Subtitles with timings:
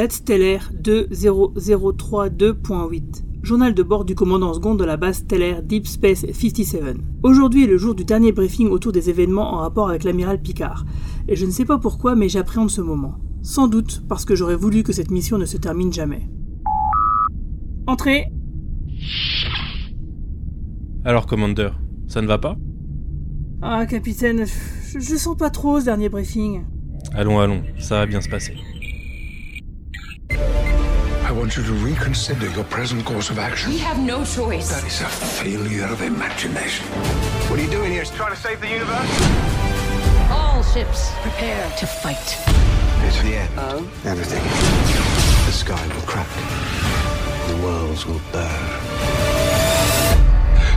[0.00, 3.02] Date stellaire 20032.8.
[3.42, 6.96] Journal de bord du commandant second de la base stellaire Deep Space 57.
[7.22, 10.86] Aujourd'hui est le jour du dernier briefing autour des événements en rapport avec l'amiral Picard.
[11.28, 13.18] Et je ne sais pas pourquoi, mais j'appréhende ce moment.
[13.42, 16.30] Sans doute parce que j'aurais voulu que cette mission ne se termine jamais.
[17.86, 18.32] Entrez
[21.04, 21.72] Alors, Commander,
[22.06, 22.56] ça ne va pas?
[23.60, 26.64] Ah, capitaine, je, je sens pas trop ce dernier briefing.
[27.12, 28.54] Allons, allons, ça va bien se passer.
[31.30, 33.70] I want you to reconsider your present course of action.
[33.70, 34.68] We have no choice.
[34.68, 36.84] That is a failure of imagination.
[37.48, 38.04] What are you doing here?
[38.04, 39.08] Trying to save the universe?
[40.28, 42.36] All ships prepare to fight.
[43.06, 43.58] It's the end.
[43.60, 44.06] Of?
[44.06, 44.42] Everything.
[45.46, 46.26] The sky will crack.
[47.46, 48.80] The worlds will burn.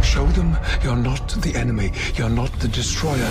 [0.03, 1.91] Show them you're not the enemy.
[2.13, 3.27] You're not the destroyer.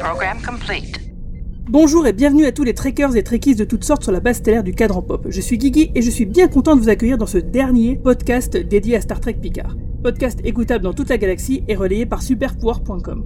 [0.00, 1.07] Program complete.
[1.70, 4.38] Bonjour et bienvenue à tous les trekkers et trekkies de toutes sortes sur la base
[4.38, 5.26] stellaire du cadran pop.
[5.28, 8.56] Je suis Guigui et je suis bien content de vous accueillir dans ce dernier podcast
[8.56, 9.76] dédié à Star Trek Picard.
[10.02, 13.22] Podcast écoutable dans toute la galaxie et relayé par superpouvoir.com.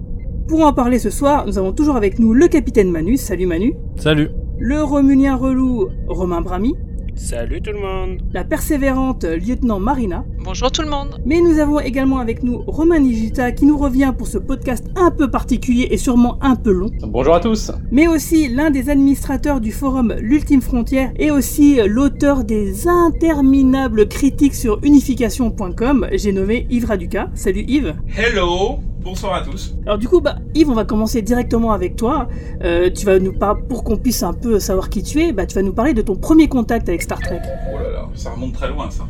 [0.49, 3.75] Pour en parler ce soir, nous avons toujours avec nous le capitaine Manu, salut Manu,
[3.97, 6.75] Salut le Romulien relou Romain Brami,
[7.15, 11.21] Salut tout le monde la persévérante lieutenant Marina, Bonjour tout le monde.
[11.27, 15.11] mais nous avons également avec nous Romain Nigita qui nous revient pour ce podcast un
[15.11, 16.91] peu particulier et sûrement un peu long.
[17.07, 22.45] Bonjour à tous mais aussi l'un des administrateurs du forum L'Ultime Frontière et aussi l'auteur
[22.45, 27.31] des interminables critiques sur unification.com, j'ai nommé Yves Raduca.
[27.35, 27.95] Salut Yves.
[28.17, 29.75] Hello, bonsoir à tous.
[29.85, 32.29] Alors du coup, bah, Yves, on va commencer directement avec toi.
[32.63, 35.47] Euh, tu vas nous par- pour qu'on puisse un peu savoir qui tu es, bah,
[35.47, 37.41] tu vas nous parler de ton premier contact avec Star Trek.
[37.73, 39.07] Oh là là, ça remonte très loin ça.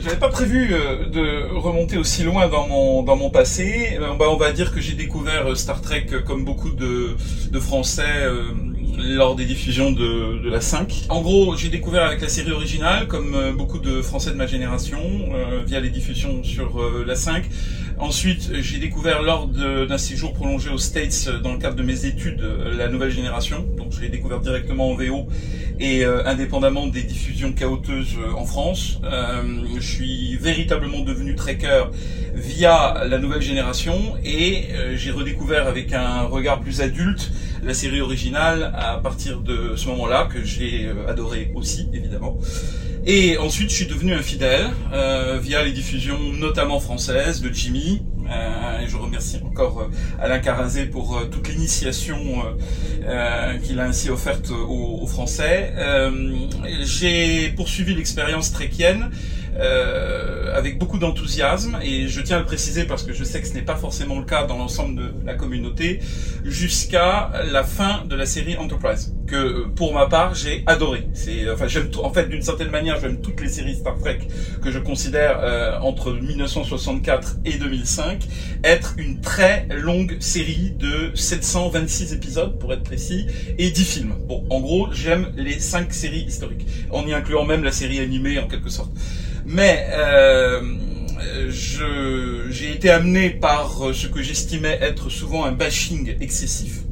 [0.00, 3.96] J'avais pas prévu euh, de remonter aussi loin dans mon dans mon passé.
[4.00, 7.16] Euh, bah, on va dire que j'ai découvert Star Trek comme beaucoup de,
[7.50, 8.42] de Français euh,
[8.98, 11.06] lors des diffusions de, de la 5.
[11.08, 14.98] En gros, j'ai découvert avec la série originale, comme beaucoup de Français de ma génération,
[15.32, 17.44] euh, via les diffusions sur euh, la 5.
[18.00, 22.06] Ensuite, j'ai découvert lors d'un séjour prolongé aux States, euh, dans le cadre de mes
[22.06, 23.66] études, euh, la nouvelle génération.
[23.76, 25.26] Donc, je l'ai découvert directement en VO
[25.80, 29.00] et euh, indépendamment des diffusions chaoteuses en France.
[29.02, 31.84] Je suis véritablement devenu trekker
[32.34, 37.32] via la nouvelle génération et j'ai redécouvert avec un regard plus adulte
[37.62, 42.38] la série originale à partir de ce moment-là que j'ai euh, adoré aussi évidemment.
[43.06, 48.02] Et ensuite, je suis devenu un fidèle euh, via les diffusions notamment françaises de Jimmy.
[48.30, 52.18] Euh, et je remercie encore euh, Alain Carazé pour euh, toute l'initiation
[53.62, 55.72] qu'il a ainsi offerte aux, aux Français.
[56.82, 59.10] J'ai poursuivi l'expérience tréquienne
[59.56, 63.46] euh, avec beaucoup d'enthousiasme et je tiens à le préciser parce que je sais que
[63.46, 66.00] ce n'est pas forcément le cas dans l'ensemble de la communauté
[66.44, 71.08] jusqu'à la fin de la série Enterprise que pour ma part j'ai adoré.
[71.12, 74.20] C'est enfin j'aime en fait d'une certaine manière j'aime toutes les séries Star Trek
[74.62, 78.26] que je considère euh, entre 1964 et 2005
[78.64, 83.26] être une très longue série de 726 épisodes pour être précis
[83.58, 84.14] et 10 films.
[84.26, 88.38] Bon, en gros, j'aime les 5 séries historiques en y incluant même la série animée
[88.38, 88.90] en quelque sorte.
[89.48, 90.60] Mais euh,
[91.48, 96.82] j'ai été amené par ce que j'estimais être souvent un bashing excessif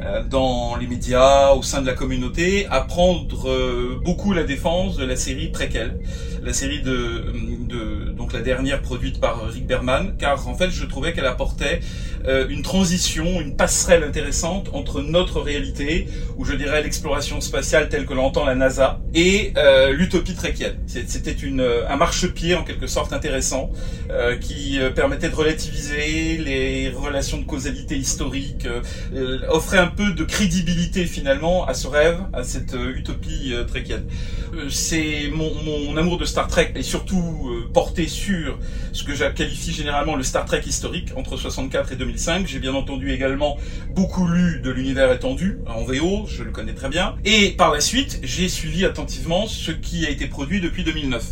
[0.00, 4.96] euh, dans les médias, au sein de la communauté, à prendre euh, beaucoup la défense
[4.96, 5.98] de la série Préquelle,
[6.42, 7.32] la série de,
[7.68, 11.80] de donc la dernière produite par Rick Berman, car en fait je trouvais qu'elle apportait
[12.26, 16.06] euh, une transition, une passerelle intéressante entre notre réalité,
[16.36, 20.76] ou je dirais l'exploration spatiale telle que l'entend la NASA, et euh, l'utopie tréquienne.
[20.86, 23.72] C'était une euh, un marchepied en quelque sorte intéressant
[24.10, 28.66] euh, qui permettait de relativiser les relations de causalité historique,
[29.48, 34.04] offrait un peu de crédibilité finalement à ce rêve, à cette utopie tréquienne.
[34.68, 38.56] C'est mon, mon amour de Star Trek est surtout euh, porté sur
[38.92, 42.46] ce que je qualifie généralement le Star Trek historique entre 64 et 2005.
[42.46, 43.58] J'ai bien entendu également
[43.96, 47.16] beaucoup lu de l'univers étendu en VO, je le connais très bien.
[47.24, 51.24] Et par la suite, j'ai suivi attentivement ce qui a été produit depuis 2009.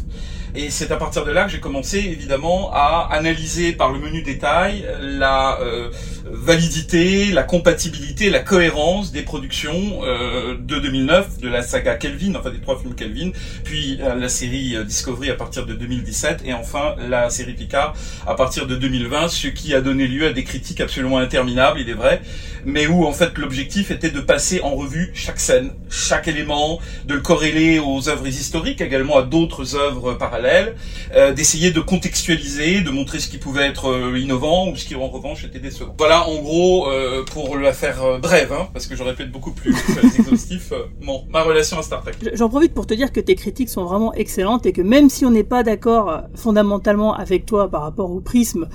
[0.56, 4.22] Et c'est à partir de là que j'ai commencé évidemment à analyser par le menu
[4.22, 5.90] détail la euh,
[6.30, 12.50] validité, la compatibilité, la cohérence des productions euh, de 2009, de la saga Kelvin, enfin
[12.50, 13.30] des trois films Kelvin,
[13.64, 17.94] puis euh, la série euh, Discovery à partir de 2017 et enfin la série Picard
[18.26, 21.88] à partir de 2020, ce qui a donné lieu à des critiques absolument interminables, il
[21.88, 22.20] est vrai,
[22.64, 27.14] mais où en fait l'objectif était de passer en revue chaque scène, chaque élément, de
[27.14, 30.76] le corréler aux œuvres historiques, également à d'autres œuvres parallèles,
[31.14, 34.94] euh, d'essayer de contextualiser, de montrer ce qui pouvait être euh, innovant ou ce qui
[34.94, 35.94] en revanche était décevant.
[35.96, 39.32] Voilà en gros, euh, pour la faire euh, brève, hein, parce que j'aurais pu être
[39.32, 39.74] beaucoup plus
[40.18, 40.86] exhaustif, euh,
[41.30, 42.12] ma relation à Star Trek.
[42.32, 45.24] J'en profite pour te dire que tes critiques sont vraiment excellentes et que même si
[45.24, 48.68] on n'est pas d'accord fondamentalement avec toi par rapport au prisme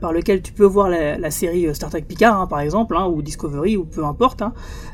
[0.00, 3.22] par lequel tu peux voir la, série Star Trek Picard, hein, par exemple, hein, ou
[3.22, 4.42] Discovery, ou peu importe,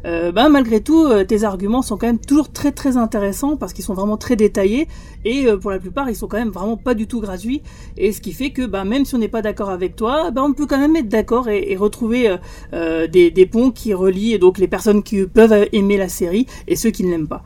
[0.04, 3.94] ben, malgré tout, tes arguments sont quand même toujours très très intéressants parce qu'ils sont
[3.94, 4.88] vraiment très détaillés
[5.24, 7.62] et pour la plupart, ils sont quand même vraiment pas du tout gratuits.
[7.96, 10.42] Et ce qui fait que ben, même si on n'est pas d'accord avec toi, ben,
[10.42, 12.36] on peut quand même être d'accord et retrouver euh,
[12.72, 16.90] euh, des, ponts qui relient donc les personnes qui peuvent aimer la série et ceux
[16.90, 17.42] qui ne l'aiment pas.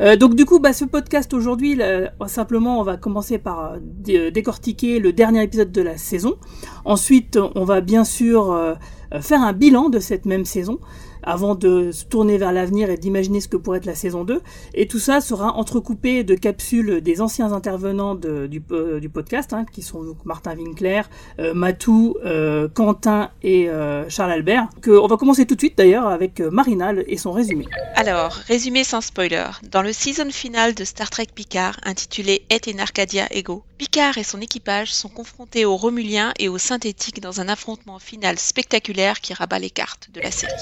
[0.00, 1.78] Euh, donc du coup, bah, ce podcast aujourd'hui,
[2.26, 6.36] simplement, on va commencer par décortiquer le dernier épisode de la saison.
[6.84, 8.76] Ensuite, on va bien sûr
[9.20, 10.80] faire un bilan de cette même saison
[11.24, 14.40] avant de se tourner vers l'avenir et d'imaginer ce que pourrait être la saison 2.
[14.74, 19.66] Et tout ça sera entrecoupé de capsules des anciens intervenants du, euh, du, podcast, hein,
[19.70, 21.02] qui sont donc Martin Winkler,
[21.38, 23.68] euh, Matou, euh, Quentin et
[24.08, 24.68] Charles Albert.
[24.80, 27.66] Que, on va commencer tout de suite d'ailleurs avec Marina et son résumé.
[27.94, 29.46] Alors, résumé sans spoiler.
[29.70, 34.22] Dans le season final de Star Trek Picard, intitulé Et in Arcadia Ego, Picard et
[34.22, 39.34] son équipage sont confrontés aux Romuliens et aux Synthétiques dans un affrontement final spectaculaire qui
[39.34, 40.52] rabat les cartes de la série.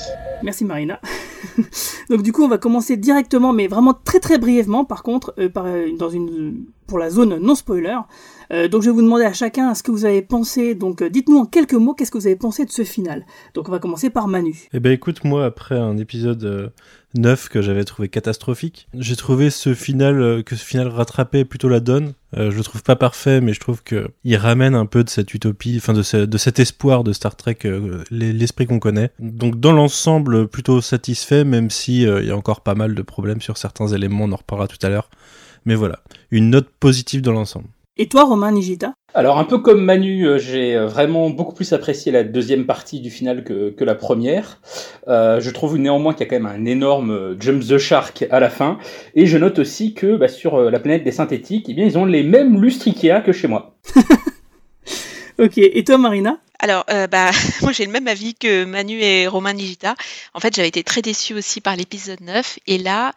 [0.42, 1.00] Merci Marina.
[2.10, 5.48] Donc du coup, on va commencer directement, mais vraiment très très brièvement, par contre, euh,
[5.56, 6.52] euh,
[6.86, 7.98] pour la zone non spoiler.
[8.52, 10.74] Euh, donc je vais vous demander à chacun ce que vous avez pensé.
[10.74, 13.24] Donc dites-nous en quelques mots qu'est-ce que vous avez pensé de ce final.
[13.54, 14.68] Donc on va commencer par Manu.
[14.72, 16.72] Eh ben écoute, moi après un épisode
[17.14, 18.88] 9 que j'avais trouvé catastrophique.
[18.94, 22.12] J'ai trouvé ce final que ce final rattrapait plutôt la donne.
[22.36, 25.32] je le trouve pas parfait, mais je trouve que il ramène un peu de cette
[25.34, 27.58] utopie, enfin de, de cet espoir de Star Trek,
[28.10, 29.10] l'esprit qu'on connaît.
[29.18, 33.40] Donc dans l'ensemble, plutôt satisfait, même si il y a encore pas mal de problèmes
[33.40, 34.24] sur certains éléments.
[34.24, 35.08] On en reparlera tout à l'heure.
[35.64, 36.00] Mais voilà,
[36.30, 37.68] une note positive dans l'ensemble.
[37.98, 38.94] Et toi, Romain Nigita?
[39.12, 43.00] Alors, un peu comme Manu, euh, j'ai euh, vraiment beaucoup plus apprécié la deuxième partie
[43.00, 44.62] du final que, que la première.
[45.08, 48.40] Euh, je trouve néanmoins qu'il y a quand même un énorme jump the shark à
[48.40, 48.78] la fin.
[49.14, 52.06] Et je note aussi que bah, sur la planète des synthétiques, eh bien, ils ont
[52.06, 53.76] les mêmes lustres Ikea que chez moi.
[55.38, 56.38] ok, et toi, Marina?
[56.62, 57.32] Alors, euh, bah,
[57.62, 59.96] moi j'ai le même avis que Manu et Romain Nigita.
[60.32, 62.60] En fait, j'avais été très déçue aussi par l'épisode 9.
[62.68, 63.12] Et là,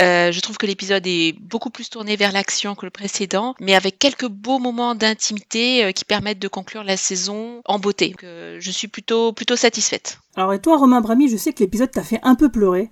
[0.00, 3.76] euh, je trouve que l'épisode est beaucoup plus tourné vers l'action que le précédent, mais
[3.76, 8.08] avec quelques beaux moments d'intimité euh, qui permettent de conclure la saison en beauté.
[8.08, 8.24] Donc,
[8.58, 10.18] je suis plutôt, plutôt satisfaite.
[10.34, 12.90] Alors, et toi, Romain Brami, je sais que l'épisode t'a fait un peu pleurer.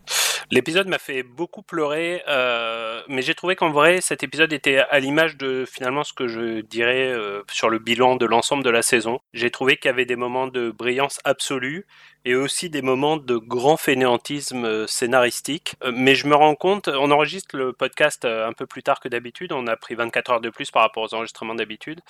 [0.52, 5.00] L'épisode m'a fait beaucoup pleurer, euh, mais j'ai trouvé qu'en vrai, cet épisode était à
[5.00, 8.82] l'image de finalement ce que je dirais euh, sur le bilan de l'ensemble de la
[8.82, 9.18] saison.
[9.34, 11.86] J'ai trouvé qu'il avait des moments de brillance absolue
[12.24, 15.76] et aussi des moments de grand fainéantisme euh, scénaristique.
[15.92, 19.52] mais je me rends compte, on enregistre le podcast un peu plus tard que d'habitude,
[19.52, 22.00] on a pris 24 heures de plus par rapport aux enregistrements d'habitude.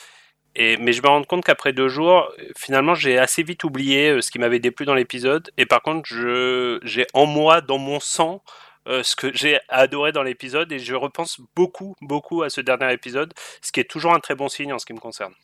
[0.56, 4.20] Et, mais je me rends compte qu'après deux jours, finalement, j'ai assez vite oublié euh,
[4.22, 5.50] ce qui m'avait déplu dans l'épisode.
[5.58, 6.08] Et par contre,
[6.82, 8.42] j'ai en moi, dans mon sang,
[8.88, 10.72] euh, ce que j'ai adoré dans l'épisode.
[10.72, 14.34] Et je repense beaucoup, beaucoup à ce dernier épisode, ce qui est toujours un très
[14.34, 15.34] bon signe en ce qui me concerne.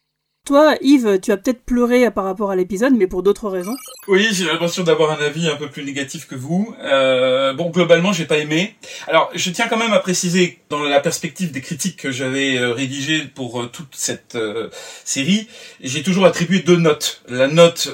[0.44, 3.76] Toi, Yves, tu as peut-être pleuré par rapport à l'épisode, mais pour d'autres raisons.
[4.08, 6.74] Oui, j'ai l'impression d'avoir un avis un peu plus négatif que vous.
[6.82, 8.74] Euh, bon, globalement, j'ai pas aimé.
[9.06, 12.72] Alors, je tiens quand même à préciser, dans la perspective des critiques que j'avais euh,
[12.72, 14.68] rédigées pour euh, toute cette euh,
[15.04, 15.46] série,
[15.80, 17.22] j'ai toujours attribué deux notes.
[17.28, 17.88] La note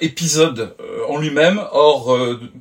[0.00, 0.74] épisode
[1.08, 2.16] en lui-même, hors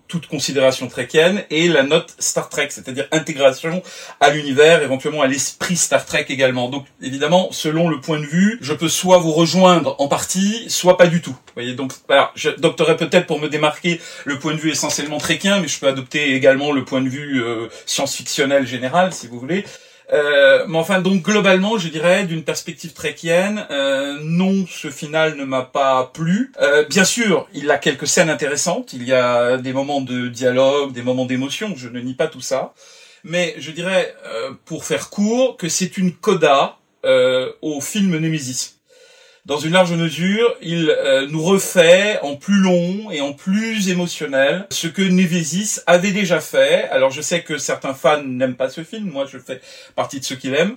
[0.07, 3.81] toute considération trekienne, et la note Star Trek, c'est-à-dire intégration
[4.19, 6.69] à l'univers, éventuellement à l'esprit Star Trek également.
[6.69, 10.97] Donc, évidemment, selon le point de vue, je peux soit vous rejoindre en partie, soit
[10.97, 11.31] pas du tout.
[11.31, 15.59] Vous voyez, donc voilà, j'adopterai peut-être pour me démarquer le point de vue essentiellement tréquien,
[15.59, 19.65] mais je peux adopter également le point de vue euh, science-fictionnel général, si vous voulez.
[20.13, 25.45] Euh, mais enfin, donc globalement, je dirais, d'une perspective tréquienne, euh, non, ce final ne
[25.45, 26.51] m'a pas plu.
[26.61, 30.91] Euh, bien sûr, il a quelques scènes intéressantes, il y a des moments de dialogue,
[30.91, 32.73] des moments d'émotion, je ne nie pas tout ça.
[33.23, 36.77] Mais je dirais, euh, pour faire court, que c'est une coda
[37.63, 38.80] au film Nemesis
[39.45, 44.67] dans une large mesure, il euh, nous refait en plus long et en plus émotionnel
[44.69, 46.87] ce que Nevesis avait déjà fait.
[46.91, 49.59] Alors je sais que certains fans n'aiment pas ce film, moi je fais
[49.95, 50.75] partie de ceux qui l'aiment,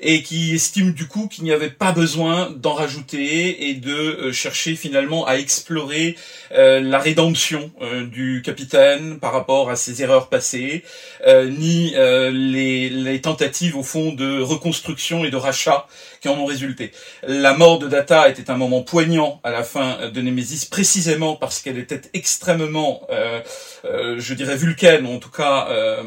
[0.00, 4.32] et qui estiment du coup qu'il n'y avait pas besoin d'en rajouter et de euh,
[4.32, 6.16] chercher finalement à explorer
[6.54, 7.70] euh, la rédemption
[8.10, 10.84] du capitaine par rapport à ses erreurs passées,
[11.26, 15.86] ni les, les tentatives au fond de reconstruction et de rachat
[16.24, 16.90] qui en ont résulté.
[17.26, 21.60] La mort de Data était un moment poignant à la fin de Nemesis, précisément parce
[21.60, 23.40] qu'elle était extrêmement, euh,
[23.84, 26.02] euh, je dirais, vulcaine, en tout cas, euh,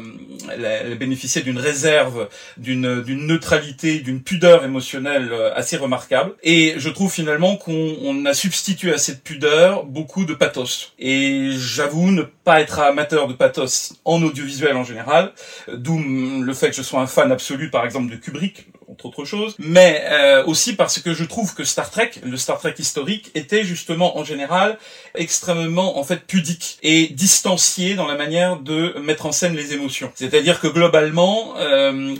[0.52, 6.32] elle, elle, bénéficiait d'une réserve, d'une neutralité, d'une pudeur émotionnelle euh, assez remarquable.
[6.42, 10.92] Et je trouve finalement qu'on a substitué à cette pudeur beaucoup de pathos.
[10.98, 15.32] Et j'avoue ne pas être amateur de pathos en audiovisuel en général,
[15.72, 19.24] d'où le fait que je sois un fan absolu, par exemple, de Kubrick, entre autres
[19.24, 23.30] choses, mais euh, aussi parce que je trouve que Star Trek, le Star Trek historique,
[23.34, 24.78] était justement en général
[25.14, 30.10] extrêmement en fait pudique et distancié dans la manière de mettre en scène les émotions.
[30.14, 32.14] C'est-à-dire que globalement, euh,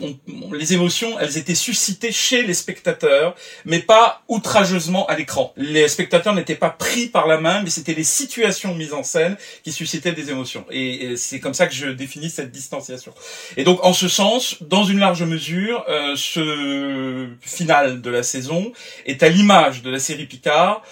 [0.52, 3.34] les émotions, elles étaient suscitées chez les spectateurs,
[3.64, 5.52] mais pas outrageusement à l'écran.
[5.56, 9.36] Les spectateurs n'étaient pas pris par la main, mais c'était les situations mises en scène
[9.64, 10.64] qui suscitaient des émotions.
[10.70, 13.12] Et, et c'est comme ça que je définis cette distanciation.
[13.56, 16.57] Et donc, en ce sens, dans une large mesure, euh, ce
[17.40, 18.72] final de la saison
[19.06, 20.82] est à l'image de la série Picard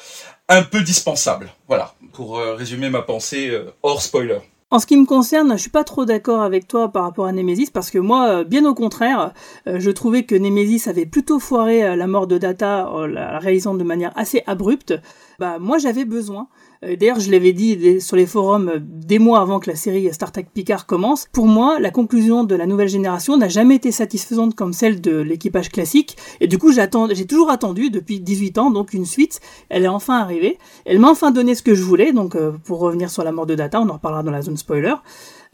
[0.49, 1.51] un peu dispensable.
[1.69, 4.39] Voilà, pour euh, résumer ma pensée euh, hors spoiler.
[4.71, 7.33] En ce qui me concerne, je suis pas trop d'accord avec toi par rapport à
[7.33, 9.33] Nemesis parce que moi, euh, bien au contraire,
[9.67, 13.85] je trouvais que Nemesis avait plutôt foiré la mort de Data en la réalisant de
[13.85, 14.95] manière assez abrupte.
[15.39, 16.49] Bah moi j'avais besoin
[16.83, 20.33] d'ailleurs, je l'avais dit sur les forums euh, des mois avant que la série Star
[20.33, 21.27] Trek Picard commence.
[21.33, 25.17] Pour moi, la conclusion de la nouvelle génération n'a jamais été satisfaisante comme celle de
[25.17, 26.17] l'équipage classique.
[26.41, 29.41] Et du coup, j'ai toujours attendu depuis 18 ans, donc une suite.
[29.69, 30.59] Elle est enfin arrivée.
[30.85, 32.13] Elle m'a enfin donné ce que je voulais.
[32.13, 34.57] Donc, euh, pour revenir sur la mort de Data, on en reparlera dans la zone
[34.57, 34.95] spoiler.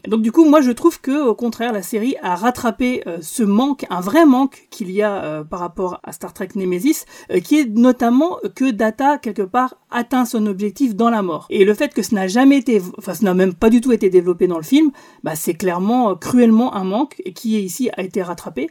[0.07, 3.41] Donc du coup, moi je trouve que au contraire, la série a rattrapé euh, ce
[3.43, 7.39] manque, un vrai manque qu'il y a euh, par rapport à Star Trek Nemesis, euh,
[7.39, 11.45] qui est notamment que Data quelque part atteint son objectif dans la mort.
[11.49, 13.93] Et le fait que ce n'a jamais été, enfin ce n'a même pas du tout
[13.93, 14.91] été développé dans le film,
[15.23, 18.69] bah, c'est clairement cruellement un manque qui ici a été rattrapé.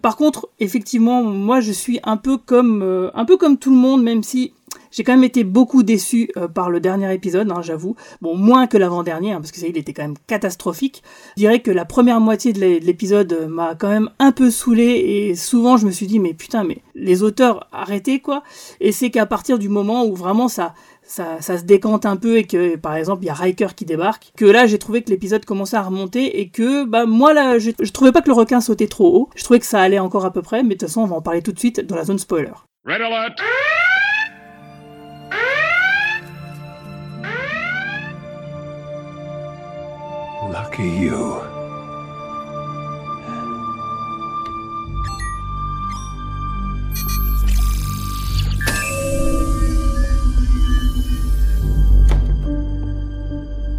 [0.00, 4.02] par contre, effectivement, moi je suis un peu comme un peu comme tout le monde,
[4.02, 4.54] même si
[4.90, 7.96] j'ai quand même été beaucoup déçu euh, par le dernier épisode, hein, j'avoue.
[8.20, 11.02] Bon, moins que l'avant-dernier, hein, parce que ça, il était quand même catastrophique.
[11.36, 14.84] Je dirais que la première moitié de l'épisode euh, m'a quand même un peu saoulé
[14.84, 18.42] et souvent je me suis dit mais putain mais les auteurs arrêtez quoi.
[18.80, 20.74] Et c'est qu'à partir du moment où vraiment ça
[21.08, 24.32] ça, se décante un peu et que par exemple il y a Riker qui débarque,
[24.36, 27.70] que là j'ai trouvé que l'épisode commençait à remonter et que bah moi là je,
[27.80, 30.26] je trouvais pas que le requin sautait trop haut, je trouvais que ça allait encore
[30.26, 31.96] à peu près, mais de toute façon on va en parler tout de suite dans
[31.96, 32.52] la zone spoiler.
[32.84, 33.40] Red alert
[40.78, 41.40] Lucky you.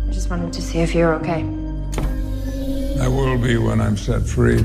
[0.08, 1.46] I just wanted to see if you're okay.
[3.00, 4.62] I will be when I'm set free.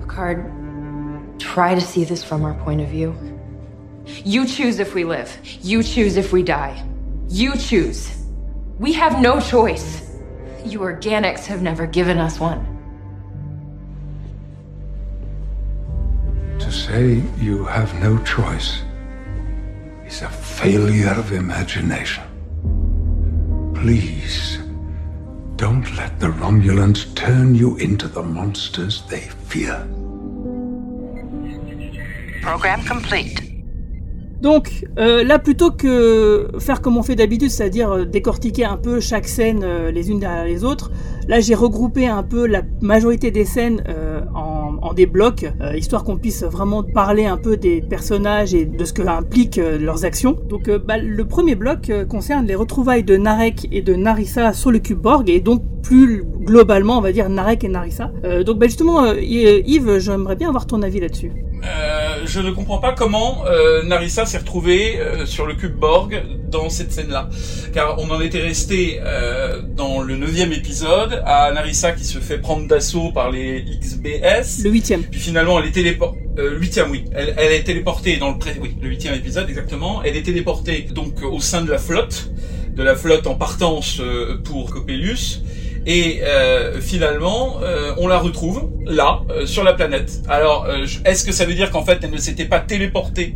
[0.00, 0.50] Picard,
[1.38, 3.14] try to see this from our point of view.
[4.06, 5.38] You choose if we live.
[5.44, 6.84] You choose if we die.
[7.28, 8.26] You choose.
[8.80, 10.07] We have no choice.
[10.64, 12.64] You organics have never given us one.
[16.58, 18.82] To say you have no choice
[20.06, 22.24] is a failure of imagination.
[23.74, 24.58] Please,
[25.56, 29.86] don't let the Romulans turn you into the monsters they fear.
[32.42, 33.47] Program complete.
[34.40, 39.00] Donc euh, là, plutôt que faire comme on fait d'habitude, c'est-à-dire euh, décortiquer un peu
[39.00, 40.92] chaque scène euh, les unes derrière les autres,
[41.26, 43.82] là j'ai regroupé un peu la majorité des scènes
[44.34, 48.92] en, des blocs, histoire qu'on puisse vraiment parler un peu des personnages et de ce
[48.92, 50.36] que impliquent leurs actions.
[50.48, 54.78] Donc bah, le premier bloc concerne les retrouvailles de Narek et de Narissa sur le
[54.78, 58.10] cube Borg, et donc plus globalement, on va dire Narek et Narissa.
[58.44, 61.32] donc bah, justement, Yves, j'aimerais bien avoir ton avis là-dessus.
[61.64, 66.22] Euh, je ne comprends pas comment euh, Narissa s'est retrouvée euh, sur le cube Borg
[66.50, 67.28] dans cette scène-là.
[67.72, 72.38] Car on en était resté euh, dans le neuvième épisode à Narissa qui se fait
[72.38, 74.62] prendre d'assaut par les XBS.
[74.64, 75.02] Le huitième.
[75.02, 76.18] Puis finalement, elle est téléportée.
[76.38, 77.04] Euh, huitième, oui.
[77.14, 78.56] Elle, elle est téléportée dans le pré...
[78.60, 80.02] oui, le huitième épisode exactement.
[80.04, 82.30] Elle est téléportée donc au sein de la flotte,
[82.74, 84.00] de la flotte en partance
[84.44, 85.42] pour Coppelius.
[85.86, 90.20] Et euh, finalement, euh, on la retrouve là, euh, sur la planète.
[90.28, 90.66] Alors,
[91.04, 93.34] est-ce que ça veut dire qu'en fait, elle ne s'était pas téléportée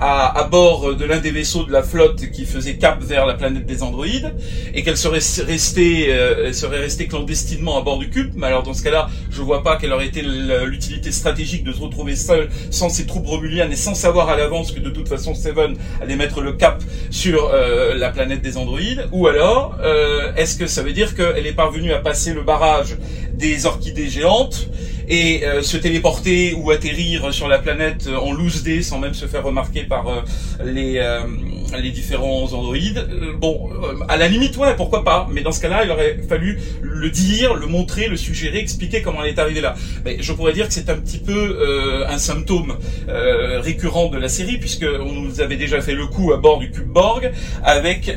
[0.00, 3.34] à, à bord de l'un des vaisseaux de la flotte qui faisait cap vers la
[3.34, 4.34] planète des androïdes
[4.74, 8.74] et qu'elle serait restée, elle serait restée clandestinement à bord du cube Mais alors, dans
[8.74, 12.88] ce cas-là, je vois pas quelle aurait été l'utilité stratégique de se retrouver seule sans
[12.88, 16.40] ses troupes romuliennes et sans savoir à l'avance que de toute façon Seven allait mettre
[16.40, 17.52] le cap sur
[17.94, 19.08] la planète des androïdes.
[19.12, 19.78] Ou alors,
[20.36, 22.96] est-ce que ça veut dire qu'elle est parvenue passer le barrage
[23.32, 24.68] des orchidées géantes
[25.08, 29.26] et euh, se téléporter ou atterrir sur la planète en loose day sans même se
[29.26, 30.20] faire remarquer par euh,
[30.64, 31.00] les
[31.80, 33.06] les différents androïdes.
[33.38, 33.70] bon,
[34.08, 35.28] à la limite, ouais, pourquoi pas.
[35.30, 39.22] Mais dans ce cas-là, il aurait fallu le dire, le montrer, le suggérer, expliquer comment
[39.22, 39.74] elle est arrivée là.
[40.04, 42.76] Mais je pourrais dire que c'est un petit peu un symptôme
[43.08, 46.70] récurrent de la série, puisque on nous avait déjà fait le coup à bord du
[46.70, 47.30] cube Borg
[47.62, 48.14] avec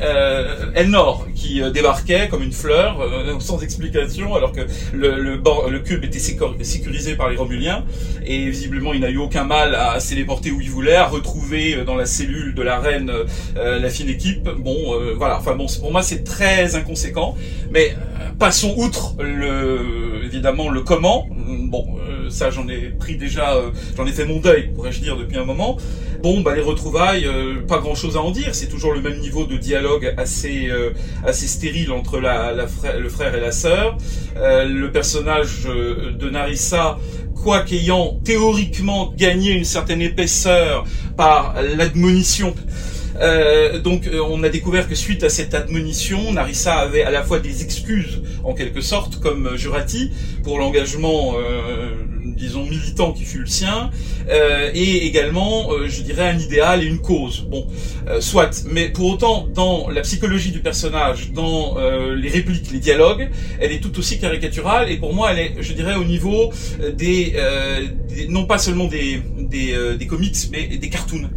[0.75, 2.97] Elnor qui débarquait comme une fleur
[3.39, 4.61] sans explication, alors que
[4.93, 7.83] le, le, le cube était sécurisé par les Romuliens,
[8.25, 11.75] et visiblement il n'a eu aucun mal à se téléporter où il voulait, à retrouver
[11.75, 13.11] euh, dans la cellule de la reine
[13.57, 14.43] euh, la fine équipe.
[14.43, 17.35] Bon, euh, voilà, enfin bon, pour moi c'est très inconséquent,
[17.71, 17.95] mais
[18.39, 21.27] passons outre le, évidemment le comment.
[21.29, 21.85] Bon,
[22.29, 23.55] ça j'en ai pris déjà,
[23.95, 25.77] j'en ai fait mon deuil, pourrais-je dire, depuis un moment.
[26.21, 27.27] Bon, bah les retrouvailles,
[27.67, 28.55] pas grand-chose à en dire.
[28.55, 30.69] C'est toujours le même niveau de dialogue assez
[31.25, 32.65] assez stérile entre la, la
[32.97, 33.97] le frère et la sœur.
[34.35, 36.97] le personnage de Narissa
[37.45, 40.83] quoi qu'ayant théoriquement gagné une certaine épaisseur
[41.15, 42.55] par l'admonition.
[43.19, 47.23] Euh, donc euh, on a découvert que suite à cette admonition, Narissa avait à la
[47.23, 50.11] fois des excuses en quelque sorte, comme Jurati,
[50.43, 51.35] pour l'engagement
[52.35, 53.89] disons militant qui fut le sien,
[54.29, 57.45] euh, et également, euh, je dirais, un idéal et une cause.
[57.49, 57.67] Bon,
[58.07, 58.65] euh, soit.
[58.69, 61.75] Mais pour autant, dans la psychologie du personnage, dans
[62.15, 63.29] les répliques, les dialogues,
[63.59, 64.91] elle est tout aussi caricaturale.
[64.91, 66.51] Et pour moi, elle est, je dirais, au niveau
[66.93, 67.35] des,
[68.29, 71.29] non pas seulement des des, des comics, mais des cartoons.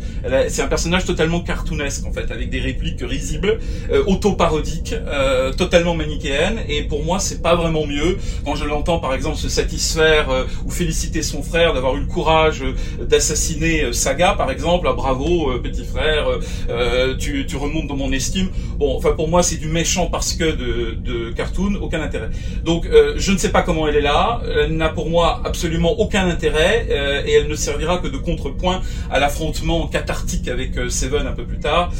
[0.48, 3.58] C'est un personnage totalement cartoonesque en fait, avec des répliques risibles,
[4.06, 4.94] auto-parodiques,
[5.56, 6.60] totalement manichéennes.
[6.68, 10.70] Et pour moi, c'est pas vraiment mieux quand je l'entends, par exemple, se satisfaire ou
[10.70, 12.64] féliciter son frère d'avoir eu le courage
[13.00, 16.28] d'assassiner euh, Saga par exemple, ah, bravo euh, petit frère,
[16.68, 18.48] euh, tu, tu remontes dans mon estime.
[18.78, 22.30] Bon, enfin pour moi c'est du méchant parce que de, de cartoon, aucun intérêt.
[22.64, 26.28] Donc je ne sais pas comment elle est là, elle n'a pour moi absolument aucun
[26.28, 26.86] intérêt
[27.26, 31.57] et elle ne servira que de contrepoint à l'affrontement cathartique avec Seven un peu plus
[31.60, 31.90] tard.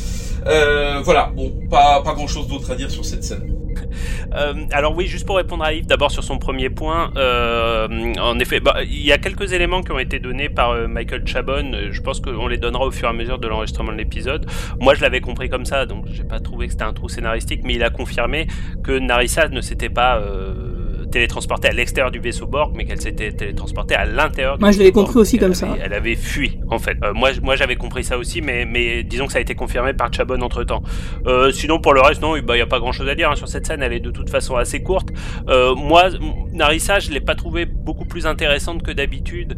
[1.05, 3.59] voilà, bon, pas, pas grand chose d'autre à dire sur cette scène.
[4.35, 7.89] Euh, alors oui, juste pour répondre à Yves, d'abord sur son premier point, euh,
[8.21, 11.27] en effet, bah, il y a quelques éléments qui ont été donnés par euh, Michael
[11.27, 11.73] Chabon.
[11.91, 14.47] Je pense qu'on les donnera au fur et à mesure de l'enregistrement de l'épisode.
[14.81, 17.63] Moi, je l'avais compris comme ça, donc j'ai pas trouvé que c'était un trou scénaristique,
[17.65, 18.47] mais il a confirmé
[18.85, 20.21] que Narissa ne s'était pas
[21.11, 24.59] télétransportée à l'extérieur du vaisseau Borg, mais qu'elle s'était télétransportée à l'intérieur.
[24.61, 25.69] Moi, je l'avais compris aussi comme ça.
[25.83, 26.97] Elle avait fui, en fait.
[27.03, 29.93] Euh, moi, moi, j'avais compris ça aussi, mais, mais disons que ça a été confirmé
[29.93, 30.83] par Chabon entre temps.
[31.27, 33.31] Euh, sinon, pour le reste, non, il bah, n'y a pas grand chose à dire
[33.31, 33.83] hein, sur cette scène.
[33.83, 35.09] Elle est de toute façon assez courte.
[35.49, 36.09] Euh, moi,
[36.53, 39.57] Narissa, je l'ai pas trouvée beaucoup plus intéressante que d'habitude,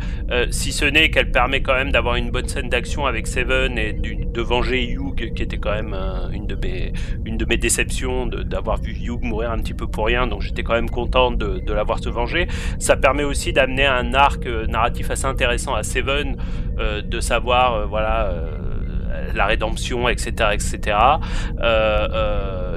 [0.51, 3.93] si ce n'est qu'elle permet quand même d'avoir une bonne scène d'action avec Seven et
[3.93, 5.97] de venger Hugh, qui était quand même
[6.33, 6.93] une de mes,
[7.25, 10.27] une de mes déceptions d'avoir vu Hugh mourir un petit peu pour rien.
[10.27, 12.46] Donc, j'étais quand même content de, l'avoir se venger.
[12.79, 16.37] Ça permet aussi d'amener un arc euh, narratif assez intéressant à Seven,
[16.79, 18.33] euh, de savoir, euh, voilà
[19.35, 20.96] la rédemption, etc., etc.,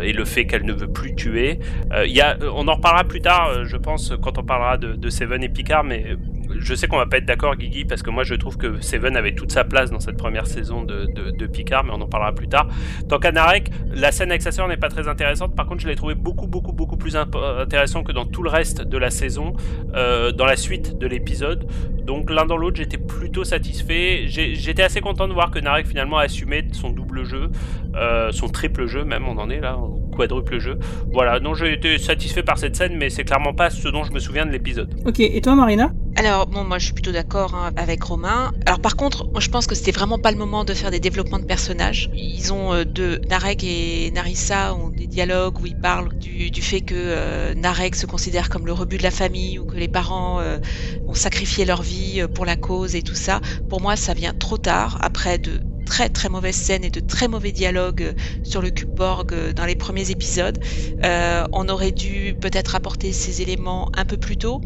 [0.02, 1.60] et le fait qu'elle ne veut plus tuer.
[1.92, 5.84] On en reparlera plus tard, je pense, quand on parlera de, de Seven et Picard,
[5.84, 6.18] mais
[6.58, 9.16] je sais qu'on va pas être d'accord, Guigui, parce que moi je trouve que Seven
[9.16, 12.48] avait toute sa place dans cette première saison de, Picard, mais on en parlera plus
[12.48, 12.68] tard.
[13.10, 15.56] Tant qu'à Narek, la scène avec sa sœur n'est pas très intéressante.
[15.56, 18.82] Par contre, je l'ai trouvé beaucoup, beaucoup, beaucoup plus intéressant que dans tout le reste
[18.82, 19.54] de la saison,
[19.94, 21.68] euh, dans la suite de l'épisode.
[22.04, 24.26] Donc l'un dans l'autre, j'étais plutôt satisfait.
[24.28, 27.52] J'étais assez content de voir que Narek finalement a assumé son double jeu,
[27.96, 29.78] euh, son triple jeu même, on en est là,
[30.14, 30.78] quadruple jeu.
[31.12, 34.12] Voilà, donc j'ai été satisfait par cette scène, mais c'est clairement pas ce dont je
[34.12, 34.94] me souviens de l'épisode.
[35.06, 35.92] Ok, et toi Marina?
[36.16, 38.52] Alors, bon, moi je suis plutôt d'accord hein, avec Romain.
[38.68, 41.00] Alors par contre, moi je pense que c'était vraiment pas le moment de faire des
[41.00, 42.10] développements de personnages.
[42.14, 46.62] Ils ont euh, deux, Narek et Narissa ont des dialogues où ils parlent du, du
[46.62, 49.88] fait que euh, Narek se considère comme le rebut de la famille ou que les
[49.88, 50.60] parents euh,
[51.08, 53.42] ont sacrifié leur vie pour la cause et tout ça.
[53.68, 57.28] Pour moi, ça vient trop tard, après de très très mauvaises scènes et de très
[57.28, 60.58] mauvais dialogues sur le cube Borg dans les premiers épisodes.
[61.06, 64.62] Euh, on aurait dû peut-être apporter ces éléments un peu plus tôt.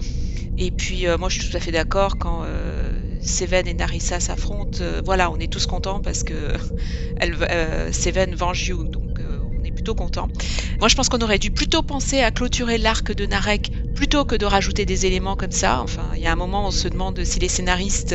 [0.57, 4.19] Et puis euh, moi je suis tout à fait d'accord quand euh, Seven et Narissa
[4.19, 4.79] s'affrontent.
[4.81, 6.53] Euh, voilà, on est tous contents parce que
[7.91, 9.06] Seven venge You, donc
[9.87, 10.27] plutôt contents.
[10.79, 14.35] Moi je pense qu'on aurait dû plutôt penser à clôturer l'arc de Narek plutôt que
[14.35, 15.81] de rajouter des éléments comme ça.
[15.81, 18.13] Enfin, il y a un moment on se demande si les scénaristes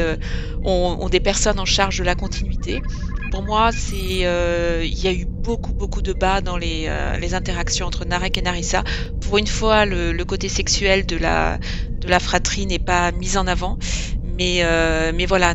[0.65, 2.83] ont, ont des personnes en charge de la continuité
[3.31, 7.87] pour moi, c'est il y a eu beaucoup beaucoup de bas dans les, les interactions
[7.87, 8.85] entre Narek et Narissa.
[9.21, 11.59] Pour une fois, le, côté sexuel de la
[12.21, 13.79] fratrie n'est pas mise en avant.
[14.23, 15.55] Mais, euh, mais voilà,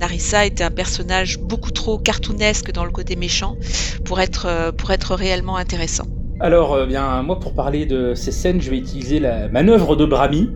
[0.00, 3.56] Narissa était un personnage beaucoup trop cartoonesque dans le côté méchant
[4.04, 6.06] pour être, euh, pour être réellement intéressant.
[6.40, 10.04] Alors, euh, bien, moi, pour parler de ces scènes, je vais utiliser la manœuvre de
[10.04, 10.50] Brami,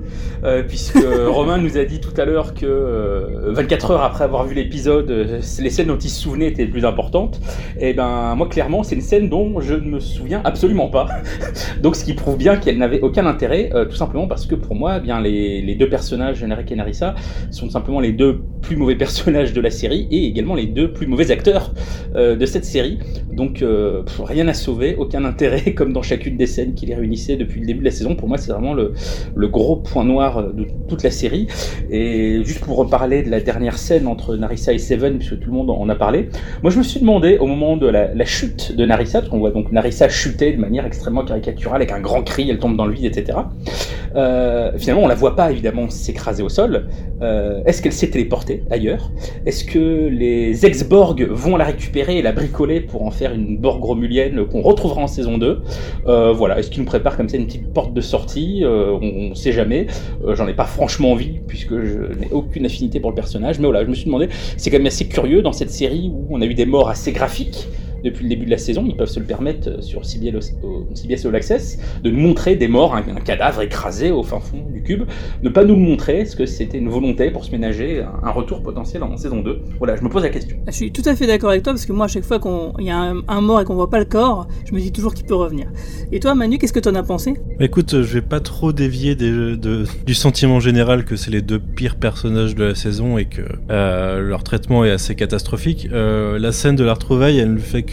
[0.44, 4.54] euh, puisque Romain nous a dit tout à l'heure que 24 heures après avoir vu
[4.54, 7.40] l'épisode, les scènes dont il se souvenait étaient les plus importantes.
[7.80, 11.08] Et eh ben, moi, clairement, c'est une scène dont je ne me souviens absolument pas.
[11.82, 14.98] Donc, ce qui prouve bien qu'elle n'avait aucun intérêt, tout simplement parce que pour moi,
[14.98, 17.16] eh bien, les, les deux personnages, Narek et Narissa,
[17.50, 21.08] sont simplement les deux plus mauvais personnages de la série et également les deux plus
[21.08, 21.72] mauvais acteurs
[22.14, 23.00] de cette série.
[23.32, 23.64] Donc,
[24.20, 27.66] rien à sauver, aucun intérêt comme dans chacune des scènes qui les réunissait depuis le
[27.66, 28.14] début de la saison.
[28.14, 28.92] Pour moi, c'est vraiment le,
[29.48, 31.46] gros point noir de toute la série.
[31.90, 35.56] Et juste pour reparler de la dernière scène entre Narissa et Seven, puisque tout le
[35.56, 36.28] monde en a parlé,
[36.62, 39.50] moi je me suis demandé au moment de la, chute de Narissa, parce qu'on voit
[39.50, 42.94] donc Narissa chuter de manière extrêmement caricaturale avec un grand cri, elle tombe dans le
[42.94, 43.38] vide, etc.
[44.14, 46.88] Euh, finalement, on la voit pas évidemment s'écraser au sol.
[47.22, 49.10] Euh, est-ce qu'elle s'est téléportée ailleurs?
[49.46, 53.82] Est-ce que les ex-Borg vont la récupérer et la bricoler pour en faire une Borg
[53.82, 55.61] romulienne qu'on retrouvera en saison 2 euh,
[56.04, 58.60] voilà, est-ce qu'il nous prépare comme ça une petite porte de sortie?
[58.62, 59.86] Euh, On ne sait jamais.
[60.24, 63.58] Euh, j'en ai pas franchement envie puisque je n'ai aucune affinité pour le personnage.
[63.58, 66.26] Mais voilà, je me suis demandé, c'est quand même assez curieux dans cette série où
[66.30, 67.68] on a eu des morts assez graphiques
[68.02, 71.36] depuis le début de la saison, ils peuvent se le permettre euh, sur CBS, All
[71.36, 75.04] Access, de nous montrer des morts, un, cadavre écrasé au fin fond du cube,
[75.42, 78.62] ne pas nous le montrer, est-ce que c'était une volonté pour se ménager un, retour
[78.62, 80.56] potentiel en saison 2 Voilà, je me pose la question.
[80.66, 82.86] Je suis tout à fait d'accord avec toi, parce que moi, à chaque fois qu'il
[82.86, 85.26] y a un, mort et qu'on voit pas le corps, je me dis toujours qu'il
[85.26, 85.66] peut revenir.
[86.10, 87.34] Et toi, Manu, qu'est-ce que tu en as pensé?
[87.60, 92.54] Écoute, je vais pas trop dévier du sentiment général que c'est les deux pires personnages
[92.54, 95.88] de la saison et que euh, leur traitement est assez catastrophique.
[95.92, 97.91] Euh, la scène de la retrouvaille, elle ne fait que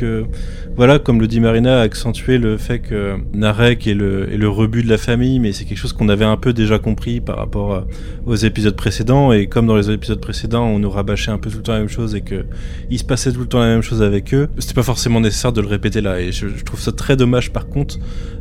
[0.75, 4.97] voilà, comme le dit Marina, accentuer le fait que Narek est le, rebut de la
[4.97, 7.85] famille, mais c'est quelque chose qu'on avait un peu déjà compris par rapport
[8.25, 11.57] aux épisodes précédents, et comme dans les épisodes précédents, on nous rabâchait un peu tout
[11.57, 12.45] le temps la même chose et que
[12.89, 15.53] il se passait tout le temps la même chose avec eux, c'était pas forcément nécessaire
[15.53, 17.97] de le répéter là, et je, trouve ça très dommage par contre.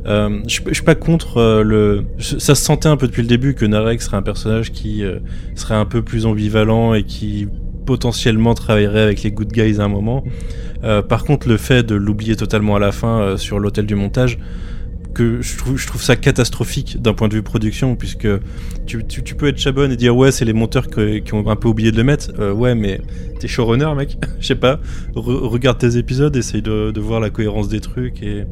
[0.07, 2.05] Euh, je, je, suis pas contre euh, le.
[2.18, 5.18] Ça se sentait un peu depuis le début que Narek serait un personnage qui euh,
[5.55, 7.49] serait un peu plus ambivalent et qui
[7.88, 10.22] potentiellement travaillerait avec les good guys à un moment.
[10.85, 13.94] Euh, par contre, le fait de l'oublier totalement à la fin euh, sur l'hôtel du
[13.94, 14.38] montage,
[15.14, 18.29] que je trouve, ça catastrophique d'un point de vue production, puisque
[18.85, 21.68] tu, tu, peux être chabonne et dire ouais, c'est les monteurs qui ont un peu
[21.68, 22.29] oublié de le mettre.
[22.38, 23.01] Euh, ouais, mais
[23.40, 24.18] t'es showrunner, mec.
[24.38, 24.81] Je sais pas.
[25.14, 28.44] regarde tes épisodes, essaye de, de, voir la cohérence des trucs et,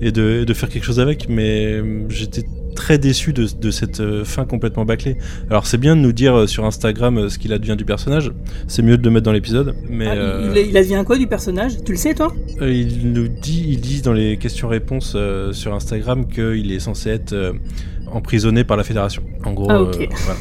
[0.00, 1.28] et de, de faire quelque chose avec.
[1.28, 2.44] Mais j'étais
[2.76, 5.16] très déçu de, de cette euh, fin complètement bâclée.
[5.50, 8.30] Alors c'est bien de nous dire euh, sur Instagram euh, ce qu'il advient du personnage,
[8.68, 9.74] c'est mieux de le mettre dans l'épisode.
[9.88, 11.82] Mais ah, il, il, advient quoi du personnage?
[11.84, 12.32] Tu le sais toi?
[12.60, 15.16] Il nous dit, il dit dans les questions-réponses
[15.52, 17.54] sur Instagram qu'il est censé être
[18.06, 19.22] emprisonné par la fédération.
[19.44, 20.08] En gros, ah, ok.
[20.24, 20.38] Voilà.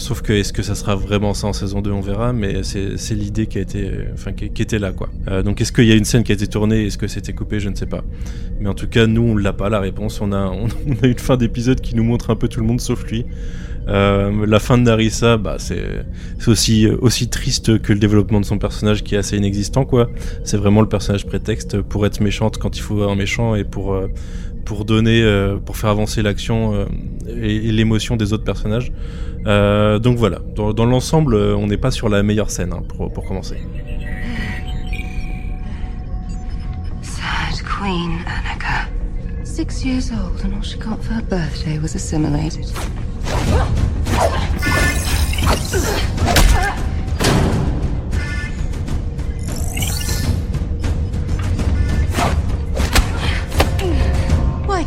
[0.00, 3.14] Sauf que est-ce que ça sera vraiment ça en saison 2 On verra, mais c'est
[3.14, 5.10] l'idée qui été, enfin qui, était là quoi.
[5.28, 6.86] Euh, donc est-ce qu'il y a une scène qui a été tournée?
[6.86, 7.60] Est-ce que c'était coupé?
[7.60, 8.02] Je ne sais pas.
[8.60, 10.22] Mais en tout cas, nous on l'a pas la réponse.
[10.22, 10.68] On a, on,
[11.02, 13.26] une fin d'épisode qui nous montre un peu tout le monde sauf lui.
[13.88, 15.84] Euh, la fin de Narissa, bah, c'est
[16.46, 20.10] aussi, triste que le développement de son personnage qui est assez inexistant, quoi.
[20.44, 23.94] C'est vraiment le personnage prétexte pour être méchante quand il faut un méchant et pour,
[23.94, 24.08] euh,
[24.70, 26.84] pour donner, euh, pour faire avancer l'action euh,
[27.26, 28.92] et, l'émotion des autres personnages.
[29.44, 33.24] Euh, donc voilà, dans, l'ensemble, on n'est pas sur la meilleure scène hein, pour, pour
[33.24, 33.56] commencer.
[37.02, 38.20] Sad Queen.
[39.42, 42.66] Six years old, and all she got for her birthday was assimilated.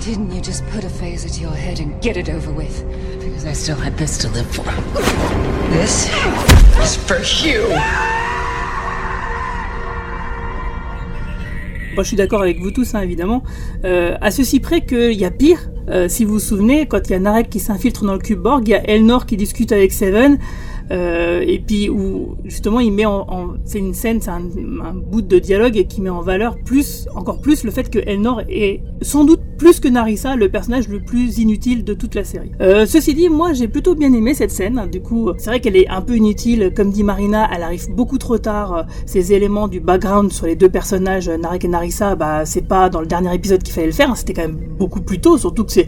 [0.06, 2.84] Didn't you just put a phaser to your head and get it over with?
[3.20, 4.66] Because I still had this to live for.
[5.72, 6.10] This
[6.84, 7.70] is for you.
[11.96, 13.44] Moi, je suis d'accord avec vous tous, hein, évidemment.
[13.86, 15.70] Euh, à ceci près qu'il y a pire.
[15.90, 18.40] Euh, si vous vous souvenez, quand il y a Narek qui s'infiltre dans le cube
[18.40, 20.38] Borg, il y a Elnor qui discute avec Seven.
[20.92, 24.42] Euh, et puis où justement il met en, c'est une scène, c'est un,
[24.94, 28.82] bout de dialogue qui met en valeur plus, encore plus le fait que Elnor est
[29.02, 32.52] sans doute plus que Narissa le personnage le plus inutile de toute la série.
[32.62, 34.88] Euh, ceci dit, moi j'ai plutôt bien aimé cette scène.
[34.92, 38.18] Du coup, c'est vrai qu'elle est un peu inutile, comme dit Marina, elle arrive beaucoup
[38.18, 38.74] trop tard.
[38.74, 42.90] Euh, ces éléments du background sur les deux personnages, Narek et Narissa, bah c'est pas
[42.90, 44.12] dans le dernier épisode qu'il fallait le faire.
[44.12, 44.16] Hein.
[44.16, 45.88] C'était quand même beaucoup plus tôt, surtout que c'est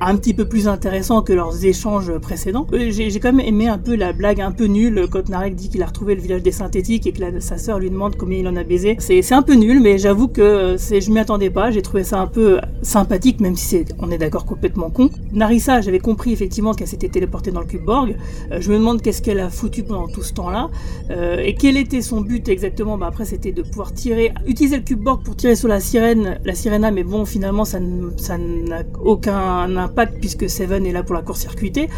[0.00, 2.66] un petit peu plus intéressant que leurs échanges précédents.
[2.72, 5.68] Euh, j'ai quand même aimé un peu la blague un peu nulle quand Narek dit
[5.68, 8.48] qu'il a retrouvé le village des synthétiques et que sa sœur lui demande combien il
[8.48, 8.96] en a baisé.
[8.98, 11.70] C'est un peu nul, mais j'avoue que je m'y attendais pas.
[11.70, 15.10] J'ai trouvé ça un peu sympathique, même si on est d'accord, complètement con.
[15.32, 18.16] Narissa, j'avais compris effectivement qu'elle s'était téléportée dans le cube Borg.
[18.52, 20.70] Euh, je me demande qu'est-ce qu'elle a foutu pendant tout ce temps-là
[21.10, 22.98] euh, et quel était son but exactement?
[22.98, 26.38] Bah après, c'était de pouvoir tirer, utiliser le cube Borg pour tirer sur la sirène,
[26.44, 31.22] la Sirena, mais bon, finalement, ça n'a aucun impact puisque Seven est là pour la
[31.22, 31.88] court-circuiter.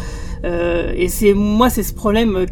[0.45, 2.45] Euh, et c'est moi, c'est ce problème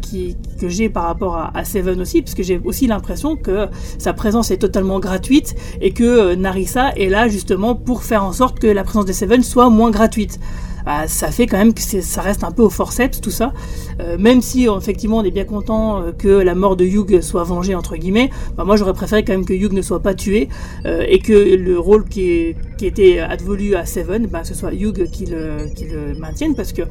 [0.60, 4.12] que j'ai par rapport à, à, Seven aussi, parce que j'ai aussi l'impression que sa
[4.12, 8.58] présence est totalement gratuite et que euh, Narissa est là justement pour faire en sorte
[8.58, 10.38] que la présence de Seven soit moins gratuite.
[10.84, 13.52] Bah, ça fait quand même que ça reste un peu au forceps tout ça.
[14.00, 17.44] Euh, même si effectivement on est bien content euh, que la mort de Hugh soit
[17.44, 20.48] vengée entre guillemets, bah, moi j'aurais préféré quand même que Hugh ne soit pas tué
[20.86, 25.10] euh, et que le rôle qui, qui était advolu à Seven, bah, ce soit Hugh
[25.10, 26.82] qui le, qui le maintienne parce que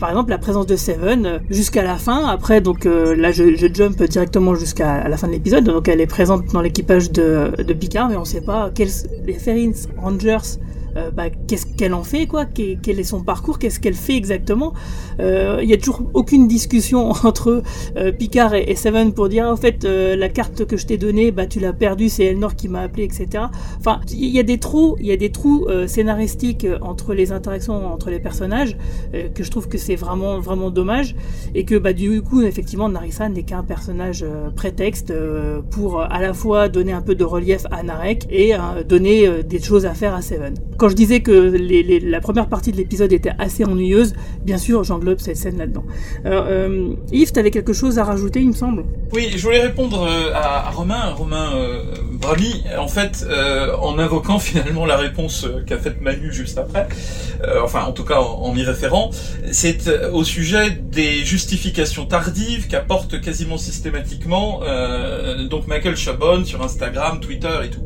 [0.00, 4.02] par exemple la présence de Seven jusqu'à la fin, après donc là je, je, jump
[4.02, 8.08] directement jusqu'à la fin de l'épisode, donc elle est présente dans l'équipage de, de Picard
[8.08, 8.88] mais on sait pas quels
[9.24, 10.58] les Ferrins Rangers
[10.96, 14.72] euh, bah, qu'est-ce qu'elle en fait, quoi, quel est son parcours, qu'est-ce qu'elle fait exactement?
[15.20, 17.62] Euh, il y a toujours aucune discussion entre
[17.96, 21.46] euh, Picard et, Seven pour dire, en fait, la carte que je t'ai donnée, bah,
[21.46, 23.44] tu l'as perdue, c'est Elnor qui m'a appelé, etc.
[23.78, 28.10] Enfin, il y a des trous, y a des trous scénaristiques entre les interactions entre
[28.10, 28.76] les personnages
[29.34, 31.16] que je trouve que c'est vraiment, vraiment dommage
[31.54, 34.24] et que, bah, du coup, effectivement, Narissa n'est qu'un personnage
[34.54, 35.12] prétexte
[35.70, 38.54] pour à la fois donner un peu de relief à Narek et
[38.88, 41.56] donner des choses à faire à Seven quand je disais que
[42.04, 44.14] la première partie de l'épisode était assez ennuyeuse,
[44.44, 45.84] bien sûr, j'englobe cette scène là-dedans.
[46.24, 48.84] Euh, Yves, tu avais quelque chose à rajouter, il me semble?
[49.12, 51.82] Oui, je voulais répondre euh, à, Romain, Romain euh,
[52.78, 56.86] en fait, euh, en invoquant finalement la réponse qu'a faite Manu juste après,
[57.62, 59.10] enfin, en tout cas, en, y référant,
[59.50, 64.60] c'est au sujet des justifications tardives qu'apporte quasiment systématiquement
[65.48, 67.82] donc Michael Chabon sur Instagram, Twitter et tout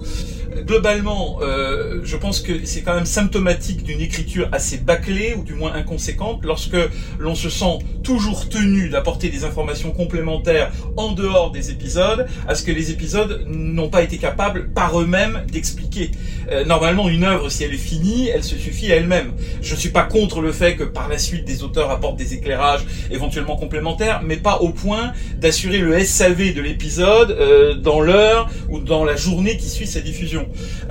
[0.65, 5.55] globalement, euh, je pense que c'est quand même symptomatique d'une écriture assez bâclée ou du
[5.55, 6.77] moins inconséquente lorsque
[7.19, 12.63] l'on se sent toujours tenu d'apporter des informations complémentaires en dehors des épisodes à ce
[12.63, 16.11] que les épisodes n'ont pas été capables par eux-mêmes d'expliquer.
[16.51, 19.33] Euh, normalement, une œuvre, si elle est finie, elle se suffit à elle-même.
[19.63, 22.35] Je ne suis pas contre le fait que par la suite des auteurs apportent des
[22.35, 28.51] éclairages éventuellement complémentaires, mais pas au point d'assurer le SAV de l'épisode euh, dans l'heure
[28.69, 30.42] ou dans la journée qui suit sa diffusion.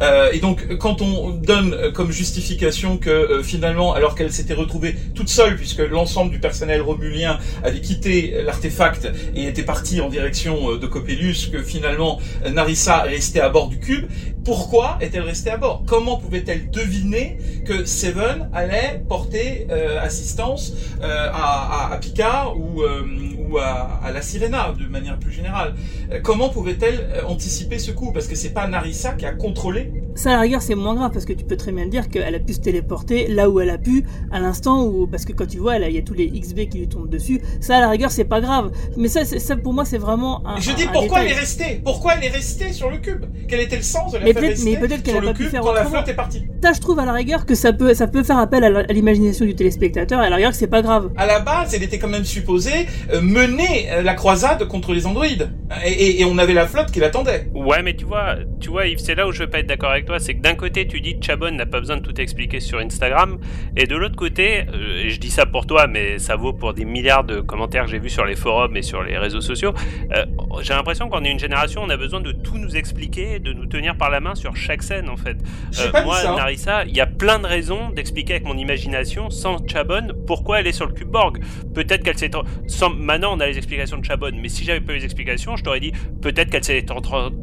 [0.01, 4.95] Euh, et donc, quand on donne comme justification que euh, finalement, alors qu'elle s'était retrouvée
[5.15, 10.71] toute seule, puisque l'ensemble du personnel romulien avait quitté l'artefact et était parti en direction
[10.71, 12.19] euh, de Coppelius, que finalement
[12.51, 14.07] Narissa restait à bord du cube,
[14.43, 15.83] pourquoi est-elle restée à bord?
[15.85, 19.67] Comment pouvait-elle deviner que Seven allait porter
[20.01, 25.75] assistance à, à, Picard ou, ou à, à, la Sirena de manière plus générale?
[26.23, 28.11] Comment pouvait-elle anticiper ce coup?
[28.11, 29.91] Parce que c'est pas Narissa qui a contrôler.
[30.13, 32.35] Ça, à la rigueur, c'est moins grave parce que tu peux très bien dire qu'elle
[32.35, 35.07] a pu se téléporter là où elle a pu, à l'instant où.
[35.07, 37.41] Parce que quand tu vois, il y a tous les XB qui lui tombent dessus.
[37.61, 38.71] Ça, à la rigueur, c'est pas grave.
[38.97, 40.59] Mais ça, ça pour moi, c'est vraiment un.
[40.59, 43.25] Je dis pourquoi elle est restée Pourquoi elle est restée sur le cube?
[43.47, 45.61] Quel était le sens de la mais peut Mais peut-être qu'elle a pas pu faire
[45.61, 46.43] quand la flotte est partie?
[46.61, 49.45] Ça, je trouve à la rigueur que ça peut, ça peut faire appel à l'imagination
[49.45, 50.19] du téléspectateur.
[50.19, 51.11] à la rigueur, c'est pas grave.
[51.17, 55.05] À la base, elle était quand même supposée euh, mener euh, la croisade contre les
[55.05, 55.49] androïdes.
[55.85, 57.49] Et, et on avait la flotte qui l'attendait.
[57.55, 59.91] Ouais, mais tu vois, tu vois, Yves, c'est là où je veux pas être d'accord
[59.91, 62.19] avec toi, c'est que d'un côté tu dis que Chabon n'a pas besoin de tout
[62.19, 63.39] expliquer sur Instagram,
[63.75, 66.85] et de l'autre côté, euh, je dis ça pour toi, mais ça vaut pour des
[66.85, 69.73] milliards de commentaires que j'ai vus sur les forums et sur les réseaux sociaux,
[70.13, 70.25] euh,
[70.61, 73.65] j'ai l'impression qu'on est une génération, on a besoin de tout nous expliquer, de nous
[73.65, 75.37] tenir par la main sur chaque scène en fait.
[75.79, 76.35] Euh, moi, ça, hein.
[76.35, 80.67] Narissa, il y a plein de raisons d'expliquer avec mon imagination, sans Chabon, pourquoi elle
[80.67, 81.39] est sur le cube Borg.
[81.73, 82.31] Peut-être qu'elle s'est...
[82.67, 82.89] Sans...
[82.89, 85.63] Maintenant on a les explications de Chabon, mais si j'avais pas eu les explications, je
[85.63, 85.91] t'aurais dit
[86.21, 86.85] peut-être qu'elle s'est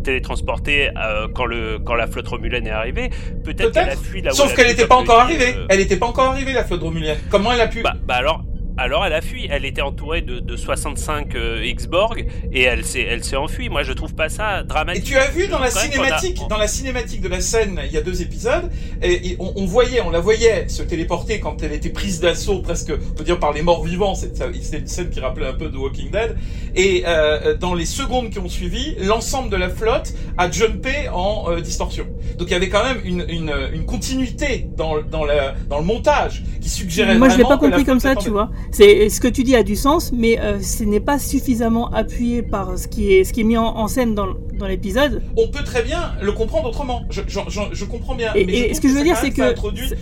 [0.05, 0.90] télétransportée
[1.35, 1.78] quand, le...
[1.85, 3.11] quand la flotte romulaine est arrivée,
[3.45, 5.55] peut-être qu'elle a fui là Sauf qu'elle n'était pas encore arrivée.
[5.57, 7.19] Euh, elle n'était pas encore arrivée, la flotte romulienne.
[7.31, 8.45] Comment elle a pu bah, bah alors,
[8.79, 9.47] alors elle a fui.
[9.51, 13.69] Elle était entourée de, de 65 euh, X-Borg et elle s'est, elle s'est enfuie.
[13.69, 15.05] Moi, je trouve pas ça dramatique.
[15.05, 17.97] Et tu as vu dans la cinématique, dans la cinématique de la scène, il y
[17.97, 18.71] a deux épisodes,
[19.03, 23.14] et, on, voyait, on la voyait se téléporter quand elle était prise d'assaut, presque, on
[23.14, 24.14] peut dire par les morts vivants.
[24.14, 24.38] C'est,
[24.73, 26.37] une scène qui rappelait un peu The Walking Dead.
[26.75, 31.47] Et euh, dans les secondes qui ont suivi, l'ensemble de la flotte a jumpé en
[31.51, 32.07] euh, distorsion.
[32.38, 35.85] Donc il y avait quand même une, une, une continuité dans, dans, la, dans le
[35.85, 37.19] montage qui suggérait.
[37.19, 38.51] Moi, je l'ai pas compris comme ça, tu vois.
[38.70, 42.42] C'est ce que tu dis a du sens, mais euh, ce n'est pas suffisamment appuyé
[42.42, 44.28] par ce qui est ce qui est mis en, en scène dans,
[44.59, 45.22] dans l'épisode.
[45.37, 47.02] On peut très bien le comprendre autrement.
[47.11, 48.33] Je, je, je, je comprends bien.
[48.35, 49.54] Et, mais et ce que je veux dire, c'est que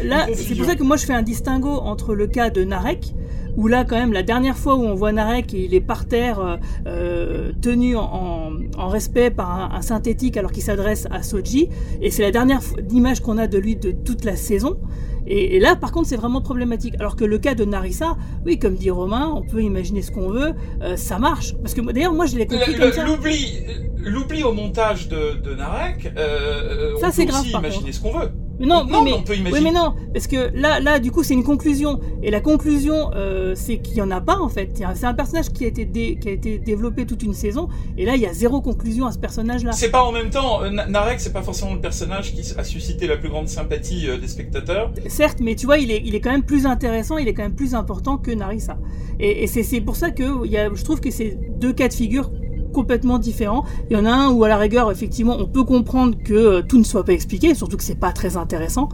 [0.04, 3.14] là, c'est pour ça que moi je fais un distinguo entre le cas de Narek,
[3.56, 6.40] où là quand même la dernière fois où on voit Narek, il est par terre,
[6.40, 11.22] euh, euh, tenu en, en, en respect par un, un synthétique alors qu'il s'adresse à
[11.22, 11.68] Soji,
[12.02, 14.78] et c'est la dernière image qu'on a de lui de toute la saison.
[15.26, 16.94] Et, et là, par contre, c'est vraiment problématique.
[16.98, 20.28] Alors que le cas de Narissa, oui, comme dit Romain, on peut imaginer ce qu'on
[20.30, 21.54] veut, euh, ça marche.
[21.62, 23.04] Parce que d'ailleurs, moi, je l'ai compris Le- comme le- ça.
[23.04, 23.58] L'oubli,
[23.98, 27.94] l'oubli au montage de, de Narek, euh, Ça, on c'est peut aussi imaginer contre.
[27.94, 28.30] ce qu'on veut.
[28.58, 29.60] Mais non, non, oui, mais, on peut oui, imaginer.
[29.60, 32.00] mais non, parce que là, là, du coup, c'est une conclusion.
[32.22, 34.70] Et la conclusion, euh, c'est qu'il y en a pas en fait.
[34.94, 38.04] C'est un personnage qui a été dé- qui a été développé toute une saison, et
[38.06, 39.72] là, il y a zéro conclusion à ce personnage-là.
[39.72, 42.64] C'est pas en même temps, euh, Na- Narek, c'est pas forcément le personnage qui a
[42.64, 44.90] suscité la plus grande sympathie euh, des spectateurs.
[45.08, 47.42] Certes, mais tu vois, il est, il est quand même plus intéressant, il est quand
[47.42, 48.78] même plus important que Narissa.
[49.20, 51.94] Et, et c'est, pour ça que y a, je trouve que c'est deux cas de
[51.94, 52.30] figure
[52.76, 53.64] complètement différents.
[53.88, 56.62] Il y en a un où à la rigueur, effectivement, on peut comprendre que euh,
[56.62, 58.90] tout ne soit pas expliqué, surtout que c'est pas très intéressant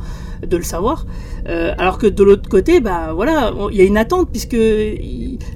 [0.47, 1.05] de le savoir.
[1.49, 4.63] Euh, alors que de l'autre côté, bah voilà, il y a une attente puisque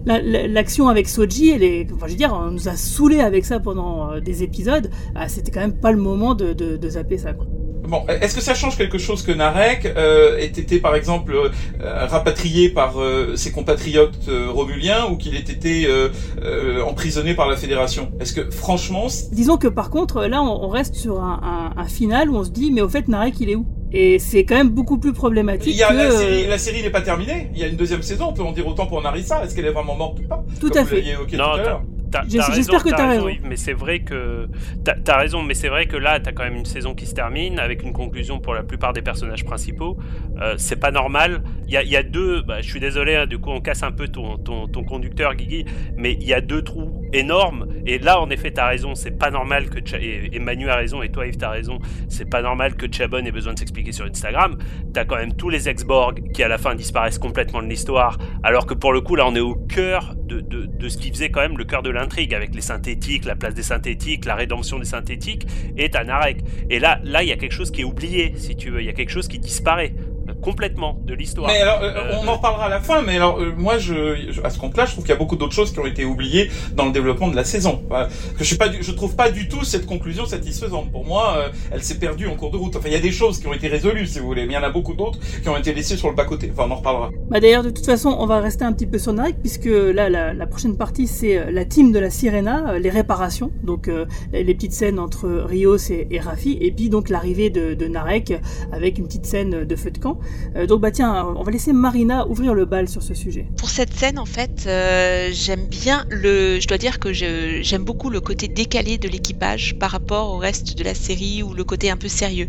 [0.05, 3.61] l'action avec Soji, elle est, enfin, je veux dire, on nous a saoulé avec ça
[3.61, 4.91] pendant euh, des épisodes.
[5.15, 7.33] Ah, c'était quand même pas le moment de, de, de zapper ça.
[7.33, 7.47] Quoi.
[7.88, 12.07] Bon, est-ce que ça change quelque chose que Narek euh, ait été, par exemple, euh,
[12.07, 16.09] rapatrié par euh, ses compatriotes euh, romuliens ou qu'il ait été euh,
[16.42, 18.11] euh, emprisonné par la Fédération?
[18.20, 21.87] Est-ce que, franchement, Disons que par contre, là, on, on reste sur un, un, un
[21.87, 23.66] final où on se dit, mais au fait, Narek, il est où?
[23.92, 25.94] Et c'est quand même beaucoup plus problématique il y a que...
[25.94, 27.51] la euh, série, la série n'est pas terminée.
[27.55, 28.27] Il y a une deuxième saison.
[28.29, 29.44] On peut en dire autant pour Narissa.
[29.44, 30.44] Est-ce qu'elle est vraiment morte ou pas?
[30.61, 31.03] Tout Comme à vous fait.
[31.03, 31.83] Non, tout à
[32.29, 33.29] j'espère que t'as raison.
[33.44, 34.48] Mais c'est vrai que
[34.85, 37.14] t'as as raison, mais c'est vrai que là, t'as quand même une saison qui se
[37.14, 39.96] termine avec une conclusion pour la plupart des personnages principaux.
[40.40, 41.42] Euh, c'est pas normal.
[41.66, 42.42] Il y a, y a deux.
[42.42, 45.35] Bah, je suis désolé, hein, du coup, on casse un peu ton, ton, ton conducteur,
[45.35, 45.64] Guigui,
[45.96, 47.66] mais il y a deux trous énormes.
[47.87, 48.94] Et là, en effet, t'as raison.
[48.94, 51.79] C'est pas normal que Cha- et, et Manu a raison et toi, Yves, t'as raison.
[52.09, 54.57] C'est pas normal que Chabon ait besoin de s'expliquer sur Instagram.
[54.92, 58.66] T'as quand même tous les ex-Borg qui à la fin disparaissent complètement de l'histoire, alors
[58.66, 61.31] que pour le coup, là, on est au cœur de, de, de ce qui faisait
[61.31, 61.90] quand même le cœur de
[62.35, 66.38] avec les synthétiques, la place des synthétiques, la rédemption des synthétiques, et Tanarek.
[66.71, 68.81] Et là, là, il y a quelque chose qui est oublié, si tu veux.
[68.81, 69.92] Il y a quelque chose qui disparaît
[70.35, 71.49] complètement de l'histoire.
[71.51, 73.03] Mais alors, euh, Euh, on en reparlera à la fin.
[73.03, 75.37] Mais alors, euh, moi, je, je- à ce compte-là, je trouve qu'il y a beaucoup
[75.37, 77.83] d'autres choses qui ont été oubliées dans le développement de la saison.
[77.89, 80.91] Que je suis pas, du- je trouve pas du tout cette conclusion satisfaisante.
[80.93, 82.77] Pour moi, euh, elle s'est perdue en cours de route.
[82.77, 84.57] Enfin, il y a des choses qui ont été résolues, si vous voulez, mais il
[84.57, 86.51] y en a beaucoup d'autres qui ont été laissées sur le bas-côté.
[86.53, 87.11] Enfin, on en reparlera.
[87.31, 90.09] Bah d'ailleurs, de toute façon, on va rester un petit peu sur Narek, puisque là,
[90.09, 94.55] la, la prochaine partie, c'est la team de la Sirena, les réparations, donc euh, les
[94.55, 98.35] petites scènes entre Rios et, et Rafi, et puis donc l'arrivée de, de Narek,
[98.73, 100.15] avec une petite scène de feu de camp.
[100.57, 103.46] Euh, donc bah tiens, on va laisser Marina ouvrir le bal sur ce sujet.
[103.57, 106.59] Pour cette scène, en fait, euh, j'aime bien le.
[106.61, 110.76] Je dois dire que j'aime beaucoup le côté décalé de l'équipage par rapport au reste
[110.79, 112.48] de la série ou le côté un peu sérieux.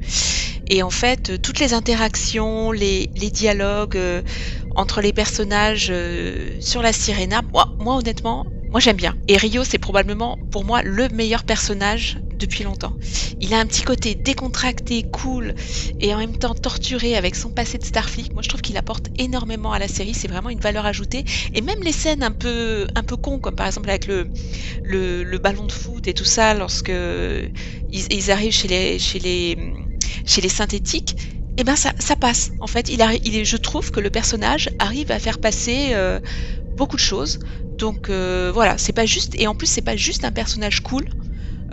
[0.69, 3.99] Et en fait, euh, toutes les interactions, les, dialogues
[4.75, 5.91] entre les personnages
[6.60, 9.15] sur la Sirena, moi, moi honnêtement, moi j'aime bien.
[9.27, 12.93] Et Rio, c'est probablement pour moi le meilleur personnage depuis longtemps.
[13.39, 15.53] Il a un petit côté décontracté, cool,
[15.99, 18.27] et en même temps torturé avec son passé de Starfleet.
[18.34, 20.13] Moi, je trouve qu'il apporte énormément à la série.
[20.13, 21.23] C'est vraiment une valeur ajoutée.
[21.53, 24.30] Et même les scènes un peu, un peu cons, comme par exemple avec le,
[24.84, 29.19] le, le ballon de foot et tout ça, lorsque ils, ils arrivent chez les, chez
[29.19, 29.58] les,
[30.25, 31.15] chez les synthétiques.
[31.58, 32.51] Eh ben ça, ça passe.
[32.60, 36.19] En fait, il, est, je trouve que le personnage arrive à faire passer euh,
[36.71, 37.39] beaucoup de choses.
[37.78, 39.36] Donc euh, voilà, c'est pas juste.
[39.40, 41.06] Et en plus, c'est pas juste un personnage cool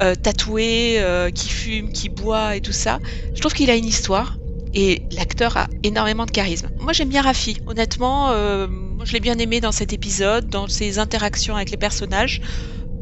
[0.02, 3.00] euh, tatoué, euh, qui fume, qui boit et tout ça.
[3.34, 4.40] Je trouve qu'il a une histoire
[4.74, 6.70] et l'acteur a énormément de charisme.
[6.78, 11.56] Moi j'aime bien Rafi, honnêtement, je l'ai bien aimé dans cet épisode, dans ses interactions
[11.56, 12.40] avec les personnages.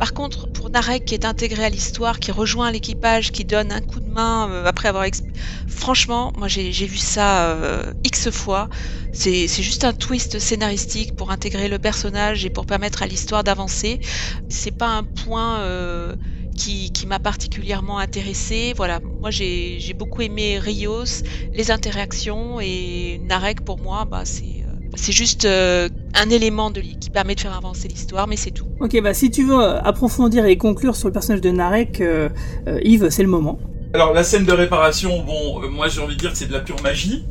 [0.03, 3.81] Par contre, pour Narek qui est intégré à l'histoire, qui rejoint l'équipage, qui donne un
[3.81, 5.05] coup de main euh, après avoir...
[5.05, 5.23] exp-
[5.69, 8.69] Franchement, moi j'ai vu ça euh, X fois.
[9.13, 14.01] C'est juste un twist scénaristique pour intégrer le personnage et pour permettre à l'histoire d'avancer.
[14.49, 15.61] C'est pas un point...
[15.61, 16.17] euh,
[16.57, 18.73] qui, m'a particulièrement intéressée.
[18.77, 21.05] Voilà, moi j'ai beaucoup aimé Rios,
[21.53, 26.97] les interactions et Narek pour moi, bah c'est c'est juste euh, un élément de li-
[26.99, 28.67] qui permet de faire avancer l'histoire, mais c'est tout.
[28.81, 32.29] Ok, bah si tu veux euh, approfondir et conclure sur le personnage de Narek, euh,
[32.69, 33.59] euh, Yves, c'est le moment.
[33.95, 36.53] Alors la scène de réparation, bon, euh, moi j'ai envie de dire que c'est de
[36.53, 37.25] la pure magie.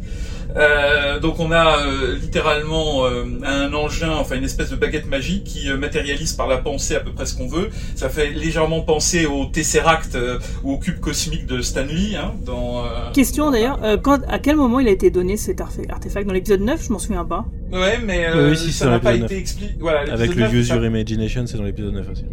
[0.58, 5.44] Euh, donc on a euh, littéralement euh, un engin, enfin une espèce de baguette magique
[5.46, 7.70] qui euh, matérialise par la pensée à peu près ce qu'on veut.
[7.96, 12.16] Ça fait légèrement penser au Tesseract euh, ou au cube cosmique de Stanley.
[12.16, 15.62] Hein, dans, euh, Question d'ailleurs, euh, quand, à quel moment il a été donné cet
[15.62, 16.28] artefact?
[16.28, 17.46] Dans l'épisode 9, je m'en souviens pas.
[17.72, 19.32] Ouais, mais euh, oui, si, ça n'a pas été 9.
[19.32, 19.74] expliqué.
[19.80, 22.26] Voilà, Avec l'épisode le 9, Use ça- Your Imagination, c'est dans l'épisode 9 aussi.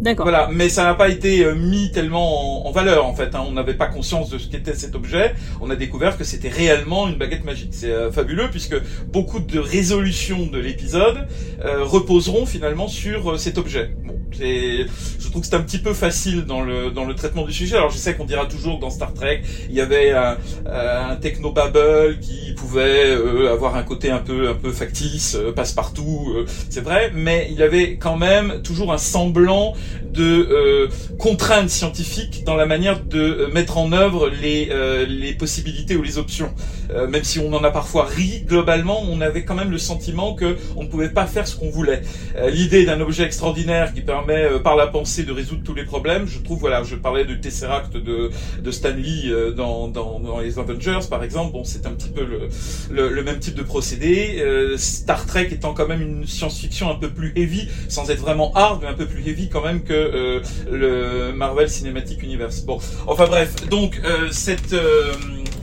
[0.00, 0.24] D'accord.
[0.24, 3.34] Voilà, mais ça n'a pas été euh, mis tellement en, valeur en fait.
[3.34, 3.44] hein.
[3.46, 5.34] On n'avait pas conscience de ce qu'était cet objet.
[5.60, 7.70] On a découvert que c'était réellement une baguette magique.
[7.72, 8.76] C'est euh, fabuleux puisque
[9.12, 11.26] beaucoup de résolutions de l'épisode
[11.64, 13.90] euh, reposeront finalement sur euh, cet objet.
[14.06, 14.86] Bon, c'est,
[15.18, 17.76] je trouve que c'est un petit peu facile dans le dans le traitement du sujet.
[17.76, 21.16] Alors je sais qu'on dira toujours dans Star Trek, il y avait un, euh, un
[21.16, 26.32] technobabble qui pouvait euh, avoir un côté un peu un peu factice, passe-partout.
[26.36, 29.74] euh, c'est vrai, mais il avait quand même toujours un semblant
[30.12, 30.88] de euh,
[31.18, 36.02] contraintes scientifiques dans la manière de euh, mettre en œuvre les, euh, les possibilités ou
[36.02, 36.52] les options.
[36.90, 40.34] Euh, même si on en a parfois ri, globalement, on avait quand même le sentiment
[40.34, 42.02] que on ne pouvait pas faire ce qu'on voulait.
[42.36, 45.84] Euh, L'idée d'un objet extraordinaire qui permet euh, par la pensée de résoudre tous les
[45.84, 48.30] problèmes, je trouve, voilà, je parlais de Tesseract de,
[48.60, 52.48] de Stanley dans, dans, dans les Avengers, par exemple, bon, c'est un petit peu le,
[52.90, 54.42] le, le même type de procédé.
[54.76, 58.80] Star Trek étant quand même une science-fiction un peu plus heavy, sans être vraiment hard,
[58.82, 62.60] mais un peu plus heavy quand même que euh, le Marvel Cinematic Universe.
[62.62, 65.12] Bon, enfin bref, donc euh, cette euh,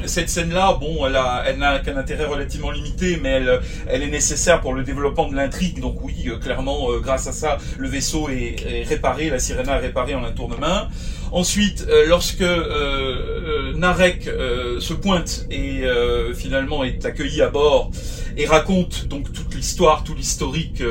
[0.05, 4.09] cette scène-là, bon, elle a, elle n'a qu'un intérêt relativement limité, mais elle, elle est
[4.09, 5.79] nécessaire pour le développement de l'intrigue.
[5.79, 9.77] Donc oui, euh, clairement, euh, grâce à ça, le vaisseau est, est réparé, la Sirena
[9.77, 10.87] est réparée en un tournement.
[11.31, 17.91] Ensuite, euh, lorsque euh, Narek euh, se pointe et euh, finalement est accueilli à bord
[18.37, 20.81] et raconte donc toute l'histoire, tout l'historique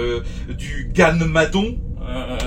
[0.49, 1.79] du Ganmadon,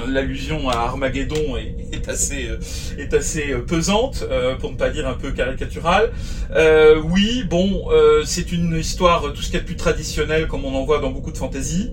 [0.07, 2.57] l'allusion à Armageddon est, est assez euh,
[2.97, 6.11] est assez euh, pesante euh, pour ne pas dire un peu caricaturale.
[6.55, 9.75] Euh, oui, bon, euh, c'est une histoire euh, tout ce qu'il y a de plus
[9.75, 11.91] traditionnel comme on en voit dans beaucoup de fantasy.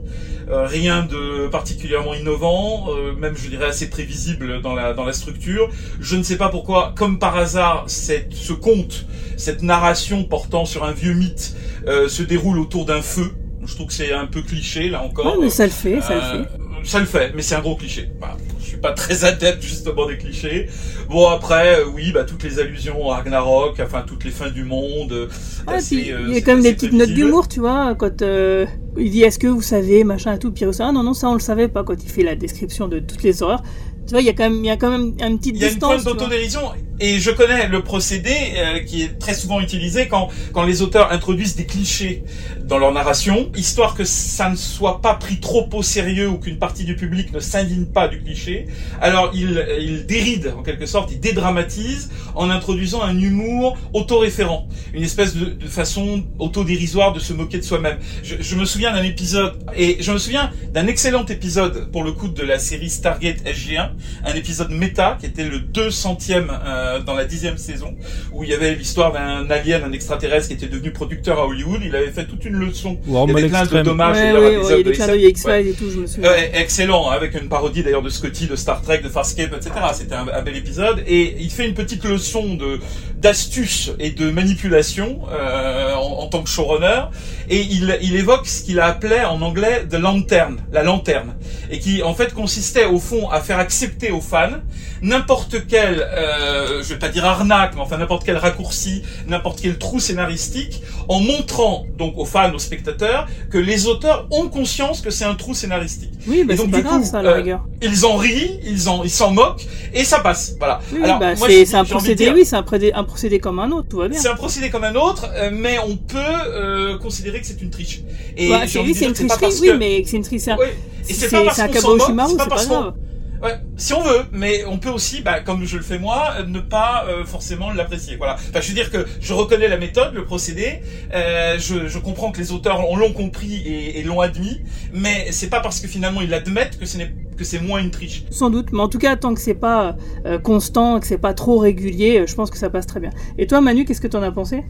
[0.49, 5.13] Euh, rien de particulièrement innovant, euh, même je dirais assez prévisible dans la dans la
[5.13, 5.69] structure.
[6.01, 9.07] Je ne sais pas pourquoi, comme par hasard, cette, ce conte,
[9.37, 11.57] cette narration portant sur un vieux mythe
[11.89, 13.33] euh, se déroule autour d'un feu.
[13.65, 15.27] Je trouve que c'est un peu cliché là encore.
[15.37, 16.49] Ouais, mais ça le fait, ça le Euh, fait.
[16.89, 18.09] Ça le fait, mais c'est un gros cliché.
[18.19, 18.37] Voilà.
[18.61, 20.69] Je suis pas très adepte justement des clichés.
[21.09, 24.65] Bon après, euh, oui, bah toutes les allusions à Ragnarok, enfin toutes les fins du
[24.65, 25.13] monde.
[25.13, 25.29] euh,
[25.67, 28.23] assez, puis, euh, il y a quand même des petites notes d'humour, tu vois, quand
[28.23, 31.35] il dit est-ce que vous savez, machin et tout, puis ah non, non, ça on
[31.35, 33.63] le savait pas, quand il fait la description de toutes les horreurs.
[34.07, 35.61] Tu vois, il y a quand même, il y a quand même une petite Il
[35.61, 35.91] y a une distance.
[35.91, 36.13] pointe tu vois.
[36.15, 36.61] d'autodérision
[37.01, 41.13] et je connais le procédé euh, qui est très souvent utilisé quand quand les auteurs
[41.13, 42.25] introduisent des clichés
[42.65, 46.59] dans leur narration, histoire que ça ne soit pas pris trop au sérieux ou qu'une
[46.59, 48.67] partie du public ne s'indigne pas du cliché.
[49.01, 55.03] Alors ils ils dérident en quelque sorte, ils dédramatisent en introduisant un humour autoréférent, une
[55.03, 57.99] espèce de, de façon autodérisoire de se moquer de soi-même.
[58.23, 62.13] Je, je me souviens d'un épisode et je me souviens d'un excellent épisode pour le
[62.13, 63.91] coup de la série Stargate SG1,
[64.25, 67.95] un épisode méta qui était le 200e euh, dans la dixième saison,
[68.33, 71.81] où il y avait l'histoire d'un alien, un extraterrestre qui était devenu producteur à Hollywood.
[71.85, 72.99] Il avait fait toute une leçon.
[73.07, 73.83] Il y avait plein de Extreme.
[73.85, 76.31] dommages Ouais, ouais, ouais, il y des de X-Files et tout, je me souviens.
[76.31, 79.71] Ouais, excellent, avec une parodie d'ailleurs de Scotty, de Star Trek, de Farscape, etc.
[79.95, 81.03] C'était un, un bel épisode.
[81.07, 82.79] Et il fait une petite leçon de
[83.17, 87.03] d'astuce et de manipulation euh, en, en tant que showrunner.
[87.49, 91.37] Et il, il évoque ce qu'il a appelé en anglais the lantern, la lanterne,
[91.71, 94.61] et qui en fait consistait au fond à faire accepter aux fans
[95.03, 99.79] n'importe quel, euh, je vais pas dire arnaque, mais enfin n'importe quel raccourci, n'importe quel
[99.79, 105.11] trou scénaristique, en montrant donc aux fans, aux spectateurs, que les auteurs ont conscience que
[105.11, 106.13] c'est un trou scénaristique.
[106.27, 107.65] Oui, bah Et c'est donc pas du grave coup, ça, à la euh, rigueur.
[107.83, 110.55] ils en rient, ils en, ils s'en moquent, et ça passe.
[110.59, 110.81] Voilà.
[110.93, 112.65] Oui, Alors, bah, moi, c'est un procédé, oui, c'est un,
[112.95, 114.21] un procédé comme un autre, tout va bien.
[114.21, 117.71] c'est un procédé comme un autre, euh, mais on peut euh, considérer que c'est une
[117.71, 118.01] triche.
[118.37, 120.43] Et Bah, c'est une tricherie, oui, que- mais c'est une triche.
[120.43, 120.67] c'est un- Oui.
[121.09, 122.95] Et c'est pas parce un qu'on s'en moque, c'est pas parce qu'on- grave.
[123.43, 126.61] Ouais, si on veut, mais on peut aussi, bah, comme je le fais moi, ne
[126.61, 128.17] pas euh, forcément l'apprécier.
[128.17, 128.35] Voilà.
[128.35, 130.81] Enfin, je veux dire que je reconnais la méthode, le procédé.
[131.15, 134.61] euh, je, comprends que les auteurs l'ont compris et, l'ont admis,
[134.93, 138.25] mais c'est pas parce que finalement ils l'admettent que c'est moins une triche.
[138.31, 141.35] Sans doute, mais en tout cas, tant que c'est pas euh, constant, que c'est pas
[141.35, 143.11] trop régulier, je pense que ça passe très bien.
[143.39, 144.65] Et toi, Manu, qu'est-ce que t'en as pensé?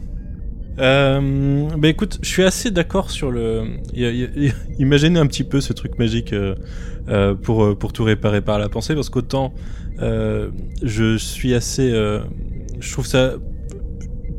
[0.79, 3.77] Euh, bah écoute, je suis assez d'accord sur le.
[4.79, 6.55] Imaginez un petit peu ce truc magique euh,
[7.09, 9.53] euh, pour, euh, pour tout réparer par la pensée, parce qu'autant
[9.99, 11.89] je suis assez.
[11.91, 13.33] je trouve ça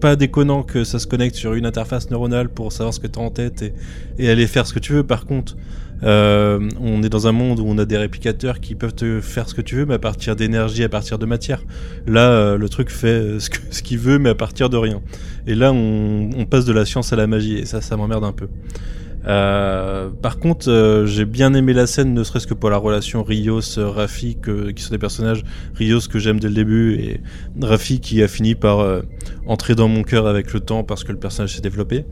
[0.00, 3.18] pas déconnant que ça se connecte sur une interface neuronale pour savoir ce que tu
[3.18, 3.74] as en tête
[4.16, 5.02] et aller faire ce que tu veux.
[5.02, 5.56] Par contre,
[6.04, 9.48] Euh, on est dans un monde où on a des réplicateurs qui peuvent te faire
[9.48, 11.62] ce que tu veux, mais à partir d'énergie, à partir de matière.
[12.06, 15.00] Là, euh, le truc fait ce qu'il veut, mais à partir de rien.
[15.46, 18.32] Et là, on, passe de la science à la magie, et ça, ça m'emmerde un
[18.32, 18.48] peu.
[19.26, 23.22] Euh, par contre, euh, j'ai bien aimé la scène, ne serait-ce que pour la relation
[23.22, 24.38] Rios-Rafi,
[24.74, 25.44] qui sont des personnages
[25.74, 27.20] Rios que j'aime dès le début, et
[27.60, 29.02] Rafi qui a fini par euh,
[29.46, 32.04] entrer dans mon cœur avec le temps parce que le personnage s'est développé.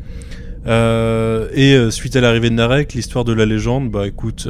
[0.67, 4.49] Euh, et euh, suite à l'arrivée de Narek, l'histoire de la légende, bah écoute,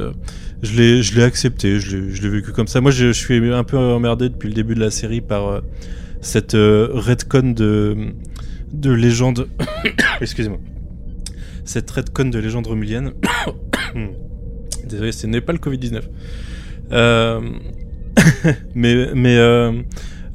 [0.62, 2.80] je l'ai, je l'ai accepté, je l'ai, vécu comme ça.
[2.80, 5.62] Moi, je, suis un peu emmerdé depuis le début de la série par
[6.20, 7.96] cette redcon de
[8.72, 9.48] de légende.
[10.20, 10.58] Excusez-moi
[11.66, 13.12] cette redcon de légende romulienne.
[14.88, 16.02] Désolé, ce n'est pas le Covid-19.
[16.92, 17.40] Euh...
[18.74, 19.36] mais mais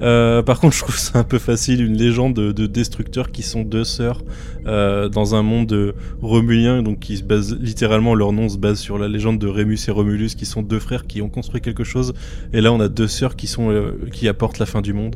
[0.01, 0.41] euh...
[0.41, 3.63] Par contre, je trouve ça un peu facile, une légende de, de destructeurs qui sont
[3.63, 4.23] deux sœurs
[4.65, 8.97] euh, dans un monde romulien, donc qui se base littéralement leur nom se base sur
[8.97, 12.13] la légende de Rémus et Romulus, qui sont deux frères qui ont construit quelque chose.
[12.53, 15.15] Et là, on a deux sœurs qui sont euh, qui apportent la fin du monde.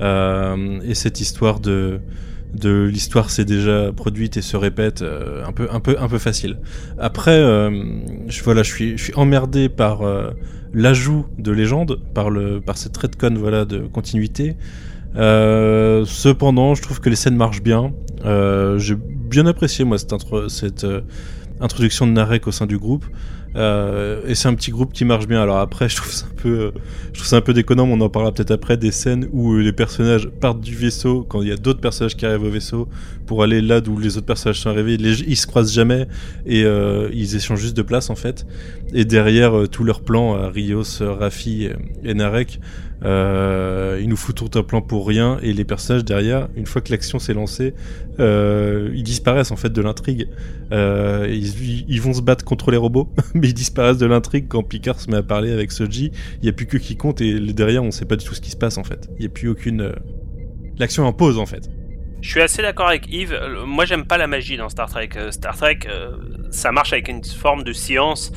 [0.00, 2.00] Et cette histoire de
[2.52, 6.58] de l'histoire s'est déjà produite et se répète un peu un peu un peu facile.
[6.98, 7.38] Après
[8.28, 10.02] je voilà, je suis je suis emmerdé par
[10.74, 14.56] l'ajout de légende par le par cette redcon voilà de continuité.
[15.16, 17.92] Euh, cependant, je trouve que les scènes marchent bien.
[18.24, 20.14] j'ai bien apprécié moi cette,
[20.48, 20.86] cette
[21.60, 23.04] introduction de Narek au sein du groupe.
[23.56, 25.40] Euh, et c'est un petit groupe qui marche bien.
[25.40, 26.70] Alors après, je trouve ça un peu, euh,
[27.12, 27.86] je trouve ça un peu déconnant.
[27.86, 31.24] Mais on en parlera peut-être après des scènes où euh, les personnages partent du vaisseau
[31.28, 32.88] quand il y a d'autres personnages qui arrivent au vaisseau
[33.26, 34.96] pour aller là d'où les autres personnages sont arrivés.
[34.96, 36.06] Les, ils se croisent jamais
[36.46, 38.46] et euh, ils échangent juste de place en fait.
[38.92, 41.68] Et derrière euh, tout leur plan, Rios, Rafi
[42.04, 42.60] et Narek,
[43.04, 46.80] euh, ils nous foutent tout un plan pour rien et les personnages derrière, une fois
[46.80, 47.74] que l'action s'est lancée,
[48.18, 50.28] euh, ils disparaissent en fait de l'intrigue.
[50.72, 55.00] Euh, ils, vont se battre contre les robots, mais ils disparaissent de l'intrigue quand Picard
[55.00, 56.12] se met à parler avec Soji.
[56.36, 58.40] Il n'y a plus que qui compte et derrière on sait pas du tout ce
[58.40, 59.08] qui se passe en fait.
[59.18, 59.82] Il n'y a plus aucune.
[59.82, 59.92] Euh,
[60.78, 61.68] l'action en pause en fait.
[62.24, 63.38] Je suis assez d'accord avec Yves.
[63.66, 65.10] Moi, j'aime pas la magie dans Star Trek.
[65.30, 65.80] Star Trek,
[66.50, 68.32] ça marche avec une forme de science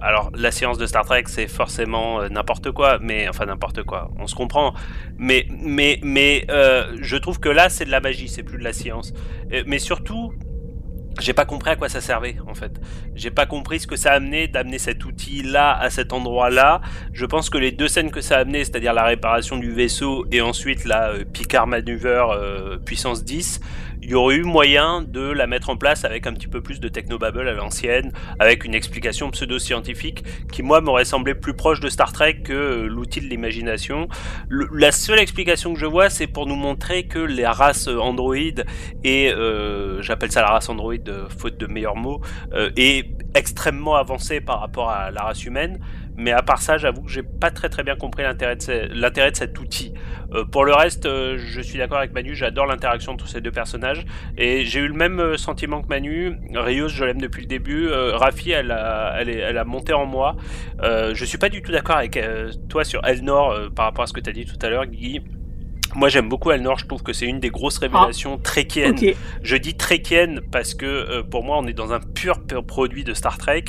[0.00, 4.10] alors la science de Star Trek c'est forcément euh, n'importe quoi, mais enfin n'importe quoi,
[4.18, 4.74] on se comprend.
[5.18, 8.64] Mais mais mais euh, je trouve que là c'est de la magie, c'est plus de
[8.64, 9.12] la science.
[9.52, 10.32] Euh, mais surtout,
[11.20, 12.80] j'ai pas compris à quoi ça servait en fait.
[13.14, 16.50] J'ai pas compris ce que ça a amené d'amener cet outil là à cet endroit
[16.50, 16.80] là.
[17.12, 20.26] Je pense que les deux scènes que ça a amené, c'est-à-dire la réparation du vaisseau
[20.32, 23.60] et ensuite la euh, Picard maneuver euh, puissance 10,
[24.04, 26.78] il y aurait eu moyen de la mettre en place avec un petit peu plus
[26.78, 31.88] de technobabble à l'ancienne, avec une explication pseudo-scientifique qui, moi, m'aurait semblé plus proche de
[31.88, 34.08] Star Trek que euh, l'outil de l'imagination.
[34.50, 38.36] La seule explication que je vois, c'est pour nous montrer que les races Android
[39.04, 40.94] et euh, j'appelle ça la race Android
[41.38, 42.20] faute de meilleurs mots,
[42.52, 45.80] euh, est extrêmement avancée par rapport à la race humaine.
[46.16, 49.58] Mais à part ça, j'avoue que j'ai pas très très bien compris l'intérêt de, cet
[49.58, 49.92] outil.
[50.32, 53.50] Euh, pour le reste, euh, je suis d'accord avec Manu, j'adore l'interaction entre ces deux
[53.50, 54.04] personnages.
[54.36, 56.38] Et j'ai eu le même euh, sentiment que Manu.
[56.54, 57.88] Rios, je l'aime depuis le début.
[57.90, 60.36] Rafi, elle a, monté en moi.
[60.82, 62.18] Je suis pas du tout d'accord avec
[62.68, 65.20] toi sur Elnor par rapport à ce que tu as dit tout à l'heure, Guy.
[65.94, 68.42] Moi j'aime beaucoup Elnor, je trouve que c'est une des grosses révélations ah.
[68.42, 68.96] tréquiennes.
[68.96, 69.16] Okay.
[69.42, 73.14] Je dis tréquienne parce que euh, pour moi on est dans un pur, produit de
[73.14, 73.64] Star Trek.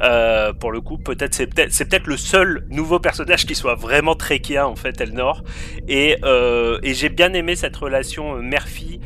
[0.00, 3.76] Euh, pour le coup, peut-être c'est peut-être c'est peut-être le seul nouveau personnage qui soit
[3.76, 5.44] vraiment tréquien en fait Elnor.
[5.86, 9.00] Et, euh, et j'ai bien aimé cette relation mère-fille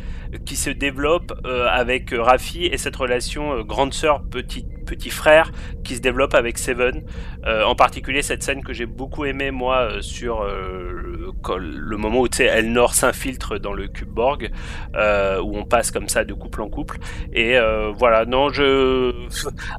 [0.47, 5.53] qui se développe avec Rafi et cette relation grande sœur petit petit frère
[5.85, 7.03] qui se développe avec Seven.
[7.47, 12.29] Euh, en particulier cette scène que j'ai beaucoup aimé moi sur le, le, moment où
[12.39, 14.51] Elnor s'infiltre dans le cube Borg
[14.95, 16.99] où on passe comme ça de couple en couple.
[17.33, 17.57] Et
[17.97, 18.25] voilà.
[18.25, 19.13] Non je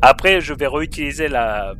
[0.01, 1.75] après je vais réutiliser la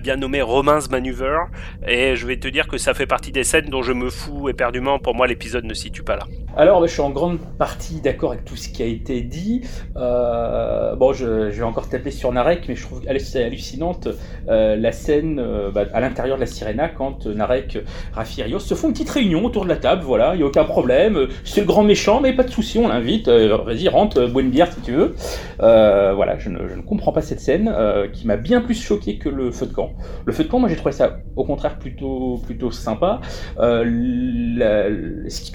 [0.00, 1.38] bien nommée Romance Maneuver
[1.86, 4.48] et je vais te dire que ça fait partie des scènes dont je me fous
[4.48, 4.98] éperdument.
[4.98, 6.24] Pour moi l'épisode ne s'y situe pas là
[6.56, 9.62] alors je suis en grande partie d'accord avec tout ce qui a été dit.
[9.96, 14.08] Euh, bon, je, vais encore taper sur Narek, mais je trouve c'est hallucinante
[14.48, 17.78] euh, la scène euh, bah, à l'intérieur de la Sirena quand Narek,
[18.12, 20.02] Rafi Rios se font une petite réunion autour de la table.
[20.04, 21.26] Voilà, il n'y a aucun problème.
[21.44, 23.28] C'est le grand méchant, mais pas de souci, on l'invite.
[23.28, 25.14] Vas-y, rentre, bois une bière si tu veux.
[25.58, 27.74] voilà, je ne, comprends pas cette scène
[28.12, 29.92] qui m'a bien plus choqué que le feu de camp.
[30.24, 33.20] Le feu de camp, moi j'ai trouvé ça au contraire plutôt, plutôt sympa.
[33.56, 33.62] Tout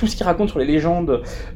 [0.08, 0.89] ce qu'il raconte sur les légendes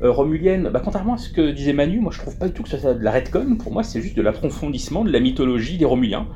[0.02, 2.70] romuliennes, bah, contrairement à ce que disait Manu, moi je trouve pas du tout que
[2.70, 3.56] ce soit de la redcon.
[3.58, 6.28] Pour moi, c'est juste de l'approfondissement de la mythologie des Romuliens.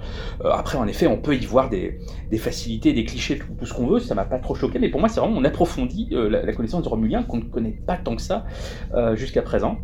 [0.43, 1.99] Euh, après, en effet, on peut y voir des,
[2.37, 3.99] facilités, des clichés, tout, ce qu'on veut.
[3.99, 6.83] Ça m'a pas trop choqué, mais pour moi, c'est vraiment on approfondit euh, la, connaissance
[6.83, 8.45] des Romuliens qu'on ne connaît pas tant que ça
[8.93, 9.77] euh, jusqu'à présent.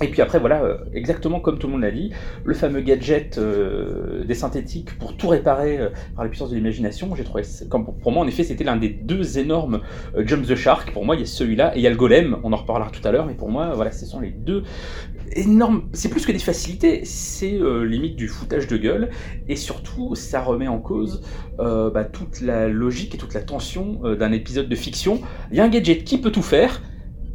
[0.00, 2.10] Et puis après, voilà, euh, exactement comme tout le monde l'a dit,
[2.44, 7.14] le fameux gadget euh, des synthétiques pour tout réparer euh, par la puissance de l'imagination,
[7.14, 7.42] j'ai trouvé,
[8.02, 9.80] pour moi en effet, c'était l'un des deux énormes
[10.16, 10.92] Jump the Shark.
[10.92, 12.90] Pour moi, il y a celui-là et il y a le Golem, on en reparlera
[12.90, 14.64] tout à l'heure, mais pour moi, voilà, ce sont les deux
[15.34, 15.88] énormes.
[15.92, 19.10] C'est plus que des facilités, c'est limite du foutage de gueule,
[19.48, 21.22] et surtout, ça remet en cause
[21.58, 25.20] bah, toute la logique et toute la tension d'un épisode de fiction.
[25.50, 26.80] Il y a un gadget qui peut tout faire,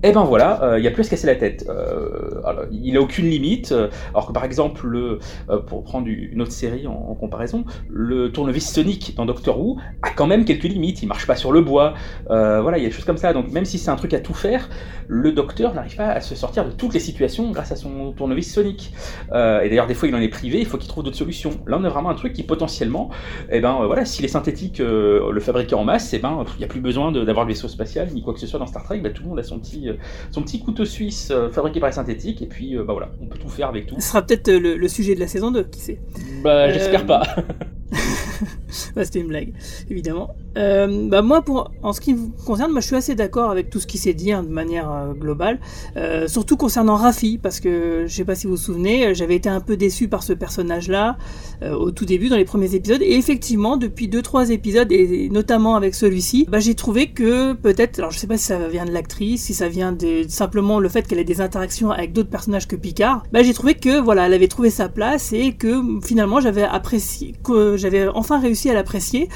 [0.03, 1.65] et eh ben voilà, euh, il n'y a plus à se casser la tête.
[1.67, 3.71] Euh, il n'a aucune limite.
[3.71, 5.17] Euh, alors que par exemple, le,
[5.65, 10.27] pour prendre une autre série en, comparaison, le tournevis Sonic dans Doctor Who a quand
[10.27, 11.01] même quelques limites.
[11.01, 11.95] Il marche pas sur le bois.
[12.27, 13.33] voilà, il y a des choses comme ça.
[13.33, 14.69] Donc même si c'est un truc à tout faire,
[15.07, 18.53] le Docteur n'arrive pas à se sortir de toutes les situations grâce à son tournevis
[18.53, 18.93] Sonic.
[19.31, 20.59] et d'ailleurs, des fois, il en est privé.
[20.59, 21.49] Il faut qu'il trouve d'autres solutions.
[21.65, 23.09] Là, on a vraiment un truc qui potentiellement,
[23.49, 26.59] et eh ben voilà, s'il est synthétique, le fabriquer en masse, et eh ben il
[26.59, 28.83] n'y a plus besoin d'avoir le vaisseau spatial ni quoi que ce soit dans Star
[28.83, 28.99] Trek.
[28.99, 29.97] Ben, tout le monde a son petit euh,
[30.31, 33.25] son petit couteau suisse euh, fabriqué par les synthétiques, et puis euh, bah voilà, on
[33.25, 33.95] peut tout faire avec tout.
[33.99, 35.99] Ce sera peut-être le, sujet de la saison 2, qui sait?
[36.43, 37.23] Bah, j'espère pas.
[39.03, 39.53] C'était une blague,
[39.89, 40.35] évidemment.
[40.57, 43.69] Euh, bah moi, pour, en ce qui me concerne, moi, je suis assez d'accord avec
[43.69, 45.59] tout ce qui s'est dit hein, de manière euh, globale,
[45.95, 49.49] euh, surtout concernant Rafi, parce que je sais pas si vous vous souvenez, j'avais été
[49.49, 51.17] un peu déçu par ce personnage-là
[51.63, 55.75] au tout début dans les premiers épisodes, et effectivement, depuis deux trois épisodes, et notamment
[55.75, 58.91] avec celui-ci, bah, j'ai trouvé que peut-être, alors je sais pas si ça vient de
[58.91, 62.67] l'actrice, si ça vient de simplement le fait qu'elle ait des interactions avec d'autres personnages
[62.67, 66.39] que Picard, bah, j'ai trouvé que voilà, elle avait trouvé sa place et que finalement
[66.39, 69.29] j'avais apprécié, que j'avais enfin réussi à l'apprécier,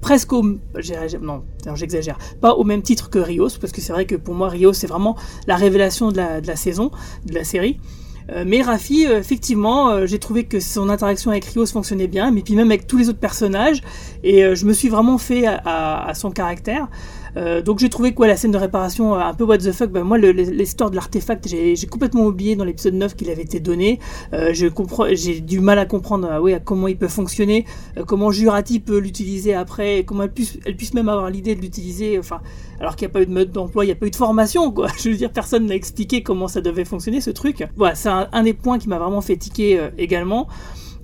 [0.00, 1.42] presque au non,
[1.74, 4.72] j'exagère, pas au même titre que Rios, parce que c'est vrai que pour moi Rios
[4.72, 5.16] c'est vraiment
[5.46, 6.90] la révélation de la, saison,
[7.26, 7.78] de la série.
[8.30, 12.30] Euh, mais Rafi, euh, effectivement, euh, j'ai trouvé que son interaction avec Rios fonctionnait bien,
[12.30, 13.82] mais puis même avec tous les autres personnages,
[14.22, 16.88] et je me suis vraiment fait à son caractère.
[17.38, 19.90] Euh, donc j'ai trouvé quoi la scène de réparation euh, un peu what the fuck.
[19.90, 24.00] Ben, moi l'histoire de l'artefact j'ai complètement oublié dans l'épisode 9 qu'il avait été donné.
[24.32, 26.28] Euh, j'ai du mal à comprendre
[26.64, 27.64] comment il peut fonctionner,
[28.06, 32.18] comment Jurati peut l'utiliser après, comment elle puisse, même avoir l'idée de l'utiliser.
[32.18, 32.40] Enfin,
[32.80, 34.16] alors qu'il n'y a pas eu de mode d'emploi, il n'y a pas eu de
[34.16, 34.88] formation, quoi.
[34.98, 37.66] Je veux dire, personne n'a expliqué comment ça devait fonctionner ce truc.
[37.76, 40.48] Voilà, c'est un, des points qui m'a vraiment fait tiquer également.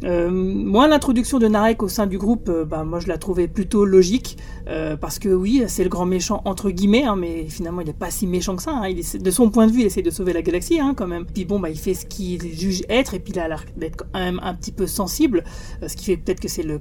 [0.02, 3.48] Euh, moi, l'introduction de Narek au sein du groupe, euh, bah, moi je la trouvais
[3.48, 4.36] plutôt logique,
[4.68, 7.92] euh, parce que oui, c'est le grand méchant entre guillemets, hein, mais finalement il n'est
[7.92, 8.72] pas si méchant que ça.
[8.72, 8.92] Hein.
[8.92, 11.24] De son point de vue, il essaie de sauver la galaxie hein, quand même.
[11.26, 13.96] Puis bon, bah, il fait ce qu'il juge être, et puis il a l'air d'être
[13.96, 15.44] quand même un petit peu sensible,
[15.86, 16.78] ce qui fait peut-être que c'est le,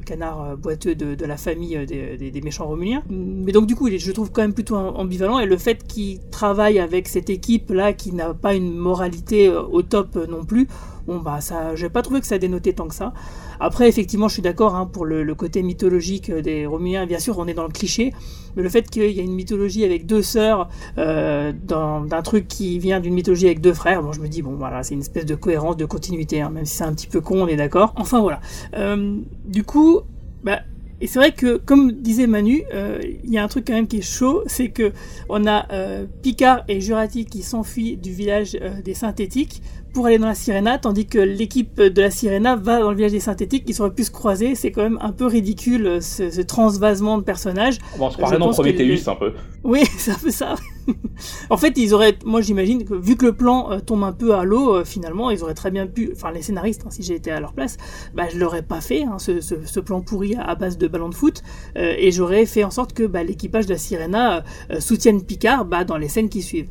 [0.00, 3.02] canard boiteux de, la famille des, méchants romuliens.
[3.08, 6.78] Mais donc du coup, je trouve quand même plutôt ambivalent, et le fait qu'il travaille
[6.78, 10.68] avec cette équipe là qui n'a pas une moralité au top non plus,
[11.06, 13.12] Bon bah ça, j'ai pas trouvé que ça dénotait tant que ça.
[13.60, 17.06] Après effectivement, je suis d'accord hein, pour le, côté mythologique des Romuliens.
[17.06, 18.14] Bien sûr, on est dans le cliché,
[18.56, 22.78] mais le fait qu'il y a une mythologie avec deux sœurs euh, d'un truc qui
[22.78, 25.26] vient d'une mythologie avec deux frères, bon, je me dis bon voilà, c'est une espèce
[25.26, 27.92] de cohérence, de continuité, hein, même si c'est un petit peu con, on est d'accord.
[27.96, 28.40] Enfin voilà.
[28.74, 30.00] Euh, du coup,
[30.42, 30.60] bah
[31.00, 33.86] et c'est vrai que, comme disait Manu, euh, il y a un truc quand même
[33.86, 34.92] qui est chaud, c'est que
[35.28, 40.26] on a euh, Picard et Jurati qui s'enfuient du village des synthétiques pour aller dans
[40.26, 43.80] la Sirena, tandis que l'équipe de la Sirena va dans le village des synthétiques, ils
[43.80, 44.56] auraient pu se croiser.
[44.56, 47.78] C'est quand même un peu ridicule ce, transvasement de personnages.
[47.96, 49.32] Bon, on se croirait dans Prometheus un peu.
[49.62, 50.56] Oui, c'est un peu ça.
[51.50, 54.34] en fait, ils auraient, moi j'imagine que vu que le plan euh, tombe un peu
[54.34, 57.30] à l'eau, euh, finalement, ils auraient très bien pu, enfin les scénaristes, hein, si j'étais
[57.30, 57.76] à leur place,
[58.14, 61.42] bah, je l'aurais pas fait, hein, ce, plan pourri à, base de ballons de foot,
[61.76, 64.44] euh, et j'aurais fait en sorte que bah, l'équipage de la Sirena
[64.78, 66.68] soutienne Picard bah, dans les scènes qui suivent.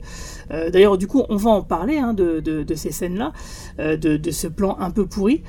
[0.49, 3.34] D'ailleurs, du coup, on va en parler hein, de, ces scènes-là,
[3.78, 5.43] de, ce plan un peu pourri.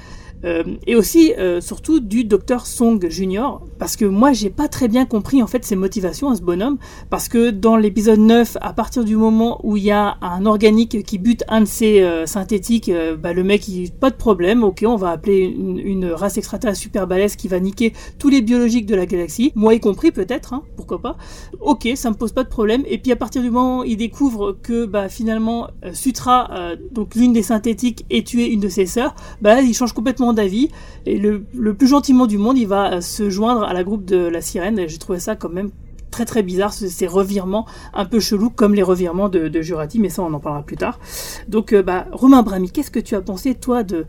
[0.44, 4.88] Euh, et aussi, euh, surtout, du docteur Song Junior, parce que moi, j'ai pas très
[4.88, 6.78] bien compris en fait ses motivations à ce bonhomme,
[7.10, 11.04] parce que dans l'épisode 9, à partir du moment où il y a un organique
[11.04, 12.90] qui bute un de ces euh, synthétiques,
[13.22, 17.06] bah, le mec, il pas de problème, ok, on va appeler une, race extraterrestre super
[17.06, 20.62] balèze qui va niquer tous les biologiques de la galaxie, moi y compris peut-être, hein,
[20.76, 21.16] pourquoi pas.
[21.60, 22.82] Ok, ça me pose pas de problème.
[22.86, 27.32] Et puis à partir du moment où il découvre que bah, finalement Sutra, donc l'une
[27.32, 30.70] des synthétiques, est tué une de ses sœurs, bah il change complètement d'avis
[31.06, 34.16] et le, plus gentiment du monde, il va euh, se joindre à la groupe de
[34.16, 34.78] la sirène.
[34.78, 35.70] Et j'ai trouvé ça quand même
[36.10, 40.22] très très bizarre, ces revirements un peu chelous comme les revirements de, Jurati, mais ça
[40.22, 41.00] on en parlera plus tard.
[41.48, 44.06] Donc euh, bah, Romain Brami, qu'est-ce que tu as pensé toi de,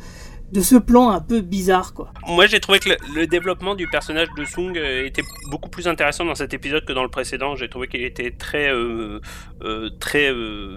[0.51, 2.11] de ce plan un peu bizarre quoi.
[2.27, 6.25] Moi j'ai trouvé que le, développement du personnage de Sung euh, était beaucoup plus intéressant
[6.25, 7.55] dans cet épisode que dans le précédent.
[7.55, 9.19] J'ai trouvé qu'il était très euh,
[9.63, 10.31] euh, très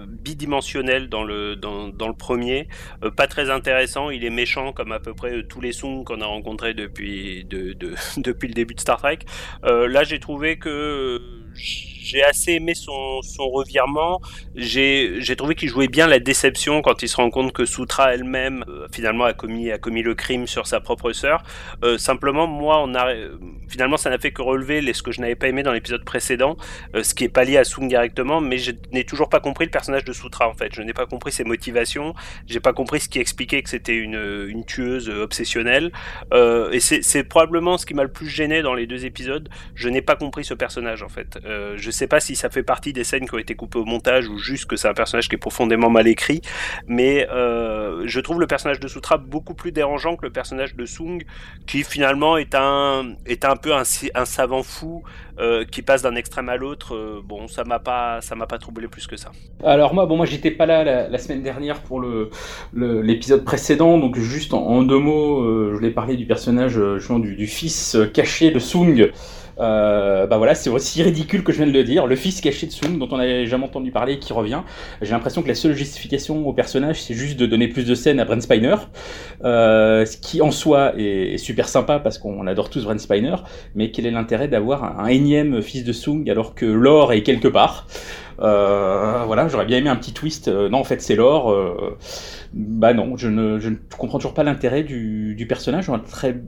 [0.07, 2.67] bidimensionnel dans le dans, dans le premier,
[3.15, 4.09] pas très intéressant.
[4.09, 7.73] Il est méchant comme à peu près tous les Sung qu'on a rencontrés depuis de,
[7.73, 9.19] de, depuis le début de Star Trek.
[9.63, 11.21] là j'ai trouvé que
[12.01, 14.21] j'ai assez aimé son, revirement.
[14.55, 18.63] J'ai trouvé qu'il jouait bien la déception quand il se rend compte que Soutra elle-même,
[18.67, 21.43] euh, finalement, a commis, le crime sur sa propre sœur.
[21.83, 22.85] Euh, simplement, moi,
[23.67, 26.57] finalement, ça n'a fait que relever ce que je n'avais pas aimé dans l'épisode précédent,
[26.95, 29.65] euh, ce qui est pas lié à Sung directement, mais je n'ai toujours pas compris
[29.65, 30.73] le personnage de Soutra, en fait.
[30.73, 32.13] Je n'ai pas compris ses motivations,
[32.47, 35.91] j'ai pas compris ce qui expliquait que c'était une, tueuse obsessionnelle.
[36.33, 39.49] Et c'est probablement ce qui m'a le plus gêné dans les deux épisodes.
[39.75, 41.39] Je n'ai pas compris ce personnage, en fait.
[41.89, 44.27] Je sais pas si ça fait partie des scènes qui ont été coupées au montage
[44.27, 46.41] ou juste que c'est un personnage qui est profondément mal écrit,
[46.85, 50.85] mais euh, je trouve le personnage de Sutra beaucoup plus dérangeant que le personnage de
[50.85, 51.23] Sung,
[51.65, 55.01] qui finalement est un, est un peu un, savant fou
[55.39, 56.93] euh, qui passe d'un extrême à l'autre.
[56.93, 59.31] Euh, bon, ça m'a pas, ça m'a pas troublé plus que ça.
[59.63, 62.03] Alors moi, bon, moi j'étais pas là la, semaine dernière pour
[62.73, 67.97] l'épisode précédent, donc juste en, deux mots, je voulais parler du personnage, du, du, fils
[68.13, 69.11] caché de Sung.
[69.59, 72.07] Euh, bah voilà, c'est aussi ridicule que je viens de le dire.
[72.07, 74.61] Le fils caché de Sung, dont on n'avait jamais entendu parler, qui revient.
[75.01, 78.19] J'ai l'impression que la seule justification au personnage, c'est juste de donner plus de scènes
[78.19, 78.75] à Brent Spiner,
[79.43, 83.35] euh, ce qui en soi est, super sympa parce qu'on adore tous Brent Spiner,
[83.75, 87.47] mais quel est l'intérêt d'avoir un, énième fils de Sung alors que l'or est quelque
[87.47, 87.87] part?
[88.41, 90.47] Euh, voilà, j'aurais bien aimé un petit twist.
[90.47, 91.51] Euh, non, en fait, c'est l'or.
[91.51, 91.97] Euh,
[92.53, 95.89] bah non, je ne, je ne comprends toujours pas l'intérêt du, du, personnage.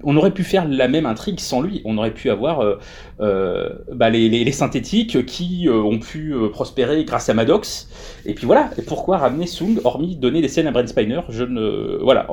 [0.03, 1.81] On, aurait pu faire la même intrigue sans lui.
[1.85, 2.79] On aurait pu avoir
[3.19, 7.89] bah, les, les, synthétiques qui ont pu prospérer grâce à Maddox.
[8.25, 8.71] Et puis voilà.
[8.77, 11.21] Et pourquoi ramener Sung, hormis donner des scènes à Brent Spiner?
[11.29, 12.27] Je ne, voilà.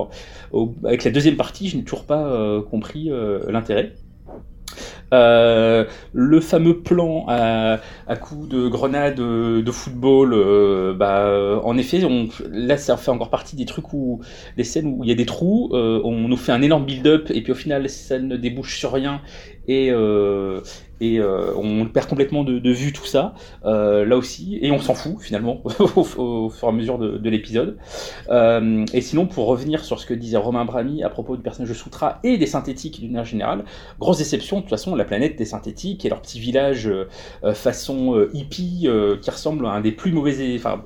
[0.84, 3.10] avec la deuxième partie, je n'ai toujours pas compris
[3.48, 3.92] l'intérêt.
[5.14, 12.00] Euh, le fameux plan à, à coup de grenade de football, euh, bah, en effet,
[12.50, 14.20] là, ça fait encore partie des trucs où
[14.56, 17.30] des scènes où il y a des trous, euh, on nous fait un énorme build-up
[17.30, 19.22] et puis au final, ça ne débouche sur rien
[19.68, 20.60] et, euh,
[21.02, 24.58] euh, on perd complètement de, vue tout ça euh, là aussi.
[24.62, 25.62] Et on s'en fout finalement
[25.96, 26.04] au,
[26.50, 27.76] fur et à mesure de, de l'épisode.
[28.30, 31.74] Et sinon pour revenir sur ce que disait Romain Brami à propos du personnage de
[31.74, 33.64] Soutra et des synthétiques d'une manière générale
[34.00, 36.90] grosse déception de toute façon la planète des synthétiques et leur petit village
[37.54, 38.88] façon hippie
[39.20, 40.84] qui ressemble à un des plus mauvais enfin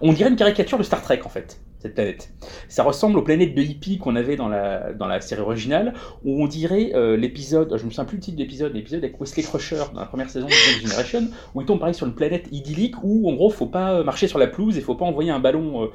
[0.00, 2.32] on dirait une caricature de Star Trek en fait cette planète.
[2.68, 6.42] Ça ressemble aux planètes de hippie qu'on avait dans la, dans la série originale, où
[6.42, 9.42] on dirait euh, l'épisode, je me souviens plus le titre de l'épisode, l'épisode avec Wesley
[9.42, 12.48] Crusher dans la première saison de Next Generation, où il tombe pareil sur une planète
[12.52, 15.30] idyllique où en gros faut pas euh, marcher sur la pelouse et faut pas envoyer
[15.30, 15.84] un ballon.
[15.84, 15.86] Euh...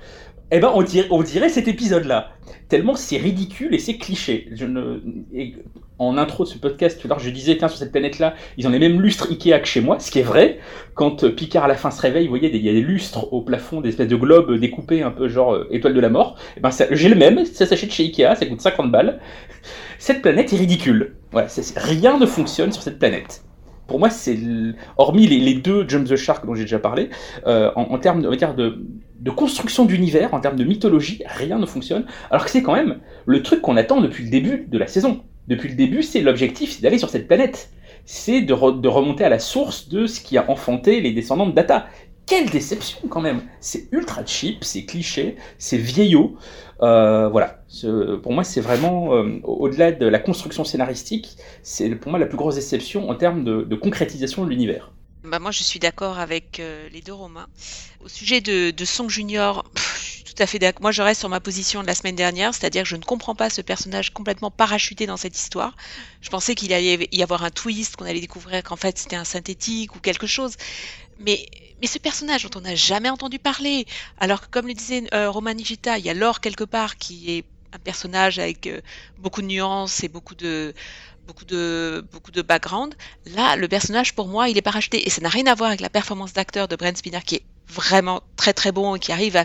[0.51, 2.31] Eh ben on dirait, on dirait cet épisode-là,
[2.69, 4.47] tellement c'est ridicule et c'est cliché.
[4.53, 5.01] Je ne...
[5.99, 8.79] en intro de ce podcast, tout je disais, tiens, sur cette planète-là, ils ont les
[8.79, 10.59] mêmes lustres Ikea que chez moi, ce qui est vrai.
[10.93, 13.33] Quand euh, Picard à la fin se réveille, vous voyez, il y a des lustres
[13.33, 16.35] au plafond, des espèces de globes découpés un peu genre euh, étoile de la mort.
[16.39, 19.19] Et eh ben, j'ai le même, ça s'achète chez Ikea, ça coûte 50 balles.
[19.99, 21.15] Cette planète est ridicule.
[21.31, 23.43] Voilà, rien ne fonctionne sur cette planète.
[23.87, 24.37] Pour moi, c'est
[24.97, 27.09] hormis les, deux Jump the Shark dont j'ai déjà parlé,
[27.47, 28.85] euh, en, termes de,
[29.19, 32.05] de construction d'univers, en termes de mythologie, rien ne fonctionne.
[32.29, 35.23] Alors que c'est quand même le truc qu'on attend depuis le début de la saison
[35.47, 37.69] depuis le début, c'est l'objectif, c'est d'aller sur cette planète.
[38.05, 41.87] C'est de, remonter à la source de ce qui a enfanté les descendants de Data.
[42.25, 46.35] Quelle déception quand même C'est ultra cheap, c'est cliché, c'est vieillot.
[46.81, 47.63] Euh, voilà.
[48.21, 52.37] pour moi, c'est vraiment, euh, au-delà de la construction scénaristique, c'est pour moi la plus
[52.37, 54.91] grosse déception en termes de, concrétisation de l'univers.
[55.23, 57.47] Bah moi, je suis d'accord avec euh, les deux Romains.
[58.03, 59.65] Au sujet de, de Song Junior,
[60.38, 60.79] tout à fait.
[60.81, 63.33] Moi, je reste sur ma position de la semaine dernière, c'est-à-dire que je ne comprends
[63.33, 65.75] pas ce personnage complètement parachuté dans cette histoire.
[66.21, 69.23] Je pensais qu'il allait y avoir un twist, qu'on allait découvrir qu'en fait c'était un
[69.23, 70.55] synthétique ou quelque chose.
[71.19, 71.47] Mais,
[71.81, 73.88] mais ce personnage dont on n'a jamais entendu parler,
[74.19, 77.31] alors que comme le disait euh, Roman Nigita, il y a l'or quelque part qui
[77.31, 78.81] est un personnage avec euh,
[79.17, 80.75] beaucoup de nuances et beaucoup de
[81.25, 82.95] beaucoup de beaucoup de background.
[83.25, 85.81] Là, le personnage pour moi, il est parachuté et ça n'a rien à voir avec
[85.81, 89.35] la performance d'acteur de Brent Spinner qui est vraiment très très bon et qui arrive
[89.35, 89.43] à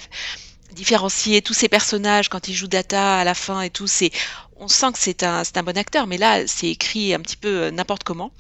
[0.73, 3.87] différencier tous ces personnages quand il joue Data à la fin et tout.
[3.87, 4.11] C'est,
[4.57, 7.49] on sent que c'est un, un bon acteur, mais là, c'est écrit un petit peu
[7.49, 8.33] euh, n'importe comment.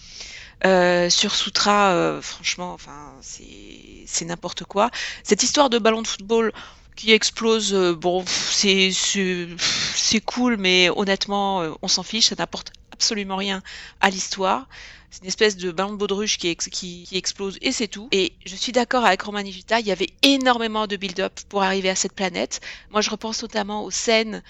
[0.64, 4.91] Euh, sur Sutra, euh, franchement, enfin, c'est, n'importe quoi.
[5.24, 6.53] Cette histoire de ballon de football
[6.95, 13.62] qui explose, bon, c'est cool, mais honnêtement, on s'en fiche, ça n'apporte absolument rien
[14.01, 14.68] à l'histoire.
[15.12, 18.08] C'est une espèce de ballon de baudruche qui, explose et c'est tout.
[18.12, 21.90] Et je suis d'accord avec Roman Vita, il y avait énormément de build-up pour arriver
[21.90, 22.62] à cette planète.
[22.90, 24.42] Moi, je repense notamment aux scènes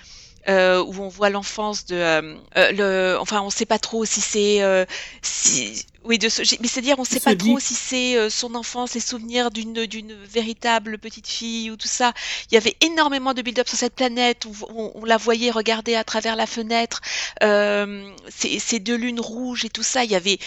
[0.49, 4.21] euh, où on voit l'enfance de euh, euh, le enfin on sait pas trop si
[4.21, 4.87] c'est
[5.23, 9.01] si oui de ce, mais c'est-à-dire on sait pas trop si c'est son enfance les
[9.01, 12.13] souvenirs d'une d'une véritable petite fille ou tout ça.
[12.51, 14.47] Il y avait énormément de build-up sur cette planète.
[14.75, 17.01] On, on, la voyait regarder à travers la fenêtre
[17.41, 20.03] ces, ces deux lunes rouges et tout ça.
[20.05, 20.39] Il y avait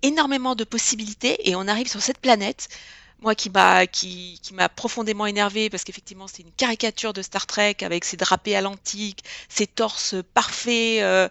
[0.00, 2.68] énormément de possibilités et on arrive sur cette planète
[3.24, 8.16] moi qui m'a profondément énervé parce qu'effectivement c'est une caricature de Star Trek avec ses
[8.16, 11.28] drapés à l'antique, ses torses parfaits, euh,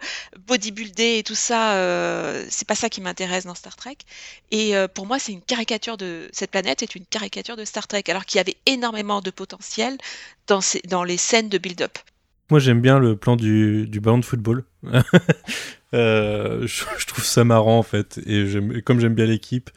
[0.47, 1.75] bodybuildés et tout ça.
[1.75, 3.97] Euh, c'est pas ça qui m'intéresse dans Star Trek.
[4.51, 7.87] Et euh, pour moi c'est une caricature de cette planète, c'est une caricature de Star
[7.87, 9.97] Trek alors qu'il y avait énormément de potentiel
[10.47, 11.97] dans les scènes de build-up.
[12.49, 14.65] Moi j'aime bien le plan du, ballon de football.
[15.95, 19.69] Euh, je, trouve ça marrant en fait et comme j'aime bien l'équipe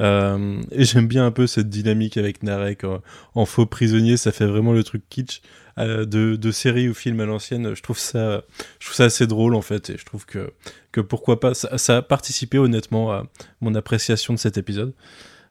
[0.00, 2.82] euh, et j'aime bien un peu cette dynamique avec Narek
[3.34, 5.40] en, faux prisonnier, ça fait vraiment le truc kitsch
[5.78, 7.74] euh, de, série ou film à l'ancienne.
[7.74, 8.42] Je trouve ça,
[8.80, 10.52] je trouve ça assez drôle en fait, et je trouve que,
[10.92, 13.26] que pourquoi pas, ça a participé honnêtement à
[13.60, 14.94] mon appréciation de cet épisode.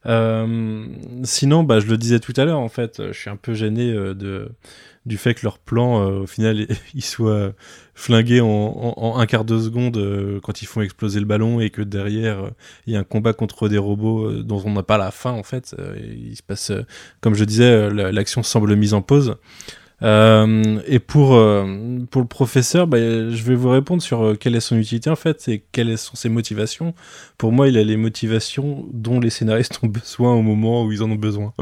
[0.05, 0.85] Euh,
[1.23, 3.91] sinon, bah, je le disais tout à l'heure, en fait, je suis un peu gêné
[3.91, 4.49] euh, de,
[5.05, 7.53] du fait que leur plan, euh, au final, il soit
[7.95, 9.97] flingué en, en, un quart de seconde
[10.41, 12.51] quand ils font exploser le ballon et que derrière,
[12.87, 15.43] il y a un combat contre des robots dont on n'a pas la fin, en
[15.43, 15.75] fait.
[15.97, 16.71] il se passe,
[17.21, 19.37] comme je disais, l'action semble mise en pause.
[20.03, 24.55] Euh, et pour, euh, pour le professeur, bah, je vais vous répondre sur euh, quelle
[24.55, 26.93] est son utilité en fait et quelles sont ses motivations.
[27.37, 31.03] Pour moi, il a les motivations dont les scénaristes ont besoin au moment où ils
[31.03, 31.53] en ont besoin.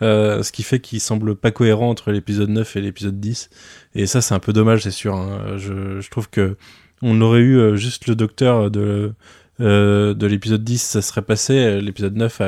[0.00, 3.50] ce qui fait qu'il semble pas cohérent entre l'épisode 9 et l'épisode 10.
[3.94, 5.14] Et ça, c'est un peu dommage, c'est sûr.
[5.14, 5.56] Hein.
[5.56, 6.56] Je, trouve que
[7.02, 9.12] on aurait eu juste le docteur de,
[9.60, 11.80] de l'épisode 10, ça serait passé.
[11.80, 12.42] L'épisode 9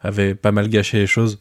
[0.00, 1.40] avait pas mal gâché les choses.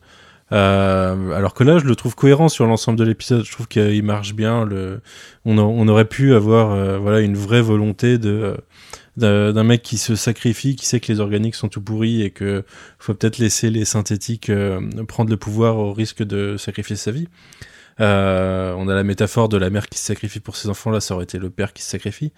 [0.53, 3.43] Euh, alors que là, je le trouve cohérent sur l'ensemble de l'épisode.
[3.43, 4.65] Je trouve qu'il marche bien.
[4.65, 5.01] Le...
[5.45, 8.55] On, aurait pu avoir euh, voilà une vraie volonté de
[9.15, 12.63] d'un mec qui se sacrifie, qui sait que les organiques sont tout pourris et que
[12.97, 17.27] faut peut-être laisser les synthétiques euh, prendre le pouvoir au risque de sacrifier sa vie.
[17.99, 20.99] Euh, on a la métaphore de la mère qui se sacrifie pour ses enfants, là
[20.99, 22.31] ça aurait été le père qui se sacrifie.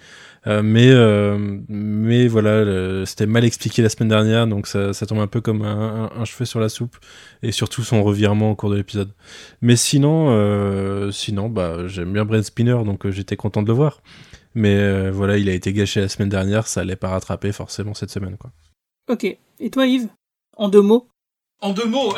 [0.48, 5.20] Euh, mais, euh, mais voilà, c'était mal expliqué la semaine dernière, donc ça, ça tombe
[5.20, 6.98] un peu comme un, cheveu sur la soupe,
[7.42, 9.12] et surtout son revirement au cours de l'épisode.
[9.62, 14.02] Mais sinon, sinon bah, j'aime bien Brent Spinner, donc j'étais content de le voir.
[14.56, 18.12] Mais voilà, il a été gâché la semaine dernière, ça allait pas rattraper forcément cette
[18.12, 18.38] semaine.
[18.38, 18.52] Quoi.
[19.10, 20.10] Ok, et toi Yves?
[20.58, 21.08] En deux mots?
[21.66, 22.14] En deux mots,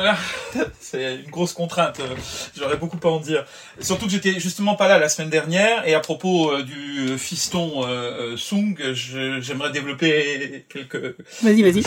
[0.79, 1.99] c'est une grosse contrainte.
[1.99, 2.15] Euh,
[2.57, 3.45] j'aurais beaucoup à en dire.
[3.79, 5.87] Surtout que j'étais justement pas là la semaine dernière.
[5.87, 11.15] Et à propos euh, du fiston euh, Sung, j'aimerais développer quelques,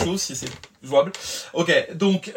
[0.03, 0.49] choses si c'est
[0.83, 1.11] jouable.
[1.53, 2.33] Ok, donc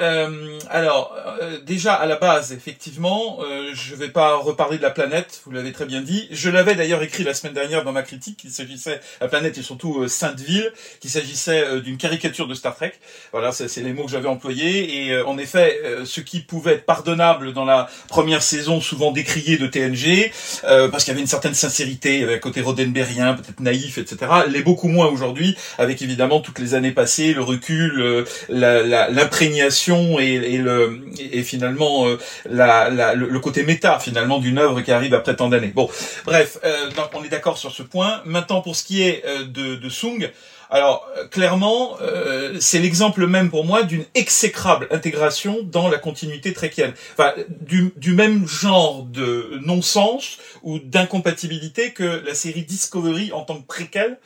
[0.68, 1.16] alors
[1.64, 3.38] déjà à la base, effectivement,
[3.72, 5.40] je vais pas reparler de la planète.
[5.46, 6.28] Vous l'avez très bien dit.
[6.30, 8.36] Je l'avais d'ailleurs écrit la semaine dernière dans ma critique.
[8.36, 12.92] qu'il s'agissait la planète et surtout Sainte-Ville, qu'il s'agissait d'une caricature de Star Trek.
[13.32, 16.74] Voilà, c'est les mots que j'avais employés et euh, en effet, euh, ce qui pouvait
[16.74, 20.30] être pardonnable dans la première saison, souvent décrié de TNG,
[20.64, 24.62] euh, parce qu'il y avait une certaine sincérité, avec côté roddenberrien, peut-être naïf, etc., l'est
[24.62, 31.00] beaucoup moins aujourd'hui, avec évidemment toutes les années passées, le recul, l'imprégnation et, le,
[31.32, 32.06] et finalement
[32.48, 35.72] la, le, côté méta finalement d'une œuvre qui arrive après tant d'années.
[35.74, 35.88] Bon,
[36.24, 36.58] bref,
[36.96, 38.22] donc on est d'accord sur ce point.
[38.24, 40.30] Maintenant, pour ce qui est de, de Sung,
[40.70, 46.52] alors euh, clairement, euh, c'est l'exemple même pour moi d'une exécrable intégration dans la continuité
[46.52, 46.92] tréquienne.
[47.12, 53.56] Enfin, du, du même genre de non-sens ou d'incompatibilité que la série Discovery en tant
[53.56, 54.18] que préquelle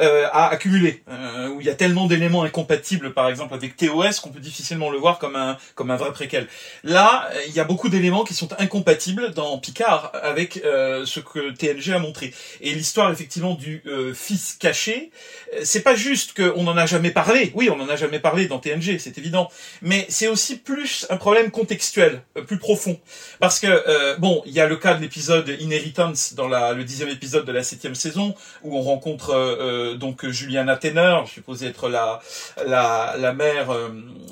[0.00, 4.20] euh, à accumuler, euh, où il y a tellement d'éléments incompatibles, par exemple avec TOS,
[4.22, 6.48] qu'on peut difficilement le voir comme un comme un vrai préquel.
[6.82, 11.50] Là, il y a beaucoup d'éléments qui sont incompatibles dans Picard avec euh, ce que
[11.52, 12.32] TNG a montré.
[12.60, 15.10] Et l'histoire effectivement du euh, fils caché,
[15.62, 17.52] c'est pas juste qu'on en a jamais parlé.
[17.54, 19.50] Oui, on en a jamais parlé dans TNG, c'est évident.
[19.82, 22.98] Mais c'est aussi plus un problème contextuel, plus profond,
[23.40, 27.08] parce que bon, il y a le cas de l'épisode Inheritance dans la, le dixième
[27.08, 29.32] épisode de la septième saison où on rencontre
[29.84, 32.20] euh, donc Juliana Tenner, je suppose être la
[32.66, 33.90] la, la mère euh,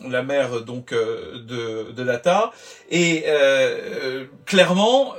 [0.08, 2.52] la mère donc euh, de de Data
[2.90, 3.24] et
[4.44, 5.14] clairement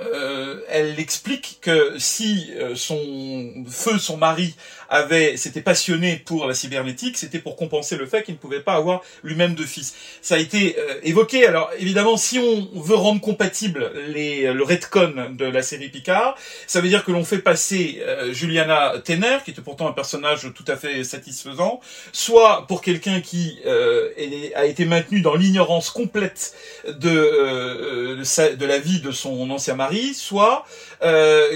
[0.70, 4.56] elle explique que si son feu son mari
[4.94, 8.76] avait s'était passionné pour la cybernétique, c'était pour compenser le fait qu'il ne pouvait pas
[8.76, 9.96] avoir lui-même de fils.
[10.22, 11.48] Ça a été euh, évoqué.
[11.48, 16.38] Alors évidemment, si on veut rendre compatible les, le retcon de la série Picard,
[16.68, 20.48] ça veut dire que l'on fait passer euh, Juliana Tenner, qui était pourtant un personnage
[20.54, 21.80] tout à fait satisfaisant,
[22.12, 24.10] soit pour quelqu'un qui euh,
[24.56, 26.54] a été maintenu dans l'ignorance complète
[26.88, 28.22] de,
[28.56, 30.66] de la vie de son ancien mari, soit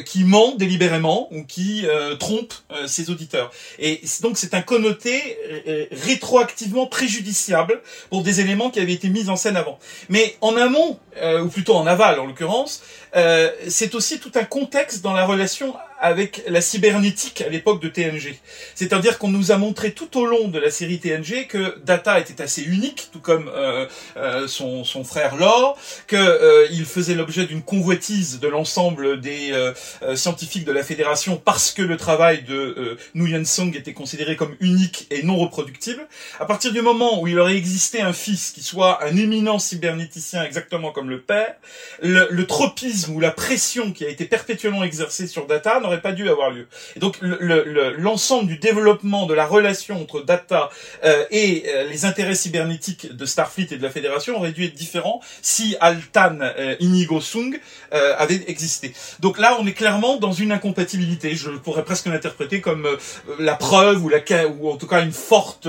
[0.06, 1.86] qui ment délibérément ou qui
[2.20, 2.54] trompe
[2.86, 3.52] ses auditeurs.
[3.80, 5.38] Et donc c'est un connoté
[5.68, 9.80] euh, rétroactivement préjudiciable pour des éléments qui avaient été mis en scène avant.
[10.10, 12.82] Mais en amont, euh, ou plutôt en aval en l'occurrence,
[13.16, 17.88] euh, c'est aussi tout un contexte dans la relation avec la cybernétique à l'époque de
[17.88, 18.38] TNG.
[18.76, 22.42] C'est-à-dire qu'on nous a montré tout au long de la série TNG que Data était
[22.42, 23.88] assez unique, tout comme euh,
[24.18, 25.78] euh, son, son frère Lore,
[26.08, 29.74] que euh, il faisait l'objet d'une convoitise de l'ensemble des euh,
[30.16, 34.56] scientifiques de la Fédération parce que le travail de euh, Nguyen Song était considéré comme
[34.60, 36.08] unique et non reproductible.
[36.40, 40.44] À partir du moment où il aurait existé un fils qui soit un éminent cybernéticien
[40.44, 41.56] exactement comme le père,
[42.02, 46.12] le, le tropisme ou la pression qui a été perpétuellement exercée sur Data n'aurait pas
[46.12, 46.68] dû avoir lieu.
[46.96, 50.70] Et donc l'ensemble le, du développement de la relation entre Data
[51.04, 54.76] euh, et euh, les intérêts cybernétiques de Starfleet et de la Fédération aurait dû être
[54.76, 57.60] différent si Altan euh, Inigo Sung
[57.94, 58.94] euh, avait existé.
[59.20, 61.36] Donc là, on est clairement dans une incompatibilité.
[61.36, 62.98] Je pourrais presque l'interpréter comme euh,
[63.40, 64.18] la preuve ou la
[64.48, 65.68] ou en tout cas une forte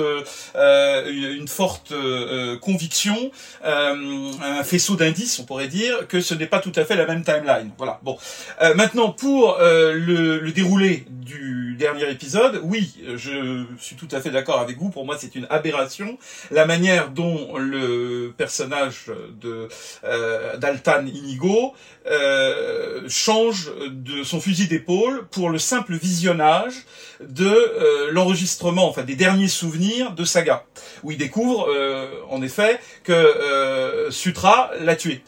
[0.56, 1.92] une forte
[2.60, 3.30] conviction,
[3.64, 7.22] un faisceau d'indices, on pourrait dire que ce n'est pas tout à fait la même
[7.22, 7.70] timeline.
[7.78, 8.00] Voilà.
[8.02, 8.18] Bon.
[8.74, 14.60] maintenant pour le le, déroulé du dernier épisode, oui, je suis tout à fait d'accord
[14.60, 14.90] avec vous.
[14.90, 16.18] Pour moi, c'est une aberration.
[16.50, 19.10] La manière dont le personnage
[20.04, 21.74] euh, d'Altan Inigo
[22.06, 26.74] euh, change de son fusil d'épaule pour le simple visionnage
[27.20, 30.64] de euh, l'enregistrement, enfin des derniers souvenirs de Saga,
[31.02, 31.68] où il découvre
[32.30, 35.22] en effet que Sutra l'a tué.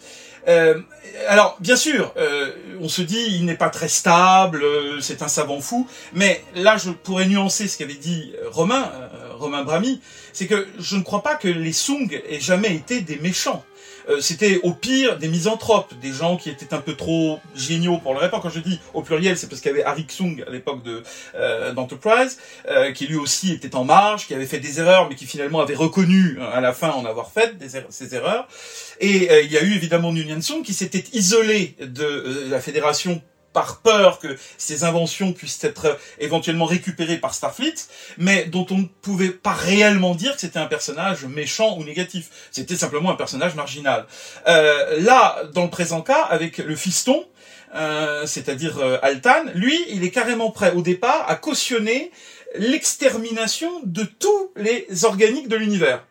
[0.49, 0.81] Euh,
[1.29, 5.29] alors, bien sûr, euh, on se dit il n'est pas très stable, euh, c'est un
[5.29, 8.91] savant fou, mais là, je pourrais nuancer ce qu'avait dit Romain,
[9.41, 10.01] Romain Brami,
[10.33, 13.65] c'est que je ne crois pas que les Sung aient jamais été des méchants.
[14.09, 18.15] Euh, c'était au pire des misanthropes, des gens qui étaient un peu trop géniaux pour
[18.15, 18.43] leur époque.
[18.43, 21.03] Quand je dis au pluriel, c'est parce qu'il y avait Harry Sung à l'époque de
[21.35, 22.39] euh, d'Enterprise,
[22.69, 25.61] euh, qui lui aussi était en marge, qui avait fait des erreurs, mais qui finalement
[25.61, 28.49] avait reconnu à la fin en avoir fait des er ces erreurs.
[29.01, 33.23] Et il y a eu évidemment Nguyen Sung qui s'était isolé de la fédération
[33.53, 37.75] par peur que ces inventions puissent être éventuellement récupérées par Starfleet,
[38.19, 42.29] mais dont on ne pouvait pas réellement dire que c'était un personnage méchant ou négatif.
[42.51, 44.07] C'était simplement un personnage marginal.
[44.47, 47.25] Euh, là, dans le présent cas, avec le fiston,
[47.75, 52.11] euh, c'est-à-dire euh, Altan, lui, il est carrément prêt au départ à cautionner
[52.57, 56.05] l'extermination de tous les organiques de l'univers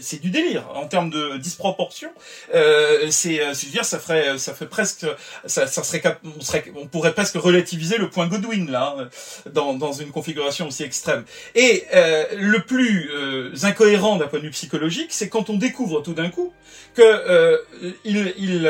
[0.00, 2.10] c'est du délire en termes de disproportion.
[2.54, 5.06] Euh, c'est, euh, veux dire, ça ferait, ça fait presque,
[5.46, 6.02] ça, ça serait,
[6.36, 9.08] on serait, on pourrait presque relativiser le point Godwin là, hein,
[9.52, 11.24] dans, dans une configuration aussi extrême.
[11.54, 16.02] Et euh, le plus euh, incohérent d'un point de vue psychologique, c'est quand on découvre
[16.02, 16.52] tout d'un coup
[16.94, 17.58] que euh,
[18.04, 18.68] il, il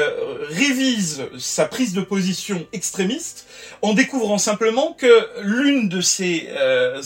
[0.51, 3.47] révise sa prise de position extrémiste
[3.80, 6.49] en découvrant simplement que l'une de ses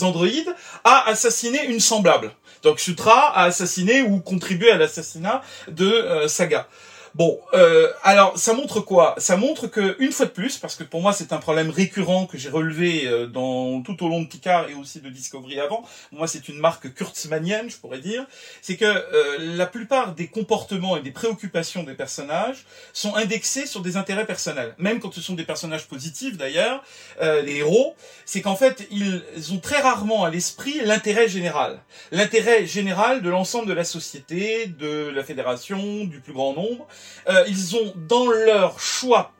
[0.02, 2.32] androïdes a assassiné une semblable.
[2.62, 6.68] Donc Sutra a assassiné ou contribué à l'assassinat de euh, Saga.
[7.16, 9.14] Bon, euh, alors ça montre quoi?
[9.16, 12.26] Ça montre que une fois de plus, parce que pour moi c'est un problème récurrent
[12.26, 15.82] que j'ai relevé euh, dans tout au long de Picard et aussi de Discovery avant.
[16.12, 18.26] Moi c'est une marque kurtzmanienne, je pourrais dire,
[18.60, 23.80] c'est que euh, la plupart des comportements et des préoccupations des personnages sont indexés sur
[23.80, 24.74] des intérêts personnels.
[24.76, 26.84] Même quand ce sont des personnages positifs d'ailleurs,
[27.22, 27.94] euh, les héros,
[28.26, 31.80] c'est qu'en fait ils ont très rarement à l'esprit l'intérêt général,
[32.12, 36.86] l'intérêt général de l'ensemble de la société, de la fédération, du plus grand nombre.
[37.28, 39.32] Euh, ils ont dans leur choix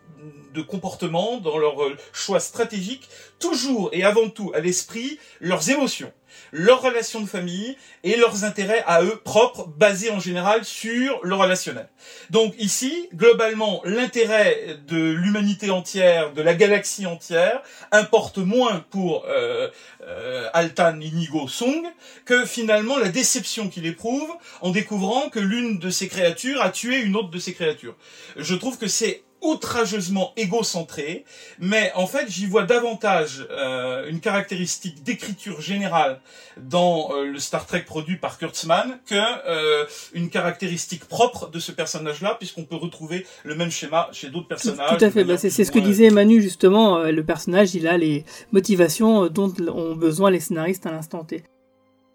[0.54, 3.08] de comportement, dans leur euh, choix stratégique,
[3.38, 6.12] toujours et avant tout à l'esprit leurs émotions,
[6.52, 11.34] leurs relations de famille et leurs intérêts à eux propres, basés en général sur le
[11.34, 11.88] relationnel.
[12.30, 19.68] Donc ici, globalement, l'intérêt de l'humanité entière, de la galaxie entière, importe moins pour euh,
[20.02, 21.84] euh, Altan Inigo Sung
[22.24, 24.30] que finalement la déception qu'il éprouve
[24.60, 27.96] en découvrant que l'une de ses créatures a tué une autre de ses créatures.
[28.36, 31.24] Je trouve que c'est outrageusement égocentré,
[31.58, 36.20] mais en fait j'y vois davantage euh, une caractéristique d'écriture générale
[36.56, 39.84] dans euh, le Star Trek produit par Kurtzman que euh,
[40.14, 44.98] une caractéristique propre de ce personnage-là, puisqu'on peut retrouver le même schéma chez d'autres personnages.
[44.98, 48.24] Tout, à fait, bah, c'est ce que disait Manu justement, le personnage il a les
[48.52, 51.44] motivations dont ont besoin les scénaristes à l'instant T.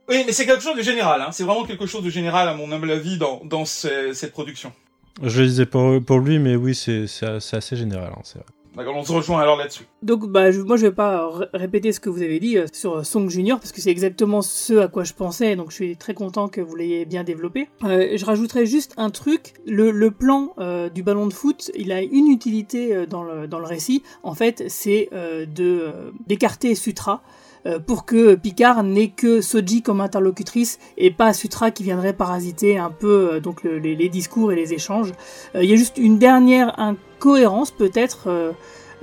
[0.10, 1.30] Oui, mais c'est quelque chose de général, hein.
[1.32, 4.74] c'est vraiment quelque chose de général à mon humble avis dans, dans cette production.
[5.22, 8.48] Je le disais pour, pour lui, mais oui, c'est assez général, hein, c'est vrai.
[8.76, 9.84] D'accord, on se rejoint alors là-dessus.
[10.02, 13.06] Donc, bah, je, moi, je vais pas répéter ce que vous avez dit euh, sur
[13.06, 15.58] Song Junior parce que c'est exactement ce à quoi je pensais.
[15.58, 17.68] Donc, je suis très content que vous l'ayez bien développé.
[17.84, 19.56] Euh, je rajouterai juste un truc.
[19.68, 23.46] Le, le plan euh, du ballon de foot, il a une utilité euh, dans le,
[23.46, 24.04] dans le récit.
[24.24, 25.92] En fait, c'est de
[26.28, 27.41] d'écarter Sutra euh,
[27.86, 32.90] pour que Picard n'ait que Soji comme interlocutrice et pas Sutra qui viendrait parasiter un
[32.90, 35.12] peu euh, donc les, discours et les échanges.
[35.56, 38.54] Euh, il y a juste une dernière incohérence peut-être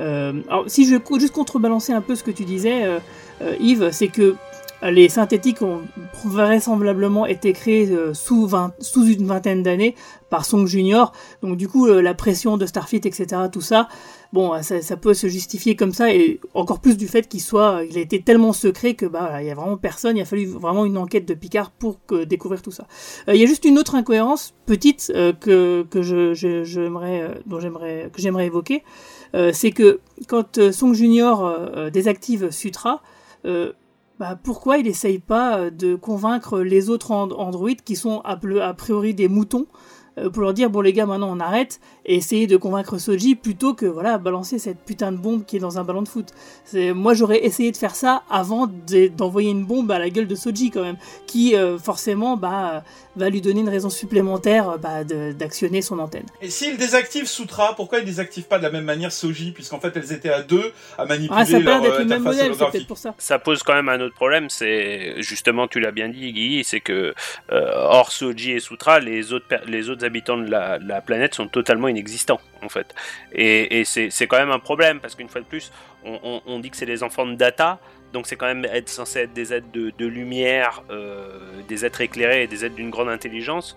[0.01, 2.85] alors, si je juste contrebalancer un peu ce que tu disais,
[3.59, 4.37] Yves, c'est que
[4.83, 5.83] les synthétiques ont
[6.25, 8.49] vraisemblablement été créés euh, sous,
[8.79, 9.95] sous une vingtaine d'années
[10.31, 11.13] par Song Junior.
[11.43, 13.89] Donc du coup, euh, la pression de Starfleet, etc., tout ça,
[14.33, 17.83] bon, ça, ça, peut se justifier comme ça, et encore plus du fait qu'il soit,
[17.89, 20.17] il a été tellement secret que bah, il y a vraiment personne.
[20.17, 22.87] Il a fallu vraiment une enquête de Picard pour découvrir tout ça.
[23.29, 28.11] Euh, il y a juste une autre incohérence petite que que je, j'aimerais, dont j'aimerais
[28.13, 28.83] que j'aimerais évoquer,
[29.53, 33.03] c'est que quand Song Junior désactive Sutra
[34.19, 38.37] bah, pourquoi il essaye pas euh, de convaincre les autres androïdes qui sont a
[38.75, 39.73] priori des moutons euh,
[40.33, 43.75] pour leur dire bon les gars maintenant on arrête et essayer de convaincre Soji plutôt
[43.75, 46.33] que voilà balancer cette putain de bombe qui est dans un ballon de foot.
[46.75, 48.69] Moi j'aurais essayé de faire ça avant
[49.17, 50.97] d'envoyer une bombe à la gueule de Soji quand même
[51.27, 52.83] qui euh, forcément bah
[53.19, 56.27] va lui donner une raison supplémentaire bah, d'actionner son antenne.
[56.41, 59.53] Et s'il désactive Sutra, pourquoi il désactive pas de la même manière Soji?
[59.53, 62.87] Puisqu'en fait elles étaient à deux à manipuler ah, ça leur le même modèle, peut-être
[62.87, 63.15] pour ça.
[63.19, 66.81] Ça pose quand même un autre problème, c'est justement tu l'as bien dit Guy, c'est
[66.81, 67.15] que
[67.51, 72.41] hors Soji et Sutra, les autres les autres habitants de la, planète sont totalement inexistants,
[72.63, 72.95] en fait.
[73.33, 75.73] Et, c'est quand même un problème, parce qu'une fois de plus,
[76.05, 77.79] on, dit que c'est les enfants de data,
[78.13, 82.43] donc c'est quand même être, censé être des êtres de, lumière, euh, des êtres éclairés
[82.43, 83.77] et des êtres d'une grande intelligence.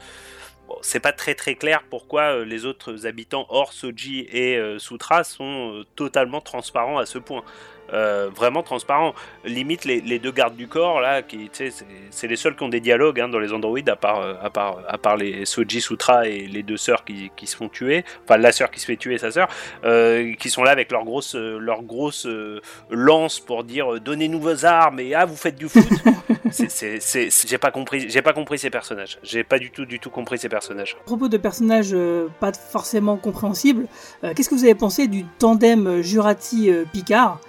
[0.68, 4.80] Bon, c'est pas très très clair pourquoi euh, les autres habitants hors Soji et euh,
[4.80, 7.44] Sutra sont totalement transparents à ce point.
[7.94, 9.14] Euh, vraiment transparent.
[9.44, 13.20] Limite les, deux gardes du corps là, qui c'est les seuls qui ont des dialogues
[13.20, 16.64] hein, dans les androïdes à part à part à part les Soji Sutra et les
[16.64, 19.18] deux sœurs qui, qui se font tuer, enfin la sœur qui se fait tuer et
[19.18, 19.50] sa sœur,
[19.84, 24.66] euh, qui sont là avec leur grosse leur grosse euh, lance pour dire donnez-nous vos
[24.66, 25.84] armes et ah vous faites du foot.
[27.50, 29.20] j'ai pas compris j'ai pas compris ces personnages.
[29.24, 30.96] J'ai pas du tout du tout compris ces personnages.
[31.02, 31.96] À propos de personnages
[32.40, 33.88] pas forcément compréhensibles,
[34.22, 37.40] qu'est-ce que vous avez pensé du tandem Jurati Picard?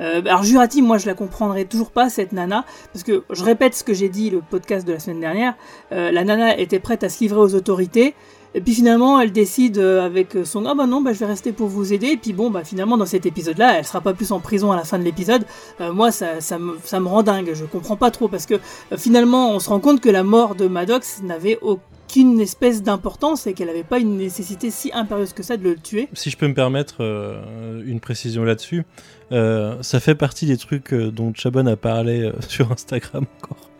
[0.00, 3.74] Euh, alors Jurati, moi je la comprendrai toujours pas cette nana, parce que je répète
[3.74, 5.54] ce que j'ai dit le podcast de la semaine dernière,
[5.92, 8.14] euh, la nana était prête à se livrer aux autorités,
[8.54, 11.52] et puis finalement elle décide euh, avec son ah bah non bah je vais rester
[11.52, 14.14] pour vous aider, et puis bon bah finalement dans cet épisode là elle sera pas
[14.14, 15.44] plus en prison à la fin de l'épisode,
[15.80, 18.54] moi ça, ça, me, ça me rend dingue, je comprends pas trop, parce que
[18.96, 21.82] finalement on se rend compte que la mort de Maddox n'avait aucun
[22.12, 25.76] qu'une espèce d'importance et qu'elle n'avait pas une nécessité si impérieuse que ça de le
[25.76, 26.08] tuer.
[26.12, 28.84] Si je peux me permettre euh, une précision là-dessus,
[29.32, 33.70] euh, ça fait partie des trucs euh, dont Chabon a parlé sur Instagram encore.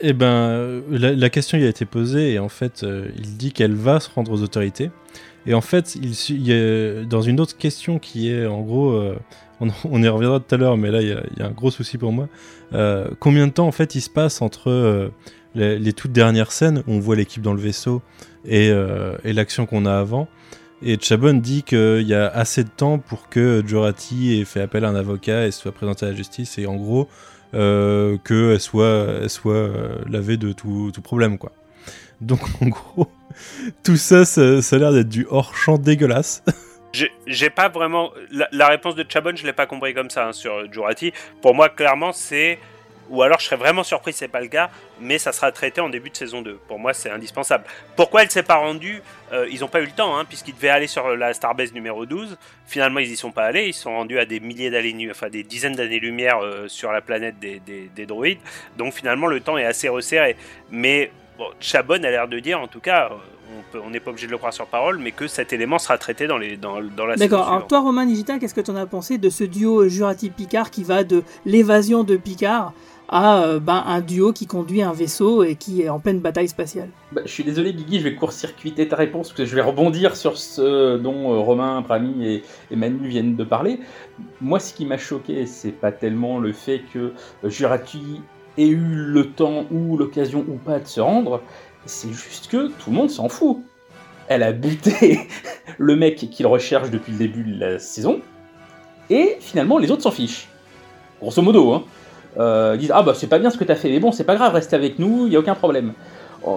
[0.00, 2.84] Eh ben, la, question y a été posée et en fait,
[3.16, 4.90] il dit qu'elle va se rendre aux autorités.
[5.46, 9.00] Et en fait, il, y a, dans une autre question qui est en gros,
[9.60, 11.08] on, y reviendra tout à l'heure, mais là il
[11.38, 12.28] y, a un gros souci pour moi.
[13.18, 15.10] combien de temps en fait il se passe entre
[15.54, 18.02] les, toutes dernières scènes où on voit l'équipe dans le vaisseau
[18.44, 20.28] et, euh, et l'action qu'on a avant.
[20.82, 24.84] Et Chabon dit qu'il y a assez de temps pour que Jorati ait fait appel
[24.84, 27.08] à un avocat et soit présenté à la justice et en gros
[27.54, 31.52] euh, qu'elle soit, euh, lavée de tout, tout, problème quoi.
[32.20, 33.10] Donc en gros,
[33.82, 36.42] tout ça, ça, a l'air d'être du hors-champ dégueulasse.
[37.26, 38.12] J'ai pas vraiment.
[38.52, 41.12] La, réponse de Chabon, je l'ai pas compris comme ça hein, sur Jurati.
[41.42, 42.58] Pour moi, clairement, c'est
[43.10, 45.80] ou alors je serais vraiment surpris si c'est pas le cas, mais ça sera traité
[45.80, 46.58] en début de saison 2.
[46.68, 47.64] Pour moi, c'est indispensable.
[47.96, 49.02] Pourquoi elle s'est pas rendue
[49.32, 52.06] euh, Ils n'ont pas eu le temps, hein, puisqu'ils devaient aller sur la Starbase numéro
[52.06, 52.36] 12.
[52.66, 53.66] Finalement, ils y sont pas allés.
[53.66, 57.38] Ils sont rendus à des milliers d'années, enfin des dizaines d'années-lumière euh, sur la planète
[57.38, 58.40] des, des, droïdes.
[58.76, 60.36] Donc finalement, le temps est assez resserré.
[60.70, 64.26] Mais bon, Chabon a l'air de dire, en tout cas, euh, on n'est pas obligé
[64.26, 67.06] de le croire sur parole, mais que cet élément sera traité dans, les, dans, dans
[67.06, 67.48] la D'accord.
[67.48, 70.84] Alors toi, Romain Nigita, qu'est-ce que tu en as pensé de ce duo Jurati-Picard qui
[70.84, 72.72] va de l'évasion de Picard
[73.08, 76.48] à euh, ben, un duo qui conduit un vaisseau et qui est en pleine bataille
[76.48, 76.88] spatiale.
[77.12, 80.16] Bah, je suis désolé Guigui, je vais court-circuiter ta réponse parce que je vais rebondir
[80.16, 82.42] sur ce dont euh, Romain, Prami et,
[82.76, 83.80] Manu viennent de parler.
[84.40, 87.12] Moi, ce qui m'a choqué, c'est pas tellement le fait que
[87.44, 88.22] Jurati
[88.56, 91.42] ait eu le temps ou l'occasion ou pas de se rendre,
[91.86, 93.58] c'est juste que tout le monde s'en fout.
[94.28, 95.20] Elle a buté
[95.78, 98.20] le mec qu'il recherche depuis le début de la saison,
[99.10, 100.48] et finalement les autres s'en fichent.
[101.20, 101.84] Grosso modo, hein
[102.38, 104.34] euh, disent Ah bah c'est pas bien ce que t'as fait, mais bon, c'est pas
[104.34, 105.92] grave, reste avec nous, il y a aucun problème.
[106.46, 106.50] Euh,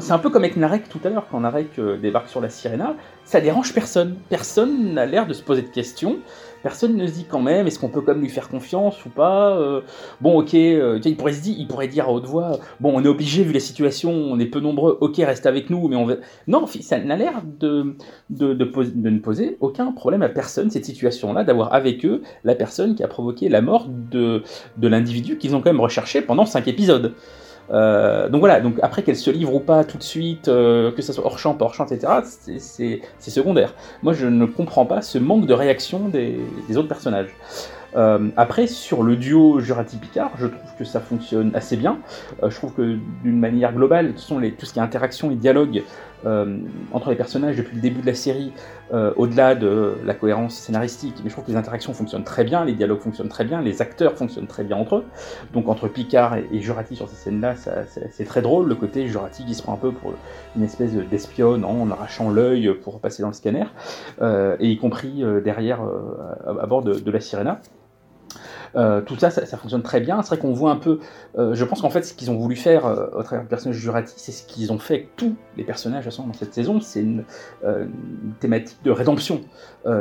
[0.00, 2.48] c'est un peu comme avec Narek tout à l'heure, quand Narek euh, débarque sur la
[2.48, 4.16] Sirena, ça dérange personne.
[4.30, 6.18] Personne n'a l'air de se poser de questions
[6.64, 9.54] personne ne se dit quand même, est-ce qu'on peut comme lui faire confiance ou pas
[9.58, 9.82] euh,
[10.22, 13.04] Bon, ok, euh, il, pourrait se dire, il pourrait dire à haute voix, bon, on
[13.04, 16.06] est obligé vu la situation, on est peu nombreux, ok, reste avec nous, mais on
[16.06, 16.14] va...
[16.46, 17.96] Non, ça n'a l'air de,
[18.30, 23.08] ne poser aucun problème à personne, cette situation-là, d'avoir avec eux la personne qui a
[23.08, 24.42] provoqué la mort de,
[24.78, 27.12] de l'individu qu'ils ont quand même recherché pendant cinq épisodes.
[27.70, 31.02] Euh, donc voilà, donc après qu'elle se livre ou pas tout de suite, euh, que
[31.02, 32.12] ça soit hors champ, hors champ, etc.,
[32.58, 33.74] c'est secondaire.
[34.02, 36.38] Moi je ne comprends pas ce manque de réaction des,
[36.76, 37.34] autres personnages.
[37.96, 41.98] Euh, après, sur le duo Jurati-Picard, je trouve que ça fonctionne assez bien.
[42.42, 45.84] Je trouve que d'une manière globale, tout ce qui est interaction et dialogue
[46.26, 46.58] euh,
[46.92, 48.52] entre les personnages depuis le début de la série,
[49.16, 52.74] au-delà de la cohérence scénaristique, mais je trouve que les interactions fonctionnent très bien, les
[52.74, 55.04] dialogues fonctionnent très bien, les acteurs fonctionnent très bien entre eux.
[55.52, 58.68] Donc entre Picard et, Jurati sur ces scènes-là, c'est très drôle.
[58.68, 60.12] Le côté Jurati qui se prend un peu pour
[60.54, 63.64] une espèce d'espionne en arrachant l'œil pour passer dans le scanner,
[64.22, 65.80] et y compris derrière
[66.46, 67.60] à, bord de, de la Sirena.
[68.76, 70.22] Euh, tout ça, ça, fonctionne très bien.
[70.22, 70.98] C'est vrai qu'on voit un peu.
[71.38, 73.76] Euh, je pense qu'en fait, ce qu'ils ont voulu faire euh, au travers du personnage
[73.76, 76.80] Jurati, c'est ce qu'ils ont fait tous les personnages dans cette saison.
[76.80, 77.24] C'est une,
[78.40, 79.40] thématique de rédemption.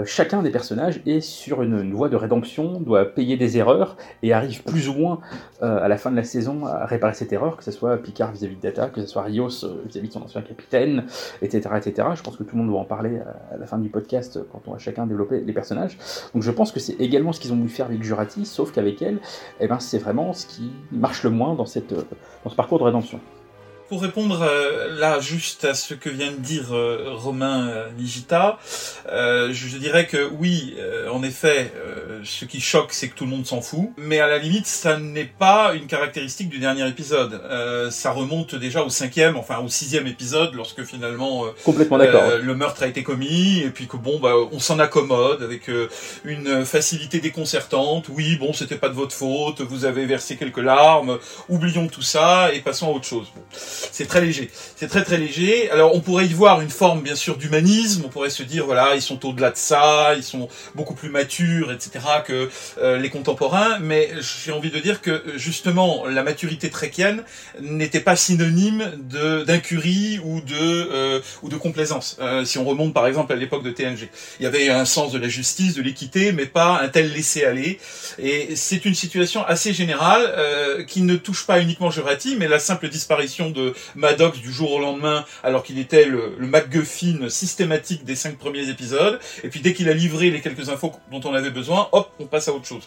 [0.05, 4.64] Chacun des personnages est sur une, voie de rédemption, doit payer des erreurs et arrive
[4.64, 5.19] plus ou moins
[5.61, 8.55] à la fin de la saison à réparer cette erreur, que ce soit Picard vis-à-vis
[8.55, 9.49] de Data, que ce soit Rios
[9.85, 11.05] vis-à-vis de son ancien capitaine,
[11.41, 12.07] etc., etc.
[12.15, 13.19] Je pense que tout le monde doit en parler
[13.51, 15.97] à, la fin du podcast quand on va chacun développer les personnages.
[16.34, 19.01] Donc je pense que c'est également ce qu'ils ont voulu faire avec Jurati, sauf qu'avec
[19.01, 19.19] elle,
[19.60, 22.84] eh ben, c'est vraiment ce qui marche le moins dans, cette, dans ce parcours de
[22.84, 23.19] rédemption.
[23.94, 28.57] Pour répondre euh, là juste à ce que vient de dire euh, Romain euh, Nigita,
[29.06, 30.76] je dirais que oui,
[31.11, 31.72] en effet,
[32.24, 34.98] ce qui choque, c'est que tout le monde s'en fout, mais à la limite, ça
[34.98, 37.40] n'est pas une caractéristique du dernier épisode.
[37.91, 42.82] ça remonte déjà au cinquième, enfin au sixième épisode, lorsque finalement complètement d'accord, le meurtre
[42.82, 45.70] a été commis, et puis que bon, bah, on s'en accommode avec
[46.24, 48.07] une facilité déconcertante.
[48.10, 52.52] Oui, bon, c'était pas de votre faute, vous avez versé quelques larmes, oublions tout ça
[52.53, 53.28] et passons à autre chose.
[53.36, 53.44] Bon
[53.91, 54.49] c'est très léger.
[54.76, 55.69] C'est très très léger.
[55.72, 58.95] Alors on pourrait y voir une forme bien sûr d'humanisme, on pourrait se dire voilà,
[58.95, 62.05] ils sont au-delà de ça, ils sont beaucoup plus matures, etc.
[62.26, 62.49] que
[62.81, 64.11] euh, les contemporains, mais
[64.45, 67.23] j'ai envie de dire que justement la maturité tréquienne
[67.61, 72.18] n'était pas synonyme de d'incurie ou de euh, ou de complaisance.
[72.22, 75.11] Euh, si on remonte par exemple à l'époque de TNG, il y avait un sens
[75.11, 77.80] de la justice, de l'équité, mais pas un tel laisser aller.
[78.19, 82.89] Et c'est une situation assez générale qui ne touche pas uniquement Jurati, mais la simple
[82.89, 88.38] disparition de Maddox du jour au lendemain, alors qu'il était le, MacGuffin systématique des cinq
[88.38, 89.20] premiers épisodes.
[89.44, 92.26] Et puis dès qu'il a livré les quelques infos dont on avait besoin, hop, on
[92.26, 92.84] passe à autre chose.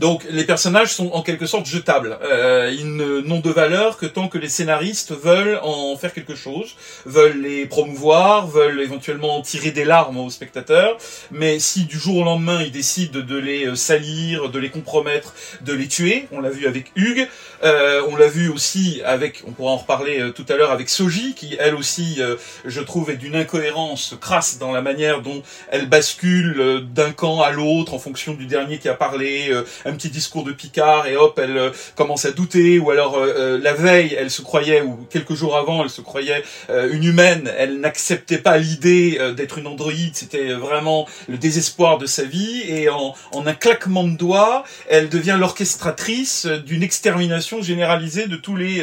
[0.00, 2.18] Donc les personnages sont en quelque sorte jetables.
[2.22, 6.76] Euh, ils n'ont de valeur que tant que les scénaristes veulent en faire quelque chose,
[7.04, 10.96] veulent les promouvoir, veulent éventuellement tirer des larmes aux spectateurs.
[11.30, 15.34] Mais si du jour au lendemain ils décident de les euh, salir, de les compromettre,
[15.60, 17.28] de les tuer, on l'a vu avec Hugues,
[17.64, 20.88] euh, on l'a vu aussi avec, on pourra en reparler euh, tout à l'heure avec
[20.90, 25.42] Soji, qui elle aussi, euh, je trouve, est d'une incohérence crasse dans la manière dont
[25.70, 29.50] elle bascule d'un camp à l'autre en fonction du dernier qui a parlé,
[29.84, 34.16] un petit discours de Picard et hop, elle commence à douter, ou alors la veille,
[34.18, 38.58] elle se croyait, ou quelques jours avant, elle se croyait une humaine, elle n'acceptait pas
[38.58, 43.54] l'idée d'être une androïde, c'était vraiment le désespoir de sa vie, et en, en un
[43.54, 48.82] claquement de doigts, elle devient l'orchestratrice d'une extermination généralisée de tous les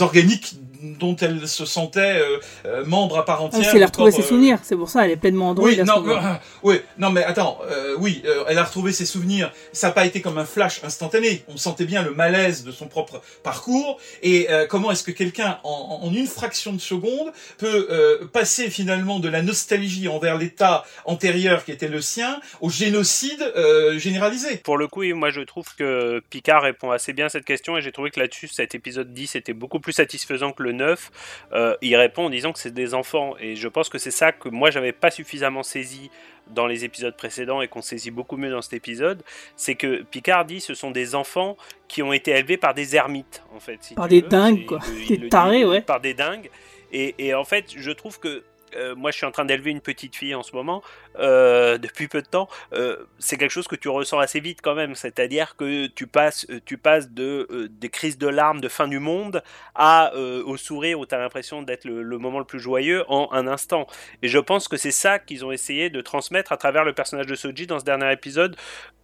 [0.00, 3.74] organiques dont elle se sentait euh, euh, membre à part entière.
[3.74, 5.80] elle a retrouvé ses euh, souvenirs, c'est pour ça, elle est pleinement androïde.
[5.80, 6.04] Oui, non,
[6.62, 7.58] oui, non, mais attends,
[7.98, 9.52] oui, elle a retrouvé ses souvenirs.
[9.72, 11.44] Ça n'a pas été comme un flash instantané.
[11.48, 13.98] On sentait bien le malaise de son propre parcours.
[14.22, 17.88] Et comment est-ce que quelqu'un, en, en, une fraction de seconde, peut
[18.32, 23.52] passer finalement de la nostalgie envers l'état antérieur qui était le sien au génocide
[23.96, 24.56] généralisé?
[24.58, 27.82] Pour le coup, moi je trouve que Picard répond assez bien à cette question et
[27.82, 31.10] j'ai trouvé que là-dessus, cet épisode 10 était beaucoup plus satisfaisant que le 9,
[31.52, 33.34] euh, il répond en disant que c'est des enfants.
[33.40, 36.10] Et je pense que c'est ça que moi j'avais pas suffisamment saisi
[36.48, 39.22] dans les épisodes précédents et qu'on saisit beaucoup mieux dans cet épisode,
[39.56, 41.56] c'est que Picard dit ce sont des enfants
[41.88, 43.92] qui ont été élevés par des ermites, en fait.
[43.94, 44.80] par des dingues, quoi.
[45.08, 45.80] des tarés, ouais.
[45.80, 46.50] Par des dingues.
[46.92, 48.42] Et, et, en fait, je trouve que
[48.76, 50.82] euh, moi je suis en train d'élever une petite fille en ce moment,
[51.18, 54.74] euh, depuis peu de temps, euh, c'est quelque chose que tu ressens assez vite quand
[54.74, 54.94] même.
[54.94, 59.42] C'est-à-dire que tu passes, tu passes de, des crises de larmes de fin du monde
[59.74, 63.46] à, au sourire où tu as l'impression d'être le, moment le plus joyeux en un
[63.46, 63.86] instant.
[64.22, 67.26] Et je pense que c'est ça qu'ils ont essayé de transmettre à travers le personnage
[67.26, 68.56] de Soji dans ce dernier épisode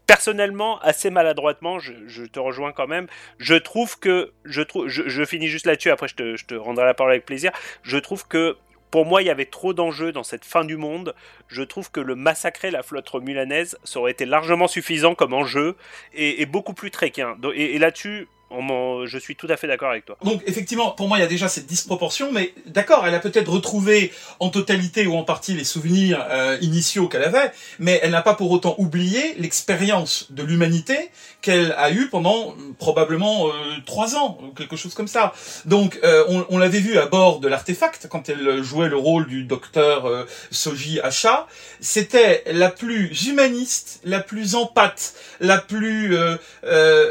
[0.06, 3.06] personnellement, assez maladroitement, je, te rejoins quand même.
[3.38, 5.90] Je trouve que, je trouve, je, finis juste là-dessus.
[5.90, 7.50] Après, je te, je te rendrai la parole avec plaisir.
[7.82, 8.56] Je trouve que
[8.90, 11.14] pour moi, il y avait trop d'enjeux dans cette fin du monde.
[11.48, 15.76] Je trouve que le massacrer la flotte romulanaise, ça aurait été largement suffisant comme enjeu
[16.14, 17.36] et, beaucoup plus tréquin.
[17.54, 20.16] Et là-dessus, je suis tout à fait d'accord avec toi.
[20.24, 23.50] Donc effectivement, pour moi, il y a déjà cette disproportion, mais d'accord, elle a peut-être
[23.50, 28.22] retrouvé en totalité ou en partie les souvenirs euh, initiaux qu'elle avait, mais elle n'a
[28.22, 31.10] pas pour autant oublié l'expérience de l'humanité
[31.42, 33.52] qu'elle a eue pendant euh, probablement euh,
[33.84, 35.32] trois ans, ou quelque chose comme ça.
[35.64, 35.98] Donc
[36.28, 40.26] on, on l'avait vu à bord de l'artefact quand elle jouait le rôle du docteur
[40.50, 41.46] Soji Asha.
[41.80, 46.16] C'était la plus humaniste, la plus empathe, la plus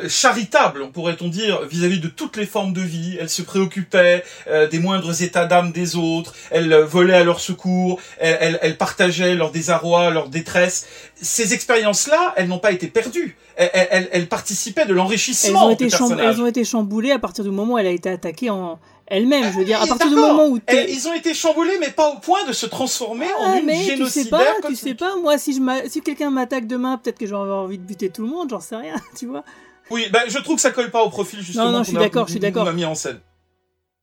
[0.07, 0.89] charitable,
[1.27, 3.17] dire, vis-à-vis de toutes les formes de vie.
[3.19, 6.33] Elle se préoccupait euh, des moindres états d'âme des autres.
[6.51, 7.99] Elle euh, volait à leur secours.
[8.19, 10.87] Elle, elle, partageait leur désarroi, leur détresse.
[11.21, 13.37] Ces expériences-là, elles n'ont pas été perdues.
[13.57, 15.77] Elles, elles, participaient de l'enrichissement elles,
[16.19, 19.51] elles ont été chamboulées à partir du moment où elle a été attaquée en elle-même.
[19.51, 22.19] Je veux dire, à partir du moment où ils ont été chamboulés, mais pas au
[22.19, 24.03] point de se transformer en ah, une mais génocidaire.
[24.03, 25.15] Tu sais pas, tu sais pas.
[25.17, 28.29] Moi, si je si quelqu'un m'attaque demain, peut-être que j'aurais envie de buter tout le
[28.29, 28.49] monde.
[28.49, 29.43] J'en sais rien, tu vois.
[29.91, 31.65] Oui, bah, je trouve que ça colle pas au profil justement.
[31.65, 32.71] Non, non, je suis d'accord, je suis d'accord.
[32.73, 33.19] mis en scène.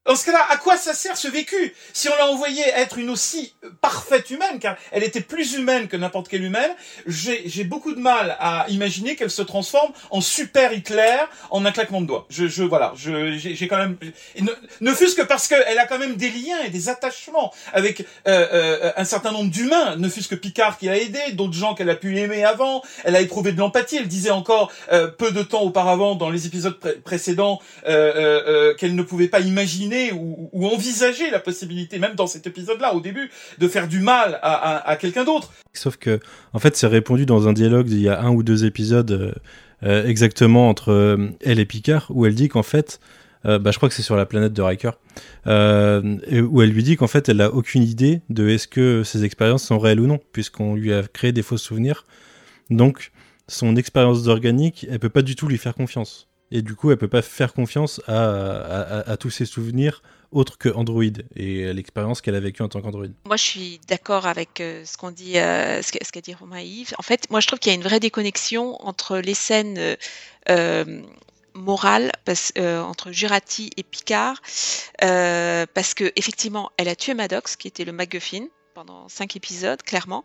[0.05, 3.09] Dans ce cas-là, à quoi ça sert ce vécu Si on l'a envoyée être une
[3.09, 6.73] aussi parfaite humaine, car elle était plus humaine que n'importe quelle humaine,
[7.07, 11.19] j'ai beaucoup de mal à imaginer qu'elle se transforme en super Hitler
[11.51, 12.27] en un claquement de doigts.
[12.31, 13.97] Je, je voilà, j'ai quand même
[14.81, 18.05] ne, fût-ce que parce qu'elle a quand même des liens et des attachements avec euh,
[18.27, 21.91] euh, un certain nombre d'humains, ne fût-ce que Picard qui a aidé, d'autres gens qu'elle
[21.91, 22.83] a pu aimer avant.
[23.05, 23.99] Elle a éprouvé de l'empathie.
[23.99, 29.29] Elle disait encore euh, peu de temps auparavant dans les épisodes précédents qu'elle ne pouvait
[29.29, 34.01] pas imaginer ou, envisager la possibilité, même dans cet épisode-là, au début, de faire du
[34.01, 35.52] mal à, quelqu'un d'autre.
[35.74, 36.20] Sauf que,
[36.52, 39.32] en fait, c'est répondu dans un dialogue il y a un ou deux épisodes euh,
[39.85, 43.01] euh, exactement entre euh, elle et Picard, où elle dit qu'en fait,
[43.44, 44.93] bah, je crois que c'est sur la planète de Riker,
[45.47, 49.64] où elle lui dit qu'en fait, elle n'a aucune idée de est-ce que ses expériences
[49.64, 52.06] sont réelles ou non, puisqu'on lui a créé des faux souvenirs.
[52.70, 53.10] Donc,
[53.48, 56.99] son expérience d'organique, elle peut pas du tout lui faire confiance et du coup elle
[56.99, 61.03] peut pas faire confiance à, tous ses souvenirs autres que Android
[61.35, 63.07] et l'expérience qu'elle a vécue en tant qu'Android.
[63.27, 66.95] Moi je suis d'accord avec euh, euh, ce qu'a dit Romain Yves.
[66.99, 69.97] En fait, moi je trouve qu'il y a une vraie déconnexion entre les scènes
[70.49, 71.03] euh,
[71.55, 72.12] morales
[72.59, 74.41] entre Jurati et Picard,
[75.01, 80.24] parce que effectivement elle a tué Maddox qui était le MacGuffin pendant cinq épisodes, clairement.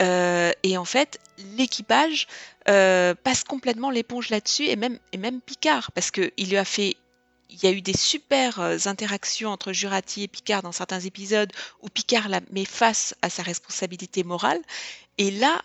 [0.00, 1.18] Euh, et en fait,
[1.56, 2.26] l'équipage
[2.68, 4.98] euh, passe complètement l'éponge là-dessus, et même,
[5.44, 6.96] Picard, parce qu'il lui a fait.
[7.50, 11.50] Il y a eu des super euh, interactions entre Jurati et Picard dans certains épisodes
[11.80, 14.60] où Picard la met face à sa responsabilité morale.
[15.16, 15.62] Et là,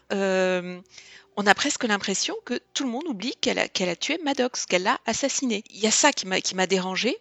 [1.35, 4.83] on a presque l'impression que tout le monde oublie qu'elle a, a tué Maddox, qu'elle
[4.83, 5.63] l'a assassiné.
[5.69, 7.17] Il y a ça qui m'a dérangé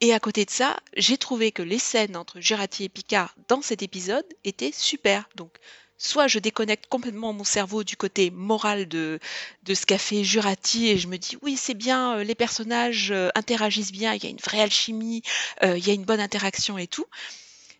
[0.00, 3.62] et à côté de ça, j'ai trouvé que les scènes entre Jurati et Picard dans
[3.62, 5.28] cet épisode étaient super.
[5.36, 5.58] Donc,
[5.98, 9.18] soit je déconnecte complètement mon cerveau du côté moral de,
[9.62, 13.10] de ce qu'a fait Jurati et je me dis oui c'est bien, euh, les personnages
[13.10, 15.22] euh, interagissent bien, il y a une vraie alchimie,
[15.62, 17.06] euh, il y a une bonne interaction et tout.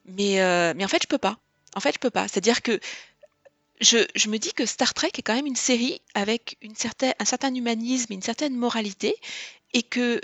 [0.07, 0.37] Mais,
[0.75, 1.37] mais en fait je peux pas.
[1.75, 2.29] En fait je peux pas.
[2.29, 2.79] C'est-à-dire que
[3.81, 7.13] je, je, me dis que Star Trek est quand même une série avec une certaine,
[7.19, 9.17] un certain humanisme une certaine moralité
[9.75, 10.21] et que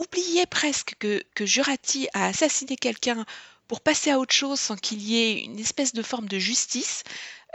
[0.00, 3.24] oubliait presque que, Jurati a assassiné quelqu'un
[3.68, 7.04] pour passer à autre chose sans qu'il y ait une espèce de forme de justice,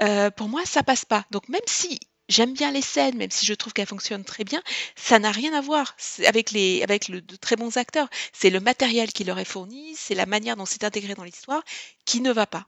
[0.02, 1.26] euh, pour moi, ça passe pas.
[1.32, 2.00] Donc même si
[2.30, 4.62] j'aime bien les scènes, même si je trouve qu'elles fonctionnent très bien,
[4.96, 5.96] ça n'a rien à voir
[6.26, 8.08] avec, les, avec de très bons acteurs.
[8.32, 11.64] C'est le matériel qui leur est fourni, c'est la manière dont c'est intégré dans l'histoire
[12.06, 12.66] qui ne va pas.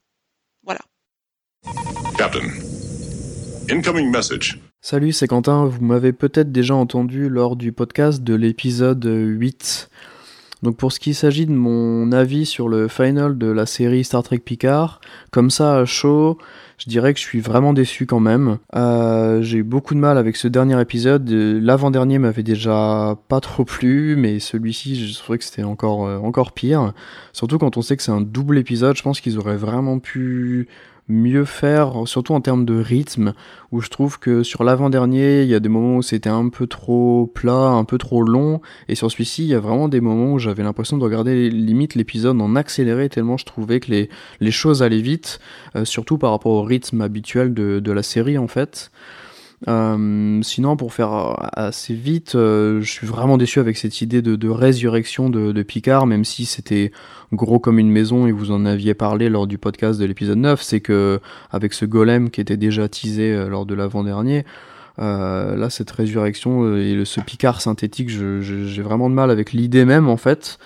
[0.64, 0.82] Voilà.
[3.72, 4.60] Incoming message.
[4.82, 5.66] Salut, c'est Quentin.
[5.66, 9.90] Vous m'avez peut-être déjà entendu lors du podcast de l'épisode 8.
[10.64, 14.24] Donc pour ce qui s'agit de mon avis sur le final de la série Star
[14.24, 16.38] Trek Picard, comme ça à chaud,
[16.80, 18.58] je dirais que je suis vraiment déçu quand même.
[18.76, 21.30] Euh, j'ai eu beaucoup de mal avec ce dernier épisode.
[21.30, 26.54] L'avant-dernier m'avait déjà pas trop plu, mais celui-ci, je trouvais que c'était encore, euh, encore
[26.54, 26.94] pire.
[27.34, 30.68] Surtout quand on sait que c'est un double épisode, je pense qu'ils auraient vraiment pu
[31.10, 33.34] mieux faire, surtout en termes de rythme,
[33.72, 36.68] où je trouve que sur l'avant-dernier, il y a des moments où c'était un peu
[36.68, 40.34] trop plat, un peu trop long, et sur celui-ci, il y a vraiment des moments
[40.34, 44.08] où j'avais l'impression de regarder limite l'épisode en accéléré, tellement je trouvais que
[44.40, 45.40] les, choses allaient vite,
[45.76, 48.92] euh, surtout par rapport au rythme habituel de la série en fait.
[49.68, 54.50] Euh, sinon, pour faire assez vite, euh, je suis vraiment déçu avec cette idée de,
[54.50, 56.92] résurrection de, Picard, même si c'était
[57.34, 60.62] gros comme une maison et vous en aviez parlé lors du podcast de l'épisode 9,
[60.62, 61.20] c'est que
[61.50, 64.46] avec ce golem qui était déjà teasé euh, lors de l'avant-dernier,
[65.00, 70.18] là, cette résurrection et ce Picard synthétique, j'ai vraiment de mal avec l'idée même en
[70.18, 70.58] fait.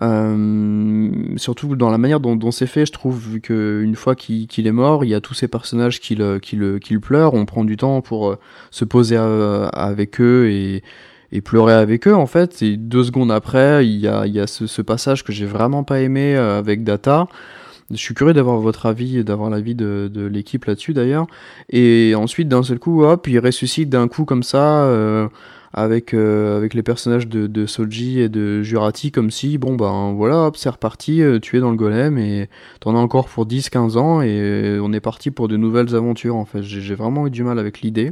[0.00, 5.04] Euh, surtout dans la manière dont, c'est fait, je trouve, qu'une fois qu'il est mort,
[5.04, 7.64] il y a tous ces personnages qui le, qui, le, qui le pleurent, on prend
[7.64, 8.38] du temps pour euh,
[8.70, 10.82] se poser avec eux et,
[11.32, 12.62] et pleurer avec eux en fait.
[12.62, 15.46] Et deux secondes après, il y a, il y a ce, ce passage que j'ai
[15.46, 17.26] vraiment pas aimé euh, avec Data.
[17.90, 21.26] Je suis curieux d'avoir votre avis et d'avoir l'avis de, de l'équipe là-dessus d'ailleurs.
[21.68, 24.84] Et ensuite, d'un seul coup, hop, il ressuscite d'un coup comme ça.
[24.84, 25.28] Euh,
[25.72, 30.12] avec, euh, avec les personnages de, de Soji et de Jurati, comme si, bon ben
[30.12, 32.48] voilà, hop, c'est reparti, euh, tu es dans le golem et
[32.80, 36.44] t'en as encore pour 10-15 ans et on est parti pour de nouvelles aventures en
[36.44, 36.62] fait.
[36.62, 38.10] J'ai vraiment eu du mal avec l'idée.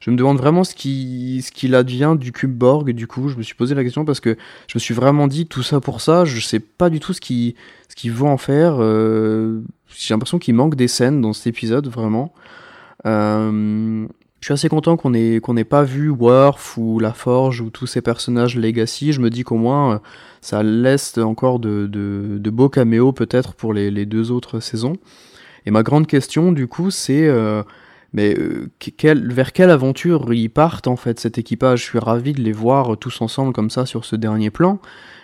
[0.00, 3.36] Je me demande vraiment ce qui, ce qu'il advient du cube Borg, du coup, je
[3.36, 4.36] me suis posé la question parce que
[4.66, 7.20] je me suis vraiment dit tout ça pour ça, je sais pas du tout ce
[7.20, 7.54] qu'ils
[7.88, 8.76] ce qu'ils vont en faire.
[8.78, 9.60] Euh,
[9.94, 12.32] J'ai l'impression qu'il manque des scènes dans cet épisode, vraiment.
[13.06, 14.06] Euh,
[14.40, 17.68] je suis assez content qu'on ait qu'on ait pas vu Worf ou La Forge ou
[17.68, 19.12] tous ces personnages Legacy.
[19.12, 19.98] Je me dis qu'au moins euh,
[20.40, 24.94] ça laisse encore de, de, de beaux caméos peut-être pour les, deux autres saisons.
[25.66, 27.62] Et ma grande question du coup c'est euh,
[28.14, 28.70] mais euh,
[29.04, 31.80] vers quelle aventure ils partent en fait cet équipage?
[31.80, 34.80] Je suis ravi de les voir tous ensemble comme ça sur ce dernier plan.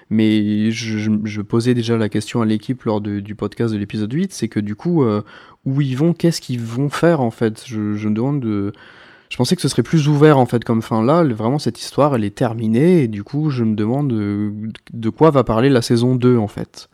[0.08, 4.12] Mais je, je, je posais déjà la question à l'équipe lors du podcast de l'épisode
[4.12, 5.22] 8, c'est que du coup, euh,
[5.64, 7.64] où ils vont, qu'est-ce qu'ils vont faire en fait?
[7.66, 8.72] Je, je me demande de,
[9.28, 11.24] je pensais que ce serait plus ouvert en fait comme fin là.
[11.24, 14.52] Vraiment cette histoire elle est terminée et du coup je me demande de,
[14.92, 16.88] de quoi va parler la saison 2 en fait.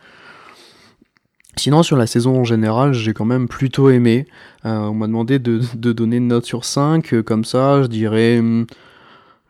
[1.56, 4.26] Sinon sur la saison en général j'ai quand même plutôt aimé.
[4.64, 8.40] Euh, on m'a demandé de, de, donner une note sur 5 comme ça je dirais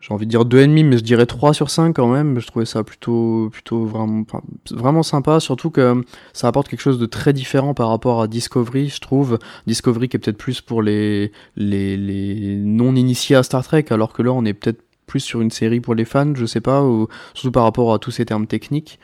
[0.03, 2.65] j'ai envie de dire 2,5 mais je dirais 3 sur 5 quand même, je trouvais
[2.65, 4.25] ça plutôt plutôt vraiment
[4.71, 6.03] vraiment sympa surtout que
[6.33, 9.39] ça apporte quelque chose de très différent par rapport à Discovery, je trouve.
[9.65, 14.11] Discovery qui est peut-être plus pour les les, les non initiés à Star Trek alors
[14.11, 16.83] que là on est peut-être plus sur une série pour les fans, je sais pas,
[16.83, 18.99] ou, surtout par rapport à tous ces termes techniques.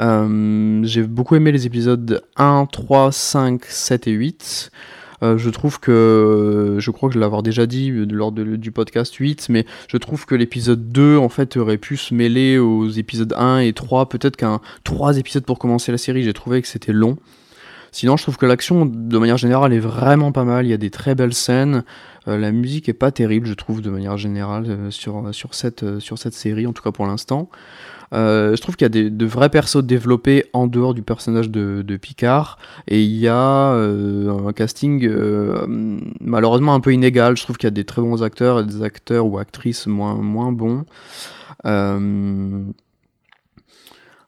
[0.00, 4.70] Euh, j'ai beaucoup aimé les épisodes 1, 3, 5, 7 et 8.
[5.22, 9.14] Euh, je trouve que, je crois que je l'avoir déjà dit lors de, du podcast
[9.14, 13.34] 8, mais je trouve que l'épisode 2, en fait, aurait pu se mêler aux épisodes
[13.36, 16.92] 1 et 3, peut-être qu'un 3 épisodes pour commencer la série, j'ai trouvé que c'était
[16.92, 17.18] long.
[17.90, 20.66] Sinon, je trouve que l'action, de manière générale, est vraiment pas mal.
[20.66, 21.84] Il y a des très belles scènes.
[22.26, 25.82] Euh, la musique est pas terrible, je trouve, de manière générale, euh, sur, sur, cette,
[25.82, 27.48] euh, sur cette série, en tout cas pour l'instant.
[28.14, 31.50] Euh, je trouve qu'il y a des, de vrais persos développés en dehors du personnage
[31.50, 35.66] de, Picard et il y a euh, un casting euh,
[36.20, 37.36] malheureusement un peu inégal.
[37.36, 40.14] Je trouve qu'il y a des très bons acteurs et des acteurs ou actrices moins,
[40.14, 40.84] moins bons.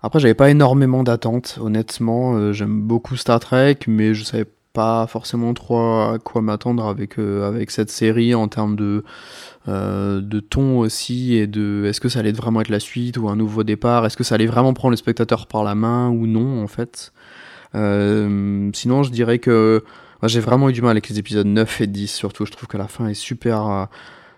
[0.03, 2.53] Après, j'avais pas énormément d'attentes, honnêtement.
[2.53, 7.71] J'aime beaucoup Star Trek, mais je savais pas forcément trop à quoi m'attendre avec, avec
[7.71, 9.05] cette série en termes de
[9.69, 13.29] euh, de ton aussi et de est-ce que ça allait vraiment être la suite ou
[13.29, 14.07] un nouveau départ?
[14.07, 17.13] Est-ce que ça allait vraiment prendre le spectateur par la main ou non en fait?
[17.75, 19.85] Euh, Sinon, je dirais que
[20.23, 22.47] j'ai vraiment eu du mal avec les épisodes 9 et 10 surtout.
[22.47, 23.85] Je trouve que la fin est super euh,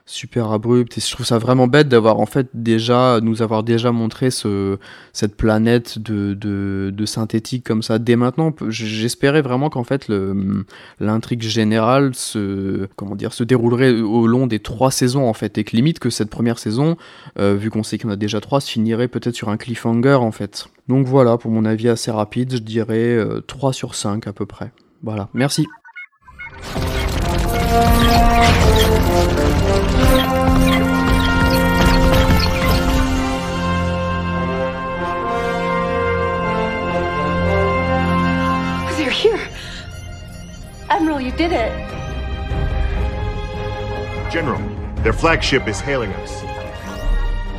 [0.04, 3.92] super abrupte et je trouve ça vraiment bête d'avoir en fait déjà nous avoir déjà
[3.92, 4.78] montré ce
[5.12, 8.54] cette planète de, synthétique comme ça dès maintenant.
[8.68, 10.10] J'espérais vraiment qu'en fait
[11.00, 12.88] l'intrigue générale se
[13.42, 16.96] déroulerait au long des trois saisons en fait et que limite que cette première saison
[17.38, 19.56] euh, vu qu'on sait qu'il y en a déjà trois se finirait peut-être sur un
[19.56, 20.66] cliffhanger en fait.
[20.88, 24.46] Donc voilà pour mon avis assez rapide je dirais euh, 3 sur 5 à peu
[24.46, 24.72] près.
[25.02, 25.28] Voilà.
[25.34, 25.66] Merci
[38.96, 39.48] They're here.
[40.90, 41.72] Admiral, you did it.
[44.30, 44.60] General,
[45.02, 46.42] their flagship is hailing us.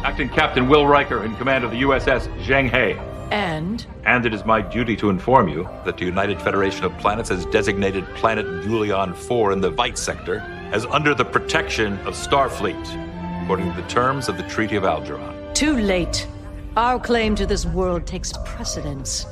[0.04, 3.00] Acting Captain Will Riker in command of the USS Zheng He.
[3.32, 3.86] And?
[4.06, 7.46] And it is my duty to inform you that the United Federation of Planets has
[7.48, 10.40] designated planet Julian 4 in the Vite sector
[10.74, 15.54] as under the protection of Starfleet, according to the terms of the Treaty of Algeron.
[15.54, 16.28] Too late.
[16.76, 19.28] Our claim to this world takes precedence.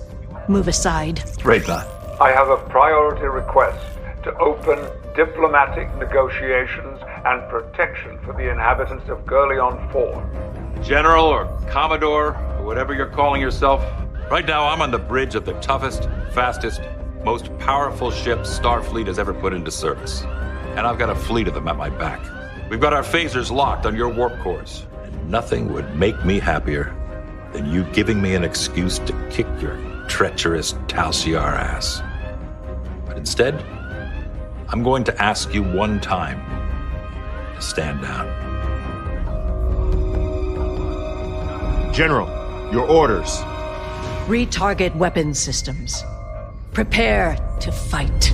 [0.47, 1.15] Move aside.
[1.39, 2.19] Raidla.
[2.21, 3.83] I have a priority request
[4.21, 4.77] to open
[5.15, 10.83] diplomatic negotiations and protection for the inhabitants of Gurleon 4.
[10.83, 13.83] General or Commodore, or whatever you're calling yourself,
[14.29, 16.81] right now I'm on the bridge of the toughest, fastest,
[17.23, 20.23] most powerful ship Starfleet has ever put into service.
[20.77, 22.19] And I've got a fleet of them at my back.
[22.69, 24.85] We've got our phasers locked on your warp cores.
[25.03, 26.95] And nothing would make me happier
[27.51, 29.77] than you giving me an excuse to kick your
[30.07, 32.01] treacherous Talciar ass.
[33.05, 33.55] But instead,
[34.69, 36.39] I'm going to ask you one time
[37.55, 38.25] to stand down.
[41.93, 42.29] General,
[42.71, 43.39] your orders.
[44.27, 46.05] Retarget weapon systems.
[46.71, 48.31] Prepare to fight.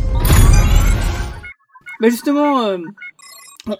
[1.99, 2.78] Bah justement, euh,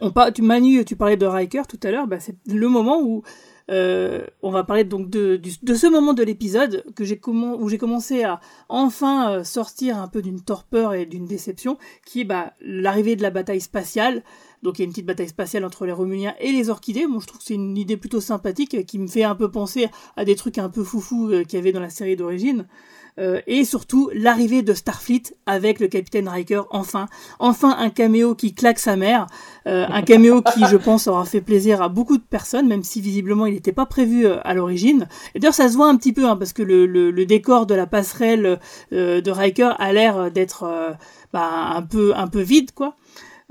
[0.02, 3.23] on, tu tu parlais de Riker tout à l'heure, bah, c'est le moment où
[3.69, 8.23] euh, on va parler donc de, ce moment de l'épisode que j'ai où j'ai commencé
[8.23, 8.39] à
[8.69, 13.22] enfin euh, sortir un peu d'une torpeur et d'une déception, qui est bah, l'arrivée de
[13.22, 14.23] la bataille spatiale.
[14.64, 17.02] Donc il y a une petite bataille spatiale entre les Romuliens et les Orchidées.
[17.02, 20.26] Je trouve que c'est une idée plutôt sympathique qui me fait un peu penser à
[20.26, 22.65] des trucs un peu foufou qu'il y avait dans la série d'origine.
[23.19, 27.07] Euh, et surtout l'arrivée de Starfleet avec le capitaine Riker enfin.
[27.39, 29.27] Enfin un caméo qui claque sa mère.
[29.68, 33.02] Euh, un caméo qui je pense aura fait plaisir à beaucoup de personnes même si
[33.02, 35.07] visiblement il n'était pas prévu euh, à l'origine.
[35.34, 37.65] Et d'ailleurs ça se voit un petit peu hein, parce que le, le, le, décor
[37.65, 38.60] de la passerelle
[38.91, 40.98] de Riker a l'air d'être
[41.34, 42.95] bah, un peu un peu vide quoi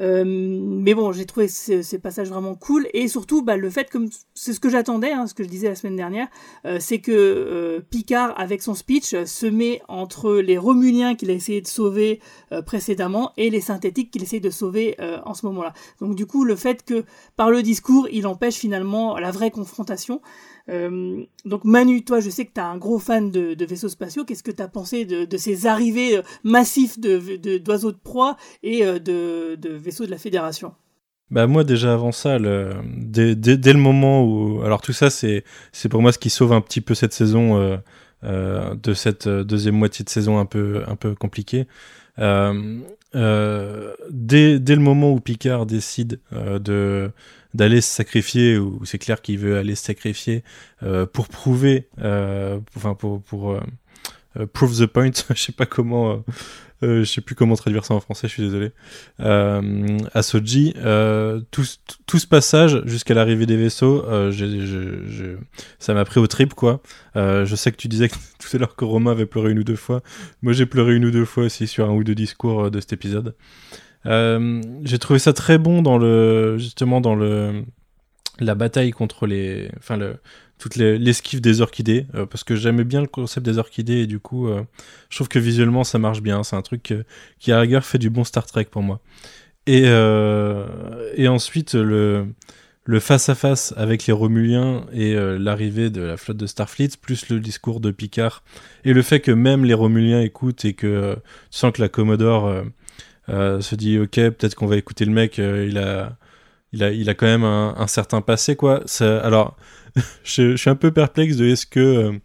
[0.00, 2.88] euh, mais bon, j'ai trouvé ces, passages vraiment cool.
[2.92, 5.68] Et surtout bah, le fait, comme c'est ce que j'attendais, hein, ce que je disais
[5.68, 6.28] la semaine dernière,
[6.64, 11.34] euh, c'est que euh, Picard avec son speech se met entre les Romuliens qu'il a
[11.34, 12.20] essayé de sauver
[12.64, 15.72] précédemment et les synthétiques qu'il essaye de sauver en ce moment-là.
[16.00, 17.04] Donc du coup, le fait que
[17.36, 20.20] par le discours, il empêche finalement la vraie confrontation.
[20.68, 24.24] Euh, donc Manu, toi, je sais que tu es un gros fan de, vaisseaux spatiaux.
[24.24, 28.98] Qu'est-ce que tu as pensé de, ces arrivées euh, massives d'oiseaux de, proie et euh,
[28.98, 30.74] de, vaisseaux de la Fédération?
[31.28, 34.62] Bah moi déjà avant ça, dès, le moment où...
[34.62, 35.42] Alors tout ça, c'est
[35.90, 37.78] pour moi ce qui sauve un petit peu cette saison, euh, euh,
[38.22, 41.66] de cette deuxième moitié de saison un peu, un peu compliquée.
[42.18, 47.10] Euh, dès, dès le moment où Picard décide de
[47.56, 50.44] d'aller se sacrifier, ou c'est clair qu'il veut aller se sacrifier
[50.82, 53.60] euh, pour prouver, euh, enfin pour, pour euh,
[54.38, 56.22] euh prove the point, je sais pas comment, euh, euh,
[56.82, 58.72] je sais plus comment traduire ça en français, je suis désolé,
[59.18, 60.74] à Soji,
[61.50, 61.64] tout,
[62.06, 64.04] tout ce passage jusqu'à l'arrivée des vaisseaux,
[65.78, 66.80] ça m'a pris au trip quoi.
[67.14, 68.08] je sais que tu disais
[68.38, 70.02] tout à l'heure que Romain avait pleuré une ou deux fois,
[70.42, 72.92] moi j'ai pleuré une ou deux fois aussi sur un ou deux discours de cet
[72.92, 73.34] épisode.
[74.06, 77.64] Euh, j'ai trouvé ça très bon dans le justement dans le
[78.38, 80.16] la bataille contre les enfin le
[80.58, 84.18] toute l'esquive des orchidées euh, parce que j'aimais bien le concept des orchidées et du
[84.18, 84.62] coup euh,
[85.10, 86.42] je trouve que visuellement ça marche bien.
[86.42, 86.94] C'est un truc
[87.38, 89.00] qui à rigueur fait du bon Star Trek pour moi.
[89.66, 89.84] Et
[91.16, 92.28] et ensuite le
[92.84, 97.28] le face à face avec les Romuliens et l'arrivée de la flotte de Starfleet plus
[97.30, 98.44] le discours de Picard
[98.84, 101.14] et le fait que même les Romuliens écoutent et que
[101.50, 102.62] tu sens que la Commodore
[103.28, 106.16] euh, se dit ok peut-être qu'on va écouter le mec euh, il a
[106.72, 108.84] il a il a quand même un, certain passé quoi.
[109.00, 109.56] Alors
[110.24, 112.20] je, suis un peu perplexe de est-ce que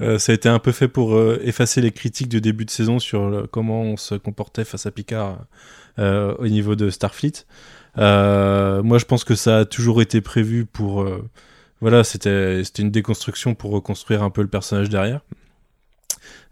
[0.00, 2.98] euh, ça a été un peu fait pour effacer les critiques de début de saison
[2.98, 5.44] sur comment on se comportait face à Picard
[5.98, 7.44] au niveau de Starfleet
[7.96, 11.06] moi je pense que ça a toujours été prévu pour
[11.82, 15.20] voilà c'était une déconstruction pour reconstruire un peu le personnage derrière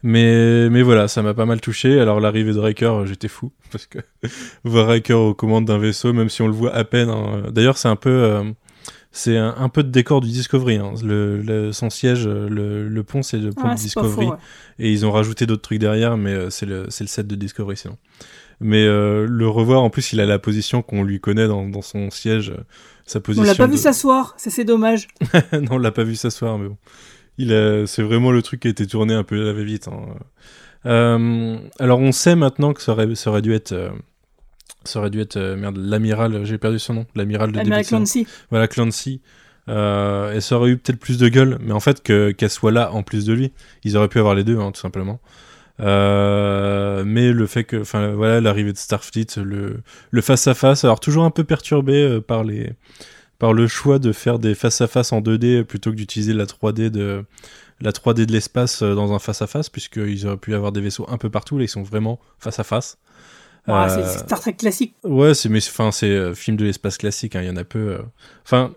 [0.03, 2.01] mais, mais voilà, ça m'a pas mal touché.
[2.01, 3.99] Alors l'arrivée de Riker, euh, j'étais fou parce que
[4.65, 7.09] voir Riker aux commandes d'un vaisseau, même si on le voit à peine.
[7.09, 7.45] Hein.
[7.51, 8.45] D'ailleurs, c'est un peu, euh,
[9.19, 10.77] c'est un, peu de décor du Discovery.
[10.77, 10.95] Hein.
[11.03, 14.29] Le, son siège, euh, le, le pont, c'est le pont du Discovery,
[14.79, 17.77] et ils ont rajouté d'autres trucs derrière, mais c'est le, c'est le set de Discovery
[17.77, 17.97] sinon.
[18.61, 22.11] Mais le revoir, en plus, il a la position qu'on lui connaît dans, dans son
[22.11, 22.53] siège.
[23.07, 25.09] Sa position on l'a pas vu s'asseoir, ça c'est dommage.
[25.53, 26.77] non, on l'a pas vu s'asseoir, mais bon
[27.39, 29.89] il c'est vraiment le truc qui a été tourné un peu à la va-vite.
[29.89, 30.01] Hein.
[30.87, 33.91] Euh, alors on sait maintenant que ça aurait, ça aurait dû être, euh,
[34.89, 38.27] ça aurait dû être euh, merde, l'amiral, j'ai perdu son nom, l'amiral de L'amiral Clancy.
[38.51, 39.21] Voilà Clancy.
[39.69, 42.93] et ça aurait eu peut-être plus de gueule, mais en fait que qu'elle soit là
[42.93, 43.53] en plus de lui,
[43.85, 45.21] ils auraient pu avoir les deux, hein, tout simplement.
[45.79, 51.01] mais le fait que, enfin voilà, l'arrivée de Starfleet, le le face à face, alors
[51.01, 52.73] toujours un peu perturbé par les
[53.39, 57.25] par le choix de faire des face-à-face en 2D plutôt que d'utiliser la 3D de
[57.81, 61.19] la 3D de l'espace euh, dans un face-à-face, puisqu'ils auraient pu avoir des vaisseaux un
[61.19, 62.99] peu partout, là ils sont vraiment face-à-face.
[63.69, 64.95] C'est euh, Star Trek classique.
[65.05, 67.37] Ouais, c'est mais enfin c'est euh, film de l'espace classique.
[67.37, 67.99] Hein, il y en a peu.
[68.45, 68.73] Enfin,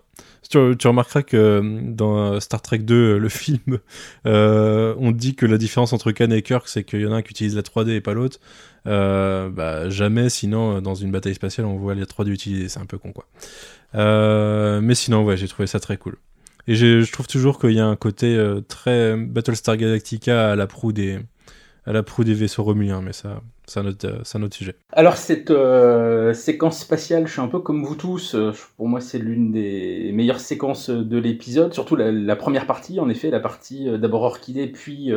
[0.50, 3.78] tu, remarqueras que dans Star Trek 2, le film,
[4.24, 7.22] on dit que la différence entre Khan et Kirk, c'est qu'il y en a un
[7.22, 8.38] qui utilise la 3D et pas l'autre.
[8.84, 12.68] bah jamais, sinon dans une bataille spatiale, on voit la 3D utiliser.
[12.68, 13.26] C'est un peu con quoi.
[13.94, 16.16] Euh, mais sinon, ouais, j'ai trouvé ça très cool.
[16.68, 20.66] Et je trouve toujours qu'il y a un côté euh, très Battlestar Galactica à la
[20.66, 21.18] proue des,
[21.86, 23.40] à la proue des vaisseaux romuliens, mais ça,
[23.72, 24.74] c'est un, autre sujet.
[24.92, 28.36] Alors cette euh, séquence spatiale, je suis un peu comme vous tous,
[28.76, 33.30] pour moi c'est l'une des meilleures séquences de l'épisode, surtout la, première partie, en effet,
[33.30, 35.12] la partie d'abord Orchidée, puis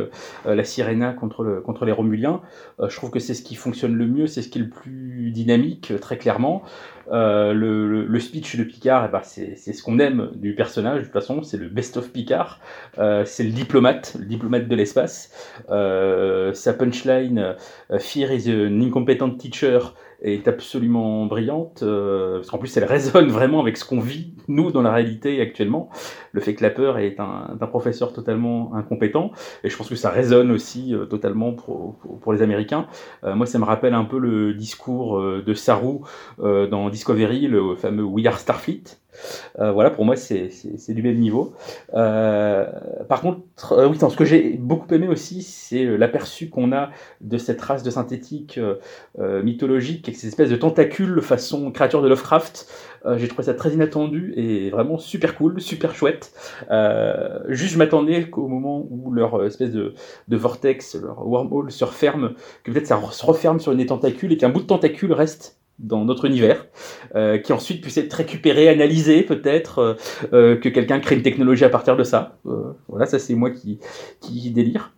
[0.45, 2.41] la Sirena contre, contre les Romuliens.
[2.79, 5.31] je trouve que c'est ce qui fonctionne le mieux, c'est ce qui est le plus
[5.31, 6.63] dynamique, très clairement.
[7.11, 11.03] Euh, le, le, speech de Picard, eh ben, c'est ce qu'on aime du personnage, de
[11.03, 12.59] toute façon, c'est le best of Picard,
[12.97, 15.31] euh, c'est le diplomate, le diplomate de l'espace.
[15.69, 17.55] Euh, sa punchline,
[17.99, 19.79] Fear is an incompetent teacher,
[20.33, 24.71] est absolument brillante, euh, parce qu'en plus elle résonne vraiment avec ce qu'on vit, nous,
[24.71, 25.89] dans la réalité actuellement.
[26.31, 29.31] Le fait que la peur est un, un professeur totalement incompétent,
[29.63, 32.87] et je pense que ça résonne aussi euh, totalement pour, pour, pour, les Américains.
[33.23, 35.99] Euh, moi, ça me rappelle un peu le discours euh, de Saru
[36.39, 38.83] dans Discovery, le fameux We Are Starfleet,
[39.59, 40.49] euh, voilà, pour moi, c'est
[40.89, 41.53] du même niveau.
[41.93, 42.65] Euh,
[43.07, 46.89] par contre, euh, oui, ce que j'ai beaucoup aimé aussi, c'est l'aperçu qu'on a
[47.21, 48.59] de cette race de synthétique
[49.17, 52.67] mythologique, avec ces espèces de tentacules façon créature de Lovecraft.
[53.17, 56.31] j'ai trouvé ça très inattendu et vraiment super cool, super chouette.
[57.47, 59.93] juste, je m'attendais qu'au moment où leur espèce de,
[60.29, 62.33] vortex, leur wormhole se referme,
[62.63, 65.57] que peut-être ça se referme sur une des tentacules et qu'un bout de tentacule reste
[65.79, 66.65] dans notre univers,
[67.15, 69.93] euh, qui ensuite puisse être récupéré, analysé peut-être, euh,
[70.33, 72.37] euh, que quelqu'un crée une technologie à partir de ça.
[72.87, 73.79] voilà, ça c'est moi qui,
[74.51, 74.93] délire.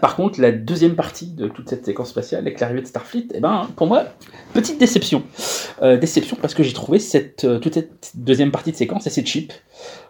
[0.00, 3.40] Par contre, la deuxième partie de toute cette séquence spatiale, avec l'arrivée de Starfleet, eh
[3.40, 4.04] ben, pour moi,
[4.52, 5.22] petite déception.
[5.80, 9.52] déception parce que j'ai trouvé cette, toute cette deuxième partie de séquence assez cheap.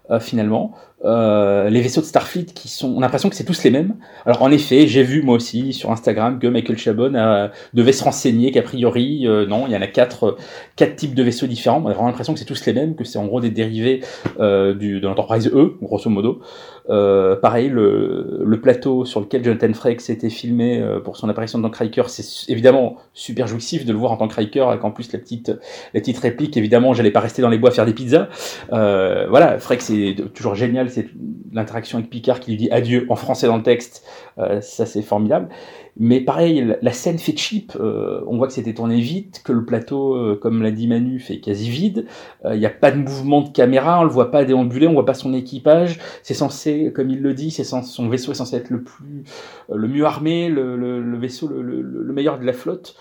[0.09, 0.73] Euh, finalement.
[1.05, 3.97] Euh, les vaisseaux de Starfleet qui sont, on a l'impression que c'est tous les mêmes.
[4.25, 8.05] Alors en effet, j'ai vu moi aussi sur Instagram que Michael Chabon a, devait se
[8.05, 10.37] renseigner qu'a priori, euh, non, il y en a quatre,
[10.77, 11.83] quatre types de vaisseaux différents.
[11.85, 14.01] On a vraiment l'impression que c'est tous les mêmes, que c'est en gros des dérivés
[14.39, 16.41] du, de l'Enterprise E, grosso modo.
[16.89, 22.51] Pareil, le, plateau sur lequel Jonathan Frakes était filmé pour son apparition dans Riker, c'est
[22.51, 25.49] évidemment super jouissif de le voir en tant que Riker, avec en plus la petite,
[25.95, 26.57] la petite réplique.
[26.57, 28.29] Évidemment, j'allais pas rester dans les bois faire des pizzas.
[28.71, 31.07] voilà, Frakes c'est toujours génial, c'est
[31.53, 34.05] l'interaction avec Picard qui lui dit adieu en français dans le texte,
[34.39, 35.49] euh, ça c'est formidable.
[35.99, 39.65] Mais pareil, la, scène fait cheap, euh, on voit que c'était tourné vite, que le
[39.65, 42.07] plateau, euh, comme l'a dit Manu, fait quasi vide,
[42.45, 45.07] il n'y a pas de mouvement de caméra, on le voit pas déambuler, on voit
[45.07, 48.71] pas son équipage, c'est censé, comme il le dit, c'est son vaisseau est censé être
[48.71, 49.25] le plus,
[49.73, 52.97] le mieux armé, le, vaisseau le, meilleur de la flotte.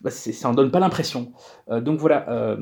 [0.00, 1.32] Bah, ça en donne pas l'impression.
[1.68, 2.56] donc voilà,